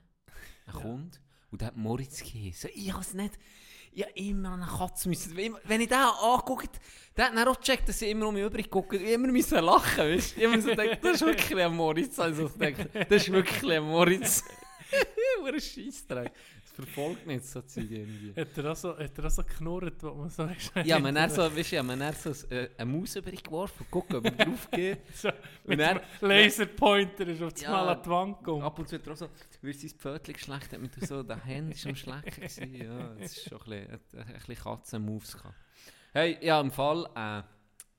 Ein 0.68 0.74
Ja. 0.74 0.80
Kunde. 0.80 1.18
Und 1.50 1.62
der 1.62 1.70
hat 1.70 1.78
Moritz 1.78 2.22
geheißen. 2.22 2.70
Ich 2.76 2.92
habe 2.92 3.02
es 3.02 3.14
nicht... 3.14 3.40
Habe 4.04 4.12
immer 4.16 4.50
an 4.50 4.62
eine 4.62 4.72
Katze 4.72 5.10
müssen... 5.10 5.36
Wenn 5.36 5.82
ich 5.82 5.88
den 5.88 5.98
angucke, 5.98 6.68
der 7.16 7.26
hat 7.26 7.36
dann 7.36 7.48
auch 7.48 7.60
gecheckt, 7.60 7.90
dass 7.90 8.02
ich 8.02 8.10
immer 8.10 8.28
um 8.28 8.36
mich 8.36 8.44
übrig 8.44 8.70
gucke. 8.70 8.98
Ich 8.98 9.12
immer 9.12 9.28
müssen 9.28 9.64
lachen, 9.64 9.98
weißt 9.98 10.38
du? 10.38 10.42
Ich 10.42 10.62
so 10.62 10.70
gedacht, 10.70 11.00
das 11.02 11.14
ist 11.16 11.26
wirklich 11.26 11.60
ein 11.60 11.76
Moritz. 11.76 12.20
Also 12.20 12.46
ich 12.46 12.54
gedacht, 12.54 12.90
das 13.10 13.24
ist 13.24 13.32
wirklich 13.32 13.74
ein 13.74 13.84
Moritz. 13.84 14.44
Das 15.44 16.67
verfolgt 16.78 17.28
jetzt 17.28 17.52
so 17.52 17.62
Zeug 17.62 17.90
irgendwie. 17.90 18.40
Hat 18.40 18.58
er 18.58 18.72
auch 18.72 18.76
so, 18.76 18.98
hat 18.98 19.18
er 19.18 19.26
auch 19.26 19.30
so 19.30 19.44
knurrt, 19.44 20.04
wo 20.04 20.14
man 20.14 20.30
so 20.30 20.48
Ja, 20.84 21.00
man 21.00 21.20
hat 21.20 21.32
so, 21.32 21.42
weißt 21.42 21.72
du, 21.72 21.76
ja, 21.76 21.84
man 21.84 22.04
hat 22.04 22.18
so 22.18 22.30
äh, 22.54 22.70
eine 22.78 22.92
Maus 22.92 23.16
über 23.16 23.32
ihn 23.32 23.42
geworfen, 23.44 23.86
gucken, 23.90 24.18
ob 24.18 24.26
er 24.26 24.32
drauf 24.32 24.70
geht. 24.72 25.00
so 25.14 25.30
mit 25.66 25.80
dem 25.80 26.00
Laserpointer 26.22 27.28
ist 27.28 27.42
auf 27.42 27.54
das 27.54 27.62
Ja. 27.64 27.72
Mal 27.72 27.90
an 27.90 28.04
die 28.04 28.10
Wand 28.10 28.38
gekommen. 28.38 28.64
Ab 28.64 28.78
und 28.80 28.88
zu 28.88 28.96
hat 28.96 29.08
er 29.08 29.14
auch 29.14 29.18
so, 29.18 29.30
wie 29.62 29.74
sein 29.74 29.90
Pfötchen 29.98 30.34
geschleckt 30.34 30.72
hat, 30.72 30.80
mit 30.80 30.94
so 31.08 31.24
den 31.24 31.44
Händen 31.44 31.72
ist 31.72 31.86
am 31.86 31.96
Schlecken 31.96 32.32
gewesen. 32.36 32.74
Ja, 32.76 33.16
das 33.20 33.38
ist 33.38 33.50
schon 33.50 33.62
ein 33.62 33.88
bisschen, 33.88 34.20
ein 34.20 34.34
bisschen 34.34 34.56
Katzen-Moves 34.56 35.38
gehabt. 35.38 35.56
Hey, 36.14 36.38
ja, 36.42 36.62
im 36.62 36.72
Fall, 36.72 37.10
äh, 37.16 37.44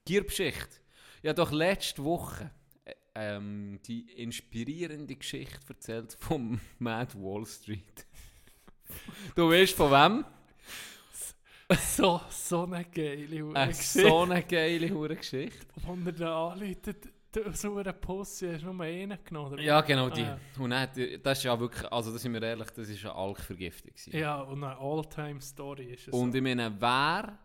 Gierbeschicht. 0.05 0.81
Ja, 1.22 1.33
doch 1.33 1.53
letzte 1.53 2.03
Woche 2.05 2.51
äh, 2.85 2.95
ähm, 3.14 3.81
die 3.87 4.11
inspirierende 4.12 5.16
Geschichte 5.16 5.61
erzählt 5.68 6.16
vom 6.18 6.61
Mad 6.79 7.14
Wall 7.14 7.45
Street. 7.45 8.07
Du 9.34 9.51
weißt 9.51 9.74
von 9.74 9.91
wem? 9.91 10.24
So, 11.76 12.20
so 12.30 12.64
eine 12.64 12.84
geile 12.86 13.43
Hure. 13.43 13.55
Äh, 13.55 13.72
so 13.72 14.22
eine 14.22 14.43
geile 14.43 14.89
hure 14.91 15.16
Geschichte. 15.16 15.66
Wenn 15.86 16.07
er 16.07 16.12
da 16.12 16.49
anleitet, 16.49 17.09
so 17.53 17.76
eine 17.76 17.93
Pussy, 17.93 18.51
hast 18.53 18.64
du 18.64 18.72
nur 18.72 18.84
einen 18.84 19.18
genommen? 19.22 19.53
oder 19.53 19.62
Ja, 19.62 19.82
genau 19.82 20.09
die. 20.09 20.24
Ah, 20.24 20.39
Und 20.59 20.70
dann, 20.70 20.89
das 21.22 21.39
ist 21.39 21.45
ja 21.45 21.61
wirklich, 21.61 21.93
also 21.93 22.11
das 22.11 22.22
sind 22.22 22.32
wir 22.32 22.43
ehrlich, 22.43 22.70
das 22.70 22.89
ist 22.89 23.05
eine 23.05 23.14
Alkvergiftung. 23.14 23.93
ja. 24.12 24.18
ja, 24.18 24.41
und 24.41 24.64
eine 24.64 24.78
All-Time-Story 24.78 25.84
ist 25.93 26.09
es. 26.09 26.14
Und 26.14 26.32
so. 26.32 26.39
ich 26.39 26.43
meine, 26.43 26.74
wer, 26.80 27.39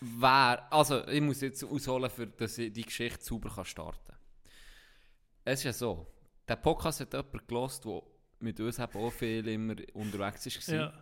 wer, 0.00 0.72
also 0.72 1.06
ich 1.08 1.20
muss 1.22 1.40
jetzt 1.40 1.64
ausholen, 1.64 2.10
für, 2.10 2.26
dass 2.26 2.58
ich 2.58 2.70
die 2.70 2.82
Geschichte 2.82 3.24
sauber 3.24 3.48
kann 3.48 3.64
starten 3.64 4.08
kann. 4.08 4.18
Es 5.44 5.60
ist 5.60 5.64
ja 5.64 5.72
so, 5.72 6.06
der 6.46 6.56
Podcast 6.56 7.00
hat 7.00 7.14
jemand 7.14 7.48
gelost, 7.48 7.84
der 7.86 8.02
mit 8.42 8.58
uns 8.60 8.78
eben 8.78 8.92
auch 8.98 9.12
viel 9.12 9.46
immer 9.48 9.76
unterwegs 9.94 10.68
war. 10.68 10.74
ja. 10.74 10.92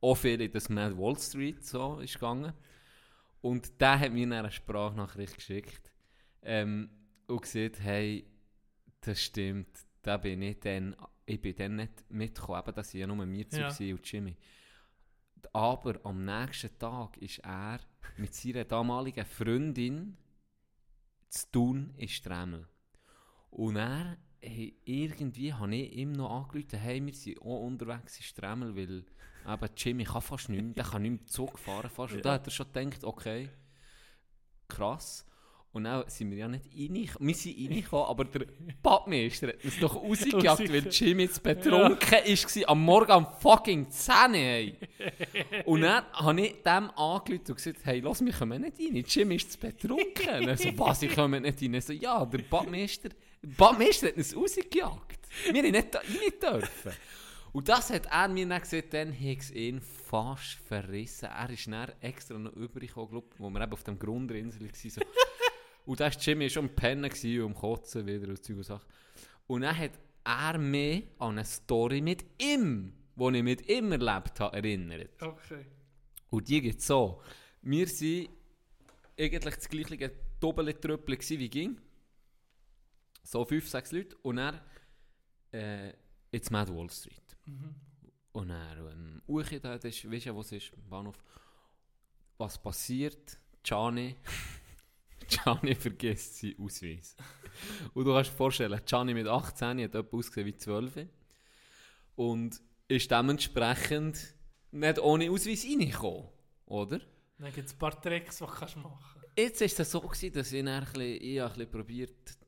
Auch 0.00 0.16
viel 0.16 0.40
in 0.40 0.52
das 0.52 0.68
Mad 0.68 0.96
Wall 0.98 1.16
Street 1.18 1.64
so 1.64 1.98
ist 2.00 2.14
gegangen. 2.14 2.52
Und 3.40 3.80
der 3.80 3.98
hat 4.00 4.12
mir 4.12 4.30
eine 4.30 4.50
Sprachnachricht 4.50 5.34
geschickt 5.36 5.92
ähm, 6.42 6.90
und 7.26 7.42
gesagt, 7.42 7.80
hey, 7.80 8.26
das 9.00 9.22
stimmt, 9.22 9.68
da 10.02 10.16
bin 10.16 10.40
ich 10.42 10.60
dann, 10.60 10.94
ich 11.26 11.40
bin 11.40 11.54
dann 11.56 11.76
nicht 11.76 12.10
mitgekommen, 12.10 12.62
eben, 12.66 12.74
dass 12.74 12.92
ich 12.94 13.00
ja 13.00 13.06
nur 13.06 13.24
mir 13.26 13.48
zu 13.48 13.60
Ja. 13.60 13.68
und 13.94 14.10
Jimmy. 14.10 14.36
Aber 15.52 16.00
am 16.04 16.24
nächsten 16.24 16.76
Tag 16.78 17.16
ist 17.18 17.38
er 17.40 17.80
mit 18.16 18.34
seiner 18.34 18.64
damaligen 18.64 19.24
Freundin 19.26 20.16
zu 21.28 21.50
tun 21.52 21.94
in 21.96 22.08
Stremel. 22.08 22.66
Und 23.50 23.76
er, 23.76 24.16
hey, 24.44 24.76
irgendwie 24.84 25.52
habe 25.52 25.74
ich 25.74 25.92
ihm 25.92 26.12
noch 26.12 26.30
angerufen, 26.30 26.78
hey, 26.78 27.04
wir 27.04 27.14
sind 27.14 27.40
auch 27.40 27.66
unterwegs 27.66 28.16
in 28.18 28.22
Stremel, 28.22 28.76
weil 28.76 29.04
eben 29.52 29.70
Jimmy 29.76 30.04
kann 30.04 30.22
fast 30.22 30.48
nicht 30.48 30.62
mehr, 30.62 30.74
der 30.74 30.84
kann 30.84 31.02
nicht 31.02 31.10
mehr 31.10 31.26
Zug 31.26 31.58
fahren 31.58 31.90
fast. 31.90 32.14
Und 32.14 32.24
da 32.24 32.34
hat 32.34 32.46
er 32.46 32.50
schon 32.50 32.66
gedacht, 32.72 33.04
okay, 33.04 33.48
krass. 34.68 35.26
Und 35.72 35.84
dann 35.84 36.08
sind 36.08 36.30
wir 36.30 36.38
ja 36.38 36.46
nicht 36.46 36.66
reingekommen, 36.66 37.28
wir 37.28 37.34
sind 37.34 37.58
reingekommen, 37.58 38.06
aber 38.06 38.24
der 38.26 38.46
Badmeister 38.80 39.48
hat 39.48 39.64
uns 39.64 39.80
doch 39.80 39.96
rausgejagt, 39.96 40.72
weil 40.72 40.86
Jimmy 40.88 41.24
jetzt 41.24 41.42
betrunken 41.42 42.10
war, 42.12 42.68
am 42.68 42.84
Morgen 42.84 43.10
am 43.10 43.26
fucking 43.40 43.90
10 43.90 44.14
hey. 44.34 44.78
Und 45.64 45.80
dann 45.80 46.04
habe 46.12 46.40
ich 46.42 46.62
dem 46.62 46.90
angerufen 46.90 47.44
und 47.48 47.56
gesagt, 47.56 47.80
hey, 47.82 47.98
lass 47.98 48.24
wir 48.24 48.32
kommen 48.32 48.62
nicht 48.62 48.78
rein, 48.78 49.04
Jimmy 49.04 49.34
ist 49.34 49.50
zu 49.50 49.58
betrunken. 49.58 50.28
Und 50.42 50.48
er 50.48 50.56
so, 50.56 50.78
was, 50.78 51.02
ich 51.02 51.12
komme 51.12 51.40
nicht 51.40 51.60
rein? 51.60 51.74
Ich 51.74 51.84
so, 51.84 51.92
ja, 51.92 52.24
der 52.24 52.38
Badmeister, 52.38 53.08
der 53.44 53.56
Badmeister 53.56 54.08
hat 54.08 54.16
uns 54.16 54.34
rausgejagt. 54.34 55.28
Wir 55.52 55.62
haben 55.62 55.70
nicht 55.70 55.94
da 55.94 55.98
rein 55.98 56.60
dürfen. 56.60 56.92
Und 57.52 57.68
das 57.68 57.90
hat 57.90 58.06
er 58.06 58.28
mir 58.28 58.48
dann 58.48 58.60
gesagt, 58.60 58.94
dann 58.94 59.12
hat 59.12 59.38
es 59.38 59.50
ihn 59.50 59.80
fast 59.80 60.54
verrissen. 60.66 61.26
Er 61.26 61.50
ist 61.50 61.66
dann 61.66 61.92
extra 62.00 62.38
noch 62.38 62.52
übergekommen, 62.54 63.10
glaub, 63.10 63.34
wo 63.38 63.50
wir 63.50 63.60
eben 63.60 63.72
auf 63.72 63.84
dem 63.84 63.98
Grundrinsel 63.98 64.62
waren. 64.62 64.90
So. 64.90 65.00
und 65.86 66.00
da 66.00 66.04
war 66.06 66.12
Jimmy 66.20 66.48
schon 66.50 66.64
am 66.64 66.74
Pennen 66.74 67.04
und 67.04 67.44
am 67.44 67.54
Kotzen 67.54 68.06
wieder 68.06 68.28
und 68.28 68.42
Zeug 68.42 68.56
und 68.56 68.64
Sachen. 68.64 68.88
Und 69.46 69.60
dann 69.60 69.76
hat 69.76 69.92
er 70.24 70.58
mich 70.58 71.04
an 71.18 71.32
eine 71.32 71.44
Story 71.44 72.00
mit 72.00 72.24
ihm, 72.40 72.94
die 73.14 73.36
ich 73.36 73.42
mit 73.42 73.68
ihm 73.68 73.92
erlebt 73.92 74.40
habe, 74.40 74.56
erinnert. 74.56 75.22
Okay. 75.22 75.66
Und 76.30 76.48
die 76.48 76.60
geht 76.62 76.80
so. 76.80 77.22
Wir 77.62 77.86
waren 77.86 78.28
eigentlich 79.18 79.54
das 79.54 79.68
gleiche 79.68 80.12
Doppeltröppel 80.40 81.18
wie 81.20 81.48
ging. 81.50 81.80
So 83.24 83.44
fünf, 83.44 83.68
sechs 83.68 83.90
Leute. 83.90 84.16
Und 84.22 84.36
dann 84.36 84.60
äh, 85.50 85.92
jetzt 86.30 86.50
Mad 86.50 86.72
Wall 86.72 86.90
Street. 86.90 87.36
Mhm. 87.46 87.74
Und 88.32 88.48
dann 88.48 88.78
ähm, 88.78 89.22
Uche 89.26 89.60
da, 89.60 89.76
das 89.76 89.96
ist, 89.96 90.10
weißt 90.10 90.26
du, 90.26 90.34
wo 90.34 90.40
es 90.40 90.52
ist, 90.52 90.72
Bahnhof. 90.88 91.22
Was 92.36 92.60
passiert? 92.60 93.38
Gianni, 93.62 94.16
Gianni 95.28 95.74
vergisst 95.74 96.38
seinen 96.38 96.60
Ausweis. 96.60 97.16
Und 97.94 98.04
du 98.04 98.12
kannst 98.12 98.32
dir 98.32 98.36
vorstellen, 98.36 98.80
Gianni 98.84 99.14
mit 99.14 99.26
18 99.26 99.82
hat 99.82 99.94
etwa 99.94 100.16
ausgesehen 100.16 100.46
wie 100.46 100.56
12. 100.56 101.08
Und 102.16 102.60
ist 102.88 103.10
dementsprechend 103.10 104.34
nicht 104.70 104.98
ohne 104.98 105.30
Ausweis 105.30 105.64
reingekommen, 105.64 106.28
oder? 106.66 107.00
Dann 107.38 107.52
gibt 107.52 107.68
es 107.68 107.74
ein 107.74 107.78
paar 107.78 108.00
Tricks, 108.00 108.38
die 108.38 108.44
du 108.44 108.50
kannst 108.50 108.76
machen 108.76 109.22
Jetzt 109.36 109.60
war 109.60 109.66
es 109.66 109.90
so, 109.90 110.00
gewesen, 110.00 110.32
dass 110.32 110.52
ich, 110.52 110.64
dann 110.64 110.84
ein 110.84 110.84
bisschen, 110.84 111.22
ich 111.22 111.42
ein 111.42 111.48
bisschen 111.48 111.70
probiert, 111.70 112.38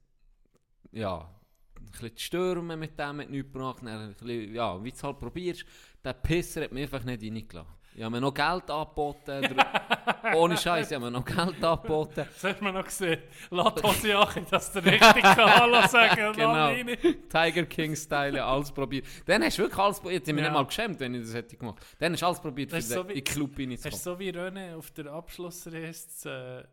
ja, 0.93 1.29
ein 1.79 1.87
bisschen 1.93 2.17
zu 2.17 2.25
stürmen 2.25 2.79
mit 2.79 2.99
dem, 2.99 3.17
mit 3.17 3.31
nichts 3.31 3.53
gebracht. 3.53 3.83
Dann 3.85 4.15
bisschen, 4.15 4.55
ja, 4.55 4.83
wie 4.83 4.91
du 4.91 4.97
es 4.97 5.03
halt 5.03 5.19
probierst. 5.19 5.65
Der 6.05 6.13
Pisser 6.15 6.63
hat 6.63 6.73
mich 6.73 6.85
einfach 6.85 7.05
nicht 7.05 7.23
reingelassen. 7.23 7.73
Ich 7.95 8.03
habe 8.03 8.11
mir 8.15 8.21
noch 8.21 8.35
Geld 8.35 8.71
angeboten. 8.71 9.57
Ohne 10.35 10.59
Scheiß, 10.59 10.91
ich 10.91 10.95
habe 10.95 11.07
mir 11.07 11.11
noch 11.11 11.25
Geld 11.25 11.65
angeboten. 11.65 12.27
Das 12.31 12.45
hat 12.45 12.61
man 12.61 12.75
noch 12.75 12.85
gesehen. 12.85 13.23
Lass 13.51 13.83
Hose 13.83 14.19
an, 14.19 14.47
dass 14.51 14.71
der 14.73 14.85
richtig 14.85 15.23
kann 15.23 15.51
Hallo 15.61 15.87
sagen 15.89 16.33
Genau. 16.35 16.75
Tiger 17.31 17.65
King-Style, 17.65 18.45
alles 18.45 18.71
probiert. 18.71 19.07
Dann 19.25 19.43
hast 19.43 19.57
du 19.59 19.63
wirklich 19.63 19.79
alles 19.81 19.99
probiert. 20.01 20.23
Ich 20.25 20.29
habe 20.29 20.35
mich 20.35 20.43
Ja. 20.45 20.51
nicht 20.51 20.59
mal 20.59 20.67
geschämt, 20.67 21.01
wenn 21.01 21.15
ich 21.15 21.23
das 21.23 21.33
hätte 21.35 21.57
gemacht. 21.57 21.83
Dann 21.99 22.13
hast 22.13 22.21
du 22.21 22.27
alles 22.27 22.41
probiert, 22.41 22.71
für 22.71 22.77
den 22.77 22.83
so 22.83 23.09
wie- 23.09 23.13
in 23.13 23.15
den 23.17 23.25
Club 23.25 23.51
Hast 23.53 23.59
du 23.59 23.63
reinzukommen. 23.71 23.99
so 23.99 24.19
wie 24.19 24.31
René 24.31 24.77
auf 24.77 24.91
der 24.91 25.07
Abschlussreise 25.07 26.67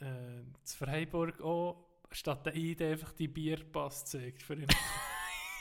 äh, 0.00 0.04
äh, 0.04 0.44
zu 0.62 0.76
Freiburg 0.78 1.40
auch 1.42 1.84
statt 2.12 2.46
der 2.46 2.54
ID 2.54 2.82
einfach 2.82 3.12
die 3.12 3.28
Bierpass 3.28 4.04
gezeigt 4.04 4.42
für 4.42 4.54
ihn. 4.54 4.66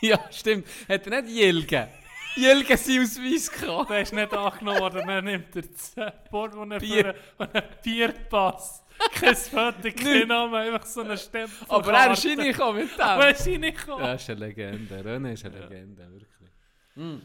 Ja, 0.02 0.18
stimmt. 0.32 0.66
Hat 0.88 1.06
er 1.08 1.22
nicht 1.22 1.36
Jelge? 1.36 1.90
Jelge 2.38 2.78
sein 2.78 3.02
Ausweis 3.02 3.52
gehabt? 3.52 3.90
Der 3.90 4.02
ist 4.02 4.14
nicht 4.14 4.34
angenommen 4.34 4.80
worden, 4.80 5.06
dann 5.06 5.26
nimmt 5.26 5.54
er 5.54 5.62
das 5.62 5.98
äh, 5.98 6.12
Portemonnaie 6.30 6.80
Bier. 6.80 7.16
für 7.36 7.44
einen, 7.44 7.52
einen 7.54 7.76
Bierpass. 7.84 8.86
Kein 9.12 9.36
Foto, 9.36 9.92
kein 9.94 10.28
Name, 10.28 10.58
einfach 10.58 10.86
so 10.86 11.02
einen 11.02 11.18
Stempel. 11.18 11.68
Aber 11.68 11.92
er 11.92 12.14
ist 12.14 12.26
reingekommen 12.26 12.84
mit 12.84 12.98
dem. 12.98 13.02
Aber 13.02 13.26
er 13.26 13.32
ist 13.32 13.48
reingekommen. 13.48 14.06
Das 14.06 14.22
ist 14.22 14.30
eine 14.30 14.40
Legende. 14.46 15.02
René 15.02 15.34
ist 15.34 15.46
eine 15.46 15.60
Legende, 15.60 16.12
wirklich. 16.12 16.50
Mhm. 16.96 17.22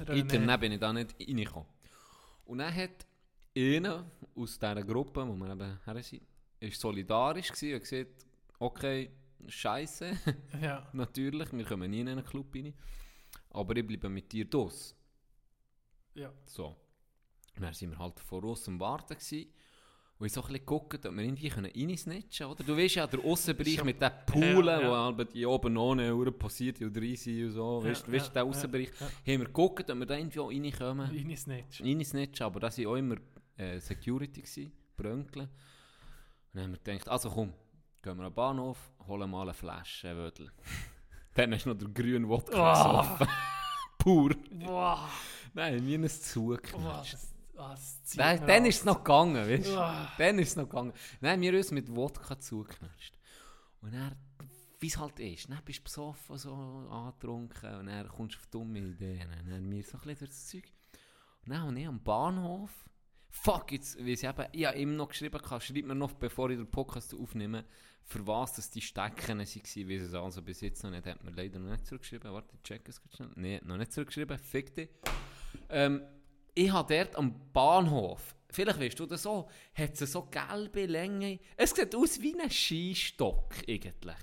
René. 0.00 0.56
Bin 0.58 0.72
ich 0.72 0.80
da 0.80 0.92
nicht 0.92 1.14
reingekommen. 1.18 1.68
Und 2.44 2.58
dann 2.58 2.74
hat 2.74 3.06
einer 3.56 4.04
aus 4.36 4.58
dieser 4.58 4.82
Gruppe, 4.82 5.26
wo 5.26 5.34
wir 5.34 5.52
eben 5.52 5.80
her 5.84 6.02
sind, 6.02 6.22
ist 6.60 6.80
solidarisch 6.80 7.50
gewesen 7.52 7.74
und 7.74 7.80
gesagt, 7.80 8.26
okay, 8.58 9.10
scheiße, 9.46 10.12
Ja. 10.62 10.88
natürlich, 10.92 11.52
wir 11.52 11.64
kommen 11.64 11.90
nie 11.90 12.00
in 12.00 12.08
einen 12.08 12.24
Club 12.24 12.54
rein, 12.54 12.74
aber 13.50 13.76
ich 13.76 13.86
bleibe 13.86 14.08
mit 14.08 14.30
dir 14.32 14.44
dos. 14.44 14.96
Ja. 16.14 16.32
So. 16.46 16.66
Und 17.56 17.62
dann 17.62 17.72
sind 17.74 17.90
wir 17.90 17.98
halt 17.98 18.18
vor 18.20 18.42
uns 18.44 18.66
am 18.68 18.80
Warten 18.80 19.14
gewesen. 19.14 19.46
Und 20.16 20.26
ich 20.26 20.32
so 20.32 20.40
ein 20.42 20.46
bisschen 20.46 20.60
geguckt, 20.60 21.04
ob 21.06 21.14
wir 21.16 21.22
irgendwie 21.24 21.48
können 21.48 21.70
reinsnitchen 21.74 22.46
oder? 22.46 22.62
Du 22.62 22.76
weißt 22.76 22.94
ja, 22.94 23.06
der 23.06 23.18
Aussenbereich 23.20 23.74
Schon- 23.74 23.86
mit 23.86 24.00
den 24.00 24.10
Poolen, 24.26 24.64
Ja, 24.66 24.80
ja. 24.80 24.88
wo 25.12 25.18
halt 25.18 25.34
die 25.34 25.44
oben 25.44 25.76
ohne 25.76 26.14
Uhr 26.14 26.30
passiert 26.38 26.80
und 26.80 26.96
drin 26.96 27.16
sind 27.16 27.44
und 27.46 27.50
so. 27.50 27.80
Ja, 27.82 27.90
weißt 27.90 28.06
du, 28.06 28.12
weißt, 28.12 28.26
ja, 28.28 28.32
der 28.32 28.42
ja, 28.44 28.48
Aussenbereich. 28.48 28.90
ja. 29.00 29.06
Haben 29.06 29.40
wir 29.40 29.44
geguckt, 29.46 29.90
ob 29.90 29.98
wir 29.98 30.06
da 30.06 30.16
irgendwie 30.16 30.38
auch 30.38 30.50
reinkommen. 30.50 31.12
Ines 31.14 31.46
nicht. 31.48 31.80
Reinsnitchen, 31.80 32.46
aber 32.46 32.60
da 32.60 32.68
waren 32.68 32.86
auch 32.86 32.94
immer 32.94 33.16
äh, 33.56 33.80
Security, 33.80 34.70
Brönkeln. 34.96 35.46
Und 35.48 35.50
dann 36.54 36.62
haben 36.64 36.72
wir 36.72 36.78
gedacht, 36.78 37.08
also 37.08 37.28
komm, 37.30 37.52
gehen 38.04 38.18
wir 38.18 38.26
am 38.26 38.34
Bahnhof, 38.34 38.78
holen 39.08 39.30
mal 39.30 39.42
eine 39.42 39.54
Flasche 39.54 40.14
Wödel. 40.16 40.52
dann 41.34 41.52
ist 41.52 41.66
noch 41.66 41.74
der 41.74 41.88
grüne 41.88 42.28
Wodka 42.28 43.18
Oh. 43.20 43.26
Pur. 43.98 44.34
Boah, 44.52 45.08
Nein, 45.54 45.82
mir 45.84 46.00
ist 46.04 46.22
boah, 46.22 46.28
zugeknatscht. 46.32 47.16
ah, 47.56 47.74
zieht 48.04 48.20
Dann, 48.20 48.40
mir 48.40 48.46
dann 48.46 48.62
an. 48.62 48.66
ist 48.66 48.78
es 48.80 48.84
noch 48.84 48.98
gegangen, 48.98 49.48
weißt 49.48 49.66
du? 49.68 49.78
Ah. 49.78 50.12
Dann 50.18 50.38
ist 50.38 50.48
es 50.50 50.56
noch 50.56 50.68
gegangen. 50.68 50.92
Haben 51.22 51.40
wir 51.40 51.54
uns 51.56 51.70
mit 51.70 51.94
Wodka 51.96 52.38
zugeknatscht. 52.38 53.18
Und 53.80 53.94
dann, 53.94 54.14
wie 54.80 54.86
es 54.88 54.98
halt 54.98 55.18
ist, 55.20 55.48
dann 55.48 55.62
bist 55.64 55.78
du 55.78 55.84
besoffen, 55.84 56.36
so 56.36 56.52
angetrunken 56.90 57.74
und 57.76 57.86
dann 57.86 58.08
kommst 58.08 58.34
du 58.34 58.38
auf 58.40 58.46
dumme 58.48 58.78
Ideen. 58.80 59.26
Dann 59.30 59.54
haben 59.54 59.70
wir 59.70 59.82
so 59.82 59.96
ein 59.96 60.00
bisschen 60.02 60.18
durch 60.18 60.30
das 60.30 60.46
Zeug. 60.48 60.64
Und 61.46 61.52
dann 61.52 61.62
habe 61.62 61.80
ich 61.80 61.86
am 61.86 62.02
Bahnhof, 62.02 62.70
fuck, 63.34 63.72
jetzt, 63.72 64.02
wie 64.04 64.12
ich 64.12 64.24
eben, 64.24 64.46
ich 64.52 64.64
habe 64.64 64.78
ihm 64.78 64.96
noch 64.96 65.08
geschrieben, 65.08 65.40
kann, 65.40 65.60
schreib 65.60 65.84
mir 65.84 65.94
noch, 65.94 66.12
bevor 66.12 66.50
ich 66.50 66.56
den 66.56 66.70
Podcast 66.70 67.14
aufnehme, 67.14 67.64
für 68.04 68.26
was 68.26 68.54
das 68.54 68.70
die 68.70 68.80
Stecken 68.80 69.38
waren, 69.38 69.40
wie 69.40 69.98
sie 69.98 70.04
es 70.04 70.14
also 70.14 70.40
bis 70.40 70.60
jetzt 70.60 70.82
noch 70.84 70.90
nicht, 70.90 71.06
hat 71.06 71.22
mir 71.24 71.32
leider 71.32 71.58
noch 71.58 71.70
nicht 71.72 71.86
zurückgeschrieben. 71.86 72.32
Warte, 72.32 72.54
ich 72.54 72.62
check 72.62 72.88
es 72.88 73.00
kurz 73.00 73.16
schnell. 73.16 73.30
Nein, 73.34 73.60
noch 73.64 73.76
nicht 73.76 73.92
zurückgeschrieben, 73.92 74.38
fick 74.38 74.74
dich. 74.74 74.88
Ähm, 75.68 76.02
ich 76.54 76.70
habe 76.70 76.94
dort 76.94 77.16
am 77.16 77.34
Bahnhof, 77.52 78.36
vielleicht 78.50 78.80
weißt 78.80 79.00
du 79.00 79.06
das 79.06 79.22
so, 79.22 79.48
hat 79.74 80.00
es 80.00 80.12
so 80.12 80.22
gelbe 80.26 80.86
Länge. 80.86 81.40
Es 81.56 81.70
sieht 81.70 81.94
aus 81.94 82.20
wie 82.20 82.38
ein 82.40 82.50
Skistock 82.50 83.54
eigentlich. 83.68 84.16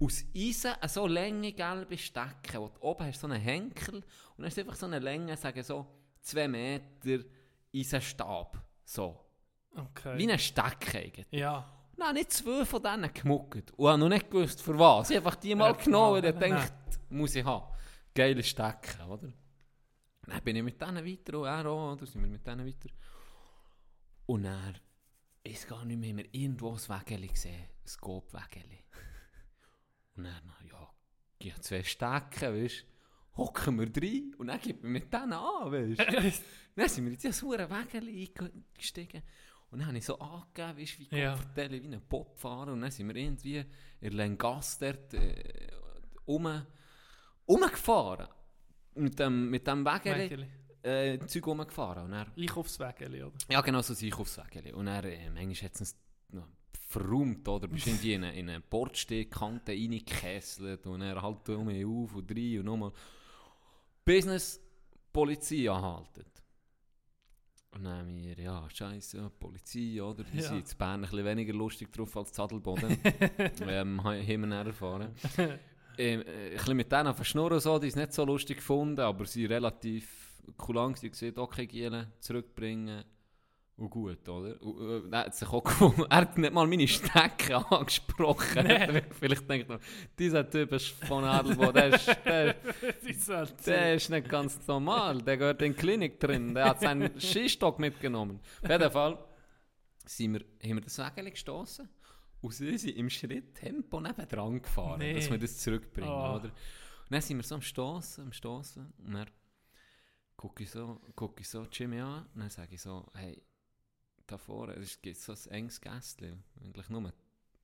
Aus 0.00 0.24
Eisen 0.36 0.72
eine 0.72 0.88
so 0.88 1.06
lange 1.06 1.52
gelbe 1.52 1.96
Stecke. 1.96 2.60
Wo 2.60 2.68
du 2.68 2.80
oben 2.80 3.06
hast 3.06 3.20
so 3.20 3.28
einen 3.28 3.40
Henkel 3.40 3.96
und 3.96 4.04
dann 4.38 4.46
ist 4.46 4.58
einfach 4.58 4.74
so 4.74 4.86
eine 4.86 4.98
Länge, 4.98 5.36
sagen 5.36 5.62
so 5.62 5.86
2 6.22 6.48
Meter 6.48 7.24
Eisenstab. 7.74 8.56
So. 8.84 9.24
Okay. 9.74 10.18
Wie 10.18 10.22
eine 10.24 10.38
Stecke 10.38 10.98
eigentlich. 10.98 11.26
ja. 11.30 11.74
Nein, 12.00 12.14
nicht 12.14 12.30
zwei 12.32 12.64
von 12.64 12.80
denen 12.80 13.12
gemuckt. 13.12 13.72
Und 13.72 13.88
habe 13.88 13.98
noch 13.98 14.08
nicht 14.08 14.30
gewusst, 14.30 14.62
für 14.62 14.78
was. 14.78 15.10
Ich 15.10 15.16
habe 15.16 15.26
einfach 15.26 15.40
die 15.40 15.52
mal 15.56 15.72
Ja, 15.72 15.82
genommen 15.82 16.18
und 16.18 16.24
ich 16.26 16.32
genau. 16.32 16.44
gedacht, 16.44 16.72
muss 17.08 17.34
ich 17.34 17.44
haben. 17.44 17.74
Geile 18.14 18.40
Stecken, 18.44 19.00
oder? 19.08 19.32
Dann 20.26 20.42
bin 20.44 20.54
ich 20.54 20.62
mit 20.62 20.80
denen 20.80 21.04
weiter 21.04 21.38
und 21.40 21.46
er 21.46 21.66
auch, 21.66 21.92
oder? 21.94 22.06
Sind 22.06 22.22
wir 22.22 22.28
mit 22.30 22.46
denen 22.46 22.64
weiter. 22.64 22.88
Und 24.26 24.44
er 24.44 24.74
ist 25.42 25.66
gar 25.66 25.84
nicht 25.84 25.98
mehr, 25.98 26.10
haben 26.10 26.18
wir 26.18 26.28
irgendwo 26.32 26.70
ein 26.70 26.78
Wägeli 26.88 27.26
gesehen. 27.26 27.64
Ein 27.64 27.88
Skop-Wägeli. 27.88 28.84
Und 30.14 30.22
na 30.22 30.40
ja, 30.70 30.88
ich 31.40 31.50
habe 31.50 31.62
zwei 31.62 31.82
Stecken, 31.82 32.62
weißt 32.62 32.82
du. 32.82 32.97
Hocken 33.38 33.78
wir 33.78 34.02
rein 34.02 34.34
und 34.36 34.48
dann 34.48 34.60
gibt 34.60 34.82
man 34.82 34.92
mit 34.92 35.12
denen 35.12 35.32
an, 35.32 35.72
weißt 35.72 36.00
du. 36.00 36.32
Dann 36.76 36.88
sind 36.88 37.04
wir 37.04 37.12
in 37.12 37.18
dieses 37.18 37.42
hure 37.42 37.68
Wägeli 37.68 38.30
eingestiegen. 38.38 39.22
Und 39.70 39.80
dann 39.80 39.88
habe 39.88 39.98
ich 39.98 40.04
so 40.04 40.18
angegeben, 40.18 40.78
weißt, 40.78 40.98
wie 41.00 41.16
Ja. 41.16 41.32
Kopfverteile, 41.32 41.82
wie 41.82 41.94
ein 41.94 42.00
Popfahrer. 42.08 42.72
Und 42.72 42.80
dann 42.82 42.90
sind 42.90 43.08
wir 43.08 43.16
irgendwie 43.16 43.64
in 44.00 44.12
Lengas 44.12 44.78
dort 44.78 45.12
äh, 45.14 45.68
um, 46.24 46.62
umgefahren. 47.46 48.28
Mit 48.94 49.18
dem, 49.18 49.50
mit 49.50 49.66
dem 49.66 49.84
Wägeli 49.84 50.46
äh, 50.82 51.18
Zeug 51.26 51.46
umgefahren. 51.48 52.04
Und 52.04 52.12
dann, 52.12 52.32
Einkaufswägeli, 52.36 53.22
oder? 53.22 53.34
ja, 53.48 53.60
genau 53.60 53.82
so 53.82 53.92
ein 53.92 54.04
Einkaufswägeli. 54.04 54.72
Und 54.72 54.86
dann, 54.86 55.04
äh, 55.04 55.30
manchmal 55.30 55.70
hat 55.70 55.80
es 55.80 55.96
noch 56.30 56.46
verräumt, 56.88 57.46
oder? 57.48 57.68
Bist 57.68 57.86
irgendwie 57.86 58.14
in 58.14 58.24
eine, 58.24 58.38
in 58.38 58.48
eine 58.48 58.60
Bordstehkante 58.60 59.72
reingekesselt 59.72 60.86
und 60.86 61.00
dann 61.00 61.20
halt 61.20 61.48
um 61.50 61.68
auf 61.68 62.14
und 62.14 62.30
rein 62.30 62.58
und 62.60 62.64
nochmal. 62.64 62.92
Business 64.08 64.60
Polizei 65.12 65.70
anhalten. 65.70 66.24
Und 67.74 67.84
dann 67.84 67.98
haben 67.98 68.16
wir, 68.16 68.34
ja, 68.38 68.66
scheiße, 68.70 69.30
Polizei, 69.38 70.02
oder? 70.02 70.24
Die 70.24 70.38
Ja. 70.38 70.44
sind 70.44 70.58
jetzt 70.58 70.72
in 70.72 70.78
Bern 70.78 70.94
ein 70.94 71.00
bisschen 71.02 71.24
weniger 71.24 71.52
lustig 71.52 71.92
drauf 71.92 72.16
als 72.16 72.32
Zadelboden. 72.32 72.96
ähm, 73.68 74.02
ha- 74.02 74.14
haben 74.14 74.26
wir 74.26 74.48
dann 74.48 74.66
erfahren. 74.66 75.14
ähm, 75.98 76.22
äh, 76.22 76.22
ein 76.22 76.50
bisschen 76.56 76.76
mit 76.78 76.90
denen 76.90 77.14
verschnurren 77.14 77.60
so, 77.60 77.78
die 77.78 77.88
es 77.88 77.96
nicht 77.96 78.14
so 78.14 78.24
lustig 78.24 78.56
gefunden, 78.56 79.00
aber 79.00 79.26
sie 79.26 79.44
relativ 79.44 80.42
cool 80.66 80.92
gesagt, 80.94 81.36
okay, 81.38 81.66
Giele, 81.66 82.10
zurückbringen. 82.20 83.04
Und 83.78 83.90
gut, 83.90 84.28
oder? 84.28 84.60
Und, 84.60 85.06
äh, 85.06 85.16
er 85.16 85.18
hat 85.26 85.36
sich 85.36 85.48
auch 85.48 85.62
gefunden, 85.62 86.04
er 86.10 86.16
hat 86.16 86.36
nicht 86.36 86.52
mal 86.52 86.66
meine 86.66 86.88
Stecke 86.88 87.56
angesprochen. 87.70 88.66
Nee. 88.66 89.02
Vielleicht 89.20 89.48
denkt 89.48 89.68
man, 89.68 89.78
dieser 90.18 90.50
Typ 90.50 90.72
ist 90.72 90.88
von 91.06 91.22
Adelboden, 91.22 91.74
der 91.74 91.94
ist, 91.94 92.08
der, 92.24 92.54
der 93.66 93.94
ist 93.94 94.10
nicht 94.10 94.28
ganz 94.28 94.66
normal, 94.66 95.22
der 95.22 95.36
gehört 95.36 95.62
in 95.62 95.72
die 95.72 95.78
Klinik 95.78 96.18
drin, 96.18 96.54
der 96.54 96.70
hat 96.70 96.80
seinen 96.80 97.20
Skistock 97.20 97.78
mitgenommen. 97.78 98.40
Auf 98.64 98.68
jeden 98.68 98.90
Fall 98.90 99.18
sind 100.04 100.32
wir, 100.34 100.40
haben 100.68 100.76
wir 100.78 100.80
das 100.82 100.98
Wägeli 100.98 101.30
gestossen 101.30 101.88
und 102.40 102.52
sie 102.52 102.76
sind 102.78 102.96
im 102.96 103.08
Schritt 103.08 103.54
Tempo 103.54 104.00
nebendran 104.00 104.60
gefahren, 104.60 104.98
Nee. 104.98 105.14
dass 105.14 105.30
wir 105.30 105.38
das 105.38 105.56
zurückbringen, 105.56 106.10
Oh. 106.10 106.34
oder? 106.36 106.42
Und 106.44 106.52
dann 107.10 107.20
sind 107.20 107.36
wir 107.36 107.44
so 107.44 107.54
am 107.54 107.62
Stossen, 107.62 108.24
am 108.24 108.32
Stossen 108.32 108.92
und 109.06 109.12
dann 109.14 109.26
gucke 110.36 110.64
ich 110.64 110.70
so, 110.70 111.00
gucke 111.14 111.42
ich 111.42 111.48
so 111.48 111.64
Jimmy 111.70 112.00
an 112.00 112.26
und 112.34 112.40
dann 112.40 112.50
sage 112.50 112.74
ich 112.74 112.82
so, 112.82 113.06
hey, 113.14 113.40
da 114.28 114.38
vorne, 114.38 114.74
es 114.74 115.00
gibt 115.00 115.16
so 115.16 115.32
ein 115.32 115.50
enges 115.50 115.80
Gästchen, 115.80 116.44
eigentlich 116.62 116.88
nur 116.88 117.12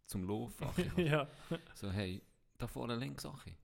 zum 0.07 0.27
Laufen. 0.27 0.67
Ja. 0.97 1.29
So, 1.75 1.91
hey, 1.91 2.21
da 2.59 2.67
vorne 2.67 2.97
links, 2.97 3.25
Achi. 3.25 3.55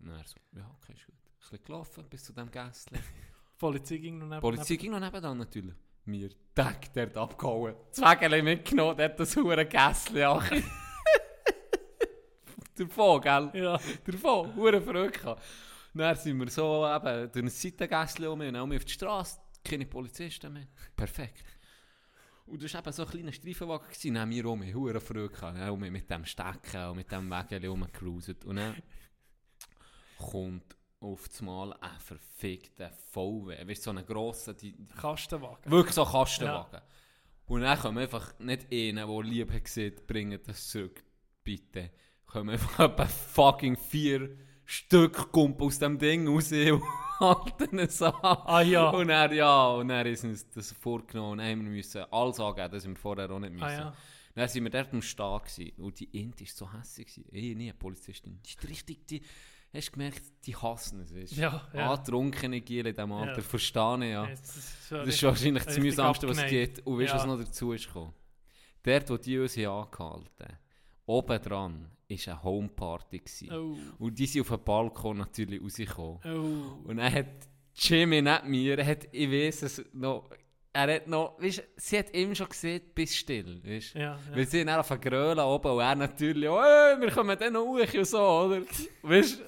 Und 0.00 0.08
er 0.08 0.24
so, 0.26 0.36
ja, 0.56 0.68
okay, 0.80 0.94
ist 0.94 1.06
gut. 1.06 1.14
Ein 1.14 1.38
bisschen 1.38 1.64
gelaufen 1.64 2.04
bis 2.08 2.24
zu 2.24 2.32
dem 2.32 2.50
Gästchen. 2.50 2.98
Polizei 3.58 3.98
ging 3.98 4.18
noch 4.18 4.26
neben. 4.26 4.40
Polizei 4.40 4.76
ging 4.76 4.90
noch 4.90 5.00
nebenan 5.00 5.38
natürlich. 5.38 5.74
Mir, 6.06 6.30
Tag, 6.54 6.92
der 6.94 7.06
hat 7.06 7.16
abgehauen. 7.16 7.74
Das 7.90 8.00
Wägele 8.00 8.42
mitgenommen, 8.42 8.96
der 8.96 9.10
hat 9.10 9.20
das 9.20 9.36
hure 9.36 9.66
Gästchen, 9.66 10.22
Achi. 10.22 10.64
Davon, 12.76 13.20
gell? 13.20 13.50
Ja. 13.62 13.78
Davon, 14.06 14.56
hure 14.56 14.80
Freude 14.80 15.10
gehabt. 15.10 15.42
Dann 15.92 16.16
sind 16.16 16.38
wir 16.38 16.48
so 16.48 16.86
eben 16.86 17.30
durch 17.30 17.44
ein 17.44 17.50
Seitengässchen 17.50 18.26
um 18.26 18.40
und 18.40 18.54
dann 18.54 18.72
auf 18.72 18.84
die 18.84 18.92
Straße. 18.92 19.38
Keine 19.62 19.84
Polizisten 19.84 20.54
mehr. 20.54 20.66
Perfekt. 20.96 21.44
Und 22.50 22.62
das 22.62 22.74
war 22.74 22.80
eben 22.80 22.92
so 22.92 23.04
ein 23.04 23.10
kleiner 23.10 23.32
Streifenwagen. 23.32 23.86
gewesen. 23.88 24.14
Dann 24.14 24.22
haben 24.22 24.30
wir 24.30 24.46
um 24.46 24.74
hure 24.74 25.00
Freude 25.00 25.28
gehabt. 25.28 25.56
Haben 25.56 25.82
wir 25.82 25.90
mit 25.90 26.10
dem 26.10 26.24
Stecken 26.24 26.84
und 26.88 26.96
mit 26.96 27.10
dem 27.10 27.30
Wägeli 27.30 27.66
rumgecruiset. 27.68 28.44
Und 28.44 28.56
dann 28.56 28.82
kommt 30.18 30.76
auf 30.98 31.40
Mal 31.42 31.72
ein 31.74 32.00
verfickter 32.00 32.90
VW. 33.12 33.66
Weißt 33.66 33.80
du, 33.80 33.84
so 33.84 33.90
einen 33.90 34.04
grossen, 34.04 34.56
die, 34.56 34.72
die 34.72 34.94
Kastenwagen. 34.94 35.70
Wirklich 35.70 35.94
so 35.94 36.04
Kastenwagen. 36.04 36.80
Und 37.46 37.62
dann 37.62 37.78
kommen 37.78 37.98
einfach 37.98 38.38
nicht 38.38 38.66
einen, 38.72 39.08
der 39.08 39.22
lieb 39.22 39.52
hat 39.52 39.64
gesehen, 39.64 39.94
bringen 40.06 40.40
das 40.44 40.68
zurück. 40.68 41.02
Bitte. 41.44 41.90
Kommen 42.26 42.50
einfach 42.50 42.78
etwa 42.90 43.06
fucking 43.06 43.76
vier 43.76 44.36
Stück 44.70 45.32
kommt 45.32 45.60
aus 45.60 45.78
dem 45.80 45.98
Ding 45.98 46.28
raus 46.28 46.52
und 46.52 46.82
halten 47.20 47.78
es 47.80 48.00
an. 48.02 48.14
Ah 48.22 48.62
ja. 48.62 48.90
Und 48.90 49.08
er, 49.10 49.32
ja, 49.32 49.68
und 49.70 49.88
dann 49.88 50.06
ist 50.06 50.22
uns 50.24 50.48
das 50.50 50.72
vorgenommen 50.72 51.32
und 51.32 51.40
haben 51.44 51.64
wir 51.64 51.70
müssen 51.70 52.04
alles 52.10 52.38
angeben, 52.38 52.70
das 52.70 52.86
wir 52.86 52.94
vorher 52.96 53.28
auch 53.30 53.38
nicht 53.40 53.52
müssen. 53.52 53.64
Ah 53.64 53.72
ja. 53.72 53.92
Dann 54.34 54.48
sind 54.48 54.62
wir 54.62 54.70
dort 54.70 54.92
am 54.92 55.00
gewesen, 55.00 55.72
und 55.78 55.98
die 55.98 56.04
Int 56.20 56.40
war 56.40 56.46
so 56.46 56.72
hässlich. 56.72 57.20
Ich 57.32 57.56
nie 57.56 57.64
eine 57.70 57.74
Polizistin. 57.74 58.38
Die 58.46 58.48
ist 58.48 58.68
richtig, 58.68 59.06
die, 59.08 59.22
hast 59.74 59.88
du 59.88 59.92
gemerkt, 59.92 60.22
die 60.46 60.54
hassen 60.56 61.00
es. 61.00 61.36
Ja, 61.36 61.68
ja. 61.74 61.92
Antrunkene 61.92 62.60
Giel 62.60 62.86
in 62.86 62.94
diesem 62.94 63.10
Alter, 63.10 63.36
Ja. 63.38 63.42
verstehe 63.42 63.96
ich 64.04 64.10
ja. 64.12 64.26
Das 64.26 64.56
ist, 64.56 64.92
Das 64.92 65.08
ist 65.08 65.22
wahrscheinlich 65.24 65.64
das 65.64 65.78
mühsamste, 65.78 66.28
was 66.28 66.38
es 66.38 66.46
gibt. 66.48 66.86
Und 66.86 66.96
weißt 67.00 67.10
du, 67.10 67.16
was 67.16 67.22
Ja. 67.24 67.26
noch 67.36 67.38
dazu 67.44 67.72
ist 67.72 67.86
gekommen? 67.88 68.14
Dort, 68.84 69.10
wo 69.10 69.16
die 69.16 69.36
uns 69.40 69.56
haben 69.56 69.66
angehalten 69.66 70.58
oben 71.10 71.42
dran 71.42 71.90
war 72.08 72.32
eine 72.32 72.42
Homeparty. 72.42 73.22
Oh. 73.52 73.76
Und 73.98 74.18
die 74.18 74.26
sind 74.26 74.42
auf 74.42 74.48
den 74.48 74.64
Balkon 74.64 75.18
natürlich 75.18 75.62
rausgekommen. 75.62 76.18
Oh. 76.24 76.88
Und 76.88 76.98
er 76.98 77.12
hat 77.12 77.48
Jimmy 77.74 78.20
nicht 78.20 78.44
mir, 78.44 78.78
er 78.78 78.86
hat, 78.86 79.08
ich 79.12 79.30
weiß 79.30 79.62
es 79.62 79.84
noch, 79.92 80.30
er 80.72 80.94
hat 80.94 81.06
noch, 81.06 81.40
weißt, 81.40 81.62
sie 81.76 81.98
hat 81.98 82.14
ihm 82.14 82.34
schon 82.34 82.48
gesehen, 82.48 82.82
bist 82.94 83.16
still, 83.16 83.62
weißt. 83.64 83.94
Ja, 83.94 84.00
ja. 84.00 84.18
Weil 84.32 84.46
sie 84.46 84.64
dann 84.64 84.78
auf 84.78 84.88
den 84.88 85.00
Grölen 85.00 85.38
oben 85.38 85.72
und 85.72 85.80
er 85.80 85.94
natürlich, 85.94 86.48
oh, 86.48 86.62
hey, 86.62 87.00
wir 87.00 87.10
kommen 87.10 87.38
dann 87.38 87.52
noch 87.52 87.64
hoch 87.64 87.94
und 87.94 88.06
so, 88.06 88.18
oder? 88.18 88.62
Weißt 89.02 89.42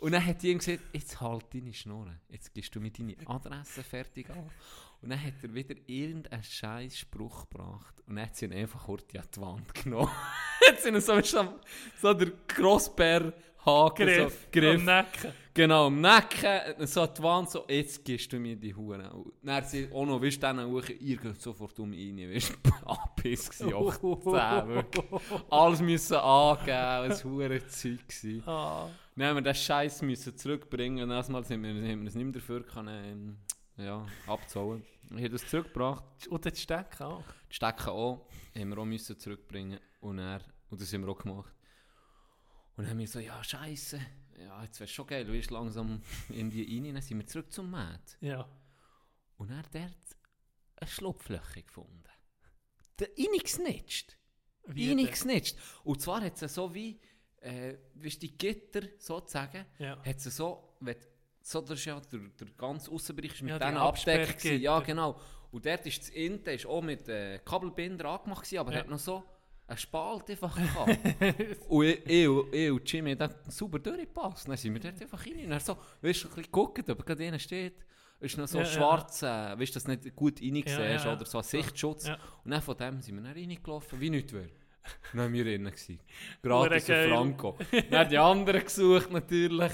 Und 0.00 0.12
dann 0.12 0.24
hat 0.24 0.42
ihm 0.42 0.58
gesagt, 0.58 0.80
jetzt 0.92 1.20
halt 1.20 1.44
deine 1.52 1.72
Schnurren, 1.72 2.20
jetzt 2.28 2.52
gibst 2.52 2.74
du 2.74 2.80
mir 2.80 2.90
deine 2.90 3.16
Adresse 3.26 3.82
fertig 3.82 4.30
an. 4.30 4.50
Und 5.02 5.10
dann 5.10 5.20
hat 5.22 5.34
er 5.42 5.52
wieder 5.52 5.74
irgendeinen 5.86 6.44
scheiß 6.44 6.98
Spruch 6.98 7.48
gebracht 7.48 7.94
und 8.06 8.14
dann 8.14 8.26
hat 8.26 8.36
sie 8.36 8.44
ihn 8.46 8.52
einfach 8.52 8.84
kurz 8.84 9.02
an 9.16 9.24
die 9.34 9.40
Wand 9.40 9.74
genommen. 9.74 10.10
hat 10.68 10.80
sie 10.80 10.90
ihn 10.90 11.00
so, 11.00 11.20
so, 11.20 11.58
so 12.00 12.14
der 12.14 12.30
Crossbär-Haken 12.46 13.34
so, 14.08 14.14
Griff. 14.14 14.48
Griff. 14.52 14.78
Am 14.78 14.84
Nacken. 14.84 15.32
Genau, 15.54 15.86
am 15.88 16.00
Nacken, 16.00 16.86
so 16.86 17.02
an 17.02 17.10
die 17.18 17.22
Wand, 17.22 17.50
so, 17.50 17.64
jetzt 17.68 18.04
gibst 18.04 18.32
du 18.32 18.38
mir 18.38 18.54
die 18.54 18.72
Huren. 18.72 19.04
Und 19.08 19.32
dann 19.42 19.64
sie 19.64 19.88
auch 19.92 20.06
noch, 20.06 20.22
weißt 20.22 20.36
du, 20.36 20.40
dann 20.40 20.60
auch, 20.60 20.88
ihr 20.88 21.16
geht 21.16 21.42
sofort 21.42 21.76
um 21.80 21.92
rein, 21.92 22.18
weißt 22.32 22.58
du, 22.62 22.70
Abbiss 22.86 23.50
gsi, 23.50 23.64
18, 23.74 24.68
wirklich. 24.68 25.04
Alles 25.50 25.80
müssen 25.80 26.16
angeben, 26.16 27.12
ein 27.12 27.24
Huren 27.24 27.68
Zeug 27.68 28.06
gsi. 28.06 28.40
Ah. 28.46 28.88
Dann 29.16 29.26
haben 29.26 29.36
wir 29.36 29.42
den 29.42 29.54
Scheiß 29.54 30.02
müssen 30.02 30.36
zurückbringen 30.36 31.02
und 31.02 31.10
erstmal 31.10 31.44
sind 31.44 31.60
wir, 31.62 31.70
haben 31.70 32.02
wir 32.02 32.08
es 32.08 32.14
nicht 32.14 32.24
mehr 32.24 32.32
dafür 32.34 32.64
können, 32.64 33.36
ja, 33.76 34.06
abzahlen. 34.26 34.84
Ich 35.10 35.16
habe 35.18 35.30
das 35.30 35.46
zurückgebracht, 35.46 36.26
Und 36.28 36.46
das 36.46 36.60
Stecken 36.60 37.02
auch. 37.02 37.24
die 37.50 37.54
Stecken 37.54 37.88
auch, 37.90 38.26
haben 38.56 38.68
wir 38.70 38.78
auch 38.78 38.84
müssen 38.84 39.18
zurückbringen 39.18 39.78
und, 40.00 40.16
dann, 40.18 40.42
und 40.70 40.80
das 40.80 40.92
haben 40.92 41.02
wir 41.02 41.08
auch 41.12 41.18
gemacht. 41.18 41.54
Und 42.76 42.84
dann 42.84 42.90
haben 42.92 42.98
wir 42.98 43.08
so, 43.08 43.18
ja, 43.18 43.42
Scheiße, 43.44 44.00
ja, 44.38 44.62
jetzt 44.62 44.80
wäre 44.80 44.88
schon 44.88 45.06
geil, 45.06 45.24
du 45.26 45.32
bist 45.32 45.50
langsam 45.50 46.00
in 46.30 46.50
die 46.50 46.62
rein, 46.80 46.94
dann 46.94 47.02
sind 47.02 47.18
wir 47.18 47.26
zurück 47.26 47.52
zum 47.52 47.70
Matt. 47.70 48.16
Ja. 48.20 48.48
Und 49.36 49.50
er 49.50 49.58
hat 49.58 49.74
dort 49.74 49.92
eine 50.76 50.88
Schlupflöche 50.88 51.62
gefunden. 51.62 52.02
Der 52.98 53.08
reingesnitcht. 53.18 54.16
Reingesnitcht. 54.66 55.58
Und 55.84 56.00
zwar 56.00 56.22
hat 56.22 56.40
es 56.40 56.54
so 56.54 56.72
wie, 56.74 57.00
äh, 57.40 57.76
weißt 57.94 58.22
die 58.22 58.36
Gitter 58.38 58.82
sozusagen, 58.98 59.66
Ja. 59.78 59.98
hat 60.04 60.16
es 60.16 60.24
so, 60.36 60.76
wenn, 60.80 60.96
so 61.42 61.60
das 61.60 61.78
ist 61.78 61.84
ja 61.84 62.00
der, 62.00 62.20
der 62.40 62.48
ganze 62.56 62.90
Aussenbereich 62.90 63.34
ist 63.34 63.42
mit 63.42 63.50
Ja, 63.50 63.58
denen 63.58 63.74
gewesen. 63.76 64.60
Ja, 64.60 64.80
genau. 64.80 65.18
Und 65.50 65.66
dort 65.66 65.84
ist 65.86 66.00
das 66.00 66.08
Inte 66.10 66.52
ist 66.52 66.66
auch 66.66 66.80
mit 66.82 67.08
äh, 67.08 67.38
Kabelbinder 67.44 68.06
angemacht, 68.06 68.42
gewesen, 68.44 68.58
aber 68.58 68.72
Ja. 68.72 68.78
hat 68.80 68.88
noch 68.88 68.98
so 68.98 69.22
einen 69.66 69.78
Spalt 69.78 70.30
einfach 70.30 70.56
gehabt. 70.56 70.98
und 71.68 71.84
ich, 71.86 72.06
ich, 72.06 72.28
ich 72.52 72.70
und 72.70 72.92
Jimmy 72.92 73.10
haben 73.10 73.18
dann 73.18 73.34
super 73.48 73.78
durchgepasst. 73.78 74.48
Dann 74.48 74.56
sind 74.56 74.72
wir 74.74 74.80
dort 74.80 75.00
einfach 75.00 75.24
rein. 75.26 75.44
Und 75.46 75.52
er 75.52 75.60
so, 75.60 75.76
weißt 76.00 76.24
du, 76.24 76.28
ein 76.28 76.30
bisschen 76.30 76.42
geguckt, 76.44 76.88
ob 76.90 77.06
gerade 77.06 77.24
einer 77.26 77.38
steht. 77.38 77.74
Ist 78.20 78.38
noch 78.38 78.46
so 78.46 78.58
Ja, 78.58 78.64
ja. 78.64 78.70
schwarz, 78.70 79.22
äh, 79.22 79.26
weißt 79.58 79.70
du, 79.70 79.74
dass 79.74 79.84
du 79.84 79.90
nicht 79.90 80.14
gut 80.14 80.40
reingesehen 80.40 80.80
Ja, 80.80 80.90
ja, 80.94 81.04
ja. 81.04 81.12
oder 81.16 81.26
so 81.26 81.38
ein 81.38 81.44
Sichtschutz. 81.44 82.06
Ja. 82.06 82.18
Und 82.44 82.50
dann 82.52 82.62
von 82.62 82.76
dem 82.76 83.00
sind 83.02 83.16
wir 83.16 83.22
dann 83.22 83.32
reingelaufen, 83.32 84.00
wie 84.00 84.10
nichts 84.10 84.32
wäre. 84.32 84.48
Dann 85.12 85.20
waren 85.20 85.32
wir 85.32 85.44
gewesen. 85.58 85.98
Gratis 86.42 86.86
geil. 86.86 87.08
Franco. 87.10 87.58
Dann 87.90 87.98
haben 88.00 88.10
die 88.10 88.18
anderen 88.18 88.62
gesucht 88.64 89.10
natürlich. 89.10 89.72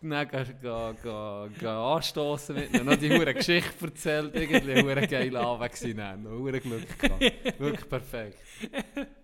Dann 0.00 0.28
ga, 0.28 0.92
ga, 0.92 1.48
ga 1.58 1.94
anstoßen 1.94 2.54
mit 2.54 2.72
ihnen. 2.72 2.86
Noch 2.86 2.96
die 2.96 3.10
hure 3.10 3.34
Geschichte 3.34 3.84
erzählt. 3.84 4.34
Irgendwie 4.34 4.82
hure 4.82 5.06
geile 5.06 5.40
Abend 5.40 5.72
gewesen. 5.72 5.96
dann. 5.96 6.26
Hure 6.26 6.60
Glück 6.60 6.98
gehabt. 6.98 7.58
Wirklich 7.58 7.88
perfekt. 7.88 8.38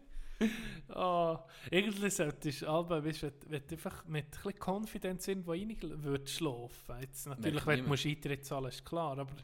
Ah, 0.89 1.45
irgendwie 1.71 2.11
solltest 2.11 2.63
du 2.63 2.67
aber, 2.67 3.05
weißt, 3.05 3.23
wenn, 3.23 3.33
wenn 3.49 3.63
du 3.67 3.75
einfach 3.75 4.05
mit 4.07 4.27
ein 4.27 4.31
bisschen 4.31 4.59
Confidence 4.59 5.29
irgendwo 5.29 5.53
rein 5.53 5.77
würdest 5.81 6.37
schlafen. 6.37 7.01
Jetzt 7.01 7.27
natürlich, 7.27 7.67
wenn 7.67 7.83
du 7.83 7.89
musst 7.89 8.07
Eintritt 8.07 8.45
zahlen, 8.45 8.67
ist 8.67 8.85
klar, 8.85 9.19
aber 9.19 9.35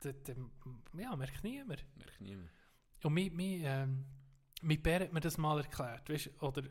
das, 0.00 0.14
ja, 0.98 1.16
merkt 1.16 1.44
niemand. 1.44 1.84
Merkt 1.96 2.20
niemand. 2.20 2.50
Und 3.04 3.14
mein, 3.14 3.32
mein, 3.34 3.60
ähm, 3.64 4.04
mein 4.62 4.82
Bär 4.82 5.00
hat 5.00 5.12
mir 5.12 5.20
das 5.20 5.38
mal 5.38 5.58
erklärt, 5.58 6.08
weißt, 6.08 6.42
oder 6.42 6.62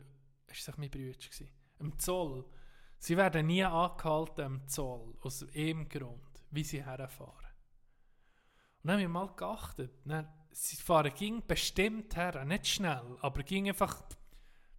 ist 0.50 0.68
es 0.68 0.76
mein 0.76 0.90
Bruder 0.90 1.12
gewesen? 1.12 1.48
Im 1.78 1.98
Zoll. 1.98 2.44
Sie 3.04 3.16
werden 3.16 3.48
nie 3.48 3.64
angehalten 3.64 4.44
am 4.44 4.68
Zoll, 4.68 5.14
aus 5.22 5.44
dem 5.52 5.88
Grund, 5.88 6.22
wie 6.52 6.62
sie 6.62 6.84
herfahren. 6.84 7.32
Und 8.82 8.88
dann 8.88 8.92
habe 8.92 9.02
ich 9.02 9.08
mal 9.08 9.26
geachtet, 9.34 9.90
dann, 10.04 10.28
sie 10.52 10.76
fahren 10.76 11.12
ging 11.12 11.42
bestimmt 11.44 12.14
her, 12.14 12.44
nicht 12.44 12.64
schnell, 12.68 13.16
aber 13.20 13.42
ging 13.42 13.68
einfach 13.68 14.04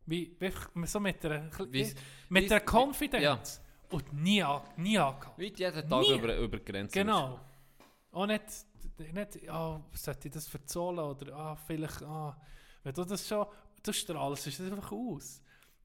wie, 0.05 0.37
wie 0.39 0.85
so 0.87 1.01
mit 1.01 1.25
einer, 1.25 1.49
Wie's- 1.69 1.95
mit 2.29 2.49
einer 2.49 2.61
Confidence. 2.61 3.21
ja. 3.23 3.63
Und 3.89 4.13
nie, 4.13 4.41
an- 4.41 4.61
nie 4.77 4.97
angehalten. 4.97 5.41
Wie 5.41 5.53
jeden 5.53 5.89
Tag 5.89 6.01
Nie. 6.01 6.17
über, 6.17 6.37
über 6.37 6.57
die 6.59 6.65
Grenze. 6.65 6.93
Genau. 6.97 7.41
Auch 8.13 8.25
nicht, 8.25 8.43
nicht 9.11 9.49
ah, 9.49 9.83
sollte 9.91 10.29
ich 10.29 10.33
das 10.33 10.47
verzollen 10.47 10.99
oder 10.99 11.35
ah, 11.35 11.55
vielleicht, 11.57 12.01
ah, 12.03 12.39
wenn 12.83 12.93
du 12.93 13.03
das 13.03 13.27
schon, 13.27 13.45
du 13.83 13.91
strahlst 13.91 14.47
es 14.47 14.61
einfach 14.61 14.91
aus. 14.93 15.41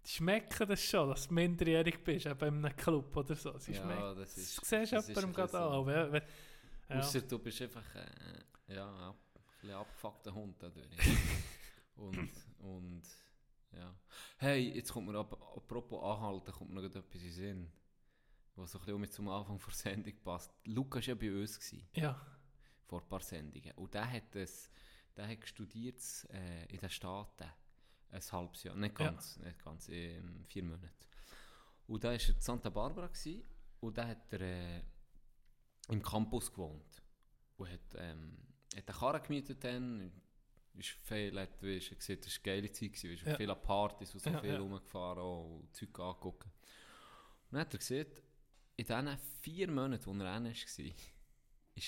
Die 0.08 0.14
schmecken 0.14 0.66
das 0.66 0.82
schon, 0.82 1.10
dass 1.10 1.28
du 1.28 1.34
minderjährig 1.34 2.02
bist, 2.02 2.24
eben 2.24 2.48
in 2.48 2.64
einem 2.64 2.74
Club 2.76 3.14
oder 3.14 3.34
so. 3.34 3.58
Sie 3.58 3.72
Ja, 3.72 3.82
schmecken, 3.82 4.16
das 4.16 4.38
ist- 4.38 4.58
das 4.58 4.68
siehst 4.68 4.92
das 4.94 5.08
jemandem 5.08 5.32
gerade 5.34 5.58
an. 5.60 5.86
Wenn, 5.86 6.12
wenn, 6.12 6.22
ja. 6.88 6.98
Ausser 7.00 7.20
du 7.20 7.38
bist 7.38 7.60
einfach 7.60 7.84
äh, 7.94 8.74
ja, 8.74 9.14
ein 9.62 9.70
abgefuckter 9.70 10.32
Hund 10.32 10.56
dadurch. 10.62 10.88
und, 11.96 12.30
und 12.60 13.02
ja. 13.72 13.94
Hey, 14.38 14.70
jetzt 14.76 14.90
kommt 14.90 15.08
mir 15.08 15.18
ab, 15.18 15.34
apropos 15.56 16.02
anhalten, 16.02 16.52
kommt 16.52 16.70
mir 16.70 16.80
noch 16.80 16.94
etwas 16.94 17.22
in 17.22 17.30
Sinn, 17.30 17.72
was 18.56 18.72
so 18.72 18.78
ein 18.78 18.84
bisschen 18.86 19.10
zum 19.10 19.28
Anfang 19.28 19.58
der 19.58 19.74
Sendung 19.74 20.14
passt. 20.24 20.50
Luca 20.64 20.96
war 20.96 21.02
ja 21.02 21.14
bei 21.16 21.30
uns, 21.30 21.60
gewesen, 21.60 21.86
ja. 21.92 22.18
vor 22.86 23.02
ein 23.02 23.08
paar 23.08 23.20
Sendungen. 23.20 23.72
Und 23.72 23.92
der 23.92 24.10
hat, 24.10 24.34
das, 24.34 24.70
der 25.14 25.28
hat 25.28 25.46
studiert 25.46 26.02
äh, 26.32 26.64
in 26.72 26.80
den 26.80 26.88
Staaten. 26.88 27.52
Ein 28.10 28.22
halbes 28.32 28.62
Jahr, 28.62 28.74
nicht 28.74 28.98
Ja. 28.98 29.06
ganz, 29.10 29.36
nicht 29.38 29.62
ganz, 29.64 29.88
ähm, 29.90 30.44
vier 30.48 30.62
Monate. 30.64 30.90
Und 31.86 32.02
da 32.04 32.08
war 32.08 32.14
er 32.14 32.28
in 32.28 32.40
Santa 32.40 32.70
Barbara 32.70 33.06
gewesen, 33.06 33.42
und 33.80 33.96
da 33.96 34.06
hat 34.08 34.32
er 34.32 34.40
äh, 34.40 34.82
im 35.88 36.02
Campus 36.02 36.50
gewohnt. 36.50 37.02
Und 37.56 37.70
hat, 37.70 37.80
ähm, 37.96 38.36
hat 38.76 38.88
eine 38.88 38.98
Karre 38.98 39.20
gemietet 39.20 39.62
dann, 39.64 40.12
ist 40.74 40.90
viel, 41.02 41.38
hat, 41.38 41.62
weißt, 41.62 41.92
er 41.92 42.00
sieht, 42.00 42.24
das 42.26 42.38
war 42.44 42.52
eine 42.52 42.60
geile 42.62 42.72
Zeit, 42.72 42.92
gewesen, 42.92 43.26
Ja. 43.28 43.36
viel 43.36 43.50
an 43.50 43.62
Partys 43.62 44.14
und 44.14 44.20
so 44.20 44.30
Ja, 44.30 44.40
viel 44.40 44.50
ja. 44.52 44.58
rumgefahren 44.58 45.22
und 45.22 45.74
Zeug 45.74 45.98
angeguckt. 45.98 46.44
Und 46.44 46.52
dann 47.52 47.60
hat 47.60 47.74
er 47.74 47.78
gesehen, 47.78 48.06
in 48.76 48.84
diesen 48.86 49.18
vier 49.42 49.70
Monaten, 49.70 50.06
wo 50.06 50.12
er 50.12 50.42
war, 50.42 50.46
ist 50.50 50.78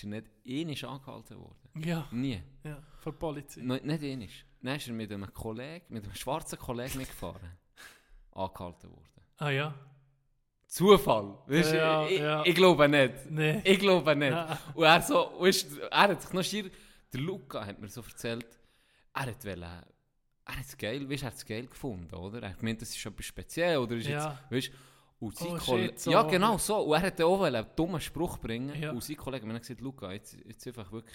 er 0.05 0.09
nicht 0.09 0.31
ähnlich 0.45 0.85
angehalten 0.85 1.39
worden. 1.39 1.69
Ja, 1.85 2.09
Nie. 2.11 2.43
ja, 2.65 2.83
von 2.99 3.13
der 3.13 3.19
Polizei. 3.19 3.61
Nein, 3.63 3.87
nicht 3.87 4.03
ähnlich. 4.03 4.45
Dann 4.63 4.77
ist 4.77 4.87
er 4.89 4.93
mit 4.95 5.11
einem 5.11 5.33
Kollegen, 5.33 5.85
mit 5.89 6.05
einem 6.05 6.15
schwarzen 6.15 6.59
Kollegen 6.59 6.99
mitgefahren. 6.99 7.51
angehalten 8.33 8.91
worden. 8.91 9.07
Ah 9.39 9.51
ja? 9.51 9.75
Zufall. 10.67 11.37
Weisst, 11.47 11.73
Ja, 11.73 12.07
ich, 12.07 12.21
ja. 12.21 12.43
ich 12.45 12.55
glaube 12.55 12.89
nicht. 12.89 13.15
Nee. 13.31 13.61
Ich 13.65 13.79
glaube 13.79 14.15
nicht. 14.15 14.31
Ja. 14.31 14.59
Und 14.75 14.85
er 14.85 15.03
so, 15.03 15.33
weisst, 15.41 15.79
er 15.79 15.99
hat 16.03 16.23
sich 16.23 16.33
noch 16.33 16.45
schier, 16.45 16.71
der 17.13 17.21
Luca 17.21 17.65
hat 17.67 17.81
mir 17.81 17.89
so 17.89 18.03
erzählt, 18.03 18.47
er 19.13 19.27
hat 19.27 19.45
wollen, 19.45 19.63
er 19.63 20.57
hat 20.57 20.65
es 20.65 20.77
geil, 20.79 21.09
weißt, 21.11 21.23
er 21.25 21.27
hat 21.27 21.35
es 21.35 21.45
geil 21.45 21.67
gefunden, 21.67 22.15
oder? 22.15 22.43
Er 22.43 22.51
hat 22.51 22.59
gemeint, 22.59 22.81
das 22.81 22.91
ist 22.91 23.05
etwas 23.05 23.27
speziell, 23.27 23.79
oder 23.79 23.97
ist 23.97 24.07
Ja. 24.07 24.39
jetzt, 24.51 24.69
weißt, 24.69 24.79
und 25.19 25.37
sein 25.37 25.49
Oh, 25.51 25.57
Kolle- 25.59 25.87
shit, 25.87 26.01
so. 26.01 26.11
Ja, 26.13 26.23
genau 26.23 26.57
so. 26.57 26.79
Und 26.83 26.95
er 26.95 27.03
hat 27.03 27.21
auch 27.21 27.43
einen 27.43 27.67
dummen 27.77 28.01
Spruch 28.01 28.39
bringen. 28.39 28.81
Ja. 28.81 28.93
Und 28.93 29.03
sein 29.03 29.17
Kollege 29.17 29.45
hat 29.47 29.53
mir 29.53 29.59
gesagt, 29.61 29.81
Luca, 29.81 30.13
jetzt, 30.13 30.35
jetzt 30.47 30.67
einfach 30.69 30.91
wirklich, 30.93 31.15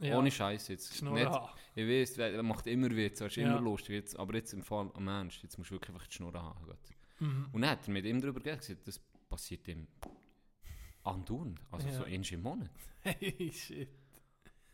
Ja. 0.00 0.18
ohne 0.18 0.30
Scheiß 0.30 0.68
jetzt. 0.68 1.02
Nicht, 1.02 1.30
ich 1.76 1.88
weiß, 1.88 2.18
er 2.18 2.42
macht 2.42 2.66
immer 2.66 2.90
Witz, 2.90 3.20
er 3.20 3.28
ist 3.28 3.36
Ja. 3.36 3.48
immer 3.52 3.60
lustig, 3.60 3.94
jetzt, 3.94 4.18
aber 4.18 4.34
jetzt 4.34 4.52
im 4.52 4.62
Fall 4.62 4.90
am 4.94 5.08
Ernst, 5.08 5.42
jetzt 5.42 5.56
musst 5.56 5.70
du 5.70 5.74
wirklich 5.76 5.90
einfach 5.94 6.06
die 6.08 6.14
Schnur 6.14 6.32
haben. 6.34 6.66
Gott. 6.66 6.78
Mhm. 7.20 7.46
Und 7.52 7.62
dann 7.62 7.70
hat 7.70 7.86
er 7.86 7.92
mit 7.92 8.04
ihm 8.04 8.20
darüber 8.20 8.40
gesagt, 8.40 8.76
das 8.86 8.98
passiert 9.28 9.66
ihm 9.68 9.86
andauernd, 11.04 11.60
also 11.70 11.86
Ja. 11.86 11.92
so 11.94 12.04
in 12.04 12.22
im 12.22 12.42
Monat. 12.42 12.70
Hey, 13.02 13.52
shit. 13.52 13.88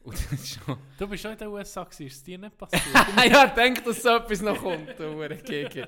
Schon... 0.03 0.79
Du 0.99 1.07
bist 1.09 1.23
schon 1.23 1.33
in 1.33 1.39
den 1.39 1.49
USA, 1.49 1.85
gewesen, 1.85 2.07
ist 2.07 2.17
es 2.17 2.23
dir 2.23 2.39
nicht 2.39 2.57
passiert? 2.59 2.83
ja, 3.29 3.45
ich 3.47 3.53
denke, 3.53 3.83
dass 3.83 4.03
so 4.03 4.09
etwas 4.17 4.41
noch 4.41 4.57
kommt, 4.57 4.99
du 4.99 5.15
Hure 5.15 5.37
Gege. 5.37 5.87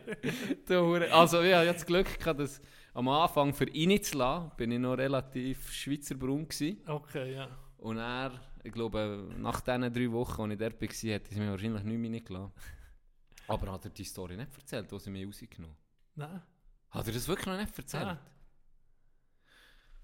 Also 1.11 1.41
ja, 1.43 1.63
ich 1.63 1.69
hatte 1.69 1.79
das 1.79 1.87
Glück 1.87 2.19
gehabt, 2.19 2.41
dass 2.41 2.61
am 2.93 3.09
Anfang 3.09 3.55
für 3.55 3.69
ihn 3.71 4.03
zu 4.03 4.19
lassen, 4.19 4.51
bin 4.59 4.71
ich 4.73 4.79
noch 4.79 4.95
relativ 4.99 5.71
Schweizer 5.73 6.15
Braun 6.17 6.47
gewesen. 6.47 6.83
okay, 6.87 7.35
ja. 7.35 7.49
Und 7.83 7.99
er, 7.99 8.41
ich 8.63 8.73
glaube, 8.73 9.29
nach 9.37 9.61
diesen 9.61 9.93
drei 9.93 10.13
Wochen, 10.13 10.43
als 10.43 10.53
ich 10.53 10.59
dort 10.59 10.81
war, 10.81 10.89
hätte 10.89 11.33
ich 11.33 11.37
mir 11.37 11.51
wahrscheinlich 11.51 11.83
nicht 11.83 11.99
mehr 11.99 12.13
reingelassen. 12.13 12.53
Aber 13.49 13.73
hat 13.73 13.85
er 13.85 13.91
die 13.91 14.05
Story 14.05 14.37
nicht 14.37 14.57
erzählt, 14.57 14.93
wo 14.93 14.99
sie 14.99 15.11
mich 15.11 15.27
rausgenommen 15.27 15.77
Nein. 16.15 16.43
Hat 16.91 17.07
er 17.09 17.13
das 17.13 17.27
wirklich 17.27 17.47
noch 17.47 17.59
nicht 17.59 17.77
erzählt? 17.77 18.05
Ah. 18.05 18.19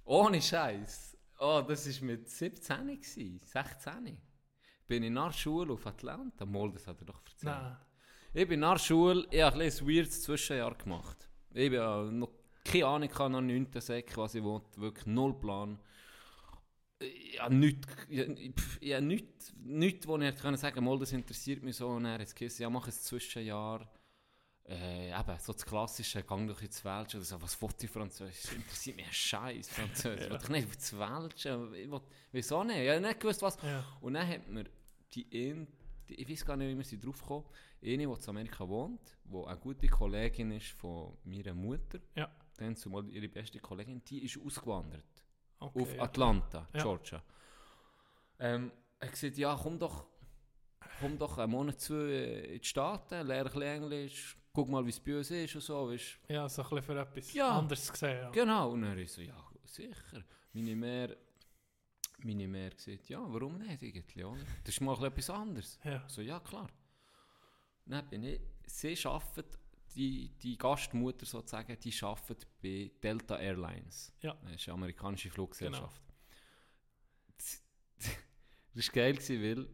Ohne 0.04 0.42
Scheiß. 0.42 1.16
Oh, 1.38 1.62
das 1.66 2.00
war 2.00 2.06
mit 2.06 2.28
17 2.28 2.86
gewesen, 2.86 3.38
16. 3.44 4.18
Bin 4.88 5.02
ich 5.04 5.10
nach 5.10 5.30
der 5.30 5.38
Schule 5.38 5.72
auf 5.74 5.86
Atlanta. 5.86 6.44
Mal, 6.44 6.72
das 6.72 6.86
hat 6.88 7.00
er 7.00 7.06
doch 7.06 7.20
erzählt. 7.24 7.44
Nein. 7.44 7.76
Ich 8.34 8.48
bin 8.48 8.58
nach 8.58 8.72
der 8.72 8.84
Schule, 8.84 9.24
ich 9.30 9.40
habe 9.40 9.62
ein 9.62 9.70
weirdes 9.70 10.22
Zwischenjahr 10.22 10.74
gemacht. 10.74 11.28
Ich 11.54 11.70
habe 11.78 12.10
noch 12.10 12.32
keine 12.64 12.86
Ahnung, 12.86 13.10
nach 13.10 13.40
9. 13.40 13.68
Sek, 13.80 14.16
was 14.16 14.34
ich 14.34 14.42
wollte. 14.42 14.80
Wirklich 14.80 15.06
null 15.06 15.38
Plan. 15.38 15.78
Habe 17.38 17.54
nichts, 17.54 17.86
ich 18.08 18.92
habe 18.92 19.02
nichts, 19.02 19.52
nichts, 19.62 20.06
wo 20.08 20.16
ich 20.18 20.24
hätte 20.24 20.42
können 20.42 20.56
sagen 20.56 20.84
mal, 20.84 20.98
das 20.98 21.12
interessiert 21.12 21.62
mich 21.62 21.76
so. 21.76 21.88
Und 21.88 22.04
er 22.06 22.18
hat 22.18 22.34
gesagt, 22.36 22.58
ja, 22.58 22.68
mach 22.68 22.86
ein 22.86 22.92
Zwischenjahr. 22.92 23.88
Äh, 24.66 25.08
eben, 25.18 25.38
so 25.38 25.52
das 25.52 25.64
klassische, 25.64 26.22
gang 26.24 26.46
doch 26.46 26.60
ins 26.60 26.84
Welsche 26.84 27.16
oder 27.16 27.24
so, 27.24 27.40
was 27.40 27.60
wollte 27.62 27.86
ich 27.86 27.90
Französisch? 27.90 28.52
Interessiert 28.52 28.96
mich 28.96 29.06
ein 29.06 29.12
Scheiß 29.12 29.68
Französisch. 29.70 30.28
ja. 30.28 30.36
Ich 30.36 30.48
nicht 30.50 30.74
ins 30.74 30.92
Welsche, 30.98 31.70
ich 31.74 31.90
will, 31.90 32.00
wieso 32.32 32.62
nicht? 32.64 32.76
Ich 32.78 32.90
habe 32.90 33.00
nicht 33.00 33.20
gewusst, 33.20 33.40
was. 33.40 33.56
Ja. 33.62 33.82
Und 34.02 34.14
dann 34.14 34.28
hat 34.28 34.46
mir 34.48 34.64
die, 35.14 35.24
ein, 35.52 35.68
die 36.08 36.20
ich 36.20 36.28
weiß 36.28 36.44
gar 36.44 36.56
nicht, 36.56 36.68
wie 36.70 36.76
wir 36.76 36.84
sie 36.84 36.98
drauf 36.98 37.22
kommen, 37.24 37.46
eine, 37.82 37.96
die 37.96 38.02
in 38.02 38.28
Amerika 38.28 38.68
wohnt, 38.68 39.16
die 39.24 39.36
eine 39.46 39.56
gute 39.58 39.86
Kollegin 39.88 40.50
ist 40.50 40.66
von 40.72 41.16
meiner 41.24 41.54
Mutter, 41.54 42.00
Ja. 42.14 42.30
dann 42.58 42.76
zumal 42.76 43.08
ihre 43.08 43.28
beste 43.28 43.60
Kollegin, 43.60 44.02
die 44.04 44.24
ist 44.24 44.38
ausgewandert 44.38 45.04
Okay, 45.60 45.80
auf. 45.82 46.00
Atlanta, 46.00 46.68
Ja. 46.74 46.82
Georgia. 46.82 47.22
Ähm, 48.38 48.70
er 49.00 49.06
hat 49.08 49.12
gesagt, 49.14 49.36
ja, 49.38 49.58
komm 49.60 49.78
doch, 49.78 50.06
komm 51.00 51.18
doch 51.18 51.38
einen 51.38 51.50
Monat 51.52 51.80
zu 51.80 51.94
äh, 51.94 52.54
in 52.54 52.60
die 52.60 52.64
Staaten, 52.66 53.26
lerne 53.26 53.50
ein 53.50 53.54
bisschen 53.54 53.62
Englisch, 53.62 54.36
guck 54.52 54.68
mal, 54.68 54.84
wie 54.84 54.90
es 54.90 55.00
bei 55.00 55.16
uns 55.18 55.30
ist 55.30 55.54
und 55.56 55.60
so, 55.60 55.90
weißt 55.90 56.18
Ja, 56.28 56.48
so 56.48 56.62
ein 56.62 56.68
bisschen 56.68 56.82
für 56.82 57.00
etwas 57.00 57.32
Ja. 57.34 57.58
anderes 57.58 57.90
gesehen. 57.90 58.18
Ja. 58.22 58.30
Genau, 58.30 58.70
und 58.70 58.82
dann 58.82 58.98
ich 58.98 59.12
so, 59.12 59.20
ja, 59.20 59.36
sicher. 59.64 60.22
Meine 60.52 60.76
Mehr, 60.76 61.16
meine 62.22 62.46
Mehr 62.48 62.70
gesagt, 62.70 63.08
ja, 63.08 63.20
warum 63.26 63.58
nicht 63.58 63.82
eigentlich, 63.82 64.24
oder? 64.24 64.38
Das 64.64 64.74
ist 64.74 64.80
mal 64.80 65.02
etwas 65.04 65.30
anderes. 65.30 65.78
Ja. 65.84 66.04
So, 66.08 66.20
ja, 66.22 66.38
klar. 66.40 66.68
Dann 67.86 68.08
bin 68.08 68.22
ich, 68.24 68.40
sie 68.66 68.96
arbeitet, 69.06 69.58
die, 69.98 70.30
die 70.38 70.56
Gastmutter 70.56 71.26
sozusagen, 71.26 71.76
die 71.80 71.92
arbeitet 72.02 72.46
bei 72.62 72.90
Delta 73.02 73.36
Airlines. 73.36 74.12
Ja. 74.22 74.34
Das 74.44 74.52
ist 74.54 74.68
eine 74.68 74.74
amerikanische 74.74 75.30
Fluggesellschaft. 75.30 76.02
Das, 77.36 77.62
das 78.74 78.88
war 78.88 78.94
geil, 78.94 79.18
weil 79.18 79.68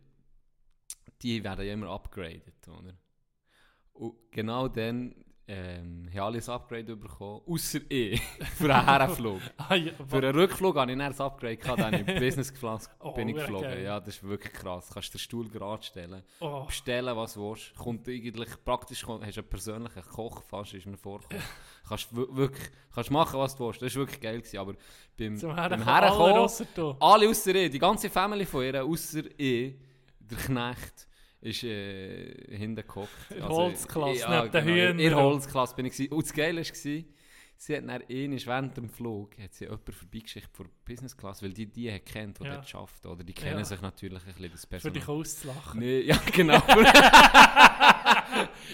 die 1.22 1.44
werden 1.44 1.66
ja 1.66 1.72
immer 1.72 1.88
upgraded, 1.88 2.68
oder? 2.68 2.94
Und 3.92 4.30
genau 4.30 4.68
dann 4.68 5.14
ähm, 5.46 6.08
haben 6.10 6.20
alle 6.20 6.38
ein 6.38 6.48
Upgrade 6.48 6.96
bekommen, 6.96 7.42
außer 7.46 7.80
ich, 7.88 8.20
für 8.56 8.74
einen 8.74 8.84
Herrenflug. 8.86 9.40
Ah, 9.58 9.74
ja, 9.74 9.92
Für 10.08 10.16
einen 10.16 10.34
Rückflug 10.34 10.76
hatte 10.76 10.92
ich 10.92 10.98
dann 10.98 11.12
ein 11.12 11.20
Upgrade, 11.20 11.56
gehabt, 11.58 11.80
dann 11.80 11.92
in 11.94 12.06
Business 12.18 12.52
Class 12.52 12.88
Oh, 13.00 13.12
bin 13.12 13.28
ich 13.28 13.36
geflogen. 13.36 13.68
geil. 13.68 13.82
Ja, 13.82 14.00
das 14.00 14.16
ist 14.16 14.22
wirklich 14.22 14.52
krass. 14.54 14.88
Du 14.88 14.94
kannst 14.94 15.12
den 15.12 15.18
Stuhl 15.18 15.48
gerade 15.50 15.82
stellen, 15.82 16.22
oh, 16.40 16.64
bestellen, 16.64 17.14
was 17.16 17.34
du 17.34 17.50
willst. 17.50 17.74
Kommt 17.76 18.08
eigentlich 18.08 18.48
praktisch, 18.64 19.02
kommt- 19.02 19.24
hast 19.26 19.36
du 19.36 19.40
einen 19.42 19.50
persönlichen 19.50 20.02
Koch, 20.02 20.42
fast 20.44 20.72
ist 20.74 20.86
mir 20.86 20.96
vorgekommen. 20.96 21.42
kannst 21.88 22.16
wi- 22.16 22.26
wirklich, 22.36 22.70
kannst 22.94 23.10
machen, 23.10 23.38
was 23.38 23.54
du 23.54 23.66
willst. 23.66 23.82
Das 23.82 23.94
war 23.94 24.00
wirklich 24.00 24.20
geil. 24.20 24.38
Gewesen. 24.38 24.58
Aber 24.58 24.74
beim, 25.18 25.36
zum 25.36 25.50
beim 25.50 25.58
Herren 25.58 25.84
Herrenkommen, 25.84 26.48
alle 26.48 26.96
alle 27.00 27.28
außer 27.28 27.54
ich, 27.54 27.70
die 27.70 27.78
ganze 27.78 28.08
Family 28.08 28.46
von 28.46 28.64
ihr, 28.64 28.82
außer 28.82 29.22
ich, 29.38 29.74
der 30.20 30.38
Knecht, 30.38 31.06
ist 31.44 31.62
äh, 31.62 32.56
hinten 32.56 32.86
gehockt. 32.86 33.10
In 33.30 33.46
Holzklasse, 33.46 34.26
neben 34.28 34.50
den 34.50 34.64
genau, 34.64 34.66
In 34.66 34.74
Hühnern. 34.74 34.98
der 34.98 35.16
Holzklasse 35.16 35.76
bin 35.76 35.86
ich. 35.86 35.92
gewesen. 35.92 36.12
Und 36.12 36.24
das 36.24 36.32
Geile 36.32 36.62
war, 36.62 37.04
sie 37.66 37.76
hat 37.76 37.82
dann 37.84 37.90
einmal 37.90 38.46
während 38.46 38.76
dem 38.76 38.88
Flug 38.90 39.38
hat 39.38 39.54
sie 39.54 39.64
jemanden 39.64 39.92
vorbeigeschickt 39.92 40.54
von 40.54 40.68
Business 40.84 41.16
Class, 41.16 41.42
weil 41.42 41.52
die 41.52 41.66
die 41.66 41.90
hat 41.92 42.04
kennt, 42.04 42.38
die 42.40 42.44
Ja. 42.44 42.56
dort 42.56 42.74
arbeitet. 42.74 43.06
Oder 43.06 43.24
die 43.24 43.32
kennen 43.32 43.58
Ja. 43.58 43.64
sich 43.64 43.80
natürlich 43.80 44.20
ein 44.26 44.34
bisschen, 44.34 44.50
das 44.52 44.60
Für 44.62 44.66
Personal. 44.68 45.00
dich 45.00 45.08
auszulachen. 45.08 45.80
Nee, 45.80 46.00
ja, 46.00 46.16
genau. 46.32 46.60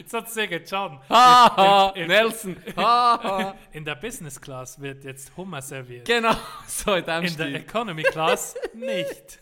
Sozusagen, 0.06 0.62
John. 0.66 0.98
Haha, 1.08 1.90
in- 1.94 2.02
in- 2.02 2.08
Nelson. 2.08 2.56
Haha. 2.76 3.54
In 3.72 3.84
der 3.84 3.94
Business 3.94 4.40
Class 4.40 4.80
wird 4.80 5.04
jetzt 5.04 5.36
Hummer 5.36 5.62
serviert. 5.62 6.06
Genau, 6.06 6.34
so 6.66 6.94
in 6.94 7.04
dem 7.04 7.24
In 7.24 7.36
der 7.36 7.46
Stil. 7.46 7.54
Economy 7.56 8.02
Class 8.02 8.54
nicht. 8.74 9.38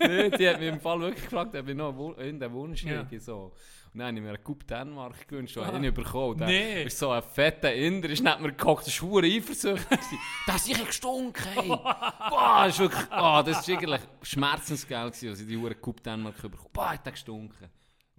nee, 0.00 0.30
die 0.30 0.48
hat 0.48 0.58
mich 0.58 0.68
im 0.68 0.80
Fall 0.80 1.00
wirklich 1.00 1.22
gefragt, 1.24 1.54
ob 1.54 1.68
ich 1.68 1.74
noch 1.76 2.16
in 2.18 2.40
den 2.40 2.52
Wunsch 2.52 2.82
Ja. 2.84 3.06
So. 3.18 3.52
Habe 4.00 4.16
ich 4.16 4.22
mir 4.22 4.28
einen 4.28 4.44
Coupe 4.44 4.64
Dänemark 4.64 5.26
gewünscht, 5.28 5.56
und 5.56 5.66
habe 5.66 5.84
ihn 5.84 5.92
bekommen. 5.94 6.30
Und 6.32 6.40
der 6.40 6.46
Nee. 6.48 6.82
ist 6.84 6.98
so 6.98 7.10
ein 7.10 7.22
fetter 7.22 7.72
Inder, 7.74 8.08
ist 8.10 8.22
neben 8.22 8.42
mir 8.42 8.52
gehockt, 8.52 8.86
das 8.86 9.02
war 9.02 9.10
verdammt 9.10 9.34
eifersüchtig. 9.36 9.98
das 10.46 10.68
ist 10.68 10.86
gestunken, 10.86 11.44
hey. 11.54 11.68
Boah, 11.68 12.62
das 12.64 12.74
ist 12.74 12.78
wirklich, 12.80 13.06
oh, 13.10 13.42
das 13.44 13.60
ist 13.60 13.70
eigentlich 13.70 14.00
schmerzensgeld 14.22 15.12
gewesen, 15.12 15.28
als 15.30 15.40
ich 15.40 15.46
die 15.46 15.56
hure 15.56 15.74
Coupe 15.74 16.02
Dänemark 16.02 16.36
bekommen 16.40 16.70
Boah, 16.72 16.90
hat 16.90 17.04
der 17.04 17.12
gestunken. 17.12 17.68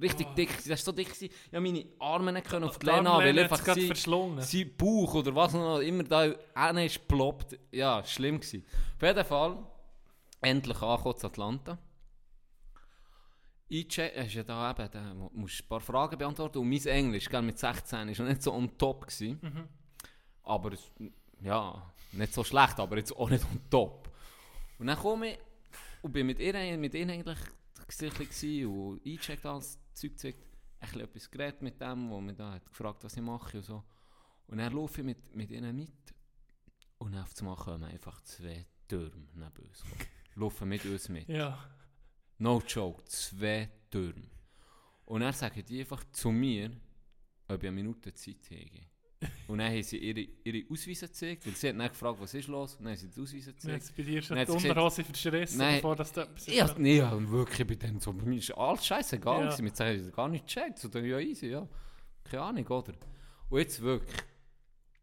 Richtig 0.01 0.27
dick, 0.35 0.49
gewesen. 0.49 0.69
das 0.69 0.80
war 0.80 0.85
so 0.85 0.91
dick, 0.93 1.07
gewesen. 1.14 1.26
ich 1.51 1.60
meine 1.60 1.85
Arme 1.99 2.31
nicht 2.31 2.47
können 2.47 2.64
auf 2.64 2.80
die 2.80 2.85
Lena, 2.85 3.18
weil 3.18 3.38
einfach 3.38 3.73
sie, 3.73 3.88
verschlungen. 3.88 4.41
sein 4.41 4.72
Bauch 4.77 5.14
oder 5.15 5.35
was 5.35 5.53
noch 5.53 5.80
immer 5.80 6.03
da 6.03 6.22
hinten 6.23 6.77
ist 6.85 6.99
geploppt. 7.01 7.60
Ja, 7.72 8.01
schlimm 8.06 8.39
gewesen. 8.39 8.65
Auf 8.95 9.01
jeden 9.06 9.26
Fall, 9.26 9.57
endlich 10.41 10.81
angekommen 10.81 11.18
zu 11.18 11.27
Atlanta. 11.27 11.77
Eincheck, 13.72 14.14
hast 14.18 14.34
ja 14.34 14.44
da 14.44 14.72
eben, 14.72 14.90
da 14.91 15.14
mu- 15.14 15.30
musst 15.34 15.62
ein 15.64 15.68
paar 15.68 15.80
Fragen 15.82 16.18
beantworten 16.18 16.58
und 16.60 16.70
mein 16.70 16.86
Englisch, 16.86 17.30
gell, 17.30 17.41
mit 17.41 17.60
16, 17.60 18.10
ist 18.10 18.20
noch 18.20 18.28
nicht 18.28 18.41
so 18.41 18.54
on 18.54 18.78
top 18.78 19.06
gewesen. 19.08 19.40
Mhm. 19.41 19.68
Aber, 20.44 20.72
ja, 21.41 21.91
nicht 22.14 22.34
so 22.34 22.44
schlecht, 22.44 22.80
aber 22.80 22.98
jetzt 22.98 23.16
auch 23.16 23.30
nicht 23.30 23.44
on 23.46 23.60
top. 23.70 24.12
Und 24.80 24.88
dann 24.88 24.98
komme 24.98 25.34
ich 25.34 25.40
und 26.02 26.12
bin 26.12 26.26
mit 26.26 26.40
ihr, 26.40 26.78
mit 26.78 26.94
ihnen 26.96 27.12
eigentlich 27.12 27.38
gewesen 27.88 28.66
und 28.68 29.06
eingecheckt 29.06 29.46
alles, 29.46 29.78
Zeug 29.94 30.12
gezeigt, 30.12 30.40
ein 30.80 30.88
bisschen 30.88 31.02
etwas 31.02 31.30
geredet 31.32 31.62
mit 31.62 31.82
dem, 31.82 32.10
wo 32.10 32.22
mir 32.22 32.34
da 32.34 32.54
hat 32.54 32.66
gefragt, 32.66 33.04
was 33.04 33.16
ich 33.18 33.22
mache 33.22 33.58
und 33.58 33.64
so. 33.64 33.84
Und 34.48 34.58
dann 34.58 34.74
laufe 34.74 35.02
ich 35.02 35.06
mit, 35.06 35.36
mit 35.36 35.52
ihnen 35.52 35.76
mit 35.76 35.91
und 36.98 37.16
auf 37.16 37.32
einmal 37.40 37.56
kommen 37.56 37.84
einfach 37.84 38.22
zwei 38.22 38.66
Türme 38.88 39.28
neben 39.36 39.68
uns. 39.68 39.84
laufen 40.36 40.70
mit 40.70 40.86
uns 40.86 41.10
mit. 41.10 41.28
Ja. 41.28 41.60
No 42.40 42.61
joke, 42.68 43.03
zwei 43.06 43.70
Türme. 43.90 44.28
Und 45.06 45.34
sagen 45.34 45.64
die 45.68 45.80
einfach 45.82 46.03
zu 46.11 46.32
mir, 46.32 46.72
ob 47.48 47.61
ich 47.64 47.68
eine 47.68 47.72
Minute 47.72 48.14
Zeit 48.14 48.38
habe. 48.52 49.32
Und 49.48 49.57
dann 49.57 49.72
haben 49.72 49.84
sie 49.84 49.98
ihre, 49.98 50.22
ihre 50.44 50.72
Ausweise 50.72 51.07
gezeigt, 51.07 51.45
weil 51.45 51.53
sie 51.53 51.68
hat 51.70 51.78
dann 51.78 51.90
gefragt, 51.90 52.18
was 52.22 52.34
ist 52.34 52.48
los, 52.48 52.76
und 52.76 52.86
dann 52.86 52.94
haben 52.94 52.99
sie 52.99 53.10
die 53.10 53.20
Ausweise 53.20 53.53
gezeigt. 53.53 53.74
Jetzt 53.84 53.98
bei 53.98 54.03
dir 54.03 54.22
schon 54.22 54.38
die 54.38 54.49
Unterhose 54.49 55.03
verschrissen, 55.03 55.57
Nein. 55.57 55.76
bevor 55.76 55.95
das 55.98 56.14
da 56.14 56.24
etwas 56.24 56.48
Ja, 56.48 56.74
nee, 56.78 56.98
ja, 56.98 57.11
und 57.11 57.30
wirklich, 57.30 57.68
bei 57.68 57.76
denen 57.76 57.99
so, 57.99 58.14
mir 58.14 58.38
ist 58.38 58.52
alles 58.52 58.86
scheißegal 58.86 59.44
Ja. 59.45 59.56
gewesen. 59.56 59.76
Sagen, 59.76 60.07
ich 60.07 60.16
gar 60.16 60.30
nicht 60.30 60.48
gecheckt, 60.48 60.80
so, 60.80 60.88
dann, 60.88 61.03
ja, 61.03 61.20
easy, 61.20 61.48
ja. 61.48 61.68
Keine 62.24 62.44
Ahnung, 62.44 62.68
oder? 62.68 62.94
Und 63.49 63.60
jetzt 63.60 63.82
wirklich. 63.82 64.22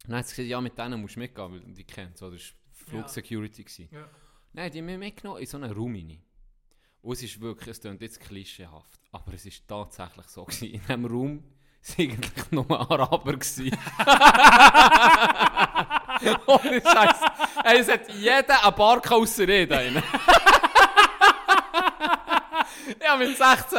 Dann 0.07 0.17
hat 0.17 0.29
sie 0.29 0.37
gesagt, 0.37 0.49
ja, 0.49 0.61
mit 0.63 0.79
denen 0.79 1.01
musst 1.01 1.17
du 1.17 1.21
mitgehen, 1.21 1.53
weil 1.53 1.61
die 1.75 1.85
kennt 1.85 2.17
so, 2.17 2.31
das 2.31 2.41
war 2.41 2.57
Flugsecurity. 3.03 3.65
gewesen. 3.65 3.89
Ja. 3.93 4.09
Nein, 4.55 4.71
die 4.71 4.79
haben 4.79 4.87
mich 4.87 4.99
mitgenommen 4.99 5.41
in 5.41 5.47
so 5.47 5.59
einen 5.59 5.73
Raum 5.73 5.95
rein. 5.95 6.23
Und 7.07 7.13
es 7.13 7.23
ist 7.23 7.41
wirklich, 7.41 7.69
es 7.69 7.81
klingt 7.81 8.03
jetzt 8.03 8.19
klischeehaft, 8.19 8.99
aber 9.13 9.33
es 9.33 9.47
ist 9.47 9.63
tatsächlich 9.69 10.27
so 10.27 10.45
gewesen. 10.45 10.73
In 10.73 10.81
diesem 10.81 11.07
Raum 11.07 11.45
waren 11.97 12.11
eigentlich 12.11 12.33
nur 12.51 12.91
Araber. 12.91 13.35
gewesen. 13.35 13.71
Ohne 16.47 16.83
Scheiß. 16.83 17.21
Ey, 17.63 17.79
es 17.79 17.89
hat 17.89 18.13
jeder 18.13 18.61
eine 18.61 18.73
Barke 18.73 19.15
ausser 19.15 19.49
ich 19.49 19.69
drin. 19.69 19.95
ja, 23.01 23.17
mit 23.17 23.37
16 23.37 23.79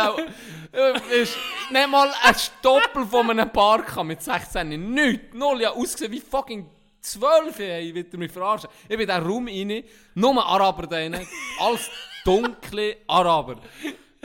äh, 0.71 0.93
ist 1.21 1.35
nicht 1.69 1.89
mal 1.89 2.09
ein 2.23 2.35
Stoppel 2.35 3.05
von 3.07 3.29
einem 3.29 3.51
Barke 3.51 4.05
mit 4.05 4.23
16. 4.23 4.93
Nichts. 4.93 5.33
Null. 5.33 5.63
Ja, 5.63 5.71
ausgesehen 5.71 6.13
wie 6.13 6.21
fucking 6.21 6.69
12. 7.01 7.59
Ey, 7.59 7.93
wird 7.93 8.13
er 8.13 8.19
mich 8.19 8.31
verarschen. 8.31 8.69
Ich 8.83 8.95
bin 8.95 9.01
in 9.01 9.07
diesen 9.07 9.27
Raum 9.29 9.49
rein, 9.49 9.83
nur 10.15 10.45
Araber 10.45 10.87
da. 10.87 10.95
Alles 10.95 11.91
dunkle 12.27 12.97
Araber. 13.07 13.61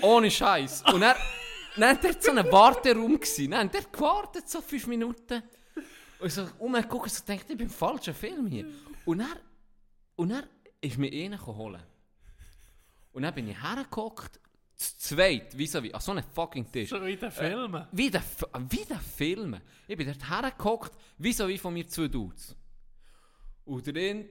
Ohne 0.02 0.30
Scheiß. 0.30 0.82
Und 0.92 1.02
er 1.02 1.16
dann 1.76 1.96
war 1.96 2.02
dort 2.02 2.22
so 2.22 2.30
ein 2.32 2.52
Warteraum. 2.52 3.14
gewesen. 3.14 3.50
Dann 3.52 3.68
hat 3.68 3.74
er 3.74 3.82
gewartet, 3.90 4.48
so 4.48 4.60
fünf 4.60 4.86
Minuten. 4.88 5.42
Und 6.18 6.26
ich 6.26 6.34
so 6.34 6.46
umgeguckt 6.58 7.04
und 7.04 7.12
so 7.12 7.24
denkt, 7.24 7.48
ich 7.48 7.56
bin 7.56 7.66
im 7.66 7.72
falschen 7.72 8.14
Film 8.14 8.46
hier. 8.46 8.66
Und 9.04 9.20
er, 9.20 9.36
und 10.16 10.30
er 10.32 10.44
ist 10.80 10.98
mir 10.98 11.10
einen 11.10 11.44
holen. 11.46 11.82
Und 13.12 13.22
dann 13.22 13.34
bin 13.34 13.48
ich 13.48 13.62
hergeguckt, 13.62 14.38
zu 14.76 14.98
zweit, 14.98 15.56
wie 15.56 15.66
so 15.66 15.82
wie, 15.82 15.94
an 15.94 16.00
so 16.00 16.12
einem 16.12 16.24
fucking 16.34 16.70
Tisch. 16.70 16.90
So 16.90 17.00
wie 17.04 17.12
in 17.12 17.20
den 17.20 17.30
Filmen. 17.30 17.86
Wie 17.92 18.10
der, 18.10 18.20
F- 18.20 18.48
wie 18.68 18.84
der 18.84 18.98
Film. 18.98 19.60
Ich 19.86 19.96
bin 19.96 20.06
dort 20.06 20.28
hergeguckt, 20.28 20.92
wie 21.18 21.32
so 21.32 21.46
wie 21.48 21.58
von 21.58 21.72
mir 21.72 21.86
zwei 21.88 22.08
Dudes. 22.08 22.56
Und 23.64 23.86
der 23.86 23.94
eine 24.10 24.28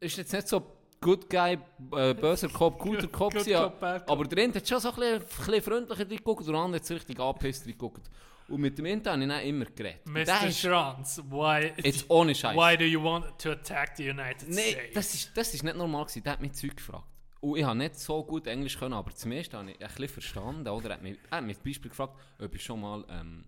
ist 0.00 0.16
jetzt 0.16 0.32
nicht 0.32 0.46
so 0.48 0.60
Good 1.04 1.28
Guy, 1.28 1.58
äh, 1.96 2.14
böser 2.24 2.48
Cop, 2.48 2.78
guter 2.78 3.08
Cop, 3.08 3.34
Good 3.34 3.46
ja. 3.46 3.68
Cop, 3.68 3.82
aber 4.10 4.24
der 4.24 4.44
eine 4.44 4.54
hat 4.54 4.66
schon 4.66 4.80
so 4.80 4.88
ein 4.88 4.94
bisschen, 4.94 5.14
ein 5.14 5.20
bisschen 5.46 5.62
freundlicher 5.62 6.04
geguckt 6.06 6.46
und 6.46 6.52
der 6.52 6.60
andere 6.62 6.80
hat 6.80 6.86
so 6.86 6.94
richtig 6.94 7.20
angepisst 7.20 7.66
geguckt. 7.66 8.10
Und 8.48 8.60
mit 8.60 8.76
dem 8.76 8.84
Inter 8.86 9.12
habe 9.12 9.22
ich 9.22 9.28
dann 9.28 9.42
immer 9.42 9.64
geredet. 9.66 10.06
Mr. 10.06 10.46
ist- 10.48 10.60
Schranz, 10.60 11.22
why, 11.30 11.72
Jetzt 11.82 12.04
ohne 12.08 12.34
Scheiß. 12.34 12.56
why 12.56 12.76
do 12.76 12.84
you 12.84 13.02
want 13.02 13.38
to 13.38 13.50
attack 13.52 13.96
the 13.96 14.08
United 14.10 14.48
Nein, 14.48 14.58
States? 14.72 14.94
das 14.94 15.14
ist, 15.14 15.36
das 15.36 15.54
ist 15.54 15.62
nicht 15.62 15.76
normal 15.76 16.04
gewesen. 16.04 16.22
Der 16.24 16.32
hat 16.34 16.40
mich 16.40 16.52
Zeug 16.52 16.76
gefragt. 16.76 17.04
Und 17.40 17.56
ich 17.58 17.64
habe 17.64 17.76
nicht 17.78 17.98
so 17.98 18.22
gut 18.24 18.46
Englisch 18.46 18.78
können, 18.78 18.94
aber 18.94 19.14
zumindest 19.14 19.52
habe 19.54 19.70
ich 19.70 19.80
ein 19.80 19.86
bisschen 19.88 20.08
verstanden. 20.08 20.66
Oder 20.68 20.88
er 20.90 20.94
hat 20.96 21.02
mich, 21.02 21.18
er 21.30 21.36
hat 21.38 21.44
mich 21.44 21.56
zum 21.56 21.64
Beispiel 21.64 21.90
gefragt, 21.90 22.14
ob 22.38 22.54
ich 22.54 22.62
schon 22.64 22.80
mal, 22.80 23.04
ähm, 23.10 23.44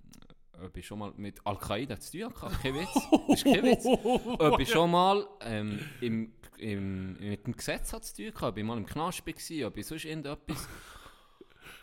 ob 0.65 0.77
ich 0.77 0.87
schon 0.87 0.99
mal 0.99 1.13
mit 1.17 1.45
Al-Qaida 1.47 1.99
zu 2.01 2.19
tun 2.19 2.35
hatte. 2.41 2.57
Kein 2.63 2.75
Witz. 2.75 2.95
Das 3.29 3.39
ist 3.39 3.45
kein 3.45 3.63
Witz. 3.65 3.85
Ob 4.41 4.61
ich 4.61 4.69
schon 4.71 4.91
mal 4.91 5.27
ähm, 5.41 5.79
im, 6.01 6.33
im, 6.59 7.13
mit 7.19 7.47
dem 7.47 7.57
Gesetz 7.57 7.93
hat 7.93 8.05
zu 8.05 8.15
tun 8.17 8.27
hatte, 8.35 8.47
ob 8.47 8.57
ich 8.59 8.65
mal 8.65 8.77
im 8.79 8.87
Knast 8.87 9.27
war, 9.27 9.67
ob 9.69 9.77
ich 9.77 9.87
sonst 9.87 10.05
irgendetwas... 10.05 10.69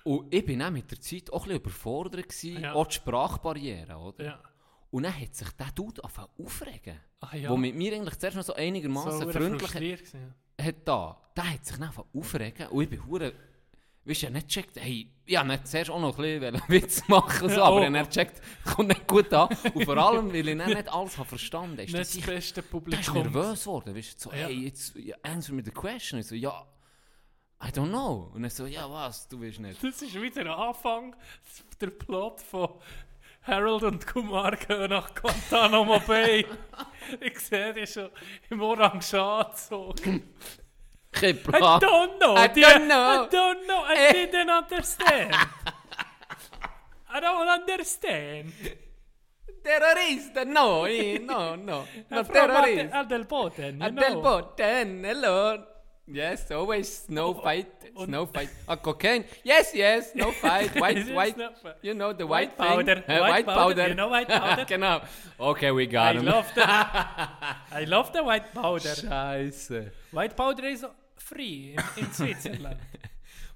Und 0.03 0.33
ich 0.33 0.45
bin 0.45 0.61
auch 0.61 0.69
mit 0.71 0.91
der 0.91 0.99
Zeit 0.99 1.31
auch 1.31 1.43
ein 1.43 1.49
bisschen 1.49 1.61
überfordert 1.61 2.23
gewesen, 2.27 2.61
Ja. 2.61 2.73
auch 2.73 2.87
die 2.87 2.95
Sprachbarriere, 2.95 3.95
oder? 3.97 4.23
ja. 4.25 4.39
Und 4.91 5.03
dann 5.03 5.19
hat 5.19 5.33
sich 5.33 5.49
der 5.51 5.71
Dude 5.73 6.03
angefangen 6.03 6.29
aufregen. 6.37 6.99
Ah, 7.21 7.35
ja. 7.35 7.49
Wo 7.49 7.57
mit 7.57 7.73
mir 7.75 7.93
eigentlich 7.95 8.19
zuerst 8.19 8.37
noch 8.37 8.43
so 8.43 8.53
einigermaßen 8.53 9.11
so 9.21 9.31
freundlich 9.31 9.71
gewesen. 9.71 10.33
hat 10.61 10.75
da, 10.85 11.19
der 11.35 11.53
hat 11.53 11.65
sich 11.65 11.75
dann 11.77 11.83
angefangen 11.87 12.09
aufregen 12.13 12.67
und 12.67 12.83
ich 12.83 12.89
bin 12.89 13.01
weißt 14.05 14.21
du, 14.21 14.25
ja 14.25 14.31
nicht 14.31 14.47
gecheckt, 14.47 14.77
hey, 14.79 15.09
ich 15.25 15.37
habe 15.37 15.63
zuerst 15.63 15.89
auch 15.89 15.99
noch 16.01 16.17
ein 16.19 16.39
bisschen 16.39 16.61
Witz 16.67 17.07
machen, 17.07 17.49
so, 17.49 17.61
Oh. 17.61 17.65
aber 17.65 17.79
ich 17.79 17.85
habe 17.85 17.91
nicht 17.97 18.09
gecheckt, 18.09 18.41
kommt 18.65 18.89
nicht 18.89 19.07
gut 19.07 19.33
an. 19.33 19.49
Und 19.73 19.85
vor 19.85 19.97
allem, 19.97 20.33
weil 20.33 20.47
ich 20.47 20.55
nicht 20.55 20.89
alles 20.93 21.17
habe 21.17 21.29
verstanden 21.29 21.71
habe, 21.77 21.81
Nicht 21.83 21.93
das 21.97 22.15
ich, 22.15 22.25
beste 22.25 22.61
Publikum. 22.61 23.13
nervös 23.15 23.63
geworden, 23.63 23.95
weißt 23.95 24.15
du, 24.25 24.29
so, 24.29 24.35
Ja. 24.35 24.47
hey, 24.47 24.65
jetzt, 24.65 24.93
answer 25.23 25.53
me 25.53 25.61
the 25.63 25.71
question. 25.71 26.19
Ich 26.19 26.27
so, 26.27 26.35
ja, 26.35 26.65
I 27.63 27.67
don't 27.67 27.87
know. 27.89 28.29
Und 28.33 28.43
er 28.43 28.49
so, 28.49 28.65
ja, 28.65 28.89
was, 28.91 29.27
du 29.29 29.39
willst 29.39 29.59
nicht. 29.61 29.81
Das 29.81 30.01
ist 30.01 30.13
wieder 30.21 30.43
der 30.43 30.57
Anfang, 30.57 31.15
der 31.79 31.91
Plot 31.91 32.41
von 32.41 32.69
Harold 33.43 33.83
und 33.83 34.05
Kumar 34.07 34.55
gehen 34.57 34.89
nach 34.89 35.13
Guantanamo 35.15 35.99
Bay. 36.01 36.45
ich 37.21 37.39
sehe 37.39 37.73
die 37.73 37.87
schon 37.87 38.09
im 38.49 38.61
orangen 38.61 39.01
I 41.21 41.79
don't 41.79 42.19
know. 42.19 42.35
I 42.35 42.47
don't 42.47 42.87
know. 42.87 43.25
I 43.25 43.27
don't 43.29 43.67
know. 43.67 43.83
I 43.85 44.11
didn't 44.13 44.49
understand. 44.49 45.35
I 47.09 47.19
don't 47.19 47.47
understand. 47.47 48.51
Terrorista, 49.63 50.43
no, 50.45 50.85
eh, 50.85 51.19
no, 51.19 51.55
no. 51.55 51.85
No 52.11 52.23
from 52.23 52.33
terrorist. 52.33 52.93
Ad- 52.93 53.07
Adelboden, 53.09 53.73
you 53.79 53.79
At. 53.91 54.01
Del 54.01 54.15
Boten, 54.21 55.03
hello. 55.05 55.63
Yes, 56.05 56.51
always 56.51 57.05
no 57.07 57.33
fight, 57.33 57.71
und- 57.95 58.09
no 58.09 58.25
fight. 58.25 58.49
Ah, 58.67 58.75
cocaine? 58.75 59.23
Yes, 59.45 59.73
yes, 59.73 60.11
no 60.15 60.31
fight. 60.43 60.75
White, 60.75 61.07
white, 61.13 61.37
you 61.81 61.93
know 61.93 62.11
the 62.11 62.27
white, 62.27 62.57
White 62.57 62.57
powder. 62.57 63.03
Uh, 63.07 63.19
white 63.19 63.29
white 63.29 63.45
powder, 63.45 63.75
powder. 63.75 63.87
you 63.87 63.95
know 63.95 64.07
white 64.09 64.27
powder? 64.27 64.65
genau. 64.67 65.01
Okay, 65.39 65.71
we 65.71 65.83
I 65.83 65.85
got 65.85 66.15
him. 66.17 66.25
love 66.25 66.51
the 66.55 66.63
I 66.67 67.85
love 67.87 68.11
the 68.11 68.21
white 68.21 68.53
powder. 68.53 68.89
Scheiße. 68.99 69.91
White 70.11 70.35
powder 70.35 70.65
is 70.67 70.83
free 71.33 71.73
in, 71.73 72.03
in 72.03 72.13
Switzerland. 72.13 72.79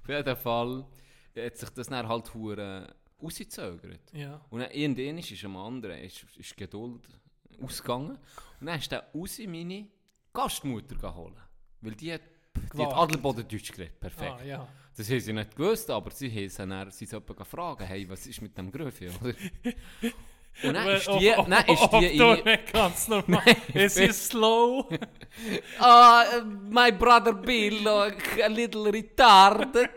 Auf 0.02 0.08
jeden 0.08 0.36
Fall 0.36 0.86
hat 1.36 1.56
sich 1.56 1.70
das 1.70 1.86
dann 1.88 2.08
halt 2.08 2.34
hure 2.34 2.94
rausgezögert. 3.22 4.12
ja. 4.12 4.40
Und 4.50 4.60
dann 4.60 4.70
irgendwann 4.70 5.18
ist 5.18 5.44
am 5.44 5.56
anderen, 5.56 5.98
ist, 6.00 6.24
ist 6.36 6.56
Geduld 6.56 7.02
ausgegangen. 7.62 8.18
Und 8.60 8.66
dann 8.66 8.78
ist 8.78 8.90
der 8.90 9.14
Usi 9.14 9.46
meine 9.46 9.88
Gastmutter 10.32 10.94
geholt. 10.96 11.36
Weil 11.80 11.94
die 11.94 12.12
hat, 12.12 12.22
die 12.74 12.82
hat. 12.82 12.92
Adelboden 12.94 13.46
Deutsch 13.46 13.72
geredet. 13.72 14.00
Perfekt. 14.00 14.40
Ah, 14.40 14.44
ja. 14.44 14.68
Das 14.96 15.08
haben 15.08 15.20
sie 15.20 15.32
nicht 15.32 15.54
gewusst, 15.54 15.90
aber 15.90 16.10
sie 16.10 16.28
haben 16.28 16.48
sie 16.48 16.66
dann 16.66 16.90
sie 16.90 17.06
sollten 17.06 17.36
gefragt, 17.36 17.82
hey, 17.82 18.08
was 18.08 18.26
ist 18.26 18.42
mit 18.42 18.56
dem 18.58 18.70
Gröfi? 18.70 19.08
Und 20.62 20.74
dann 20.74 20.88
ist 20.88 21.06
die, 21.06 21.32
Ob- 21.36 21.48
dann 21.48 21.66
ist 21.66 21.82
ob 21.82 22.00
die 22.00 22.18
nicht 22.18 22.72
ganz 22.72 23.08
normal. 23.08 23.42
Es 23.74 23.96
ist 23.96 24.30
slow. 24.30 24.88
ah, 25.78 26.24
uh, 26.38 26.44
my 26.44 26.90
brother 26.90 27.32
Bill, 27.32 27.86
a 27.88 28.46
little 28.48 28.92
retarded. 28.92 29.90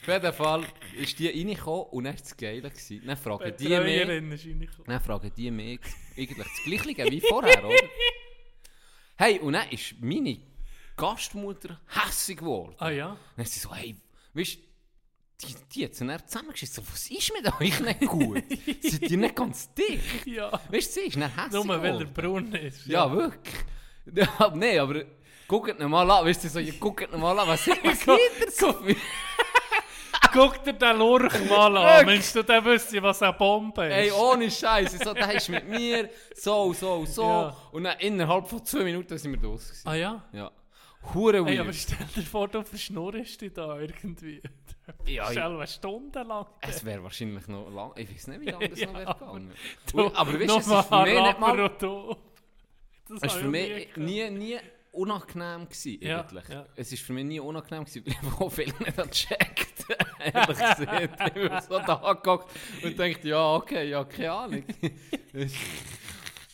Auf 0.00 0.08
jeden 0.08 0.32
Fall 0.32 0.64
ist 0.96 1.18
die 1.18 1.28
reingekommen 1.28 1.84
und 1.90 2.04
dann 2.04 2.14
war 2.14 2.22
es 2.22 2.36
geil. 2.36 2.60
gewesen. 2.60 3.02
Dann 3.06 3.16
fragen 3.16 3.54
die 3.58 3.68
mich, 3.68 4.00
ist 4.00 4.46
reingekommen. 4.46 4.86
dann 4.86 5.00
fragen 5.00 5.32
die 5.36 5.50
mich 5.50 5.80
eigentlich 6.16 6.38
das 6.38 6.64
Gleiche 6.64 7.10
wie 7.10 7.20
vorher, 7.20 7.64
oder? 7.64 7.88
Hey, 9.16 9.38
und 9.38 9.52
dann 9.52 9.68
ist 9.70 9.94
meine 10.00 10.38
Gastmutter 10.96 11.80
hässig 11.88 12.38
geworden. 12.38 12.74
Ah 12.78 12.90
ja? 12.90 13.16
Dann 13.36 13.44
ist 13.44 13.54
sie 13.54 13.60
so, 13.60 13.74
hey, 13.74 13.96
weißt 14.32 14.56
du, 14.56 14.60
die, 15.42 15.54
die 15.72 15.84
hat 15.84 15.94
sie 15.94 16.06
dann 16.06 16.26
zusammengeschissen. 16.26 16.84
Was 16.90 17.10
ist 17.10 17.32
mit 17.32 17.60
euch 17.60 17.80
nicht 17.80 18.00
gut? 18.06 18.42
Seid 18.82 19.10
ihr 19.10 19.18
nicht 19.18 19.36
ganz 19.36 19.72
dick? 19.74 20.00
Ja. 20.26 20.50
Weißt 20.70 20.96
du, 20.96 21.00
sie 21.00 21.06
ist 21.08 21.16
dann 21.16 21.34
hässlich 21.34 21.64
Nur 21.64 21.82
weil 21.82 21.84
er 21.84 21.92
geworden. 22.06 22.12
braun 22.14 22.54
ist. 22.54 22.86
Ja, 22.86 23.10
wirklich. 23.12 23.54
Ja, 24.14 24.52
nee, 24.54 24.78
aber 24.78 25.02
guckt 25.48 25.80
ihn 25.80 25.88
mal 25.90 26.10
an. 26.10 26.26
Weißt 26.26 26.44
du, 26.44 26.48
so, 26.50 26.58
ja, 26.58 26.74
guckt 26.78 27.10
ihn 27.10 27.18
mal 27.18 27.38
an. 27.38 27.48
Was, 27.48 27.66
was 27.82 28.06
liegt 28.06 28.06
er 28.06 28.50
so? 28.50 28.74
Guck 30.32 30.62
dir 30.64 30.72
den 30.74 30.98
Lurch 30.98 31.48
mal 31.48 31.76
an. 31.76 32.04
Meinst 32.04 32.34
du, 32.34 32.42
der 32.42 32.62
wüsste, 32.64 33.02
was 33.02 33.22
eine 33.22 33.32
Bombe 33.32 33.86
ist? 33.86 33.92
Ey, 33.92 34.10
ohne 34.12 34.50
Scheiße. 34.50 34.98
So, 35.02 35.14
der 35.14 35.32
ist 35.32 35.48
mit 35.48 35.66
mir 35.68 36.10
so, 36.34 36.72
so, 36.72 37.06
so. 37.06 37.22
Ja. 37.22 37.56
Und 37.72 37.84
dann 37.84 37.98
innerhalb 38.00 38.48
von 38.48 38.64
zwei 38.64 38.84
Minuten 38.84 39.16
sind 39.16 39.30
wir 39.32 39.38
gewesen. 39.38 39.74
Ah 39.84 39.94
ja? 39.94 40.22
Ja. 40.32 40.50
Hure 41.12 41.44
Ey, 41.46 41.58
aber 41.58 41.72
stell 41.72 42.06
dir 42.16 42.22
vor, 42.22 42.48
du 42.48 42.62
verschnurrst 42.62 43.40
dich 43.40 43.52
da 43.52 43.78
irgendwie. 43.78 44.40
Ja, 45.06 45.30
Stell 45.30 45.42
eine 45.56 45.66
Stunde 45.66 46.22
lang. 46.24 46.44
es 46.60 46.84
wäre 46.84 47.02
wahrscheinlich 47.02 47.48
noch 47.48 47.70
lang. 47.70 47.92
Ich 47.96 48.10
weiß 48.10 48.26
nicht, 48.28 48.40
wie 48.42 48.50
lange 48.50 48.68
das 48.68 48.80
Ja, 48.80 48.92
noch 48.92 49.00
aber- 49.00 49.14
gegangen. 49.18 49.52
Du, 49.90 50.14
aber 50.14 50.32
weißt 50.40 50.50
du, 50.50 50.56
es 50.58 50.66
ist 50.66 50.86
für 50.88 51.02
mich 51.04 51.22
nicht 51.22 51.40
mal... 51.40 51.56
Das 53.08 53.16
Es 53.16 53.22
war 53.22 53.30
habe 53.30 53.40
für 53.50 53.56
ich 53.78 53.96
mich 53.96 53.96
nie 53.96 54.30
nie, 54.30 54.58
unangenehm 54.92 55.64
gewesen, 55.68 55.98
Ja, 56.02 56.26
ja. 56.50 56.66
Es 56.76 56.92
ist 56.92 57.02
für 57.02 57.14
mich 57.14 57.24
nie 57.24 57.40
unangenehm 57.40 57.84
gewesen, 57.86 58.04
weil 58.38 58.46
ich 58.48 58.54
viel 58.54 58.66
nicht 58.66 58.96
gecheckt. 58.96 59.86
Ehrlich 60.18 60.46
gesagt. 60.58 61.20
Ich 61.28 61.32
bin 61.32 61.60
so 61.66 61.78
da 61.78 61.94
angeguckt 61.94 62.50
und 62.82 62.98
dachte, 62.98 63.28
ja, 63.28 63.54
okay, 63.54 63.88
ja, 63.88 64.04
keine 64.04 64.32
Ahnung. 64.32 64.64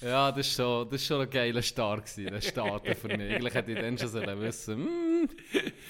Ja, 0.01 0.33
das 0.33 0.47
ist 0.47 0.55
schon, 0.57 0.89
das 0.89 1.01
ist 1.01 1.07
schon 1.07 1.21
ein 1.23 1.31
geiler 1.31 1.63
Start 1.63 2.05
gewesen, 2.07 2.33
der 2.33 2.41
Starten 2.41 2.95
für 2.95 3.09
mich. 3.09 3.33
Eigentlich 3.35 3.55
hätte 3.55 3.73
ich 3.73 3.79
dann 3.79 3.99
schon 3.99 4.09
sollen 4.09 4.41
wissen, 4.41 4.77
hm, 4.85 5.29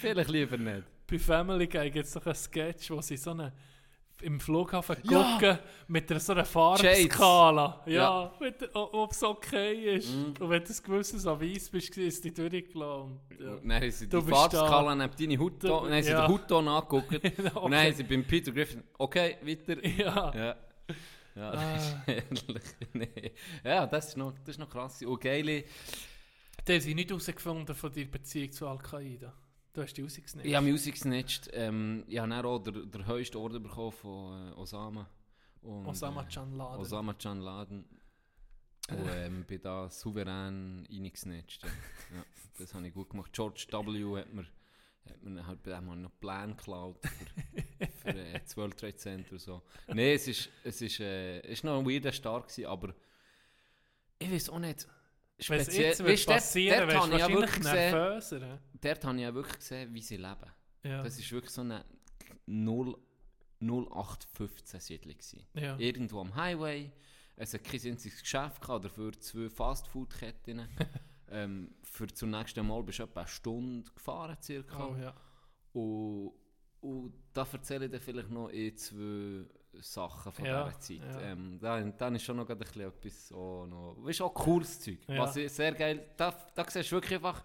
vielleicht 0.01 0.31
lieber 0.31 0.57
nicht. 0.57 0.83
Bei 1.07 1.19
Family 1.19 1.67
Guy 1.67 1.91
gibt 1.91 2.07
es 2.07 2.13
doch 2.13 2.25
einen 2.27 2.35
Sketch, 2.35 2.91
wo 2.91 3.01
sie 3.01 3.17
so 3.17 3.31
eine 3.31 3.53
im 4.23 4.39
Flughafen 4.39 4.97
Ja. 5.05 5.33
gucken 5.39 5.59
mit 5.89 6.11
einer 6.11 6.21
so 6.21 6.33
einer 6.33 6.45
Farbskala. 6.45 7.81
Ja, 7.87 7.93
Ja. 7.93 8.33
ob 8.75 9.11
es 9.13 9.23
okay 9.23 9.97
ist. 9.97 10.11
Und 10.15 10.39
wenn 10.41 10.63
du 10.63 10.71
ein 10.71 10.77
gewisses 10.85 11.27
an 11.27 11.41
weiß 11.41 11.71
bist, 11.71 11.97
ist 11.97 12.23
die 12.25 12.33
durchgelassen. 12.35 13.19
Ja. 13.41 13.53
Und 13.55 13.69
dann 13.69 13.81
haben 13.81 13.91
sie 13.91 14.07
die 14.09 14.21
Farbskala 14.21 14.95
neben 14.95 15.15
deine 15.19 15.39
Hautton, 15.39 15.71
dann 15.71 15.93
haben 15.95 16.03
sie 16.03 16.11
Ja. 16.11 16.27
den 16.27 16.33
Hautton 16.35 16.69
angeguckt 16.69 17.13
und 17.25 17.39
dann 17.39 17.53
Okay. 17.57 17.75
haben 17.77 17.95
sie 17.95 18.03
beim 18.05 18.25
Peter 18.25 18.53
Griffin, 18.53 18.83
okay, 18.99 19.37
weiter. 19.43 19.85
Ja. 19.87 20.33
Ja. 20.35 20.57
Ja, 21.35 21.53
das 21.53 21.95
Ah. 21.95 22.03
ehrlich. 22.07 22.63
Nee. 22.93 23.33
Ja, 23.65 23.87
das 23.87 24.09
ist 24.09 24.17
noch, 24.17 24.33
das 24.41 24.49
ist 24.49 24.59
noch 24.59 24.69
krass. 24.69 25.03
Und 25.03 25.21
geile. 25.21 25.65
Die 26.67 26.73
haben 26.73 26.81
sie 26.81 26.95
nicht 26.95 27.11
herausgefunden 27.11 27.75
von 27.75 27.93
deiner 27.93 28.07
Beziehung 28.07 28.53
zu 28.53 28.69
Al-Qaida. 28.69 29.33
Du 29.73 29.83
hast 29.83 29.95
die 29.95 30.03
rausgesnitcht. 30.03 30.49
Ich 30.49 30.55
habe 30.55 30.67
Music 30.67 30.97
snitcht. 30.97 31.49
Ähm, 31.53 32.05
ich 32.09 32.19
habe 32.19 32.29
dann 32.29 32.45
auch 32.45 32.59
den, 32.59 32.91
den 32.91 33.07
höchsten 33.07 33.37
Orden 33.37 33.63
bekommen 33.63 33.93
von 33.93 34.51
äh, 34.51 34.55
Osama. 34.55 35.09
Und, 35.63 35.87
Osama 35.87 36.23
äh, 36.23 36.27
Can 36.33 36.57
Laden. 36.57 36.81
Osama 36.81 37.15
Can 37.15 37.41
Laden. 37.41 37.85
Und 38.91 39.09
ähm, 39.15 39.45
bin 39.45 39.63
da 39.63 39.89
souverän 39.89 40.87
reingesnitcht. 40.91 41.63
Ja, 41.63 42.25
das 42.59 42.75
habe 42.75 42.89
ich 42.89 42.95
gut 42.95 43.11
gemacht. 43.11 43.33
George 43.33 43.67
W. 43.71 44.19
hat 44.19 44.33
mir, 44.35 44.47
hat 45.11 45.23
mir 45.23 45.47
halt 45.47 45.63
bei 45.63 45.73
dem 45.73 46.03
noch 46.03 46.21
Pläne 46.21 46.55
geklaut 46.55 46.99
für, 47.03 47.87
für 47.87 48.09
äh, 48.09 48.41
das 48.41 48.57
World 48.57 48.77
Trade 48.79 48.97
Center. 48.97 49.39
So. 49.39 49.63
Nein, 49.89 49.99
es 50.15 50.29
ist, 50.29 50.49
es 50.65 50.81
ist, 50.83 51.01
äh, 51.01 51.41
es 51.41 51.51
ist 51.51 51.65
noch 51.65 51.79
ein 51.79 51.87
weirder 51.87 52.13
Start 52.13 52.49
gewesen, 52.49 52.67
aber 52.67 52.95
ich 54.19 54.31
weiß 54.31 54.51
auch 54.51 54.59
nicht. 54.59 54.87
Speziell, 55.39 55.99
weißt 55.99 56.29
du, 56.29 56.33
passieren, 56.33 56.89
dort, 56.89 57.11
dort 57.11 57.23
habe 57.23 57.33
ich 57.33 57.39
wirklich 57.39 57.65
nervöser. 57.65 58.61
dort 58.79 59.05
habe 59.05 59.17
ich 59.17 59.23
ja 59.23 59.35
wirklich 59.35 59.59
gesehen, 59.59 59.95
wie 59.95 60.03
sie 60.03 60.17
leben. 60.17 60.51
Ja. 60.83 61.03
Das 61.03 61.19
ist 61.19 61.33
wirklich 61.33 61.53
so 61.53 61.63
eine 61.63 61.85
0, 62.47 62.95
0815 63.61 64.81
Siedlung. 64.81 65.17
ja. 65.55 65.79
Irgendwo 65.79 66.21
am 66.21 66.35
Highway. 66.35 66.93
Es 67.37 67.55
hat 67.55 67.65
kein 67.65 67.81
einziges 67.81 68.21
Geschäft 68.21 68.61
gehabt, 68.61 68.85
dafür 68.85 69.13
zwei 69.19 69.49
Fastfood-Ketten. 69.49 70.69
ähm, 71.31 71.75
für 71.83 72.07
zum 72.09 72.31
nächsten 72.31 72.67
Mal 72.67 72.83
bist 72.83 72.99
du 72.99 73.05
etwa 73.05 73.21
eine 73.21 73.29
Stunde 73.29 73.91
gefahren 73.93 74.37
circa. 74.43 74.87
Oh, 74.87 74.97
ja. 74.97 75.15
Und, 75.73 76.33
und 76.81 77.13
da 77.33 77.47
erzähle 77.53 77.87
ich 77.87 77.91
dir 77.93 78.01
vielleicht 78.01 78.31
noch 78.31 78.51
eh 78.51 78.75
zwei 78.75 79.47
Sachen 79.81 80.33
von 80.33 80.45
Ja, 80.45 80.65
dieser 80.65 80.81
Zeit. 80.81 80.99
ja. 80.99 81.21
Ähm, 81.21 81.59
da, 81.61 81.81
dann 81.81 82.15
ist 82.17 82.25
schon 82.25 82.37
noch 82.37 82.49
ein 82.49 82.59
bisschen 82.59 82.83
etwas 82.83 83.29
so 83.29 83.67
noch... 83.67 83.97
Weißt 83.99 84.23
auch 84.23 84.35
cooles 84.35 84.81
Zeug. 84.81 84.99
Ja. 85.07 85.21
Was 85.21 85.37
ich 85.37 85.53
sehr 85.53 85.73
geil... 85.73 86.11
Da, 86.17 86.35
da 86.55 86.69
siehst 86.69 86.91
du 86.91 86.97
wirklich 86.97 87.15
einfach 87.15 87.45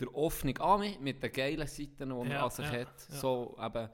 der 0.00 0.14
offene 0.14 0.58
Ami 0.60 0.98
mit 1.00 1.22
den 1.22 1.32
geilen 1.32 1.66
Seiten, 1.66 1.96
die 1.98 2.06
man 2.06 2.30
Ja, 2.30 2.44
an 2.44 2.50
sich 2.50 2.66
ja, 2.66 2.80
hat. 2.80 3.00
So 3.00 3.56
eben... 3.60 3.88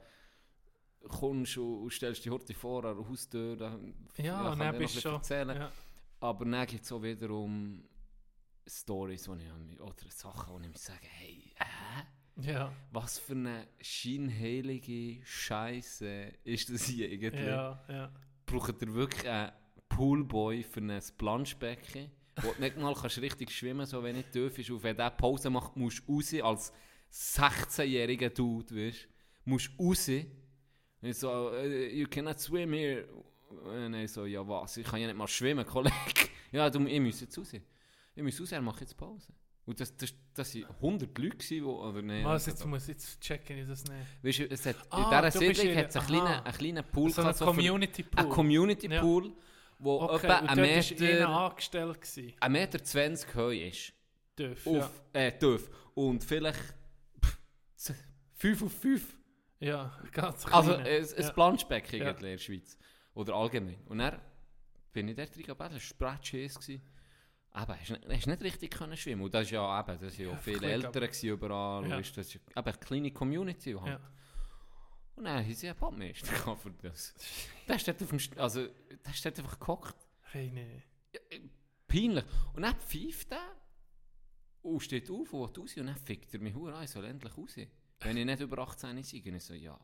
Kommst 1.07 1.57
und, 1.57 1.83
und 1.83 1.93
stellst 1.93 2.25
die 2.25 2.29
Horte 2.29 2.53
vor 2.53 2.83
an 2.83 2.97
der 2.97 3.07
Haustür. 3.07 3.55
Da, 3.55 3.79
Ja, 4.17 4.41
kann 4.41 4.45
und 4.47 4.53
ich 4.53 4.57
dann 4.57 4.57
noch 4.57 4.65
ein 4.65 4.77
bisschen 4.79 5.11
erzählen. 5.13 5.69
Aber 6.19 6.45
dann 6.45 6.65
geht 6.65 6.81
es 6.81 6.91
auch 6.91 7.01
wiederum 7.01 7.83
Stories, 8.67 9.23
die 9.23 9.73
ich 9.73 9.81
oder 9.81 9.95
Sachen, 10.09 10.53
wo 10.53 10.59
ich 10.59 10.67
mir 10.67 10.77
sage, 10.77 11.07
hey, 11.07 11.53
hä? 11.55 12.03
Ja, 12.39 12.71
Was 12.91 13.17
für 13.17 13.33
eine 13.33 13.67
scheinheilige 13.81 15.25
Scheiße 15.25 16.33
ist 16.43 16.69
das 16.69 16.85
hier 16.85 17.09
irgendwie? 17.09 17.45
ja, 17.45 17.83
ja. 17.89 18.11
Braucht 18.45 18.81
ihr 18.81 18.93
wirklich 18.93 19.27
einen 19.27 19.51
Poolboy 19.89 20.63
für 20.63 20.81
ein 20.81 21.01
Planschbecken, 21.17 22.11
wo 22.41 22.51
du 22.51 22.61
nicht 22.61 22.77
mal 22.77 22.93
kannst 22.93 23.19
richtig 23.19 23.51
schwimmen 23.51 23.85
so 23.87 24.03
wenn 24.03 24.15
nicht 24.15 24.31
tief 24.31 24.57
ist. 24.59 24.69
Und 24.69 24.83
wenn 24.83 24.95
der 24.95 25.09
Pause 25.09 25.49
macht, 25.49 25.75
musst 25.75 26.07
du 26.07 26.13
raus, 26.13 26.33
als 26.43 26.73
16-jähriger 27.11 28.29
Dude, 28.29 28.75
weißt 28.75 29.05
du, 29.05 29.49
musst 29.49 29.71
du 29.77 29.87
raus. 29.87 30.07
Und 30.07 31.09
ich 31.09 31.17
so, 31.17 31.51
äh, 31.53 31.93
you 31.93 32.07
cannot 32.07 32.39
swim 32.39 32.73
here. 32.73 33.07
Und 33.49 33.93
ich 33.95 34.11
so, 34.11 34.25
ja 34.25 34.47
was, 34.47 34.77
ich 34.77 34.85
kann 34.85 34.99
ja 34.99 35.07
nicht 35.07 35.17
mal 35.17 35.27
schwimmen, 35.27 35.65
Kollege. 35.65 35.95
ja, 36.51 36.69
du, 36.69 36.85
ich 36.85 36.99
muss 36.99 37.21
jetzt 37.21 37.37
raus. 37.37 37.51
Ich 38.17 38.23
muss 38.23 38.41
raus, 38.41 38.51
er 38.51 38.61
macht 38.61 38.81
jetzt 38.81 38.97
Pause. 38.97 39.31
Und 39.65 39.79
das, 39.79 39.95
das, 39.97 40.13
das 40.33 40.55
waren 40.55 40.65
100 40.75 41.17
Leute, 41.17 41.63
wo, 41.65 41.83
oder 41.87 42.01
nee, 42.01 42.23
Was, 42.23 42.45
jetzt 42.45 42.65
muss 42.65 42.83
ich 42.83 42.87
jetzt 42.89 43.19
checken, 43.21 43.57
ich 43.59 43.67
das 43.67 43.83
nicht. 43.83 43.95
Weißt 44.23 44.39
du, 44.39 44.43
es 44.49 44.65
hat, 44.65 44.75
Ah, 44.89 45.21
in 45.23 45.29
dieser 45.31 45.39
Siedlung 45.53 45.75
hat 45.77 45.89
es 45.89 45.95
einen 45.97 46.07
kleinen, 46.07 46.27
einen 46.43 46.57
kleinen 46.57 46.83
Pool 46.85 47.09
So 47.11 47.21
ein 47.21 47.23
gehabt, 47.25 47.37
so 47.39 47.45
für- 47.45 47.51
Community 47.51 48.03
Pool. 48.03 48.23
Ein 48.25 48.29
Community 48.29 48.87
Ja. 48.87 49.01
Pool, 49.01 49.33
wo 49.79 50.01
Okay, 50.01 50.25
etwa 50.25 50.35
ein 50.37 50.59
Meter, 50.59 51.29
angestellt. 51.29 52.01
Gewesen. 52.01 52.33
ein 52.39 52.51
Meter 52.51 52.83
20 52.83 53.35
Höhe 53.35 53.67
ist. 53.67 53.93
Dürf, 54.39 54.65
ja. 54.65 54.79
Auf, 54.79 54.91
äh, 55.13 55.31
tief. 55.37 55.69
Und 55.95 56.23
vielleicht 56.23 56.73
5 58.35 58.63
auf 58.63 58.71
5. 58.73 59.17
Ja, 59.59 59.91
ganz 60.11 60.45
Also 60.45 60.73
klein. 60.75 60.85
ein, 60.87 61.03
ein 61.03 61.23
ja. 61.23 61.31
Planschbecken 61.31 61.99
Ja. 61.99 62.11
in 62.11 62.19
der 62.21 62.37
Schweiz. 62.37 62.77
Oder 63.15 63.33
allgemein. 63.35 63.77
Und 63.87 63.97
dann 63.97 64.21
bin 64.93 65.07
ich 65.07 65.15
dort 65.15 65.29
reingegangen, 65.35 65.73
das 65.73 65.99
war 65.99 66.17
Spreadsheet. 66.21 66.81
Aber 67.51 67.79
hast 67.79 67.89
nicht, 67.89 68.05
hast 68.07 68.27
nicht 68.27 68.41
richtig 68.43 68.71
können 68.71 68.95
schwimmen 68.97 69.23
Und 69.23 69.33
das 69.33 69.43
ist 69.43 69.51
ja 69.51 69.79
eben, 69.79 69.99
das 69.99 70.15
sind 70.15 70.25
ja, 70.25 70.31
Ja, 70.31 70.37
viele 70.37 70.71
Eltern 70.71 71.09
überall. 71.23 71.89
Ja. 71.89 71.97
Weißt, 71.97 72.17
das 72.17 72.27
ist 72.27 72.35
eben 72.35 72.43
eine 72.55 72.73
kleine 72.73 73.11
Community. 73.11 73.73
Halt. 73.73 73.87
Ja. 73.99 74.11
Und 75.15 75.23
dann 75.23 75.43
haben 75.43 75.53
sie 75.53 75.67
einen 75.67 75.79
Badmeister 75.79 76.27
gehabt 76.37 76.61
für 76.61 76.71
das. 76.71 77.15
Der 77.67 77.75
ist 77.77 77.87
dort, 77.87 78.01
auf 78.03 78.09
dem, 78.09 78.19
St- 78.19 78.37
also, 78.37 78.67
der 78.67 79.11
ist 79.13 79.25
dort 79.25 79.39
einfach 79.39 79.59
gehockt. 79.59 79.95
Hey, 80.31 80.51
nee. 80.51 80.83
Peinlich. 81.87 82.25
Und 82.53 82.61
dann 82.63 82.75
pfeift 82.75 83.31
er 83.31 83.55
und 84.61 84.79
steht 84.81 85.09
auf 85.09 85.33
und 85.33 85.55
will 85.55 85.61
raus 85.63 85.77
und 85.77 85.87
dann 85.87 85.95
fickt 85.97 86.33
er 86.33 86.39
mich 86.41 86.55
an, 86.55 86.83
ich 86.83 86.89
soll 86.91 87.05
endlich 87.05 87.35
raus. 87.37 87.55
Wenn 88.01 88.17
ich 88.17 88.25
nicht 88.25 88.41
über 88.41 88.59
18 88.59 89.01
sei. 89.03 89.17
Ich 89.17 89.43
so, 89.43 89.53
ja, 89.53 89.79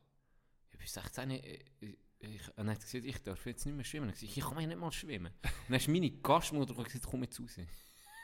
ich 0.72 0.78
bin 0.78 0.86
16, 0.88 1.30
ich, 1.32 1.66
ich, 1.80 1.98
ich, 2.32 2.42
dann 2.56 2.70
hat 2.70 2.80
gesagt, 2.82 3.06
ich 3.06 3.22
darf 3.24 3.46
jetzt 3.46 3.66
nicht 3.66 3.76
mehr 3.76 3.84
schwimmen. 3.86 4.08
Und 4.08 4.14
ich 4.16 4.20
gesagt, 4.22 4.38
ich 4.38 4.44
kann 4.44 4.60
ja 4.62 4.68
nicht 4.68 4.80
mal 4.80 4.92
schwimmen. 4.92 5.34
Und 5.44 5.52
dann 5.70 5.78
ist 5.78 5.88
meine 5.88 6.12
Gastmutter 6.12 6.74
gesagt, 6.84 7.06
komm 7.10 7.24
jetzt 7.24 7.40
raus. 7.40 7.58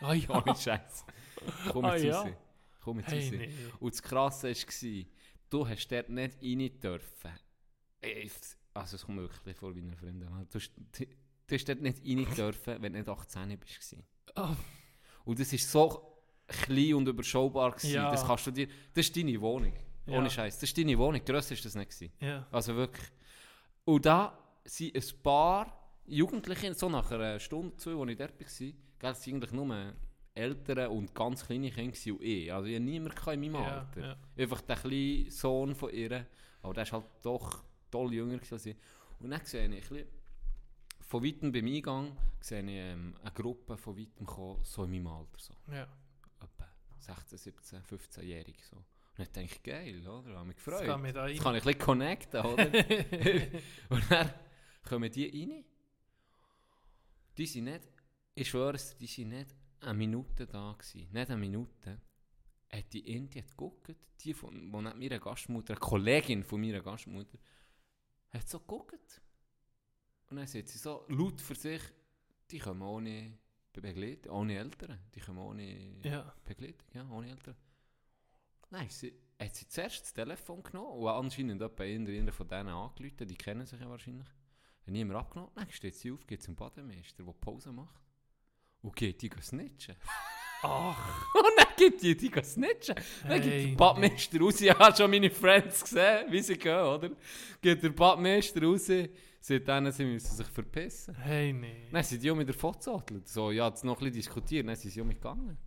Ah 0.02 0.14
ja. 0.14 0.30
Ohne 0.46 0.56
Scheiß. 0.56 1.06
Komm 1.72 1.86
Ah, 1.86 1.96
jetzt 1.96 2.04
ja. 2.06 2.22
raus. 2.22 2.32
Komm 2.82 3.00
jetzt 3.00 3.12
Hey, 3.12 3.24
raus. 3.24 3.32
nee. 3.38 3.54
Und 3.80 3.94
das 3.94 4.02
Krasse 4.04 4.50
war, 4.50 5.06
du 5.50 5.68
hast 5.68 5.88
dort 5.92 6.10
nicht 6.10 6.38
rein 6.42 6.80
dürfen. 6.80 7.32
Also 8.74 8.96
es 8.96 9.06
kommt 9.06 9.20
wirklich 9.20 9.58
vor 9.58 9.76
wie 9.76 9.82
eine 9.82 9.96
Freundin. 9.96 10.30
Du, 10.50 10.60
hast- 10.60 10.72
du 10.98 11.56
hast 11.56 11.66
dort 11.68 11.82
nicht 11.82 12.00
rein 12.06 12.36
dürfen, 12.36 12.82
wenn 12.82 12.94
du 12.94 13.00
nicht 13.00 13.10
18 13.10 13.58
bist. 13.60 13.96
Oh, 14.36 14.56
Und 15.26 15.40
das 15.40 15.52
ist 15.52 15.70
so 15.70 16.18
klein 16.48 16.94
und 16.96 17.08
überschaubar 17.08 17.72
gewesen. 17.72 17.94
Ja. 17.96 18.12
Das 18.12 18.26
kannst 18.26 18.48
du 18.48 18.52
dir... 18.52 18.68
Das 18.94 19.06
ist 19.08 19.16
deine 19.18 19.40
Wohnung. 19.42 19.74
Ja. 20.06 20.18
Ohne 20.18 20.30
Scheiß. 20.30 20.56
Das 20.56 20.64
ist 20.70 20.78
deine 20.78 20.98
Wohnung. 20.98 21.24
Grösser 21.26 21.54
ist 21.54 21.66
das 21.66 21.76
nicht 21.76 21.92
gewesen. 21.92 22.14
ja. 22.22 22.48
Also 22.52 22.76
wirklich. 22.76 23.06
Und 23.90 24.06
da 24.06 24.38
sind 24.66 24.96
ein 24.96 25.24
paar 25.24 25.96
Jugendliche, 26.06 26.76
so 26.76 26.90
nach 26.90 27.10
einer 27.10 27.40
Stunde, 27.40 27.76
zwei, 27.78 27.94
als 27.94 28.12
ich 28.12 28.18
dort 28.18 28.40
war, 28.40 28.46
gell, 29.00 29.12
es 29.12 29.28
waren 29.28 29.34
eigentlich 29.34 29.52
nur 29.52 29.94
ältere 30.36 30.90
und 30.92 31.16
ganz 31.16 31.44
kleine 31.44 31.72
Kinder 31.72 31.98
und 32.12 32.22
ich. 32.22 32.54
Also 32.54 32.68
ich 32.68 32.76
hatte 32.76 32.84
niemanden 32.84 33.30
in 33.32 33.52
meinem 33.52 33.56
Alter. 33.56 34.02
ja. 34.02 34.18
Einfach 34.38 34.62
der 34.62 34.76
kleine 34.76 35.32
Sohn 35.32 35.74
von 35.74 35.92
ihr. 35.92 36.28
Aber 36.62 36.76
der 36.76 36.84
ist 36.84 36.92
halt 36.92 37.06
doch 37.24 37.64
toll 37.90 38.14
jünger 38.14 38.38
als 38.52 38.64
ich. 38.68 38.76
Und 39.22 39.32
dann 39.32 39.44
sehe 39.44 39.66
ich 39.66 39.74
ein 39.74 39.80
bisschen, 39.80 40.08
von 41.08 41.24
weitem 41.24 41.52
beim 41.52 41.66
Eingang 41.66 42.16
sehe 42.42 42.62
ich 42.62 42.70
ähm, 42.70 43.16
eine 43.24 43.32
Gruppe 43.32 43.76
von 43.76 43.98
weitem 43.98 44.28
kommen, 44.28 44.64
so 44.66 44.84
in 44.84 44.92
meinem 44.92 45.08
Alter. 45.08 45.40
So. 45.40 45.56
ja. 45.72 45.88
Etwa 46.40 46.70
16, 47.00 47.40
17, 47.40 47.82
15-jährig. 47.82 48.64
So. 48.70 48.78
Und 49.20 49.26
dann 49.26 49.34
denke 49.34 49.56
ich, 49.56 49.64
geil, 49.64 50.08
oder? 50.08 50.30
Ich 50.30 50.36
habe 50.38 50.48
mich 50.48 50.56
gefreut. 50.56 50.86
gehen 50.86 51.04
wir 51.04 51.12
da 51.12 51.22
rein. 51.24 51.34
Jetzt 51.34 51.44
kann 51.44 51.56
ich 51.56 51.62
ein 51.62 51.66
bisschen 51.66 51.80
connecten, 51.86 52.40
oder? 52.46 52.66
und 53.90 54.12
dann 54.12 54.34
kommen 54.88 55.12
die 55.12 55.26
rein. 55.28 55.66
Die 57.38 57.46
sind 57.46 57.66
nicht, 57.66 57.82
ich 58.34 58.48
schwöre 58.48 58.76
es, 58.76 58.96
die 58.96 59.08
sind 59.08 59.30
nicht 59.30 59.54
eine 59.82 59.94
Minute 59.94 60.48
da 60.48 60.72
gewesen. 60.72 61.12
Nicht 61.12 61.30
eine 61.30 61.36
Minute. 61.38 62.00
Hat 62.72 62.94
die 62.94 63.14
Indie 63.14 63.40
hat 63.42 63.50
geguckt, 63.50 63.94
die 64.22 64.34
von 64.34 64.54
die 64.54 64.62
nicht 64.62 64.96
meiner 64.96 65.20
Gastmutter, 65.20 65.74
eine 65.74 65.80
Kollegin 65.82 66.42
von 66.44 66.62
meiner 66.62 66.80
Gastmutter, 66.80 67.38
hat 68.30 68.48
so 68.48 68.60
geguckt. 68.60 69.22
Und 70.30 70.38
dann 70.38 70.48
sagt 70.48 70.70
sie 70.70 70.78
so 70.78 71.06
laut 71.10 71.42
für 71.42 71.56
sich, 71.56 71.82
die 72.52 72.60
kommen 72.60 72.84
ohne 72.84 73.38
Begleitung, 73.74 74.32
ohne 74.32 74.58
Eltern. 74.58 74.98
Die 75.14 75.20
kommen 75.20 75.40
ohne 75.40 76.00
Ja. 76.04 76.34
Begleitung, 76.46 76.88
ja, 76.94 77.06
ohne 77.10 77.32
Eltern. 77.32 77.56
Nein, 78.72 78.88
sie, 78.90 79.14
hat 79.40 79.56
sie 79.56 79.68
zuerst 79.68 80.02
das 80.04 80.14
Telefon 80.14 80.62
genommen 80.64 81.00
und 81.00 81.08
anscheinend 81.08 81.62
jemand 81.62 82.34
von 82.34 82.48
denen 82.48 82.70
angerufen, 82.70 83.28
die 83.28 83.36
kennen 83.36 83.66
sich 83.66 83.80
ja 83.80 83.90
wahrscheinlich. 83.90 84.28
Hat 84.28 84.88
niemand 84.94 85.20
abgenommen. 85.20 85.52
Dann 85.56 85.70
steht 85.72 85.96
sie 85.96 86.12
auf, 86.12 86.26
geht 86.28 86.44
zum 86.44 86.56
Bademeister, 86.56 87.24
der 87.24 87.32
Pause 87.34 87.72
macht. 87.72 88.02
Und 88.82 88.96
geht 88.96 89.22
die 89.22 89.30
snitchen. 89.42 89.96
Ach, 90.62 91.26
Und 91.36 91.52
dann 91.58 91.68
geht 91.78 92.02
die 92.02 92.16
die 92.18 92.44
snitchen. 92.44 92.96
Dann 93.24 93.32
Hey, 93.32 93.40
geht 93.42 93.72
der 93.72 93.76
Badmeister 93.78 94.40
raus. 94.40 94.60
Ich 94.60 94.70
habe 94.70 94.96
schon 94.96 95.10
meine 95.10 95.30
Friends 95.30 95.82
gesehen, 95.82 96.32
wie 96.32 96.42
sie 96.42 96.58
gehen, 96.58 96.84
oder? 96.84 97.12
Geht 97.62 97.82
der 97.82 97.90
Badmeister 97.90 98.62
raus, 98.62 98.88
sagt 98.88 99.68
denen, 99.68 99.92
sie 99.92 100.06
müssen 100.06 100.36
sich 100.36 100.48
verpissen. 100.48 101.16
hey, 101.16 101.54
nee. 101.54 101.88
Dann 101.92 102.04
sind 102.04 102.22
die 102.22 102.30
auch 102.30 102.36
mit 102.36 102.48
der 102.48 102.56
Fotzottel. 102.56 103.22
So, 103.26 103.52
ja, 103.52 103.68
jetzt 103.68 103.86
noch 103.86 103.94
ein 103.96 104.00
bisschen 104.00 104.14
diskutieren, 104.14 104.68
dann 104.68 104.76
sind 104.76 104.92
sie 104.92 105.02
auch 105.02 105.06
mitgegangen. 105.06 105.58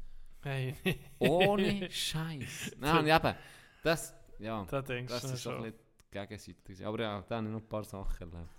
Hey. 0.42 0.74
Ohne 1.18 1.88
Scheiß. 1.90 2.72
Nein, 2.78 3.06
eben, 3.06 3.34
das, 3.82 4.14
ja, 4.38 4.64
Da 4.68 4.82
denkst 4.82 5.12
das 5.12 5.22
du 5.22 5.28
ist 5.34 5.42
so 5.42 5.50
ein 5.50 5.56
schon. 5.56 5.62
bisschen 5.64 5.78
die 6.12 6.18
Gegenseite. 6.18 6.86
Aber 6.86 7.00
ja, 7.00 7.24
da 7.28 7.36
habe 7.36 7.46
ich 7.46 7.52
noch 7.52 7.60
ein 7.60 7.68
paar 7.68 7.84
Sachen 7.84 8.32
erlebt. 8.32 8.50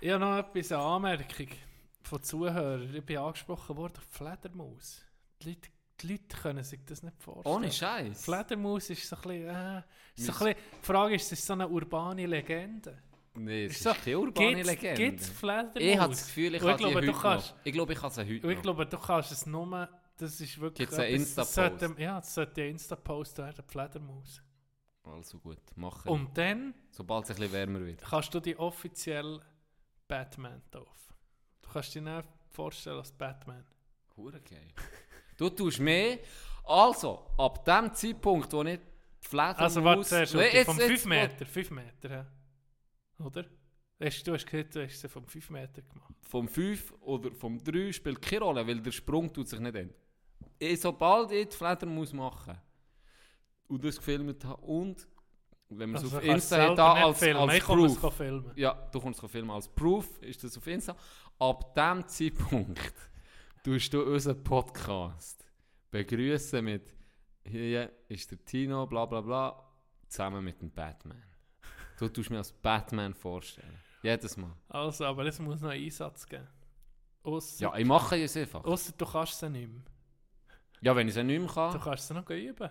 Ich 0.00 0.10
habe 0.10 0.20
noch 0.20 0.38
etwas, 0.38 0.72
eine 0.72 0.82
Anmerkung 0.82 1.48
von 2.02 2.22
Zuhörern. 2.22 2.94
Ich 2.94 3.04
bin 3.04 3.18
angesprochen 3.18 3.76
worden 3.76 3.94
auf 3.98 4.04
Fledermaus. 4.10 5.02
Die 5.42 5.48
Leute, 5.50 5.68
die 6.00 6.06
Leute 6.12 6.36
können 6.42 6.64
sich 6.64 6.80
das 6.86 7.02
nicht 7.02 7.22
vorstellen. 7.22 7.54
Ohne 7.54 7.70
Scheiß. 7.70 8.24
Fledermaus 8.24 8.88
ist 8.88 9.06
so 9.06 9.16
ein 9.16 9.22
bisschen, 9.22 9.48
äh, 9.48 9.82
ist 10.16 10.26
so 10.26 10.32
ein 10.32 10.38
bisschen, 10.38 10.54
die 10.80 10.86
Frage 10.86 11.14
ist, 11.16 11.32
ist 11.32 11.38
es 11.40 11.46
so 11.46 11.52
eine 11.52 11.68
urbane 11.68 12.24
Legende? 12.26 12.96
Nee, 13.34 13.66
es 13.66 13.72
Ist 13.72 13.76
ist, 13.78 13.82
so, 13.84 13.92
keine 14.04 14.18
urbane 14.18 14.54
Gibt's- 14.54 14.66
Legende. 14.70 15.02
Gibt's 15.02 15.28
Fledermaus? 15.28 15.72
ich 15.76 15.98
habe 15.98 16.12
das 16.14 16.26
Gefühl, 16.26 16.54
ich 16.54 16.62
Und 16.62 16.68
kann 16.68 16.76
glaube, 16.78 16.94
heute 16.96 17.06
du 17.06 17.12
kannst. 17.12 17.54
Ich 17.62 17.72
glaube, 17.72 17.92
ich 17.92 17.98
kann 18.00 18.10
sie 18.10 18.20
heute 18.22 18.52
ich 18.52 18.62
glaube, 18.62 18.86
du 18.86 18.98
kannst 18.98 19.32
es 19.32 19.46
nur, 19.46 19.88
das 20.20 20.40
ist 20.40 20.60
wirklich 20.60 20.88
einen 20.88 20.96
das 20.98 21.08
Insta-Post? 21.08 21.54
sollte- 21.54 21.94
Ja, 22.02 22.20
das 22.20 22.34
sollte 22.34 22.62
ein 22.62 22.70
Insta-Post 22.70 23.38
werden, 23.38 23.64
Fledermaus. 23.66 24.42
Also 25.02 25.38
gut, 25.38 25.58
machen. 25.76 26.08
Und 26.08 26.36
dann 26.36 26.74
Sobald 26.90 27.24
es 27.24 27.30
ein 27.30 27.36
bisschen 27.36 27.52
wärmer 27.52 27.80
wird. 27.80 28.02
kannst 28.02 28.32
du 28.34 28.40
dich 28.40 28.58
offiziell 28.58 29.40
Batman 30.06 30.62
taufen. 30.70 31.14
Du 31.62 31.70
kannst 31.70 31.94
dich 31.94 32.02
nicht 32.02 32.24
vorstellen 32.50 32.98
als 32.98 33.12
Batman. 33.12 33.64
Hure 34.16 34.40
geil. 34.40 34.68
Du 35.36 35.48
tust 35.48 35.80
mehr. 35.80 36.18
Also, 36.64 37.26
ab 37.38 37.64
dem 37.64 37.94
Zeitpunkt, 37.94 38.52
wo 38.52 38.62
ich 38.62 38.78
die 38.78 39.26
Fledermaus... 39.28 39.58
Also 39.62 39.82
warte 39.84 40.02
zuerst, 40.02 40.34
Nee, 40.34 40.64
vom 40.66 40.76
jetzt- 40.76 40.86
5 40.86 40.90
jetzt- 40.90 41.06
Meter, 41.06 41.46
5 41.46 41.70
Meter, 41.70 42.10
ja. 42.10 42.26
Oder? 43.24 43.44
Hast, 44.02 44.26
du 44.26 44.34
hast 44.34 44.46
gesagt, 44.46 44.74
du 44.74 44.84
hast 44.84 45.00
sie 45.00 45.08
vom 45.08 45.26
5 45.26 45.48
Meter 45.50 45.80
gemacht. 45.80 46.14
vom 46.20 46.46
5 46.46 46.92
oder 47.00 47.30
vom 47.32 47.58
3 47.62 47.90
spielt 47.92 48.20
keine 48.20 48.44
Rolle, 48.44 48.66
weil 48.66 48.80
der 48.82 48.92
Sprung 48.92 49.32
tut 49.32 49.48
sich 49.48 49.58
nicht 49.60 49.74
ändern. 49.74 49.94
Ich, 50.58 50.80
sobald 50.80 51.30
ich 51.32 51.48
die 51.48 51.56
Fledermaus 51.56 52.12
machen 52.12 52.58
und 53.68 53.84
das 53.84 53.96
gefilmt 53.96 54.44
habe 54.44 54.60
und 54.62 55.06
wenn 55.72 55.90
man 55.90 55.98
es 56.04 56.04
Also 56.12 56.16
auf 56.18 56.24
Insta 56.24 56.70
hat, 56.70 56.78
als, 56.78 57.18
filmen, 57.18 57.40
als 57.40 57.52
ich 57.54 57.60
es 57.60 57.66
Proof. 57.98 58.14
filmen. 58.16 58.52
Ja, 58.56 58.74
du 58.92 59.00
kannst 59.00 59.22
es 59.22 59.30
filmen 59.30 59.50
als 59.52 59.68
Proof, 59.68 60.20
ist 60.22 60.42
das 60.42 60.56
auf 60.58 60.66
Insta. 60.66 60.96
Ab 61.38 61.74
dem 61.74 62.06
Zeitpunkt 62.08 62.92
tust 63.64 63.92
du 63.92 64.02
unseren 64.02 64.42
Podcast 64.42 65.46
begrüßen 65.90 66.64
mit 66.64 66.92
hier 67.44 67.90
ist 68.08 68.30
der 68.30 68.44
Tino, 68.44 68.86
bla 68.86 69.06
bla 69.06 69.20
bla. 69.20 69.64
zusammen 70.08 70.44
mit 70.44 70.60
dem 70.60 70.70
Batman. 70.70 71.22
Du 71.98 72.08
tust 72.08 72.30
mir 72.30 72.38
als 72.38 72.52
Batman 72.52 73.14
vorstellen. 73.14 73.78
Jedes 74.02 74.36
Mal. 74.36 74.52
Also, 74.68 75.04
aber 75.04 75.24
es 75.26 75.38
muss 75.38 75.60
noch 75.60 75.70
einen 75.70 75.84
Einsatz 75.84 76.26
geben. 76.26 76.48
Ausser, 77.22 77.62
Ja, 77.62 77.76
ich 77.76 77.84
mache 77.84 78.16
es 78.22 78.36
einfach. 78.36 78.64
ausser 78.64 78.92
du 78.96 79.04
kannst 79.06 79.38
sie 79.38 79.48
nicht 79.50 79.68
mehr. 79.70 79.82
Ja, 80.80 80.96
wenn 80.96 81.08
ich 81.08 81.16
es 81.16 81.22
nicht 81.22 81.38
mehr 81.38 81.46
Du 81.48 81.54
kann, 81.54 81.80
kannst 81.80 82.08
sie 82.08 82.14
noch 82.14 82.28
üben. 82.30 82.70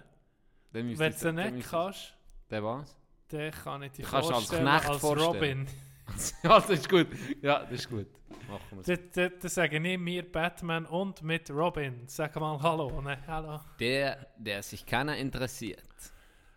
dann 0.74 0.86
müsste 0.86 1.00
Wenn 1.04 1.14
du 1.14 1.20
dann 1.20 1.36
nicht 1.36 1.56
müsste 1.56 1.70
kannst, 1.70 2.14
Dann 2.50 2.64
was? 2.64 2.96
dann 3.28 3.52
kann 3.52 3.84
ich 3.84 3.92
dich 3.92 4.06
Du 4.06 4.12
kannst 4.12 4.30
als 4.32 4.38
vorstellen 4.46 4.66
Knecht 4.68 4.90
als 4.90 5.00
vorstellen. 5.02 5.28
Robin. 5.36 5.68
ja, 6.44 6.60
das 6.60 6.70
ist 6.72 6.90
gut. 6.90 7.08
Ja, 7.42 7.60
das 7.66 7.72
ist 7.72 7.90
gut. 7.90 8.08
Machen 8.48 8.62
wir 8.72 8.80
es. 8.80 8.86
Dann, 8.88 9.00
dann, 9.14 9.40
dann 9.40 9.50
sagen 9.50 9.86
ich 9.86 10.00
mir 10.00 10.32
Batman 10.32 10.86
und 10.88 11.22
mit 11.22 11.52
Robin. 11.52 12.08
Sag 12.08 12.36
mal 12.38 12.60
Hallo. 12.60 13.00
Ne? 13.02 13.20
Hallo. 13.28 13.60
Der, 13.80 14.28
der 14.38 14.64
sich 14.64 14.84
keiner 14.86 15.16
interessiert. 15.18 15.84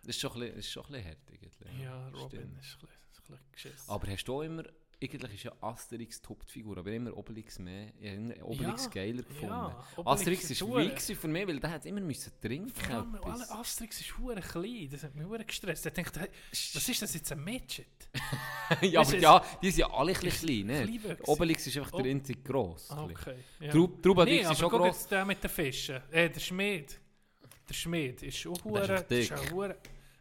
Das 0.01 0.15
ist 0.15 0.19
schon 0.19 0.31
ein 0.33 0.39
bisschen, 0.39 0.55
das 0.55 0.65
ist 0.65 0.71
schon 0.71 0.85
ein 0.85 0.91
bisschen 0.93 1.05
hart 1.05 1.17
eigentlich. 1.29 1.83
Ja, 1.83 2.07
Robin 2.07 2.27
Stimmt. 2.29 2.59
ist 2.61 2.73
ein 2.73 2.79
bisschen, 2.79 2.89
ist 3.11 3.19
ein 3.19 3.23
bisschen 3.27 3.51
geschissen. 3.51 3.89
Aber 3.93 4.07
hast 4.07 4.23
du 4.25 4.33
auch 4.35 4.41
immer, 4.41 4.63
eigentlich 5.03 5.33
ist 5.35 5.43
ja 5.43 5.51
Asterix 5.61 6.21
Hauptfigur, 6.27 6.77
aber 6.77 6.91
immer 6.91 7.15
Obelix 7.15 7.59
mehr, 7.59 7.87
ich 7.99 8.09
habe 8.11 8.43
Obelix 8.45 8.85
Ja, 8.85 8.89
geiler 8.91 9.23
gefunden. 9.23 9.47
ja, 9.47 9.85
Obelix 9.97 10.07
Asterix 10.21 10.51
ist 10.51 10.61
weak 10.61 11.01
für 11.17 11.27
mich, 11.27 11.47
weil 11.47 11.59
der 11.59 11.71
hat 11.71 11.85
immer 11.85 12.01
müssen 12.01 12.31
trinken 12.41 13.15
alle 13.23 13.51
Asterix 13.51 13.99
ist 14.01 14.17
hure 14.17 14.39
klein. 14.41 14.87
Das 14.91 15.03
hat 15.03 15.15
mich 15.15 15.25
hure 15.25 15.43
gestresst. 15.43 15.85
Ich 15.85 15.93
dachte, 15.93 16.19
hey, 16.21 16.29
was 16.51 16.89
ist 16.89 17.01
das 17.01 17.13
jetzt, 17.13 17.31
ein 17.31 17.43
Midget? 17.43 17.85
ja, 18.81 19.01
aber 19.01 19.17
ja, 19.17 19.45
die 19.61 19.71
sind 19.71 19.79
ja 19.79 19.91
alle 19.93 20.13
ein 20.13 20.19
bisschen 20.21 20.67
klein, 20.67 20.87
ne? 20.97 21.17
Obelix 21.25 21.67
ist 21.67 21.77
einfach 21.77 21.93
Ob- 21.93 22.03
der 22.03 22.11
einzige 22.11 22.41
gross. 22.41 22.89
Okay. 22.89 23.35
Ja. 23.59 23.71
Trub- 23.71 24.01
Trubadix 24.01 24.45
nee, 24.45 24.51
ist 24.51 24.59
schon 24.59 24.69
gross. 24.69 25.07
der 25.07 25.25
mit 25.25 25.43
den 25.43 25.49
Fischen. 25.49 26.01
Äh, 26.11 26.29
der 26.29 26.39
Schmied. 26.39 26.99
Der 27.67 27.73
Schmied 27.73 28.23
ist 28.23 28.45
auch 28.47 28.57
das 28.81 29.03
ist 29.09 29.51
hure... 29.51 29.75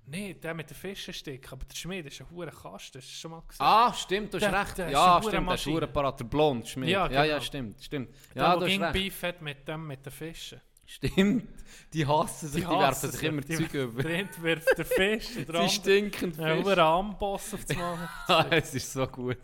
Nee, 0.05 0.35
der 0.35 0.53
mit 0.55 0.69
den 0.69 0.75
Fischenstick, 0.77 1.51
aber 1.53 1.65
der 1.65 1.77
Schmied 1.77 2.07
ist 2.07 2.21
ein 2.21 2.27
hure 2.31 2.51
Kasten, 2.51 2.99
hast 2.99 3.09
du 3.09 3.15
schon 3.15 3.31
mal 3.31 3.41
gesehen? 3.47 3.65
Ah, 3.65 3.93
stimmt, 3.95 4.35
du 4.35 4.39
hast 4.39 4.43
Der- 4.53 4.61
recht. 4.61 4.79
der 4.79 4.87
ist 4.89 4.93
ja, 4.93 5.15
eine 5.17 5.23
stimmt, 5.29 5.49
der 5.49 5.83
ist 5.83 5.93
parat, 5.93 6.21
der 6.21 6.25
Blond, 6.25 6.69
Schmied. 6.69 6.89
Ja, 6.91 7.07
Ja, 7.09 7.25
ja, 7.25 7.35
genau. 7.35 7.41
stimmt, 7.45 7.83
stimmt. 7.83 8.09
der, 8.35 8.43
Ja, 8.43 8.57
der 8.57 8.69
du 8.69 8.83
recht. 8.83 8.93
Beef 8.93 9.23
hat 9.23 9.41
mit 9.43 9.67
dem 9.69 9.87
mit 9.87 10.05
den 10.05 10.13
Fischen. 10.13 10.61
Stimmt, 10.85 11.49
die 11.95 12.05
hassen 12.07 12.49
sich, 12.49 12.61
die, 12.63 12.67
hassen 12.67 12.81
werfen 12.81 13.11
sich 13.13 13.23
immer 13.23 13.41
die- 13.43 13.55
Zeug 13.57 13.73
über. 13.75 14.03
Der 14.03 14.27
wirft 14.43 14.77
den 14.77 14.85
Fisch, 14.85 15.27
der 15.37 15.49
andere... 15.55 15.69
stinken 15.69 16.33
Ja, 16.37 16.57
Fisch. 16.57 16.65
hure 16.65 16.83
Amboss 16.83 17.55
auf 17.55 17.65
das 17.65 17.77
Mal. 17.79 18.09
Ah, 18.27 18.47
es 18.51 18.75
ist 18.75 18.93
so 18.93 19.07
gut. 19.07 19.39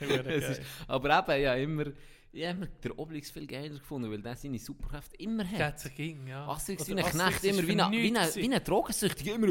Ist, 0.00 0.62
aber 0.88 1.18
eben, 1.18 1.42
ja, 1.42 1.54
immer, 1.54 1.84
ich 2.32 2.46
habe 2.46 2.56
immer 2.58 2.66
den 2.66 2.92
Obelix 2.92 3.30
viel 3.30 3.46
geiler 3.46 3.78
gefunden, 3.78 4.10
weil 4.10 4.22
der 4.22 4.36
seine 4.36 4.58
Superkräfte 4.58 5.16
immer 5.16 5.44
Der 5.44 5.52
hat. 5.52 5.60
hat 5.72 5.80
sich 5.80 5.94
ging, 5.94 6.26
ja. 6.26 6.46
Asterix 6.46 6.82
Oder 6.82 6.96
wie 6.96 7.00
ein 7.00 7.04
Asterix 7.06 7.28
Knecht, 7.40 7.44
immer 7.44 7.58
ist 7.60 7.68
wie 7.68 7.80
ein, 7.80 7.92
wie 7.92 8.10
nichts 8.10 8.36
ein, 8.36 8.42
wie 8.42 8.48
immer 9.30 9.48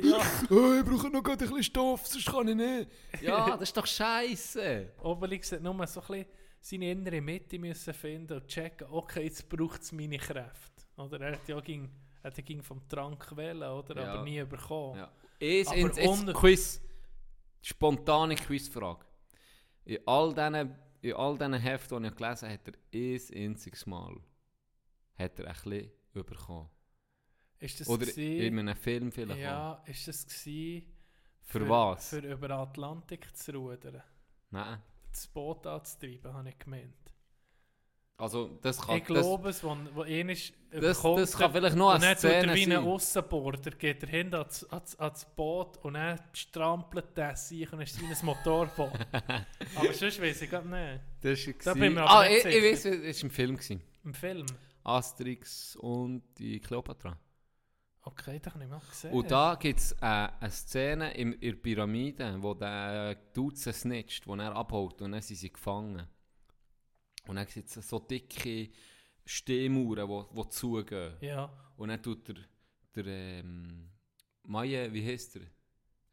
«Oh, 0.49 0.73
ich 0.79 0.85
brauche 0.85 1.09
noch 1.09 1.23
gerade 1.23 1.43
ein 1.45 1.49
bisschen 1.49 1.63
Stoff, 1.63 2.07
sonst 2.07 2.25
kann 2.25 2.47
ich 2.47 2.55
nicht. 2.55 2.89
Ja, 3.21 3.51
das 3.51 3.61
ist 3.69 3.77
doch 3.77 3.85
scheiße. 3.85 4.93
Obelix 5.03 5.51
hat 5.51 5.61
nur 5.61 5.85
so 5.87 6.01
ein 6.01 6.07
bisschen 6.07 6.25
seine 6.61 6.91
innere 6.91 7.21
Mitte 7.21 7.57
müssen 7.59 7.93
finden 7.93 8.37
und 8.39 8.47
checken, 8.47 8.87
okay, 8.91 9.23
jetzt 9.23 9.47
braucht 9.49 9.81
es 9.81 9.91
meine 9.91 10.17
Kräfte. 10.17 10.83
Oder 10.97 11.19
er 11.21 11.31
hat 11.33 11.47
ja 11.47 11.59
ging, 11.61 11.89
hat 12.23 12.37
ja 12.37 12.43
ging 12.43 12.61
vom 12.61 12.87
Trank 12.87 13.35
wählen, 13.35 13.63
oder? 13.69 14.01
Ja. 14.01 14.13
Aber 14.13 14.23
nie 14.23 14.43
bekommen. 14.43 14.97
Ja. 14.99 15.11
Jetzt 15.39 15.71
ohne- 15.71 16.33
Quiz, 16.33 16.81
spontane 17.61 18.35
Quizfrage. 18.35 19.05
In 19.85 19.99
all 20.05 20.33
diesen, 20.33 20.75
in 21.01 21.13
all 21.13 21.37
diesen 21.37 21.53
Heften, 21.53 22.03
die 22.03 22.09
ich 22.09 22.15
gelesen 22.15 22.49
habe, 22.49 22.53
hat 22.53 22.67
er 22.67 22.73
ein 22.93 23.49
einziges 23.49 23.85
Mal 23.85 24.17
hat 25.15 25.37
er 25.39 25.47
ein 25.47 25.53
bisschen 25.53 25.91
bekommen. 26.13 26.69
Ist 27.59 27.79
das 27.81 27.89
Oder 27.89 28.05
gewesen- 28.05 28.41
in 28.41 28.59
einem 28.59 28.75
Film 28.75 29.11
vielleicht 29.11 29.39
auch. 29.39 29.43
Ja, 29.43 29.83
ist 29.85 30.07
das 30.07 30.25
gewesen, 30.25 30.85
Für, 31.41 31.67
was? 31.67 32.09
Für 32.09 32.19
über 32.19 32.49
Atlantik 32.51 33.35
zu 33.35 33.51
rudern. 33.53 34.01
Nein. 34.49 34.81
Das 35.11 35.27
Boot 35.27 35.67
anzutreiben, 35.67 36.33
habe 36.33 36.49
ich 36.49 36.57
gemeint. 36.59 37.08
Also, 38.19 38.49
das 38.61 38.81
kann... 38.81 38.97
ich 38.97 39.05
glaube 39.05 39.47
es, 39.47 39.63
wo, 39.63 39.77
wo 39.93 40.01
einer 40.01 40.33
ist, 40.33 40.51
das, 40.71 40.97
bekommt 40.97 41.19
das 41.19 41.37
kann 41.37 41.53
vielleicht 41.53 41.77
noch 41.77 41.95
und 41.95 42.03
eine 42.03 42.15
dann 42.15 42.15
tut 42.15 42.23
er 42.25 42.41
Szene 42.41 42.53
wie 42.53 42.63
ein 42.63 42.71
sein. 42.71 42.83
Aussenborder, 42.83 43.71
geht 43.71 44.03
er 44.03 44.09
hin 44.09 44.33
ans, 44.33 44.65
ans, 44.65 44.99
ans 44.99 45.25
Boot 45.37 45.77
und 45.83 45.93
dann 45.93 46.19
strampelt 46.33 47.17
er 47.17 47.37
sich 47.37 47.71
und 47.71 47.79
ist 47.79 47.99
wie 48.01 48.05
ein 48.05 48.17
Motorboot. 48.21 48.91
aber 49.75 49.93
sonst 49.93 50.21
weiß 50.21 50.41
ich 50.41 50.51
gar 50.51 50.65
nicht. 50.65 51.01
Das 51.21 51.47
war 51.47 51.53
Da 51.63 51.73
bin 51.73 51.93
ich 51.93 51.99
Ah, 51.99 52.27
ich, 52.27 52.43
ich 52.43 52.63
weiß, 52.63 52.85
es 52.85 53.17
war 53.17 53.23
im 53.23 53.29
Film. 53.29 53.55
Gewesen. 53.55 53.81
Im 54.03 54.13
Film. 54.13 54.45
Asterix 54.83 55.77
und 55.77 56.23
die 56.37 56.59
Kleopatra. 56.59 57.17
Okay, 58.01 58.39
das 58.43 58.53
habe 58.53 58.65
ich 58.65 58.69
mal 58.69 58.79
gesehen. 58.79 59.13
Und 59.13 59.31
da 59.31 59.55
gibt 59.55 59.79
es 59.79 59.93
äh, 59.93 59.97
eine 60.01 60.51
Szene 60.51 61.13
in, 61.13 61.31
in 61.33 61.51
der 61.51 61.57
Pyramide, 61.61 62.35
wo 62.39 62.53
der 62.53 63.15
Dude 63.33 63.55
snitcht, 63.55 64.27
wo 64.27 64.35
er 64.35 64.53
abhaut 64.53 65.01
und 65.01 65.13
dann 65.13 65.21
sind 65.21 65.37
sie 65.37 65.53
gefangen. 65.53 66.05
Und 67.29 67.35
dann 67.35 67.45
gibt 67.45 67.69
es 67.69 67.87
so 67.87 67.99
dicke 67.99 68.69
Stehmauern, 69.23 70.25
die 70.35 70.49
zugehen. 70.49 71.13
Ja, 71.21 71.53
Und 71.77 71.89
dann 71.89 72.01
tut 72.01 72.27
der, 72.27 72.35
der 72.95 73.05
ähm, 73.05 73.87
Maye, 74.45 74.91
wie 74.91 75.05
heißt 75.05 75.35
der? 75.35 75.43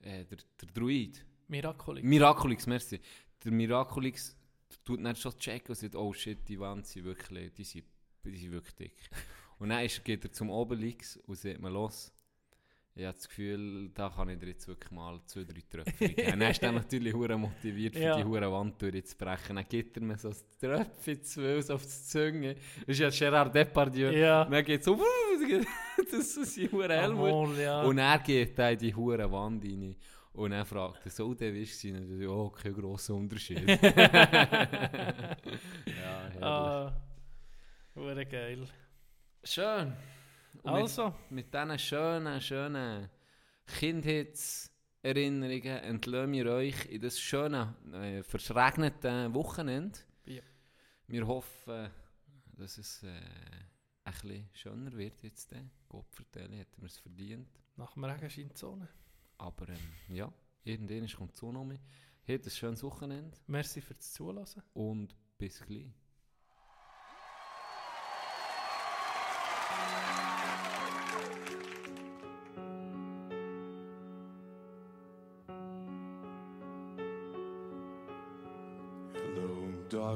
Äh, 0.00 0.26
der? 0.26 0.36
Der 0.60 0.68
Druid. 0.74 1.24
Miraculix. 1.48 2.06
Miraculix, 2.06 2.66
merci. 2.66 3.00
Der 3.42 3.50
Miraculix 3.50 4.36
tut 4.84 5.02
dann 5.02 5.16
schon 5.16 5.38
checken 5.38 5.70
und 5.70 5.76
sagt, 5.76 5.94
oh 5.94 6.12
shit, 6.12 6.46
die 6.46 6.60
Wände 6.60 6.86
sind 6.86 7.06
wirklich, 7.06 7.50
die 7.54 7.64
sind, 7.64 7.86
die 8.22 8.36
sind 8.36 8.52
wirklich 8.52 8.74
dick. 8.74 9.10
und 9.58 9.70
dann 9.70 9.86
ist, 9.86 10.04
geht 10.04 10.22
er 10.22 10.32
zum 10.32 10.50
Obelix 10.50 11.16
und 11.16 11.38
sagt 11.38 11.62
mir, 11.62 11.70
los, 11.70 12.12
ich 12.98 13.04
habe 13.04 13.14
das 13.14 13.28
Gefühl, 13.28 13.90
da 13.94 14.08
kann 14.08 14.30
ich 14.30 14.38
dir 14.38 14.46
jetzt 14.48 14.66
wirklich 14.66 14.90
mal 14.90 15.20
zwei, 15.26 15.44
drei 15.44 15.62
Tröpfchen 15.70 16.14
geben. 16.16 16.40
dann 16.40 16.50
ist 16.50 16.62
er 16.62 16.72
natürlich 16.72 17.12
hure 17.12 17.36
motiviert, 17.36 17.94
für 17.94 18.00
Ja. 18.02 18.16
die 18.16 18.24
hure 18.24 18.50
Wand 18.50 18.80
durchzubrechen. 18.80 19.56
Dann 19.56 19.66
gibt 19.68 19.98
er 19.98 20.02
mir 20.02 20.16
so 20.16 20.30
ein 20.30 20.36
Tröpfchen 20.58 21.22
zwei 21.22 21.60
so 21.60 21.74
auf 21.74 21.82
die 21.82 21.88
Zunge. 21.88 22.54
Das 22.86 22.98
ist 22.98 23.20
ja 23.20 23.28
Gerard 23.28 23.54
Depardieu. 23.54 24.10
Ja. 24.12 24.44
Und 24.44 24.52
dann 24.52 24.64
geht 24.64 24.80
es 24.80 24.86
so, 24.86 24.98
das 26.10 26.36
ist 26.38 26.54
sein 26.54 26.72
hure 26.72 26.88
Helmut. 26.94 27.58
Ja. 27.58 27.82
Und 27.82 27.98
er 27.98 28.18
geht 28.20 28.58
da 28.58 28.70
in 28.70 28.78
die 28.78 28.94
hure 28.94 29.30
Wand 29.30 29.62
rein. 29.62 29.94
Und 30.32 30.52
er 30.52 30.64
fragt 30.64 31.04
er, 31.04 31.10
so 31.10 31.34
der 31.34 31.54
ist 31.54 31.78
sie 31.78 31.92
natürlich, 31.92 32.28
oh, 32.28 32.48
kein 32.50 32.72
grosser 32.74 33.14
Unterschied. 33.14 33.66
ja, 33.68 33.76
herrlich. 35.86 36.42
ah, 36.42 36.92
hure 37.94 38.24
geil. 38.26 38.66
Schön. 39.44 39.92
Und 40.62 40.72
Also, 40.72 41.14
mit, 41.30 41.46
mit 41.46 41.54
diesen 41.54 41.78
schönen, 41.78 42.40
schönen 42.40 43.10
Kindheitserinnerungen 43.66 45.78
entlösen 45.78 46.32
wir 46.32 46.46
euch 46.52 46.86
in 46.86 47.00
das 47.00 47.18
schöne, 47.20 47.74
äh, 47.92 48.22
verschregnete 48.22 49.32
Wochenende. 49.34 49.98
Ja. 50.26 50.42
Wir 51.06 51.26
hoffen, 51.26 51.90
dass 52.56 52.78
es 52.78 53.02
äh, 53.02 53.08
ein 54.04 54.12
bisschen 54.12 54.48
schöner 54.52 54.92
wird 54.92 55.22
jetzt. 55.22 55.52
Äh. 55.52 55.62
Gott 55.88 56.12
vertelle, 56.14 56.56
hätten 56.56 56.80
wir 56.82 56.86
es 56.86 56.98
verdient. 56.98 57.48
nach 57.76 57.92
dem 57.94 58.04
Regen 58.04 58.30
scheint 58.30 58.52
die 58.54 58.58
Sonne. 58.58 58.88
Aber 59.38 59.68
ähm, 59.68 59.76
ja, 60.08 60.32
irgendwann 60.64 61.06
kommt 61.08 61.34
die 61.34 61.38
Sonne 61.40 61.58
um 61.58 61.68
mich. 61.68 61.80
Heute 62.28 62.48
ein 62.48 62.50
schönes 62.50 62.82
Wochenende 62.82 63.36
Merci 63.46 63.80
fürs 63.80 64.12
Zulassen. 64.12 64.62
und 64.74 65.14
bis 65.38 65.60
gleich. 65.60 65.92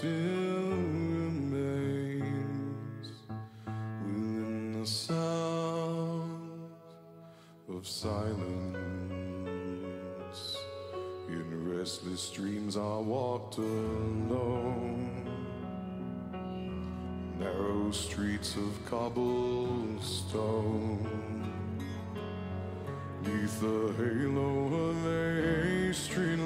still 0.00 0.72
remains 1.20 2.22
within 4.02 4.80
the 4.80 4.86
sound 4.86 6.70
of 7.68 7.86
silence. 7.86 8.16
In 11.28 11.68
restless 11.76 12.30
dreams, 12.30 12.78
I 12.78 12.96
walked 12.96 13.58
alone. 13.58 15.28
Narrow 17.38 17.90
streets 17.90 18.56
of 18.56 18.82
cobblestone. 18.86 20.00
Neath 23.22 23.60
the 23.60 23.92
halo 23.98 24.64
of 24.88 25.06
a 25.06 25.92
street 25.92 26.38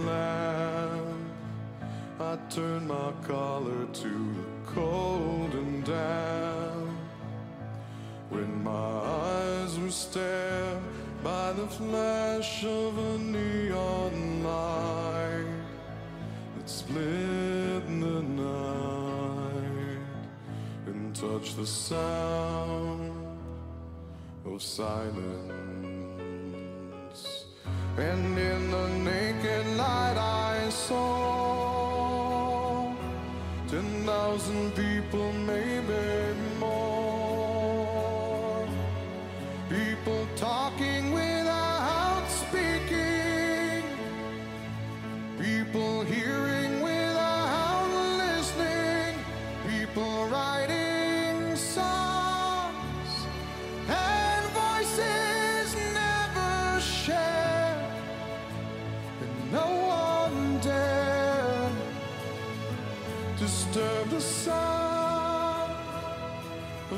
I 2.35 2.37
turned 2.51 2.89
my 2.89 3.13
collar 3.23 3.87
to 3.87 4.09
the 4.09 4.45
cold 4.67 5.55
and 5.55 5.85
damp. 5.85 6.91
When 8.29 8.65
my 8.65 8.73
eyes 8.73 9.79
were 9.79 9.93
stared 9.93 10.81
by 11.23 11.53
the 11.53 11.69
flash 11.69 12.65
of 12.65 12.99
a 12.99 13.19
neon 13.19 14.43
light 14.43 15.47
that 16.57 16.69
split 16.69 17.87
the 18.01 18.23
night 18.25 20.01
and 20.87 21.15
touched 21.15 21.57
the 21.57 21.67
sound 21.67 23.13
of 24.45 24.61
silence. 24.61 25.05
And 27.97 28.37
in 28.37 28.71
the 28.73 28.89
naked 28.89 29.77
light 29.77 30.17
I 30.17 30.69
saw 30.71 31.54
10,000 33.69 34.73
people 34.75 35.33
maybe. 35.33 36.24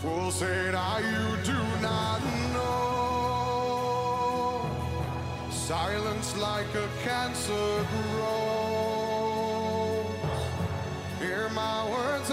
Fools 0.00 0.34
say 0.34 0.70
that 0.70 0.74
ah, 0.74 0.98
you 0.98 1.36
do 1.44 1.60
not 1.80 2.20
know. 2.54 2.72
Silence 5.50 6.36
like 6.38 6.74
a 6.74 6.88
cancer 7.04 7.86
grows. 8.12 9.42
Hear 11.20 11.48
my 11.50 11.88
words 11.90 12.30